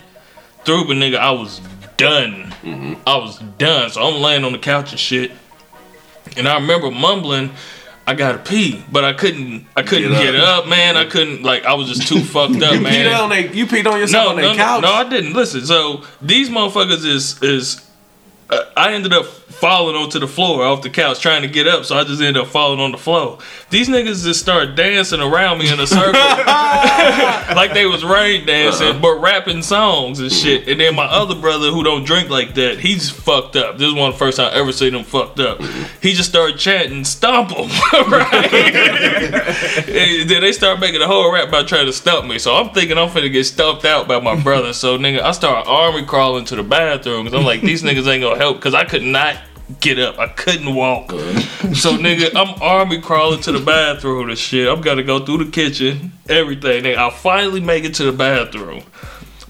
through, 0.65 0.87
but 0.87 0.97
nigga, 0.97 1.17
I 1.19 1.33
was 1.33 1.61
done. 1.97 2.55
Mm-hmm. 2.63 2.95
I 3.07 3.17
was 3.17 3.39
done. 3.59 3.91
So 3.91 4.03
I'm 4.03 4.21
laying 4.23 4.45
on 4.45 4.53
the 4.53 4.59
couch 4.59 4.93
and 4.93 5.01
shit, 5.01 5.33
and 6.37 6.47
I 6.47 6.55
remember 6.55 6.91
mumbling. 6.91 7.51
I 8.09 8.15
gotta 8.15 8.39
pee, 8.39 8.85
but 8.93 9.03
I 9.05 9.13
couldn't. 9.15 9.67
I 9.75 9.83
couldn't 9.83 10.13
Get 10.13 10.33
get 10.35 10.37
up. 10.37 10.63
up, 10.65 10.69
man. 10.69 10.97
I 10.97 11.07
couldn't. 11.07 11.43
Like 11.43 11.65
I 11.65 11.75
was 11.75 11.89
just 11.89 12.07
too 12.07 12.21
fucked 12.25 12.63
up, 12.63 12.75
you 12.75 12.81
man. 12.81 12.93
peed 13.11 13.21
on 13.21 13.31
they, 13.31 13.53
you 13.53 13.67
peed 13.67 13.91
on 13.91 13.99
yourself 13.99 14.27
No, 14.27 14.31
on 14.31 14.37
no, 14.37 14.43
that 14.43 14.57
no, 14.57 14.63
couch. 14.63 14.83
no, 14.83 14.93
I 14.93 15.09
didn't. 15.09 15.33
Listen, 15.33 15.67
so 15.67 16.05
these 16.23 16.49
motherfuckers 16.49 17.05
is 17.05 17.43
is 17.43 17.85
I 18.51 18.93
ended 18.93 19.13
up 19.13 19.27
falling 19.27 19.97
onto 19.97 20.19
the 20.19 20.29
floor 20.29 20.65
off 20.65 20.83
the 20.83 20.91
couch 20.91 21.21
trying 21.21 21.43
to 21.43 21.49
get 21.49 21.67
up, 21.67 21.85
so 21.85 21.97
I 21.97 22.05
just 22.05 22.21
ended 22.21 22.43
up 22.43 22.49
falling 22.49 22.81
on 22.81 22.93
the 22.93 22.99
floor. 22.99 23.39
These 23.69 23.89
niggas 23.89 24.23
just 24.23 24.41
started 24.41 24.77
dancing 24.77 25.21
around 25.21 25.59
me 25.59 25.73
in 25.73 25.81
a 25.81 25.89
circle, 25.89 26.13
like 26.13 27.75
they 27.75 27.85
was 27.85 28.05
rain 28.05 28.47
dancing, 28.47 28.91
uh-huh. 28.91 29.01
but 29.01 29.21
rapping 29.21 29.61
songs 29.61 30.21
and 30.21 30.31
shit. 30.31 30.69
And 30.69 30.79
then 30.79 30.95
my 30.95 31.07
other 31.07 31.35
brother, 31.35 31.73
who 31.73 31.83
don't 31.83 32.05
drink 32.05 32.31
like 32.31 32.55
that, 32.55 32.79
he's 32.79 33.11
fucked 33.11 33.57
up. 33.57 33.77
This 33.77 33.89
is 33.89 33.95
one 33.95 34.11
of 34.11 34.15
the 34.15 34.19
first 34.21 34.37
time 34.37 34.53
I 34.53 34.59
ever 34.59 34.71
seen 34.71 34.95
him 34.95 35.03
fucked 35.03 35.41
up. 35.41 35.61
He 36.01 36.13
just 36.13 36.29
started 36.29 36.59
chanting, 36.59 37.05
"Stomp 37.05 37.51
him!" 37.51 37.69
right? 37.93 38.53
And 39.87 40.31
then 40.31 40.43
they 40.43 40.53
start 40.53 40.79
making 40.79 41.03
a 41.03 41.07
whole 41.07 41.33
rap 41.33 41.49
about 41.49 41.67
trying 41.67 41.87
to 41.87 41.93
stump 41.93 42.27
me. 42.27 42.39
So 42.39 42.55
I'm 42.55 42.71
thinking 42.71 42.97
I'm 42.99 43.09
finna 43.09 43.33
get 43.33 43.45
stumped 43.45 43.85
out 43.85 44.07
by 44.07 44.21
my 44.21 44.41
brother. 44.41 44.73
So 44.73 44.97
nigga, 44.97 45.21
I 45.21 45.33
start 45.33 45.67
army 45.67 46.05
crawling 46.05 46.45
to 46.47 46.57
the 46.57 46.63
bathroom 46.63 47.25
because 47.25 47.39
I'm 47.39 47.45
like, 47.45 47.63
these 47.63 47.83
niggas 47.83 48.07
ain't 48.07 48.23
gonna 48.23 48.39
help 48.39 48.59
because 48.59 48.75
I 48.75 48.85
could 48.85 49.03
not 49.03 49.37
get 49.81 49.99
up. 49.99 50.19
I 50.19 50.29
couldn't 50.29 50.75
walk. 50.75 51.11
So 51.11 51.97
nigga, 51.97 52.35
I'm 52.35 52.61
army 52.63 53.01
crawling 53.01 53.41
to 53.43 53.53
the 53.53 53.61
bathroom 53.65 54.29
and 54.29 54.39
shit. 54.39 54.69
I'm 54.69 54.81
gotta 54.81 55.03
go 55.03 55.25
through 55.25 55.45
the 55.45 55.51
kitchen, 55.51 56.13
everything. 56.29 56.85
Nigga, 56.85 56.97
I 56.97 57.11
finally 57.11 57.61
make 57.61 57.85
it 57.85 57.95
to 57.95 58.05
the 58.05 58.13
bathroom. 58.13 58.83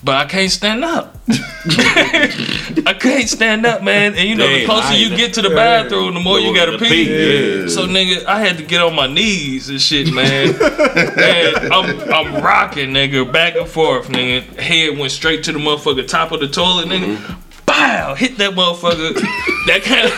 But 0.04 0.16
I 0.16 0.24
can't 0.26 0.52
stand 0.52 0.84
up. 0.84 1.16
I 1.28 2.96
can't 2.98 3.28
stand 3.28 3.66
up, 3.66 3.82
man. 3.82 4.14
And 4.14 4.28
you 4.28 4.36
know, 4.36 4.46
the 4.46 4.64
closer 4.64 4.94
you 4.94 5.16
get 5.16 5.34
to 5.34 5.42
the 5.42 5.50
bathroom, 5.50 6.14
the 6.14 6.20
more 6.20 6.38
you 6.38 6.54
gotta 6.54 6.78
pee, 6.78 7.06
pee. 7.06 7.62
yeah. 7.62 7.66
So 7.66 7.86
nigga, 7.86 8.24
I 8.24 8.40
had 8.40 8.56
to 8.58 8.62
get 8.62 8.82
on 8.82 8.94
my 8.94 9.08
knees 9.08 9.68
and 9.68 9.80
shit, 9.80 10.12
man. 10.12 10.54
and 10.54 11.72
I'm 11.72 12.00
I'm 12.12 12.42
rocking, 12.44 12.90
nigga, 12.90 13.30
back 13.30 13.56
and 13.56 13.66
forth, 13.66 14.06
nigga. 14.08 14.42
Head 14.60 14.96
went 14.96 15.10
straight 15.10 15.42
to 15.44 15.52
the 15.52 15.58
motherfucker 15.58 16.06
top 16.06 16.30
of 16.30 16.40
the 16.40 16.48
toilet, 16.48 16.86
nigga. 16.86 17.16
Mm-hmm. 17.16 17.45
Bow, 17.76 18.14
hit 18.14 18.38
that 18.38 18.52
motherfucker. 18.52 19.14
that 19.66 19.82
kind 19.82 20.06
of 20.06 20.12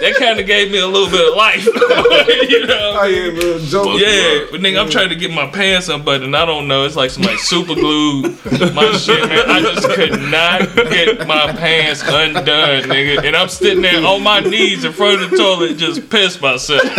that 0.00 0.16
kind 0.18 0.40
of 0.40 0.46
gave 0.46 0.72
me 0.72 0.78
a 0.78 0.86
little 0.86 1.08
bit 1.08 1.28
of 1.28 1.36
life, 1.36 1.64
you 1.66 2.66
know. 2.66 2.96
Oh 2.98 3.06
yeah, 3.06 3.30
little 3.30 3.60
joke. 3.60 4.00
Yeah, 4.00 4.46
but 4.50 4.60
nigga, 4.60 4.80
I'm 4.80 4.90
trying 4.90 5.10
to 5.10 5.14
get 5.14 5.30
my 5.30 5.46
pants 5.46 5.88
unbuttoned. 5.88 6.36
I 6.36 6.44
don't 6.44 6.66
know. 6.66 6.84
It's 6.84 6.96
like 6.96 7.10
somebody 7.10 7.36
super 7.38 7.74
glued 7.74 8.34
my 8.74 8.92
shit, 8.92 9.28
man. 9.28 9.48
I 9.48 9.60
just 9.60 9.88
could 9.90 10.20
not 10.30 10.74
get 10.74 11.26
my 11.26 11.52
pants 11.52 12.02
undone, 12.02 12.82
nigga. 12.84 13.24
And 13.24 13.36
I'm 13.36 13.48
sitting 13.48 13.82
there 13.82 14.04
on 14.04 14.22
my 14.22 14.40
knees 14.40 14.84
in 14.84 14.92
front 14.92 15.22
of 15.22 15.30
the 15.30 15.36
toilet, 15.36 15.76
just 15.76 16.10
pissed 16.10 16.42
myself. 16.42 16.82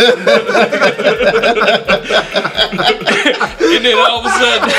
and 3.76 3.84
then 3.84 3.98
all 3.98 4.20
of 4.20 4.26
a 4.26 4.30
sudden, 4.30 4.70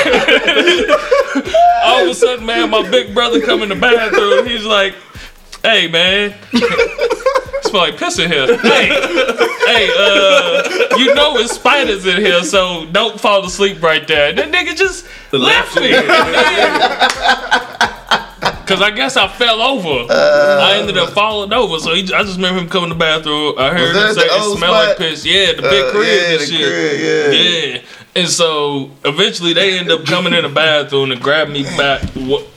all 1.84 2.02
of 2.02 2.08
a 2.08 2.14
sudden, 2.14 2.46
man, 2.46 2.70
my 2.70 2.88
big 2.90 3.14
brother 3.14 3.40
come 3.40 3.62
in 3.62 3.68
the 3.68 3.76
bathroom. 3.76 4.46
He's 4.46 4.64
like, 4.64 4.94
"Hey, 5.68 5.88
man." 5.88 6.34
Smell 7.62 7.82
like 7.82 7.96
piss 7.98 8.18
in 8.18 8.30
here. 8.30 8.56
Hey, 8.58 8.86
hey, 8.88 9.90
uh, 9.98 10.62
you 10.96 11.12
know 11.14 11.36
it's 11.36 11.52
spiders 11.54 12.06
in 12.06 12.20
here, 12.22 12.42
so 12.44 12.86
don't 12.92 13.20
fall 13.20 13.44
asleep 13.44 13.82
right 13.82 14.06
there. 14.08 14.28
And 14.30 14.38
that 14.38 14.50
nigga 14.52 14.74
just 14.76 15.06
left 15.32 15.76
me. 15.76 15.92
Cause 18.68 18.82
I 18.82 18.90
guess 18.90 19.16
I 19.16 19.28
fell 19.28 19.62
over. 19.62 20.12
I 20.12 20.76
ended 20.78 20.98
up 20.98 21.10
falling 21.14 21.54
over. 21.54 21.78
So 21.78 21.94
he, 21.94 22.02
I 22.12 22.22
just 22.22 22.36
remember 22.36 22.60
him 22.60 22.68
coming 22.68 22.90
to 22.90 22.94
the 22.94 22.98
bathroom. 22.98 23.54
I 23.58 23.70
heard 23.72 23.96
him 23.96 24.14
say 24.14 24.26
it 24.26 24.30
old 24.42 24.58
smelled 24.58 24.72
like 24.74 24.98
piss. 24.98 25.24
Yeah, 25.24 25.52
the 25.54 25.62
big 25.62 25.84
Uh, 25.84 25.90
crib 25.90 26.06
yeah, 26.06 26.32
and 26.32 26.40
the 26.40 26.46
shit. 26.46 26.60
crib, 26.60 27.00
yeah. 27.00 27.30
Yeah. 27.74 27.80
And 28.16 28.28
so 28.28 28.90
eventually 29.04 29.52
they 29.52 29.78
end 29.78 29.90
up 29.90 30.04
coming 30.04 30.32
in 30.32 30.42
the 30.42 30.48
bathroom 30.48 31.12
and 31.12 31.20
grab 31.20 31.48
me 31.48 31.62
back 31.62 32.02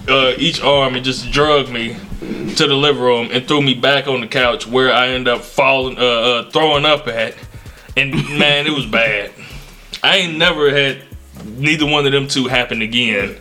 uh, 0.07 0.33
each 0.37 0.61
arm 0.61 0.95
and 0.95 1.05
just 1.05 1.31
drug 1.31 1.69
me 1.69 1.95
to 2.55 2.67
the 2.67 2.75
living 2.75 3.01
room 3.01 3.29
and 3.31 3.47
threw 3.47 3.61
me 3.61 3.73
back 3.73 4.07
on 4.07 4.21
the 4.21 4.27
couch 4.27 4.65
where 4.65 4.91
I 4.91 5.09
end 5.09 5.27
up 5.27 5.41
falling, 5.41 5.97
uh, 5.97 6.01
uh, 6.01 6.49
throwing 6.51 6.85
up 6.85 7.07
at. 7.07 7.35
And 7.95 8.13
man, 8.39 8.65
it 8.65 8.71
was 8.71 8.85
bad. 8.85 9.31
I 10.03 10.17
ain't 10.17 10.37
never 10.37 10.71
had 10.71 11.03
neither 11.45 11.85
one 11.85 12.05
of 12.05 12.11
them 12.11 12.27
two 12.27 12.47
happen 12.47 12.81
again 12.81 13.37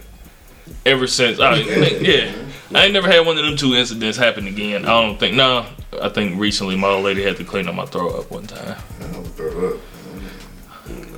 ever 0.84 1.06
since. 1.06 1.40
I, 1.40 1.56
yeah. 1.56 2.34
I 2.74 2.84
ain't 2.84 2.92
never 2.92 3.08
had 3.08 3.26
one 3.26 3.36
of 3.38 3.44
them 3.44 3.56
two 3.56 3.74
incidents 3.74 4.16
happen 4.16 4.46
again. 4.46 4.84
I 4.84 5.02
don't 5.02 5.18
think. 5.18 5.34
No, 5.34 5.66
I 6.00 6.08
think 6.08 6.38
recently 6.38 6.76
my 6.76 6.88
old 6.88 7.04
lady 7.04 7.22
had 7.22 7.36
to 7.38 7.44
clean 7.44 7.66
up 7.68 7.74
my 7.74 7.86
throw 7.86 8.10
up 8.10 8.30
one 8.30 8.46
time. 8.46 8.76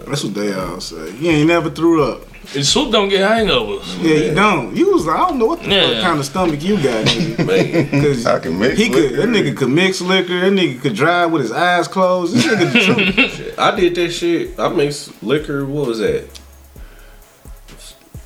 That's 0.07 0.25
what 0.25 0.35
they 0.35 0.53
all 0.53 0.81
say. 0.81 1.11
You 1.17 1.31
ain't 1.31 1.49
never 1.49 1.71
threw 1.71 2.03
up. 2.05 2.23
And 2.55 2.67
soup 2.67 2.91
don't 2.93 3.09
get 3.09 3.21
hangovers. 3.31 3.85
Yeah, 4.03 4.15
you 4.29 4.35
don't. 4.35 4.77
You 4.77 4.93
was 4.93 5.07
like, 5.07 5.17
I 5.17 5.29
don't 5.29 5.39
know 5.39 5.47
what 5.47 5.63
the 5.63 5.71
Yeah. 5.71 5.93
fuck 5.95 6.03
kind 6.03 6.19
of 6.19 6.25
stomach 6.27 6.63
you 6.63 6.75
got, 6.77 7.07
nigga. 7.07 7.47
Man, 7.93 8.03
Cause 8.03 8.27
I 8.27 8.41
can 8.41 8.59
mix 8.59 8.77
he 8.79 8.91
could. 8.91 9.13
That 9.15 9.29
nigga 9.29 9.57
could 9.57 9.69
mix 9.71 10.01
liquor. 10.01 10.41
That 10.41 10.53
nigga 10.53 10.81
could 10.81 10.95
drive 10.95 11.31
with 11.31 11.43
his 11.43 11.53
eyes 11.53 11.87
closed. 11.89 12.35
This 12.35 12.45
nigga 12.47 12.73
the 12.73 12.81
truth. 13.35 13.59
I 13.59 13.77
did 13.79 13.95
that 13.95 14.11
shit. 14.11 14.59
I 14.59 14.69
mixed 14.69 15.23
liquor. 15.23 15.65
What 15.65 15.87
was 15.87 15.99
that? 16.01 16.29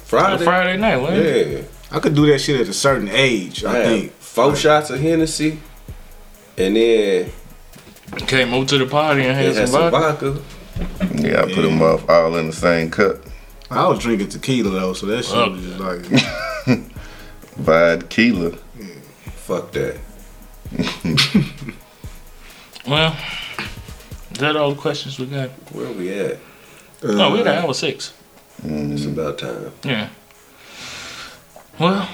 Friday. 0.04 0.44
Friday 0.44 0.76
night, 0.76 0.96
what? 0.96 1.12
Yeah. 1.14 1.62
I 1.90 1.98
could 2.00 2.14
do 2.14 2.26
that 2.26 2.38
shit 2.40 2.60
at 2.60 2.68
a 2.68 2.72
certain 2.72 3.08
age. 3.08 3.64
I 3.64 3.80
I 3.80 3.84
think. 3.84 4.12
four 4.12 4.56
shots 4.56 4.90
of 4.90 5.00
Hennessy, 5.00 5.58
and 6.56 6.76
then 6.76 7.30
Came 8.26 8.54
over 8.54 8.64
to 8.66 8.78
the 8.78 8.86
party 8.86 9.22
and 9.24 9.36
had 9.36 9.46
it 9.46 9.56
had 9.56 9.68
some 9.68 9.80
some 9.82 9.90
vodka. 9.90 10.38
Vodka. 10.76 11.28
Yeah, 11.28 11.42
I 11.42 11.54
put 11.54 11.62
them 11.62 11.82
off 11.82 12.08
all 12.08 12.36
in 12.36 12.46
the 12.46 12.52
same 12.52 12.90
cup. 12.90 13.16
I 13.70 13.88
was 13.88 13.98
drinking 13.98 14.28
tequila 14.28 14.70
though, 14.70 14.92
so 14.92 15.06
that 15.06 15.24
shit 15.24 15.34
Fuck. 15.34 15.52
was 15.52 15.64
just 15.64 15.80
like. 15.80 16.82
Vodka. 17.56 18.58
Fuck 19.46 19.72
that. 19.72 19.98
Well, 22.86 23.16
is 24.30 24.38
that 24.38 24.54
all 24.54 24.70
the 24.70 24.80
questions 24.80 25.18
we 25.18 25.26
got? 25.26 25.50
Where 25.72 25.90
we 25.90 26.12
at? 26.12 26.38
oh, 27.02 27.32
we 27.32 27.42
got 27.42 27.56
uh, 27.58 27.66
hour 27.66 27.74
six. 27.74 28.14
Mm. 28.62 28.92
It's 28.92 29.06
about 29.06 29.38
time. 29.38 29.72
Yeah. 29.82 30.08
Well, 31.80 32.08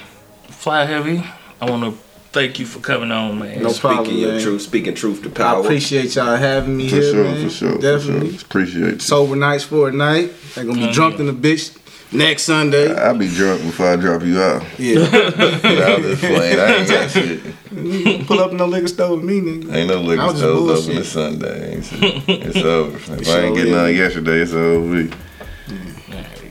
fly 0.49 0.87
heavy. 0.87 1.23
I 1.61 1.71
want 1.71 1.85
to 1.85 2.12
thank 2.33 2.59
you 2.59 2.67
for 2.67 2.81
coming 2.81 3.11
on, 3.13 3.39
man. 3.39 3.63
No 3.63 3.69
speaking 3.71 3.81
problem, 3.97 4.17
your 4.17 4.33
man. 4.33 4.41
truth, 4.43 4.63
speaking 4.63 4.95
truth 4.95 5.23
to 5.23 5.31
power. 5.31 5.59
I 5.59 5.65
appreciate 5.65 6.15
y'all 6.15 6.37
having 6.37 6.77
me 6.77 6.89
For 6.89 6.97
here, 6.97 7.13
sure, 7.13 7.25
man. 7.25 7.45
for 7.45 7.51
sure, 7.51 7.79
Definitely. 7.79 8.31
for 8.31 8.39
sure. 8.39 8.47
Appreciate 8.47 8.93
you. 8.95 8.99
Sober 9.01 9.37
knights 9.37 9.65
for 9.65 9.89
a 9.89 9.93
night. 9.93 10.33
They 10.55 10.65
gonna 10.65 10.75
be 10.79 10.89
Oh, 10.89 10.93
drunk 10.93 11.19
in 11.21 11.27
the 11.27 11.33
bitch 11.33 11.77
next 12.13 12.43
Sunday. 12.43 12.95
I'll 12.95 13.17
be 13.17 13.29
drunk 13.29 13.63
before 13.63 13.89
I 13.93 13.97
drop 13.97 14.23
you 14.23 14.41
out. 14.41 14.63
Yeah. 14.79 14.99
I 15.01 15.97
was 15.97 16.07
just 16.07 16.21
playing. 16.23 16.59
I 16.61 16.75
ain't 16.77 16.89
got 16.89 17.11
shit. 17.13 18.27
Pull 18.27 18.41
up 18.41 18.51
in 18.51 18.57
no 18.59 18.67
liquor 18.67 18.89
store 18.89 19.17
with 19.17 19.25
me, 19.25 19.41
nigga. 19.41 19.75
Ain't 19.75 19.89
no 19.89 19.99
I 20.01 20.03
liquor 20.03 20.25
was 20.27 20.33
just 20.33 20.43
stores 20.43 20.53
open 20.59 20.67
bullshit. 20.67 20.95
this 20.97 21.13
Sunday. 21.13 21.75
Ain't 21.77 21.93
it? 21.93 22.47
It's 22.47 22.57
over. 22.65 22.97
If 22.97 23.29
I 23.29 23.41
ain't 23.41 23.57
get 23.57 23.67
is. 23.67 23.73
none 23.73 23.95
yesterday, 23.95 24.41
it's 24.41 24.53
over. 24.53 25.09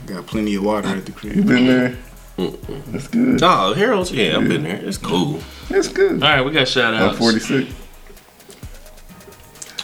Got 0.06 0.26
plenty 0.26 0.56
of 0.56 0.64
water 0.64 0.88
at 0.88 1.06
the 1.06 1.12
crib. 1.12 1.36
You 1.36 1.42
been 1.44 1.66
there? 1.66 1.96
That's 2.36 3.08
good. 3.08 3.42
Oh, 3.42 3.74
Harold's. 3.74 4.10
Yeah, 4.12 4.36
I've 4.38 4.48
been 4.48 4.62
there. 4.62 4.76
It's 4.84 4.98
cool. 4.98 5.40
That's 5.68 5.88
good. 5.88 6.22
All 6.22 6.28
right, 6.28 6.42
we 6.42 6.50
got 6.52 6.66
shout 6.68 6.94
I'm 6.94 7.10
outs. 7.10 7.18
46. 7.18 7.70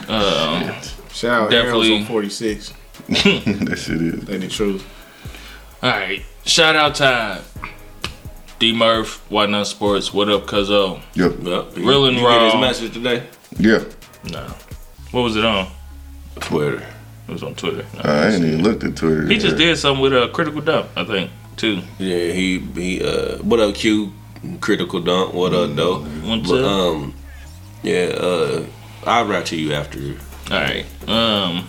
Um, 0.09 0.73
Shout 1.13 1.43
out 1.43 1.51
Definitely. 1.51 1.89
Harold's 1.89 2.03
on 2.03 2.07
46. 2.07 2.73
that 3.09 3.79
shit 3.79 4.01
is. 4.03 4.25
They 4.25 4.39
the 4.39 4.49
truth. 4.49 4.87
all 5.83 5.91
right, 5.91 6.23
shout 6.45 6.77
out 6.77 6.95
time. 6.95 7.43
D 8.59 8.73
Murph, 8.75 9.25
Why 9.31 9.47
Not 9.47 9.67
Sports. 9.67 10.13
What 10.13 10.29
up, 10.29 10.47
Cuzzo? 10.47 11.01
Yep. 11.15 11.33
Yep. 11.43 11.77
Real 11.77 12.07
and 12.07 12.17
you 12.17 12.23
get 12.23 12.43
his 12.43 12.55
raw. 12.55 12.61
message 12.61 12.93
today? 12.93 13.25
Yeah. 13.57 13.85
No. 14.33 14.47
What 15.13 15.23
was 15.23 15.37
it 15.37 15.45
on? 15.45 15.69
Twitter. 16.41 16.85
It 17.29 17.33
was 17.33 17.43
on 17.43 17.55
Twitter. 17.55 17.85
No. 17.95 18.01
I 18.11 18.31
ain't 18.31 18.45
even 18.45 18.63
looked 18.63 18.83
at 18.85 18.97
Twitter. 18.97 19.27
he 19.29 19.39
just 19.39 19.57
did 19.57 19.77
something 19.79 20.03
with 20.03 20.13
a 20.13 20.29
critical 20.33 20.61
dump, 20.61 20.89
I 20.97 21.05
think, 21.05 21.31
too. 21.59 21.83
Yeah, 21.99 22.33
he 22.33 22.59
he. 22.59 23.03
Uh, 23.05 23.39
what 23.39 23.61
up, 23.61 23.75
Q? 23.75 24.13
Critical 24.61 25.01
dunk. 25.01 25.35
What 25.35 25.53
up, 25.53 25.75
though? 25.75 25.99
What's 26.01 26.49
But 26.49 26.65
up? 26.65 26.71
um, 26.71 27.15
yeah. 27.83 28.05
Uh, 28.17 28.65
I'll 29.07 29.27
write 29.27 29.47
to 29.47 29.57
you 29.57 29.73
after. 29.75 29.99
All 30.51 30.59
right. 30.61 30.85
Um, 31.09 31.67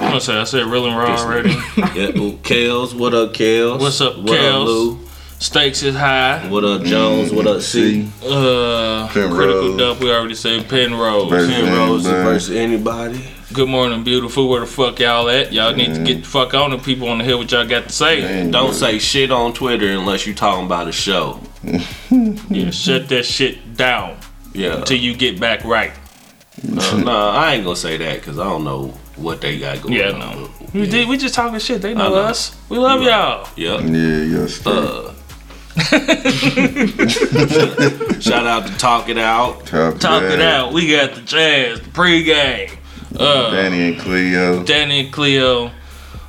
I'm 0.00 0.08
gonna 0.10 0.20
say 0.20 0.36
I 0.38 0.44
said 0.44 0.64
real 0.66 0.86
and 0.86 0.96
raw 0.96 1.16
already. 1.16 1.50
Yeah. 1.94 2.16
ooh, 2.18 2.36
Kales. 2.38 2.94
What 2.98 3.14
up, 3.14 3.32
Kales? 3.34 3.80
What's 3.80 4.00
up, 4.00 4.16
What 4.16 4.26
Kales? 4.38 4.60
up, 4.62 4.66
Lou? 4.66 4.98
Stakes 5.40 5.82
is 5.84 5.94
high. 5.94 6.48
What 6.48 6.64
up, 6.64 6.82
Jones? 6.82 7.30
What 7.32 7.46
up, 7.46 7.60
C? 7.60 8.08
Uh, 8.24 9.06
Penrose. 9.12 9.36
critical 9.36 9.76
dump. 9.76 10.00
We 10.00 10.10
already 10.10 10.34
said 10.34 10.68
Penrose. 10.68 11.30
Versus 11.30 11.54
Penrose 11.54 12.06
anybody. 12.06 12.24
versus 12.24 12.56
anybody. 12.56 13.24
Good 13.52 13.68
morning, 13.68 14.04
beautiful. 14.04 14.48
Where 14.50 14.60
the 14.60 14.66
fuck 14.66 14.98
y'all 14.98 15.28
at? 15.30 15.52
Y'all 15.54 15.74
need 15.74 15.94
to 15.94 16.04
get 16.04 16.22
the 16.22 16.28
fuck 16.28 16.52
on 16.52 16.70
the 16.70 16.76
people 16.78 17.08
on 17.08 17.16
the 17.18 17.24
hill. 17.24 17.38
What 17.38 17.50
y'all 17.50 17.66
got 17.66 17.84
to 17.84 17.90
say? 17.90 18.40
Ain't 18.40 18.52
Don't 18.52 18.68
good. 18.70 18.76
say 18.76 18.98
shit 18.98 19.30
on 19.32 19.54
Twitter 19.54 19.90
unless 19.92 20.26
you 20.26 20.34
talking 20.34 20.66
about 20.66 20.86
a 20.88 20.92
show. 20.92 21.40
Yeah, 22.50 22.70
shut 22.70 23.08
that 23.08 23.24
shit 23.24 23.76
down 23.76 24.16
Yeah. 24.54 24.76
until 24.78 24.96
you 24.98 25.14
get 25.14 25.38
back 25.40 25.64
right. 25.64 25.92
Uh, 26.62 26.96
nah, 27.04 27.30
I 27.32 27.54
ain't 27.54 27.64
gonna 27.64 27.76
say 27.76 27.96
that 27.98 28.20
because 28.20 28.38
I 28.38 28.44
don't 28.44 28.64
know 28.64 28.88
what 29.16 29.40
they 29.40 29.58
got 29.58 29.82
going 29.82 29.94
Yeah, 29.94 30.10
on. 30.12 30.18
no. 30.18 30.50
but- 30.60 30.74
We 30.74 30.86
did. 30.88 31.08
We 31.08 31.16
just 31.16 31.34
talking 31.34 31.58
shit. 31.58 31.80
They 31.82 31.94
know, 31.94 32.10
know. 32.10 32.14
us. 32.16 32.56
We 32.68 32.78
love 32.78 33.02
y'all. 33.02 33.48
Yep. 33.56 33.80
Yeah, 33.82 34.22
yeah, 34.24 34.46
straight. 34.46 35.14
Uh, 35.78 35.88
shout 38.18 38.46
out 38.46 38.66
to 38.66 38.76
Talk 38.78 39.08
It 39.08 39.16
Out. 39.18 39.64
Talk, 39.66 40.00
Talk 40.00 40.22
it 40.24 40.40
out. 40.40 40.72
We 40.72 40.90
got 40.90 41.14
the 41.14 41.20
jazz, 41.20 41.80
the 41.80 41.90
pregame. 41.90 42.76
Uh, 43.18 43.50
Danny 43.50 43.88
and 43.92 44.00
Cleo. 44.00 44.62
Danny 44.64 45.00
and 45.00 45.12
Cleo. 45.12 45.70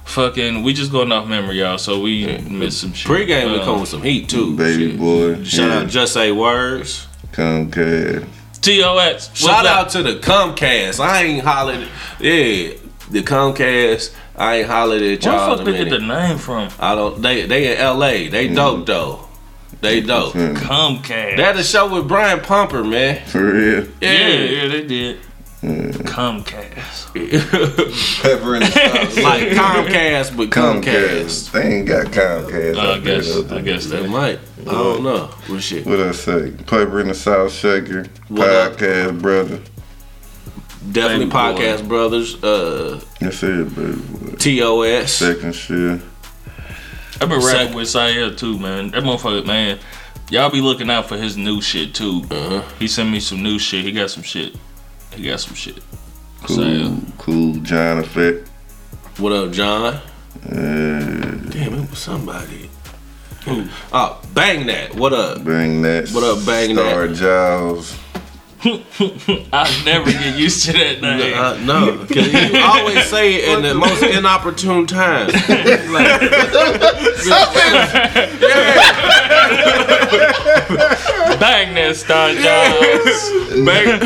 Fucking, 0.06 0.64
we 0.64 0.74
just 0.74 0.92
going 0.92 1.12
off 1.12 1.28
memory, 1.28 1.60
y'all. 1.60 1.78
So 1.78 2.00
we 2.02 2.40
missed 2.40 2.82
some 2.82 2.94
shit. 2.94 3.06
Pre-game 3.06 3.52
we 3.52 3.60
Uh, 3.60 3.64
come 3.66 3.80
with 3.80 3.90
some 3.90 4.02
heat 4.02 4.28
too. 4.28 4.56
Baby 4.58 4.92
Shit. 4.92 5.00
boy. 5.00 5.44
Shout 5.44 5.70
yeah. 5.70 5.78
out 5.82 5.88
Just 5.88 6.14
Say 6.14 6.32
Words. 6.32 7.06
Comcast. 7.32 8.26
TOX. 8.62 9.28
what's 9.30 9.40
Shout 9.40 9.66
up? 9.68 9.78
out 9.86 9.90
to 9.92 10.04
the 10.04 10.16
Comcast. 10.16 11.00
I 11.00 11.24
ain't 11.24 11.44
hollered. 11.46 11.88
Yeah, 12.20 12.74
the 13.12 13.22
Comcast. 13.22 14.14
I 14.36 14.58
ain't 14.58 14.68
hollered 14.68 15.02
at 15.04 15.24
y'all 15.24 15.48
Where 15.50 15.58
the 15.58 15.62
in 15.62 15.66
fuck 15.66 15.68
a 15.68 15.72
they 15.84 15.90
get 15.92 16.00
the 16.00 16.06
name 16.08 16.38
from? 16.38 16.70
I 16.80 16.96
don't. 16.96 17.22
They 17.22 17.46
they 17.46 17.72
in 17.74 17.78
L.A. 17.78 18.30
They 18.30 18.46
Mm-hmm. 18.48 18.56
dope 18.56 18.86
though. 18.88 19.26
They 19.82 20.02
dope. 20.02 20.34
Comcast. 20.34 21.38
They 21.38 21.44
had 21.44 21.56
a 21.56 21.64
show 21.64 21.94
with 21.94 22.08
Brian 22.08 22.40
Pumper, 22.42 22.84
man. 22.84 23.24
For 23.28 23.46
real. 23.46 23.88
yeah, 24.02 24.28
yeah, 24.28 24.68
they 24.70 24.86
did. 24.88 25.20
Comcast. 25.62 27.14
Pepper 28.24 28.56
in 28.56 28.62
the 28.62 28.68
sauce. 28.72 29.18
like 29.24 29.44
Comcast, 29.50 30.38
but 30.38 30.50
Comcast. 30.50 30.84
Comcast. 30.84 31.52
They 31.52 31.76
ain't 31.78 31.88
got 31.88 32.06
Comcast. 32.08 32.76
Uh, 32.76 32.80
I 32.80 32.96
out 32.96 33.04
there, 33.04 33.22
guess. 33.22 33.42
though. 33.44 33.56
I 33.58 33.62
guess 33.62 33.86
They 33.88 34.02
that. 34.02 34.10
might. 34.10 34.40
I 34.62 34.64
don't 34.72 35.04
know. 35.04 35.26
What 35.48 35.62
shit? 35.62 35.86
What 35.86 36.00
I 36.00 36.12
say? 36.14 36.52
Pepper 36.52 37.02
in 37.02 37.08
the 37.10 37.14
South 37.14 37.52
Shaker. 37.52 38.06
What 38.30 38.48
up? 38.50 38.74
Podcast, 38.78 39.22
brother. 39.22 39.60
Definitely 40.92 41.26
Baby 41.26 41.30
boy. 41.32 41.38
Podcast 41.38 41.88
Brothers. 41.88 42.44
Uh, 42.44 43.02
That's 43.20 43.44
it, 43.44 43.76
baby. 43.76 44.60
TOS. 44.62 45.12
Second 45.12 45.54
shit. 45.54 46.02
I've 47.22 47.28
been 47.28 47.42
Sec- 47.42 47.54
rapping 47.54 47.76
with 47.76 47.90
Sayer 47.90 48.34
too, 48.34 48.58
man. 48.58 48.92
That 48.92 49.04
motherfucker, 49.04 49.46
man. 49.46 49.78
Y'all 50.30 50.50
be 50.50 50.62
looking 50.62 50.90
out 50.90 51.10
for 51.10 51.18
his 51.18 51.36
new 51.36 51.60
shit 51.60 51.94
too. 51.94 52.22
Uh-huh. 52.32 52.62
He 52.80 52.88
sent 52.88 53.10
me 53.10 53.20
some 53.20 53.44
new 53.44 53.60
shit. 53.60 53.84
He 53.84 53.92
got 53.92 54.10
some 54.10 54.24
shit. 54.24 54.56
He 55.16 55.24
got 55.24 55.40
some 55.40 55.56
shit. 55.56 55.80
Cool, 56.44 57.02
cool. 57.18 57.54
John 57.56 58.00
Effect. 58.00 58.48
What 59.18 59.34
up, 59.34 59.52
John? 59.52 59.96
Uh, 59.96 60.02
Damn, 61.50 61.74
it 61.74 61.90
was 61.90 62.00
somebody. 62.00 62.70
Oh, 63.92 64.22
bang 64.34 64.66
that. 64.68 64.94
What 64.96 65.12
up? 65.14 65.44
bang 65.44 65.82
that. 65.82 66.10
What 66.12 66.24
up, 66.24 66.46
Bang 66.46 66.76
Star 66.76 67.08
That? 67.08 67.16
Giles. 67.16 67.98
I 69.54 69.82
never 69.86 70.12
get 70.12 70.38
used 70.38 70.66
to 70.66 70.74
that 70.74 71.02
name. 71.02 71.34
Uh, 71.38 71.54
no, 71.64 71.98
because 72.06 72.28
you 72.34 72.60
always 72.62 73.06
say 73.06 73.36
it 73.36 73.58
in 73.58 73.64
the 73.64 73.74
most 73.74 74.04
inopportune 74.04 74.86
time. 74.86 75.28
like, 75.28 75.50
Bang 81.40 81.74
that 81.76 81.96
Star 81.96 82.34
Giles. 82.34 83.66
bang. 83.66 84.00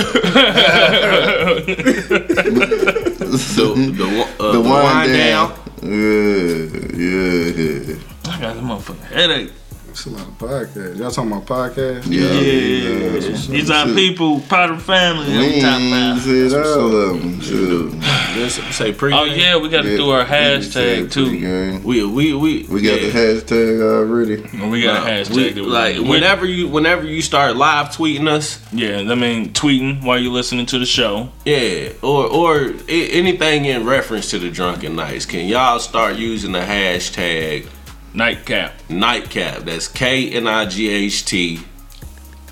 the 2.43 3.93
the, 3.97 4.05
uh, 4.39 4.51
The 4.51 4.53
the 4.53 4.61
wind 4.61 4.83
wind 4.83 5.13
down. 5.13 5.49
down. 5.49 5.59
Yeah, 5.81 6.93
yeah. 6.93 8.31
I 8.31 8.33
got 8.39 8.55
a 8.57 8.61
motherfucking 8.61 9.11
headache. 9.11 9.51
It's 9.93 10.07
a 10.07 10.09
lot 10.09 10.21
of 10.27 10.37
podcasts. 10.39 10.97
Y'all 10.97 11.11
talking 11.11 11.31
about 11.31 11.45
podcasts? 11.45 12.07
Yeah. 12.09 12.31
Yeah. 12.31 13.19
These 13.51 13.69
are 13.69 13.85
people, 13.93 14.39
part 14.39 14.71
of 14.71 14.79
the 14.79 14.83
family. 14.83 15.27
We 15.37 15.61
I'm 15.61 15.61
talking 15.61 15.87
about. 15.89 16.19
said 16.23 16.65
all 16.65 16.95
of 16.95 17.21
them. 17.21 17.39
Too. 17.39 17.89
Let's 18.35 18.75
say 18.75 18.91
pre. 18.91 19.13
Oh 19.13 19.25
yeah, 19.25 19.55
we 19.57 19.69
got 19.69 19.83
to 19.83 19.95
do 19.95 20.09
our 20.09 20.25
hashtag 20.25 21.11
too. 21.11 21.79
We 21.85 22.03
we 22.05 22.33
we 22.33 22.63
We 22.63 22.81
got 22.81 22.99
yeah. 23.01 23.09
the 23.09 23.11
hashtag 23.19 23.81
already. 23.83 24.67
We 24.67 24.81
got 24.81 25.07
a 25.07 25.11
hashtag. 25.11 25.35
we- 25.35 25.49
that 25.51 25.63
like 25.63 25.97
we- 25.97 26.09
whenever 26.09 26.47
you 26.47 26.67
whenever 26.69 27.03
you 27.05 27.21
start 27.21 27.55
live 27.55 27.89
tweeting 27.89 28.27
us, 28.27 28.59
Yeah, 28.73 28.97
I 28.97 29.13
mean 29.13 29.53
tweeting 29.53 30.03
while 30.03 30.17
you're 30.17 30.33
listening 30.33 30.65
to 30.67 30.79
the 30.79 30.87
show. 30.87 31.29
yeah, 31.45 31.89
or 32.01 32.25
or 32.25 32.73
I- 32.89 33.09
anything 33.11 33.65
in 33.65 33.85
reference 33.85 34.31
to 34.31 34.39
the 34.39 34.49
drunken 34.49 34.95
knights, 34.95 35.27
can 35.27 35.45
y'all 35.45 35.77
start 35.77 36.15
using 36.15 36.53
the 36.53 36.61
hashtag 36.61 37.67
Knightcap. 38.13 38.73
knightcap? 38.89 39.59
That's 39.65 39.87
K 39.87 40.29
N 40.31 40.47
I 40.47 40.65
G 40.65 40.89
H 40.89 41.25
T 41.25 41.59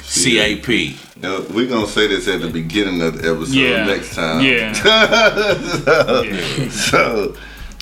C 0.02 0.40
A 0.40 0.56
P. 0.58 0.98
Now, 1.22 1.42
we're 1.54 1.68
gonna 1.70 1.88
say 1.88 2.08
this 2.08 2.28
at 2.28 2.42
the 2.42 2.50
beginning 2.50 3.02
of 3.02 3.22
the 3.22 3.32
episode 3.32 3.54
Yeah. 3.56 3.86
next 3.86 4.16
time. 4.16 4.44
Yeah. 4.44 4.74
so, 4.74 6.22
Yeah. 6.24 6.70
so, 6.70 7.36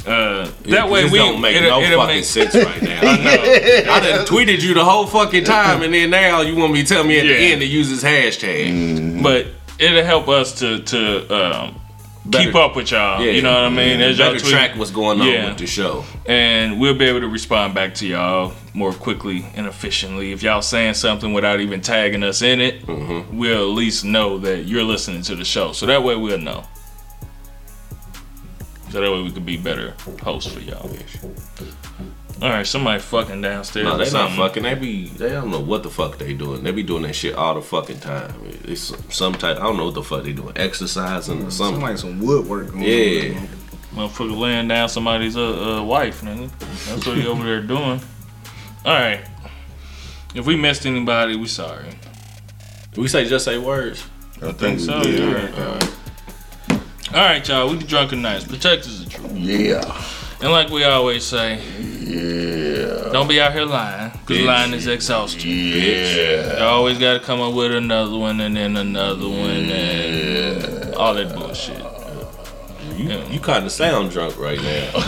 Uh, 0.05 0.49
that 0.63 0.89
way 0.89 1.03
we 1.09 1.17
don't 1.19 1.39
make 1.41 1.55
it'll, 1.55 1.69
no 1.81 1.81
it'll 1.85 1.99
fucking 2.01 2.15
make, 2.15 2.23
sense 2.25 2.55
right 2.55 2.81
now. 2.81 2.99
I 3.01 3.17
know. 3.17 3.31
I 3.93 3.99
done 3.99 4.25
tweeted 4.25 4.61
you 4.61 4.73
the 4.73 4.83
whole 4.83 5.05
fucking 5.05 5.43
time, 5.43 5.81
and 5.83 5.93
then 5.93 6.09
now 6.09 6.41
you 6.41 6.55
want 6.55 6.71
me 6.73 6.83
to 6.83 6.87
tell 6.87 7.03
me 7.03 7.19
at 7.19 7.23
the 7.23 7.35
end 7.35 7.61
to 7.61 7.67
use 7.67 7.89
this 7.89 8.03
hashtag. 8.03 9.21
but 9.21 9.47
it'll 9.77 10.03
help 10.03 10.27
us 10.29 10.53
to 10.59 10.79
to 10.79 11.27
um, 11.35 11.75
keep 12.31 12.53
up 12.55 12.75
with 12.75 12.91
y'all. 12.91 13.23
Yeah. 13.23 13.31
You 13.31 13.41
know 13.41 13.53
what 13.53 13.63
I 13.63 13.69
mean? 13.69 13.99
As 14.01 14.17
y'all 14.17 14.27
Better 14.29 14.39
tweet- 14.39 14.51
track 14.51 14.75
what's 14.77 14.91
going 14.91 15.19
on 15.21 15.27
Yeah. 15.27 15.49
with 15.49 15.57
the 15.57 15.67
show. 15.67 16.03
and 16.25 16.79
we'll 16.79 16.93
be 16.93 17.05
able 17.05 17.21
to 17.21 17.27
respond 17.27 17.73
back 17.73 17.95
to 17.95 18.05
y'all 18.07 18.53
more 18.73 18.93
quickly 18.93 19.45
and 19.55 19.65
efficiently. 19.65 20.31
If 20.31 20.43
y'all 20.43 20.61
saying 20.61 20.93
something 20.95 21.33
without 21.33 21.59
even 21.59 21.81
tagging 21.81 22.23
us 22.23 22.41
in 22.41 22.61
it, 22.61 22.85
Mm-hmm. 22.85 23.37
we'll 23.37 23.61
at 23.71 23.75
least 23.75 24.05
know 24.05 24.37
that 24.39 24.65
you're 24.65 24.83
listening 24.83 25.21
to 25.23 25.35
the 25.35 25.45
show. 25.45 25.71
So 25.71 25.85
that 25.87 26.03
way 26.03 26.15
we'll 26.15 26.37
know. 26.37 26.65
So 28.91 29.01
that 29.01 29.11
way 29.11 29.21
we 29.21 29.31
could 29.31 29.45
be 29.45 29.57
better 29.57 29.93
hosts 30.23 30.51
for 30.51 30.59
y'all. 30.59 30.89
All 32.41 32.47
right, 32.49 32.65
somebody 32.65 33.01
fucking 33.01 33.41
downstairs. 33.41 33.85
No, 33.85 33.97
they 33.97 34.09
not 34.11 34.31
fucking. 34.31 34.63
They 34.63 34.75
be. 34.75 35.07
They 35.09 35.29
don't 35.29 35.51
know 35.51 35.59
what 35.59 35.83
the 35.83 35.89
fuck 35.89 36.17
they 36.17 36.33
doing. 36.33 36.63
They 36.63 36.71
be 36.71 36.83
doing 36.83 37.03
that 37.03 37.13
shit 37.13 37.35
all 37.35 37.53
the 37.55 37.61
fucking 37.61 37.99
time. 37.99 38.33
It's 38.63 38.93
some 39.13 39.33
type. 39.33 39.57
I 39.57 39.63
don't 39.63 39.75
know 39.75 39.85
what 39.85 39.95
the 39.95 40.03
fuck 40.03 40.23
they 40.23 40.31
doing. 40.31 40.53
Exercising 40.55 41.39
or 41.45 41.51
Something 41.51 41.51
something. 41.51 41.81
like 41.81 41.97
some 41.97 42.19
woodwork 42.19 42.71
going 42.71 42.83
Yeah. 42.83 43.39
on. 43.39 43.47
Motherfucker 44.09 44.37
laying 44.39 44.67
down 44.69 44.87
somebody's 44.87 45.35
uh, 45.35 45.79
uh, 45.79 45.83
wife, 45.83 46.21
nigga. 46.21 46.49
That's 46.87 47.05
what 47.05 47.17
he 47.17 47.27
over 47.27 47.43
there 47.43 47.61
doing. 47.61 47.99
All 48.85 48.93
right. 48.93 49.19
If 50.33 50.45
we 50.45 50.55
missed 50.55 50.85
anybody, 50.85 51.35
we 51.35 51.47
sorry. 51.47 51.89
We 52.95 53.07
say 53.09 53.25
just 53.27 53.45
say 53.45 53.57
words. 53.57 54.05
I 54.41 54.51
think 54.53 54.79
So 54.79 55.01
yeah. 55.01 55.25
All 55.57 55.73
right. 55.73 55.93
All 57.11 57.15
right, 57.25 57.47
y'all. 57.47 57.69
We 57.69 57.77
the 57.77 57.83
drunken 57.85 58.21
knights. 58.21 58.45
Protect 58.45 58.83
us 58.85 58.99
the 59.03 59.09
truth. 59.09 59.31
Yeah. 59.33 60.01
And 60.41 60.51
like 60.51 60.69
we 60.69 60.83
always 60.85 61.25
say, 61.25 61.59
Yeah. 62.05 63.11
don't 63.11 63.27
be 63.27 63.41
out 63.41 63.51
here 63.53 63.65
lying, 63.65 64.11
cause 64.25 64.39
lying 64.39 64.73
is 64.73 64.87
exhausting. 64.87 65.49
Yeah. 65.51 66.57
You 66.59 66.63
always 66.63 66.97
got 66.97 67.13
to 67.13 67.19
come 67.19 67.41
up 67.41 67.53
with 67.53 67.73
another 67.73 68.17
one 68.17 68.39
and 68.39 68.55
then 68.55 68.77
another 68.77 69.27
one 69.27 69.69
and 69.69 70.95
all 70.95 71.13
that 71.13 71.35
bullshit. 71.35 71.83
You, 72.97 73.17
you 73.31 73.39
kind 73.39 73.65
of 73.65 73.71
sound 73.71 74.11
drunk 74.11 74.37
right 74.39 74.61
now. 74.61 74.91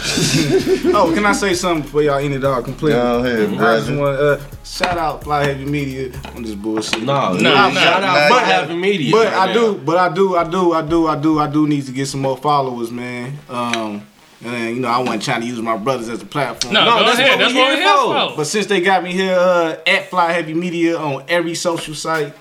Oh, 0.93 1.11
can 1.13 1.25
I 1.25 1.31
say 1.31 1.53
something 1.53 1.83
before 1.83 2.01
y'all 2.03 2.19
end 2.19 2.33
it 2.33 2.43
all 2.43 2.61
completely? 2.61 2.99
Go 2.99 3.19
ahead, 3.23 3.53
I 3.53 3.77
just 3.79 3.91
want 3.91 4.19
uh, 4.19 4.39
shout 4.65 4.97
out 4.97 5.23
Fly 5.23 5.45
Heavy 5.45 5.65
Media 5.65 6.11
on 6.35 6.43
this 6.43 6.53
bullshit. 6.55 7.03
no, 7.03 7.33
No, 7.33 7.39
no, 7.39 7.69
no, 7.69 7.73
shout 7.79 8.01
no, 8.01 8.07
out 8.07 8.29
no. 8.29 8.35
for 8.35 8.41
having 8.45 8.81
media. 8.81 9.11
But 9.13 9.27
right 9.27 9.37
I 9.37 9.45
now. 9.47 9.53
do, 9.53 9.73
but 9.77 9.97
I 9.97 10.13
do, 10.13 10.35
I 10.35 10.43
do, 10.49 10.73
I 10.73 10.81
do, 10.81 11.07
I 11.07 11.15
do, 11.19 11.39
I 11.39 11.47
do 11.49 11.67
need 11.67 11.85
to 11.85 11.91
get 11.93 12.07
some 12.07 12.21
more 12.21 12.37
followers, 12.37 12.91
man. 12.91 13.37
Um, 13.49 14.05
and 14.43 14.53
then, 14.53 14.75
you 14.75 14.81
know, 14.81 14.87
I 14.87 14.97
wasn't 14.99 15.23
trying 15.23 15.41
to 15.41 15.47
use 15.47 15.61
my 15.61 15.77
brothers 15.77 16.09
as 16.09 16.21
a 16.21 16.25
platform. 16.25 16.73
No, 16.73 16.83
No, 16.85 16.99
go 16.99 17.05
that's 17.05 17.19
ahead. 17.19 17.29
what 17.31 17.39
That's 17.39 17.53
we 17.53 17.59
what 17.59 17.69
we're 17.69 17.75
here 17.75 17.83
here 17.85 17.97
for. 17.97 18.29
for. 18.31 18.37
But 18.37 18.43
since 18.47 18.65
they 18.67 18.81
got 18.81 19.03
me 19.03 19.11
here 19.11 19.35
uh, 19.37 19.75
at 19.85 20.09
Fly 20.09 20.31
Heavy 20.33 20.53
Media 20.53 20.97
on 20.97 21.23
every 21.27 21.55
social 21.55 21.93
site, 21.95 22.33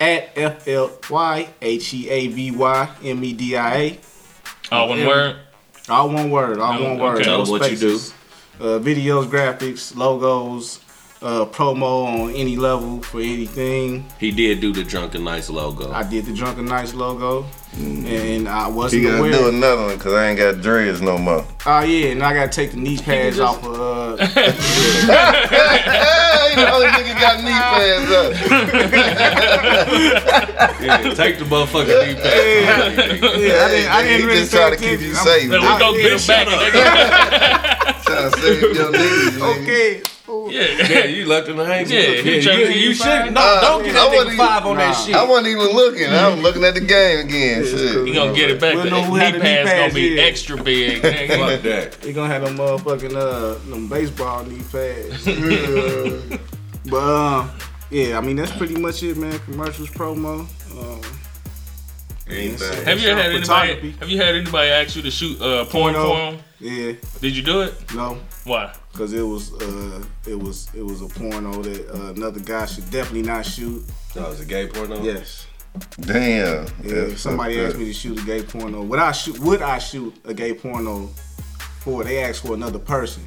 at 0.00 0.30
F 0.36 0.68
L 0.68 0.92
Y 1.10 1.48
H 1.60 1.92
E 1.94 2.08
A 2.08 2.28
V 2.28 2.50
Y 2.52 2.88
M 3.04 3.24
E 3.24 3.32
D 3.32 3.56
I 3.56 3.74
A, 3.76 3.98
Oh, 4.70 4.86
one 4.86 4.98
Yeah. 4.98 5.06
word. 5.08 5.36
all 5.88 6.08
one 6.10 6.30
word, 6.30 6.58
all 6.60 6.74
No, 6.74 6.82
one 6.90 6.98
word. 6.98 7.16
okay. 7.22 7.26
no 7.26 7.44
Tell 7.44 7.52
what 7.52 7.70
you 7.70 7.76
do. 7.76 7.98
Uh, 8.60 8.78
videos, 8.78 9.24
graphics, 9.26 9.96
logos, 9.96 10.78
uh, 11.20 11.44
promo 11.46 12.06
on 12.24 12.30
any 12.34 12.56
level 12.56 13.02
for 13.02 13.20
anything. 13.20 14.04
He 14.18 14.30
did 14.30 14.60
do 14.60 14.72
the 14.72 14.84
drunken 14.84 15.24
knights 15.24 15.50
logo. 15.50 15.90
I 15.90 16.04
did 16.04 16.26
the 16.26 16.32
Drunken 16.32 16.66
Knights 16.66 16.94
logo, 16.94 17.44
and 17.76 18.48
I 18.48 18.68
wasn't 18.68 19.02
he 19.02 19.08
gotta 19.08 19.18
aware. 19.18 19.32
do 19.32 19.48
another 19.48 19.82
one 19.86 19.96
because 19.96 20.12
I 20.12 20.28
ain't 20.28 20.38
got 20.38 20.60
dreads 20.60 21.00
no 21.02 21.18
more. 21.18 21.44
Oh 21.66 21.80
yeah, 21.82 22.10
and 22.10 22.22
I 22.22 22.32
gotta 22.34 22.50
take 22.50 22.70
the 22.70 22.76
knee 22.76 22.98
pads 22.98 23.36
just- 23.36 23.58
off 23.58 23.64
of. 23.64 23.80
Uh, 23.80 24.16
hey, 24.26 24.52
the 26.54 26.68
other 26.68 26.86
nigga 26.88 27.14
got 27.20 27.42
knee 27.42 27.50
pads 27.50 28.10
up. 28.12 28.32
yeah, 30.80 31.14
take 31.14 31.38
the 31.38 31.44
motherfucking 31.44 32.06
knee 32.06 32.14
pad. 32.14 32.96
yeah, 33.20 33.64
I 33.64 33.68
didn't, 33.68 33.90
I 33.90 34.02
didn't 34.02 34.26
really 34.26 34.40
just 34.40 34.52
pay 34.52 34.58
trying 34.58 34.72
to 34.72 34.78
keep 34.78 35.00
you 35.00 35.14
safe. 35.14 35.50
Then 35.50 35.60
we 35.62 35.66
nigga. 35.66 35.78
go 35.80 35.94
yeah, 35.94 36.02
get 36.02 36.12
him 36.12 36.18
shut 36.18 36.46
back. 36.46 36.72
nigga. 36.72 38.04
Trying 38.04 38.30
to 38.30 38.36
save 38.40 38.60
your 38.62 38.90
knees. 38.92 39.38
nigga. 39.40 40.17
Okay. 40.28 40.76
Yeah. 40.78 40.86
Yeah, 40.88 41.04
you 41.06 41.24
left 41.26 41.48
him 41.48 41.56
hanging. 41.56 41.90
Yeah, 41.90 42.00
he 42.22 42.42
trying 42.42 42.56
to 42.58 42.62
you, 42.64 42.68
you 42.80 42.88
you 42.88 42.94
should. 42.94 43.04
five. 43.06 43.32
No, 43.32 43.40
Uh, 43.40 43.60
don't 43.62 43.84
get 43.84 43.96
I 43.96 44.08
that 44.10 44.26
nigga 44.28 44.36
five 44.36 44.66
on 44.66 44.76
that 44.76 44.92
shit. 44.92 45.14
I 45.14 45.24
wasn't 45.24 45.48
even 45.48 45.66
looking. 45.74 46.06
I'm 46.10 46.40
looking 46.40 46.64
at 46.64 46.74
the 46.74 46.80
game 46.80 47.26
again. 47.26 47.64
Shit. 47.64 48.06
He 48.06 48.12
gonna 48.12 48.34
get 48.34 48.50
it 48.50 48.60
back. 48.60 48.74
We'll 48.74 48.84
The 48.84 48.90
know 48.90 49.02
who 49.04 49.14
knee 49.18 49.24
had 49.24 49.34
the 49.36 49.40
pads 49.40 49.70
gonna 49.72 49.94
be 49.94 50.08
here. 50.10 50.26
extra 50.26 50.62
big. 50.62 51.02
nigga. 51.02 51.28
Fuck 51.54 51.62
that. 51.62 51.92
They 52.02 52.12
gonna 52.12 52.32
have 52.32 52.42
them 52.44 52.56
motherfucking 52.58 53.16
uh 53.16 53.54
them 53.70 53.88
baseball 53.88 54.44
knee 54.44 54.62
pads. 54.70 55.24
but 56.90 56.98
um, 57.02 57.50
yeah, 57.90 58.18
I 58.18 58.20
mean 58.20 58.36
that's 58.36 58.52
pretty 58.52 58.76
much 58.76 59.02
it, 59.02 59.16
man. 59.16 59.38
Commercials, 59.40 59.88
promo. 59.90 60.46
Um, 60.78 61.00
Anything. 62.28 62.84
Have 62.84 63.00
you 63.00 63.08
had 63.08 63.32
anybody? 63.32 63.90
Have 63.92 64.08
you 64.10 64.18
had 64.18 64.34
anybody 64.34 64.68
ask 64.68 64.94
you 64.94 65.00
to 65.02 65.10
shoot 65.10 65.40
uh, 65.40 65.64
porn 65.64 65.94
for 65.94 66.16
him? 66.32 66.38
Yeah, 66.60 66.92
Did 67.20 67.36
you 67.36 67.42
do 67.42 67.60
it? 67.62 67.74
no, 67.94 68.18
Why? 68.44 68.72
because 68.92 69.12
it 69.12 69.22
was 69.22 69.52
uh 69.62 70.04
it 70.26 70.38
was 70.38 70.68
it 70.74 70.82
was 70.84 71.02
a 71.02 71.06
porno 71.06 71.62
that 71.62 71.90
uh, 71.90 72.12
another 72.14 72.40
guy 72.40 72.66
should 72.66 72.90
definitely 72.90 73.22
not 73.22 73.46
shoot. 73.46 73.84
That 74.14 74.28
was 74.28 74.40
a 74.40 74.44
gay 74.44 74.66
porno. 74.66 75.02
Yes. 75.02 75.46
Damn. 76.00 76.66
Yeah, 76.82 76.92
if 77.12 77.20
somebody 77.20 77.56
fucked 77.56 77.68
asked 77.68 77.78
me 77.78 77.84
to 77.86 77.92
shoot 77.92 78.18
a 78.20 78.24
gay 78.24 78.42
porno, 78.42 78.82
would 78.82 78.98
I 78.98 79.12
shoot? 79.12 79.38
Would 79.38 79.62
I 79.62 79.78
shoot 79.78 80.14
a 80.24 80.34
gay 80.34 80.52
porno 80.54 81.06
for? 81.80 82.02
They 82.02 82.24
asked 82.24 82.42
for 82.44 82.54
another 82.54 82.80
person, 82.80 83.22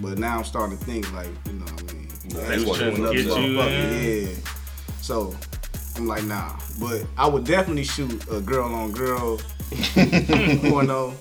but 0.00 0.18
now 0.18 0.38
I'm 0.38 0.44
starting 0.44 0.76
to 0.78 0.84
think 0.84 1.12
like, 1.12 1.28
you 1.46 1.52
know, 1.52 1.64
what 1.64 1.90
I 1.90 1.94
mean, 1.94 2.08
You 2.24 2.34
know, 2.34 2.40
They 2.40 2.48
that's 2.56 2.64
was 2.64 2.78
trying 2.78 2.96
to 2.96 3.12
get 3.12 3.24
you 3.24 3.30
motherfucker, 3.30 4.28
Yeah. 4.44 4.50
So 5.00 5.36
I'm 5.96 6.08
like, 6.08 6.24
nah. 6.24 6.56
But 6.80 7.06
I 7.16 7.26
would 7.28 7.44
definitely 7.44 7.84
shoot 7.84 8.24
a 8.32 8.40
girl 8.40 8.74
on 8.74 8.90
girl 8.92 9.38
porno. 10.70 11.14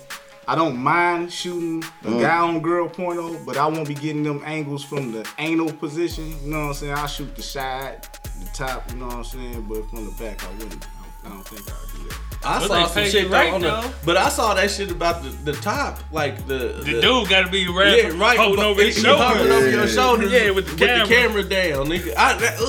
I 0.50 0.56
don't 0.56 0.78
mind 0.78 1.34
shooting 1.34 1.84
a 2.04 2.08
mm. 2.08 2.22
guy 2.22 2.38
on 2.38 2.62
girl 2.62 2.88
porno, 2.88 3.38
but 3.46 3.58
I 3.58 3.68
won't 3.68 3.86
be 3.86 3.94
getting 3.94 4.24
them 4.24 4.42
angles 4.46 4.82
from 4.82 5.12
the 5.12 5.30
anal 5.40 5.74
position. 5.74 6.30
You 6.42 6.52
know 6.52 6.60
what 6.60 6.68
I'm 6.68 6.74
saying? 6.76 6.94
I'll 6.94 7.08
shoot 7.08 7.36
the 7.36 7.42
side, 7.42 8.08
the 8.40 8.50
top, 8.54 8.90
you 8.90 8.96
know 8.96 9.08
what 9.08 9.16
I'm 9.16 9.24
saying? 9.26 9.64
But 9.64 9.90
from 9.90 10.06
the 10.06 10.12
back, 10.12 10.42
I 10.46 10.52
wouldn't. 10.54 10.88
I 10.88 11.30
don't, 11.30 11.34
I 11.34 11.36
don't 11.36 11.48
think 11.48 11.62
I'd 11.68 11.98
do 11.98 12.08
that. 12.08 12.37
I 12.44 12.60
But 12.60 12.68
saw 12.68 12.86
they 12.88 13.10
some 13.10 13.12
shit 13.22 13.30
right, 13.30 13.52
on 13.52 13.62
the, 13.62 13.94
but 14.06 14.16
I 14.16 14.30
saw 14.30 14.54
that 14.54 14.70
shit 14.72 14.92
about 14.92 15.24
the, 15.24 15.30
the 15.52 15.54
top, 15.54 16.00
like 16.14 16.48
the 16.48 16.80
The 16.84 17.02
dude 17.02 17.28
got 17.30 17.46
to 17.46 17.52
be 17.52 17.68
red, 17.68 17.98
Yeah, 18.14 18.20
right. 18.20 18.38
holding 18.38 18.58
but 18.58 18.66
over 18.66 18.82
his 18.84 18.96
he 18.96 19.02
shoulder. 19.04 19.24
hovering 19.24 19.52
over 19.52 19.70
your 19.70 19.82
Yeah. 19.86 19.88
shoulders. 19.88 20.32
Yeah, 20.32 20.50
with 20.52 20.68
the 20.68 20.86
camera. 20.86 21.44
down, 21.44 21.88
nigga. 21.88 22.14
I, 22.16 22.38
that, 22.38 22.60
ooh, 22.62 22.66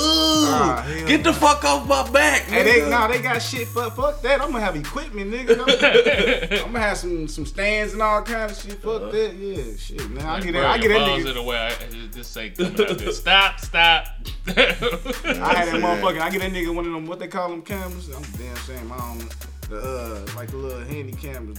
Ah, 0.51 0.87
get 1.07 1.23
the 1.23 1.33
fuck 1.33 1.65
off 1.65 1.87
my 1.87 2.11
back, 2.11 2.43
Hey, 2.43 2.63
they 2.65 2.81
nigga. 2.81 2.91
nah, 2.91 3.07
they 3.09 3.21
got 3.21 3.41
shit. 3.43 3.69
Fuck, 3.69 3.95
fuck 3.97 4.23
that. 4.23 4.41
I'm 4.41 4.51
gonna 4.53 4.65
have 4.65 4.75
equipment, 4.75 5.33
nigga. 5.33 5.61
I'm, 5.61 6.67
I'm 6.67 6.73
gonna 6.73 6.79
have 6.81 6.97
some 6.99 7.29
some 7.29 7.47
stands 7.47 7.93
and 7.93 8.03
all 8.03 8.23
kind 8.23 8.51
of 8.51 8.57
shit. 8.59 8.81
Fuck 8.83 9.13
that. 9.13 9.35
Yeah, 9.35 9.77
shit, 9.79 10.09
man. 10.11 10.25
I 10.25 10.41
get 10.41 10.53
that. 10.55 10.65
I 10.67 10.79
get 10.79 10.89
that 10.89 10.99
balls 11.07 11.23
nigga. 11.23 11.29
in 11.29 11.35
the 11.35 11.43
way. 11.43 11.57
I, 11.57 11.69
I 11.69 12.07
just 12.13 12.33
say 12.33 12.51
coming 12.51 12.81
out 12.81 12.99
there. 12.99 13.13
Stop, 13.13 13.61
stop. 13.61 14.07
I 14.47 14.51
had 14.53 15.69
that 15.69 15.75
motherfucker. 15.75 16.21
I 16.21 16.31
get 16.31 16.41
that 16.41 16.53
nigga 16.53 16.75
one 16.75 16.87
of 16.87 16.93
them. 16.93 17.07
What 17.07 17.19
they 17.21 17.29
call 17.29 17.51
them 17.51 17.63
cameras? 17.63 18.09
I'm 18.09 18.23
damn 18.39 18.57
shame. 18.57 18.91
I 18.93 18.97
don't 18.97 19.19
know. 19.19 19.27
The 19.69 19.77
uh, 19.81 20.27
like 20.37 20.51
the 20.51 20.57
little 20.57 20.81
handy 20.85 21.13
cameras. 21.13 21.59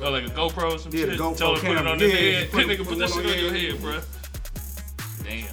Oh, 0.00 0.10
like 0.10 0.24
a 0.26 0.30
GoPro 0.30 0.74
or 0.74 0.78
some 0.78 0.92
Yeah, 0.92 1.06
the 1.06 1.12
shit. 1.12 1.20
GoPro 1.20 1.36
Tell 1.38 1.54
him 1.54 1.60
put 1.60 1.70
it 1.70 1.74
camera. 1.76 1.92
on 1.92 1.98
his 2.00 2.12
Yeah, 2.12 2.18
head. 2.20 2.50
put- 2.50 2.66
That 2.66 2.66
nigga 2.66 2.78
put 2.78 2.88
put 2.88 2.98
that 2.98 3.08
shit 3.10 3.18
on 3.18 3.30
on 3.32 3.38
your 3.38 3.56
your 3.56 3.72
head, 3.72 3.80
bro. 3.80 4.00
Damn. 5.22 5.46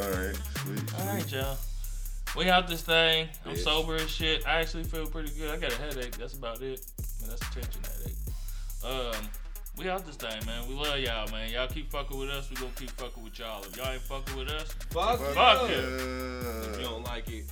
All 0.00 0.10
right, 0.10 0.36
sweet. 0.62 0.94
All 1.00 1.06
right, 1.14 1.32
y'all. 1.32 1.56
We 2.36 2.48
out 2.50 2.68
this 2.68 2.82
thing. 2.82 3.28
I'm 3.46 3.56
sober 3.56 3.96
as 3.96 4.08
shit. 4.10 4.46
I 4.46 4.60
actually 4.60 4.84
feel 4.84 5.06
pretty 5.06 5.30
good. 5.38 5.50
I 5.50 5.56
got 5.56 5.72
a 5.72 5.76
headache. 5.76 6.16
That's 6.16 6.34
about 6.34 6.60
it. 6.62 6.80
Man, 7.20 7.30
that's 7.30 7.42
a 7.42 7.54
tension 7.60 7.82
headache. 7.82 8.16
Um, 8.84 9.28
we 9.76 9.88
out 9.88 10.06
this 10.06 10.16
thing, 10.16 10.44
man. 10.46 10.68
We 10.68 10.74
love 10.74 10.98
y'all, 10.98 11.28
man. 11.32 11.50
Y'all 11.50 11.66
keep 11.68 11.90
fucking 11.90 12.16
with 12.18 12.28
us. 12.30 12.48
We 12.50 12.56
gonna 12.56 12.70
keep 12.76 12.90
fucking 12.92 13.22
with 13.24 13.38
y'all. 13.38 13.62
If 13.64 13.76
y'all 13.76 13.90
ain't 13.90 14.02
fucking 14.02 14.36
with 14.36 14.48
us, 14.50 14.72
Fuck, 14.90 15.18
fuck 15.34 15.68
yeah. 15.68 15.76
it. 15.76 15.84
Uh, 15.84 16.70
If 16.70 16.76
you 16.80 16.84
don't 16.84 17.04
like 17.04 17.28
it, 17.30 17.44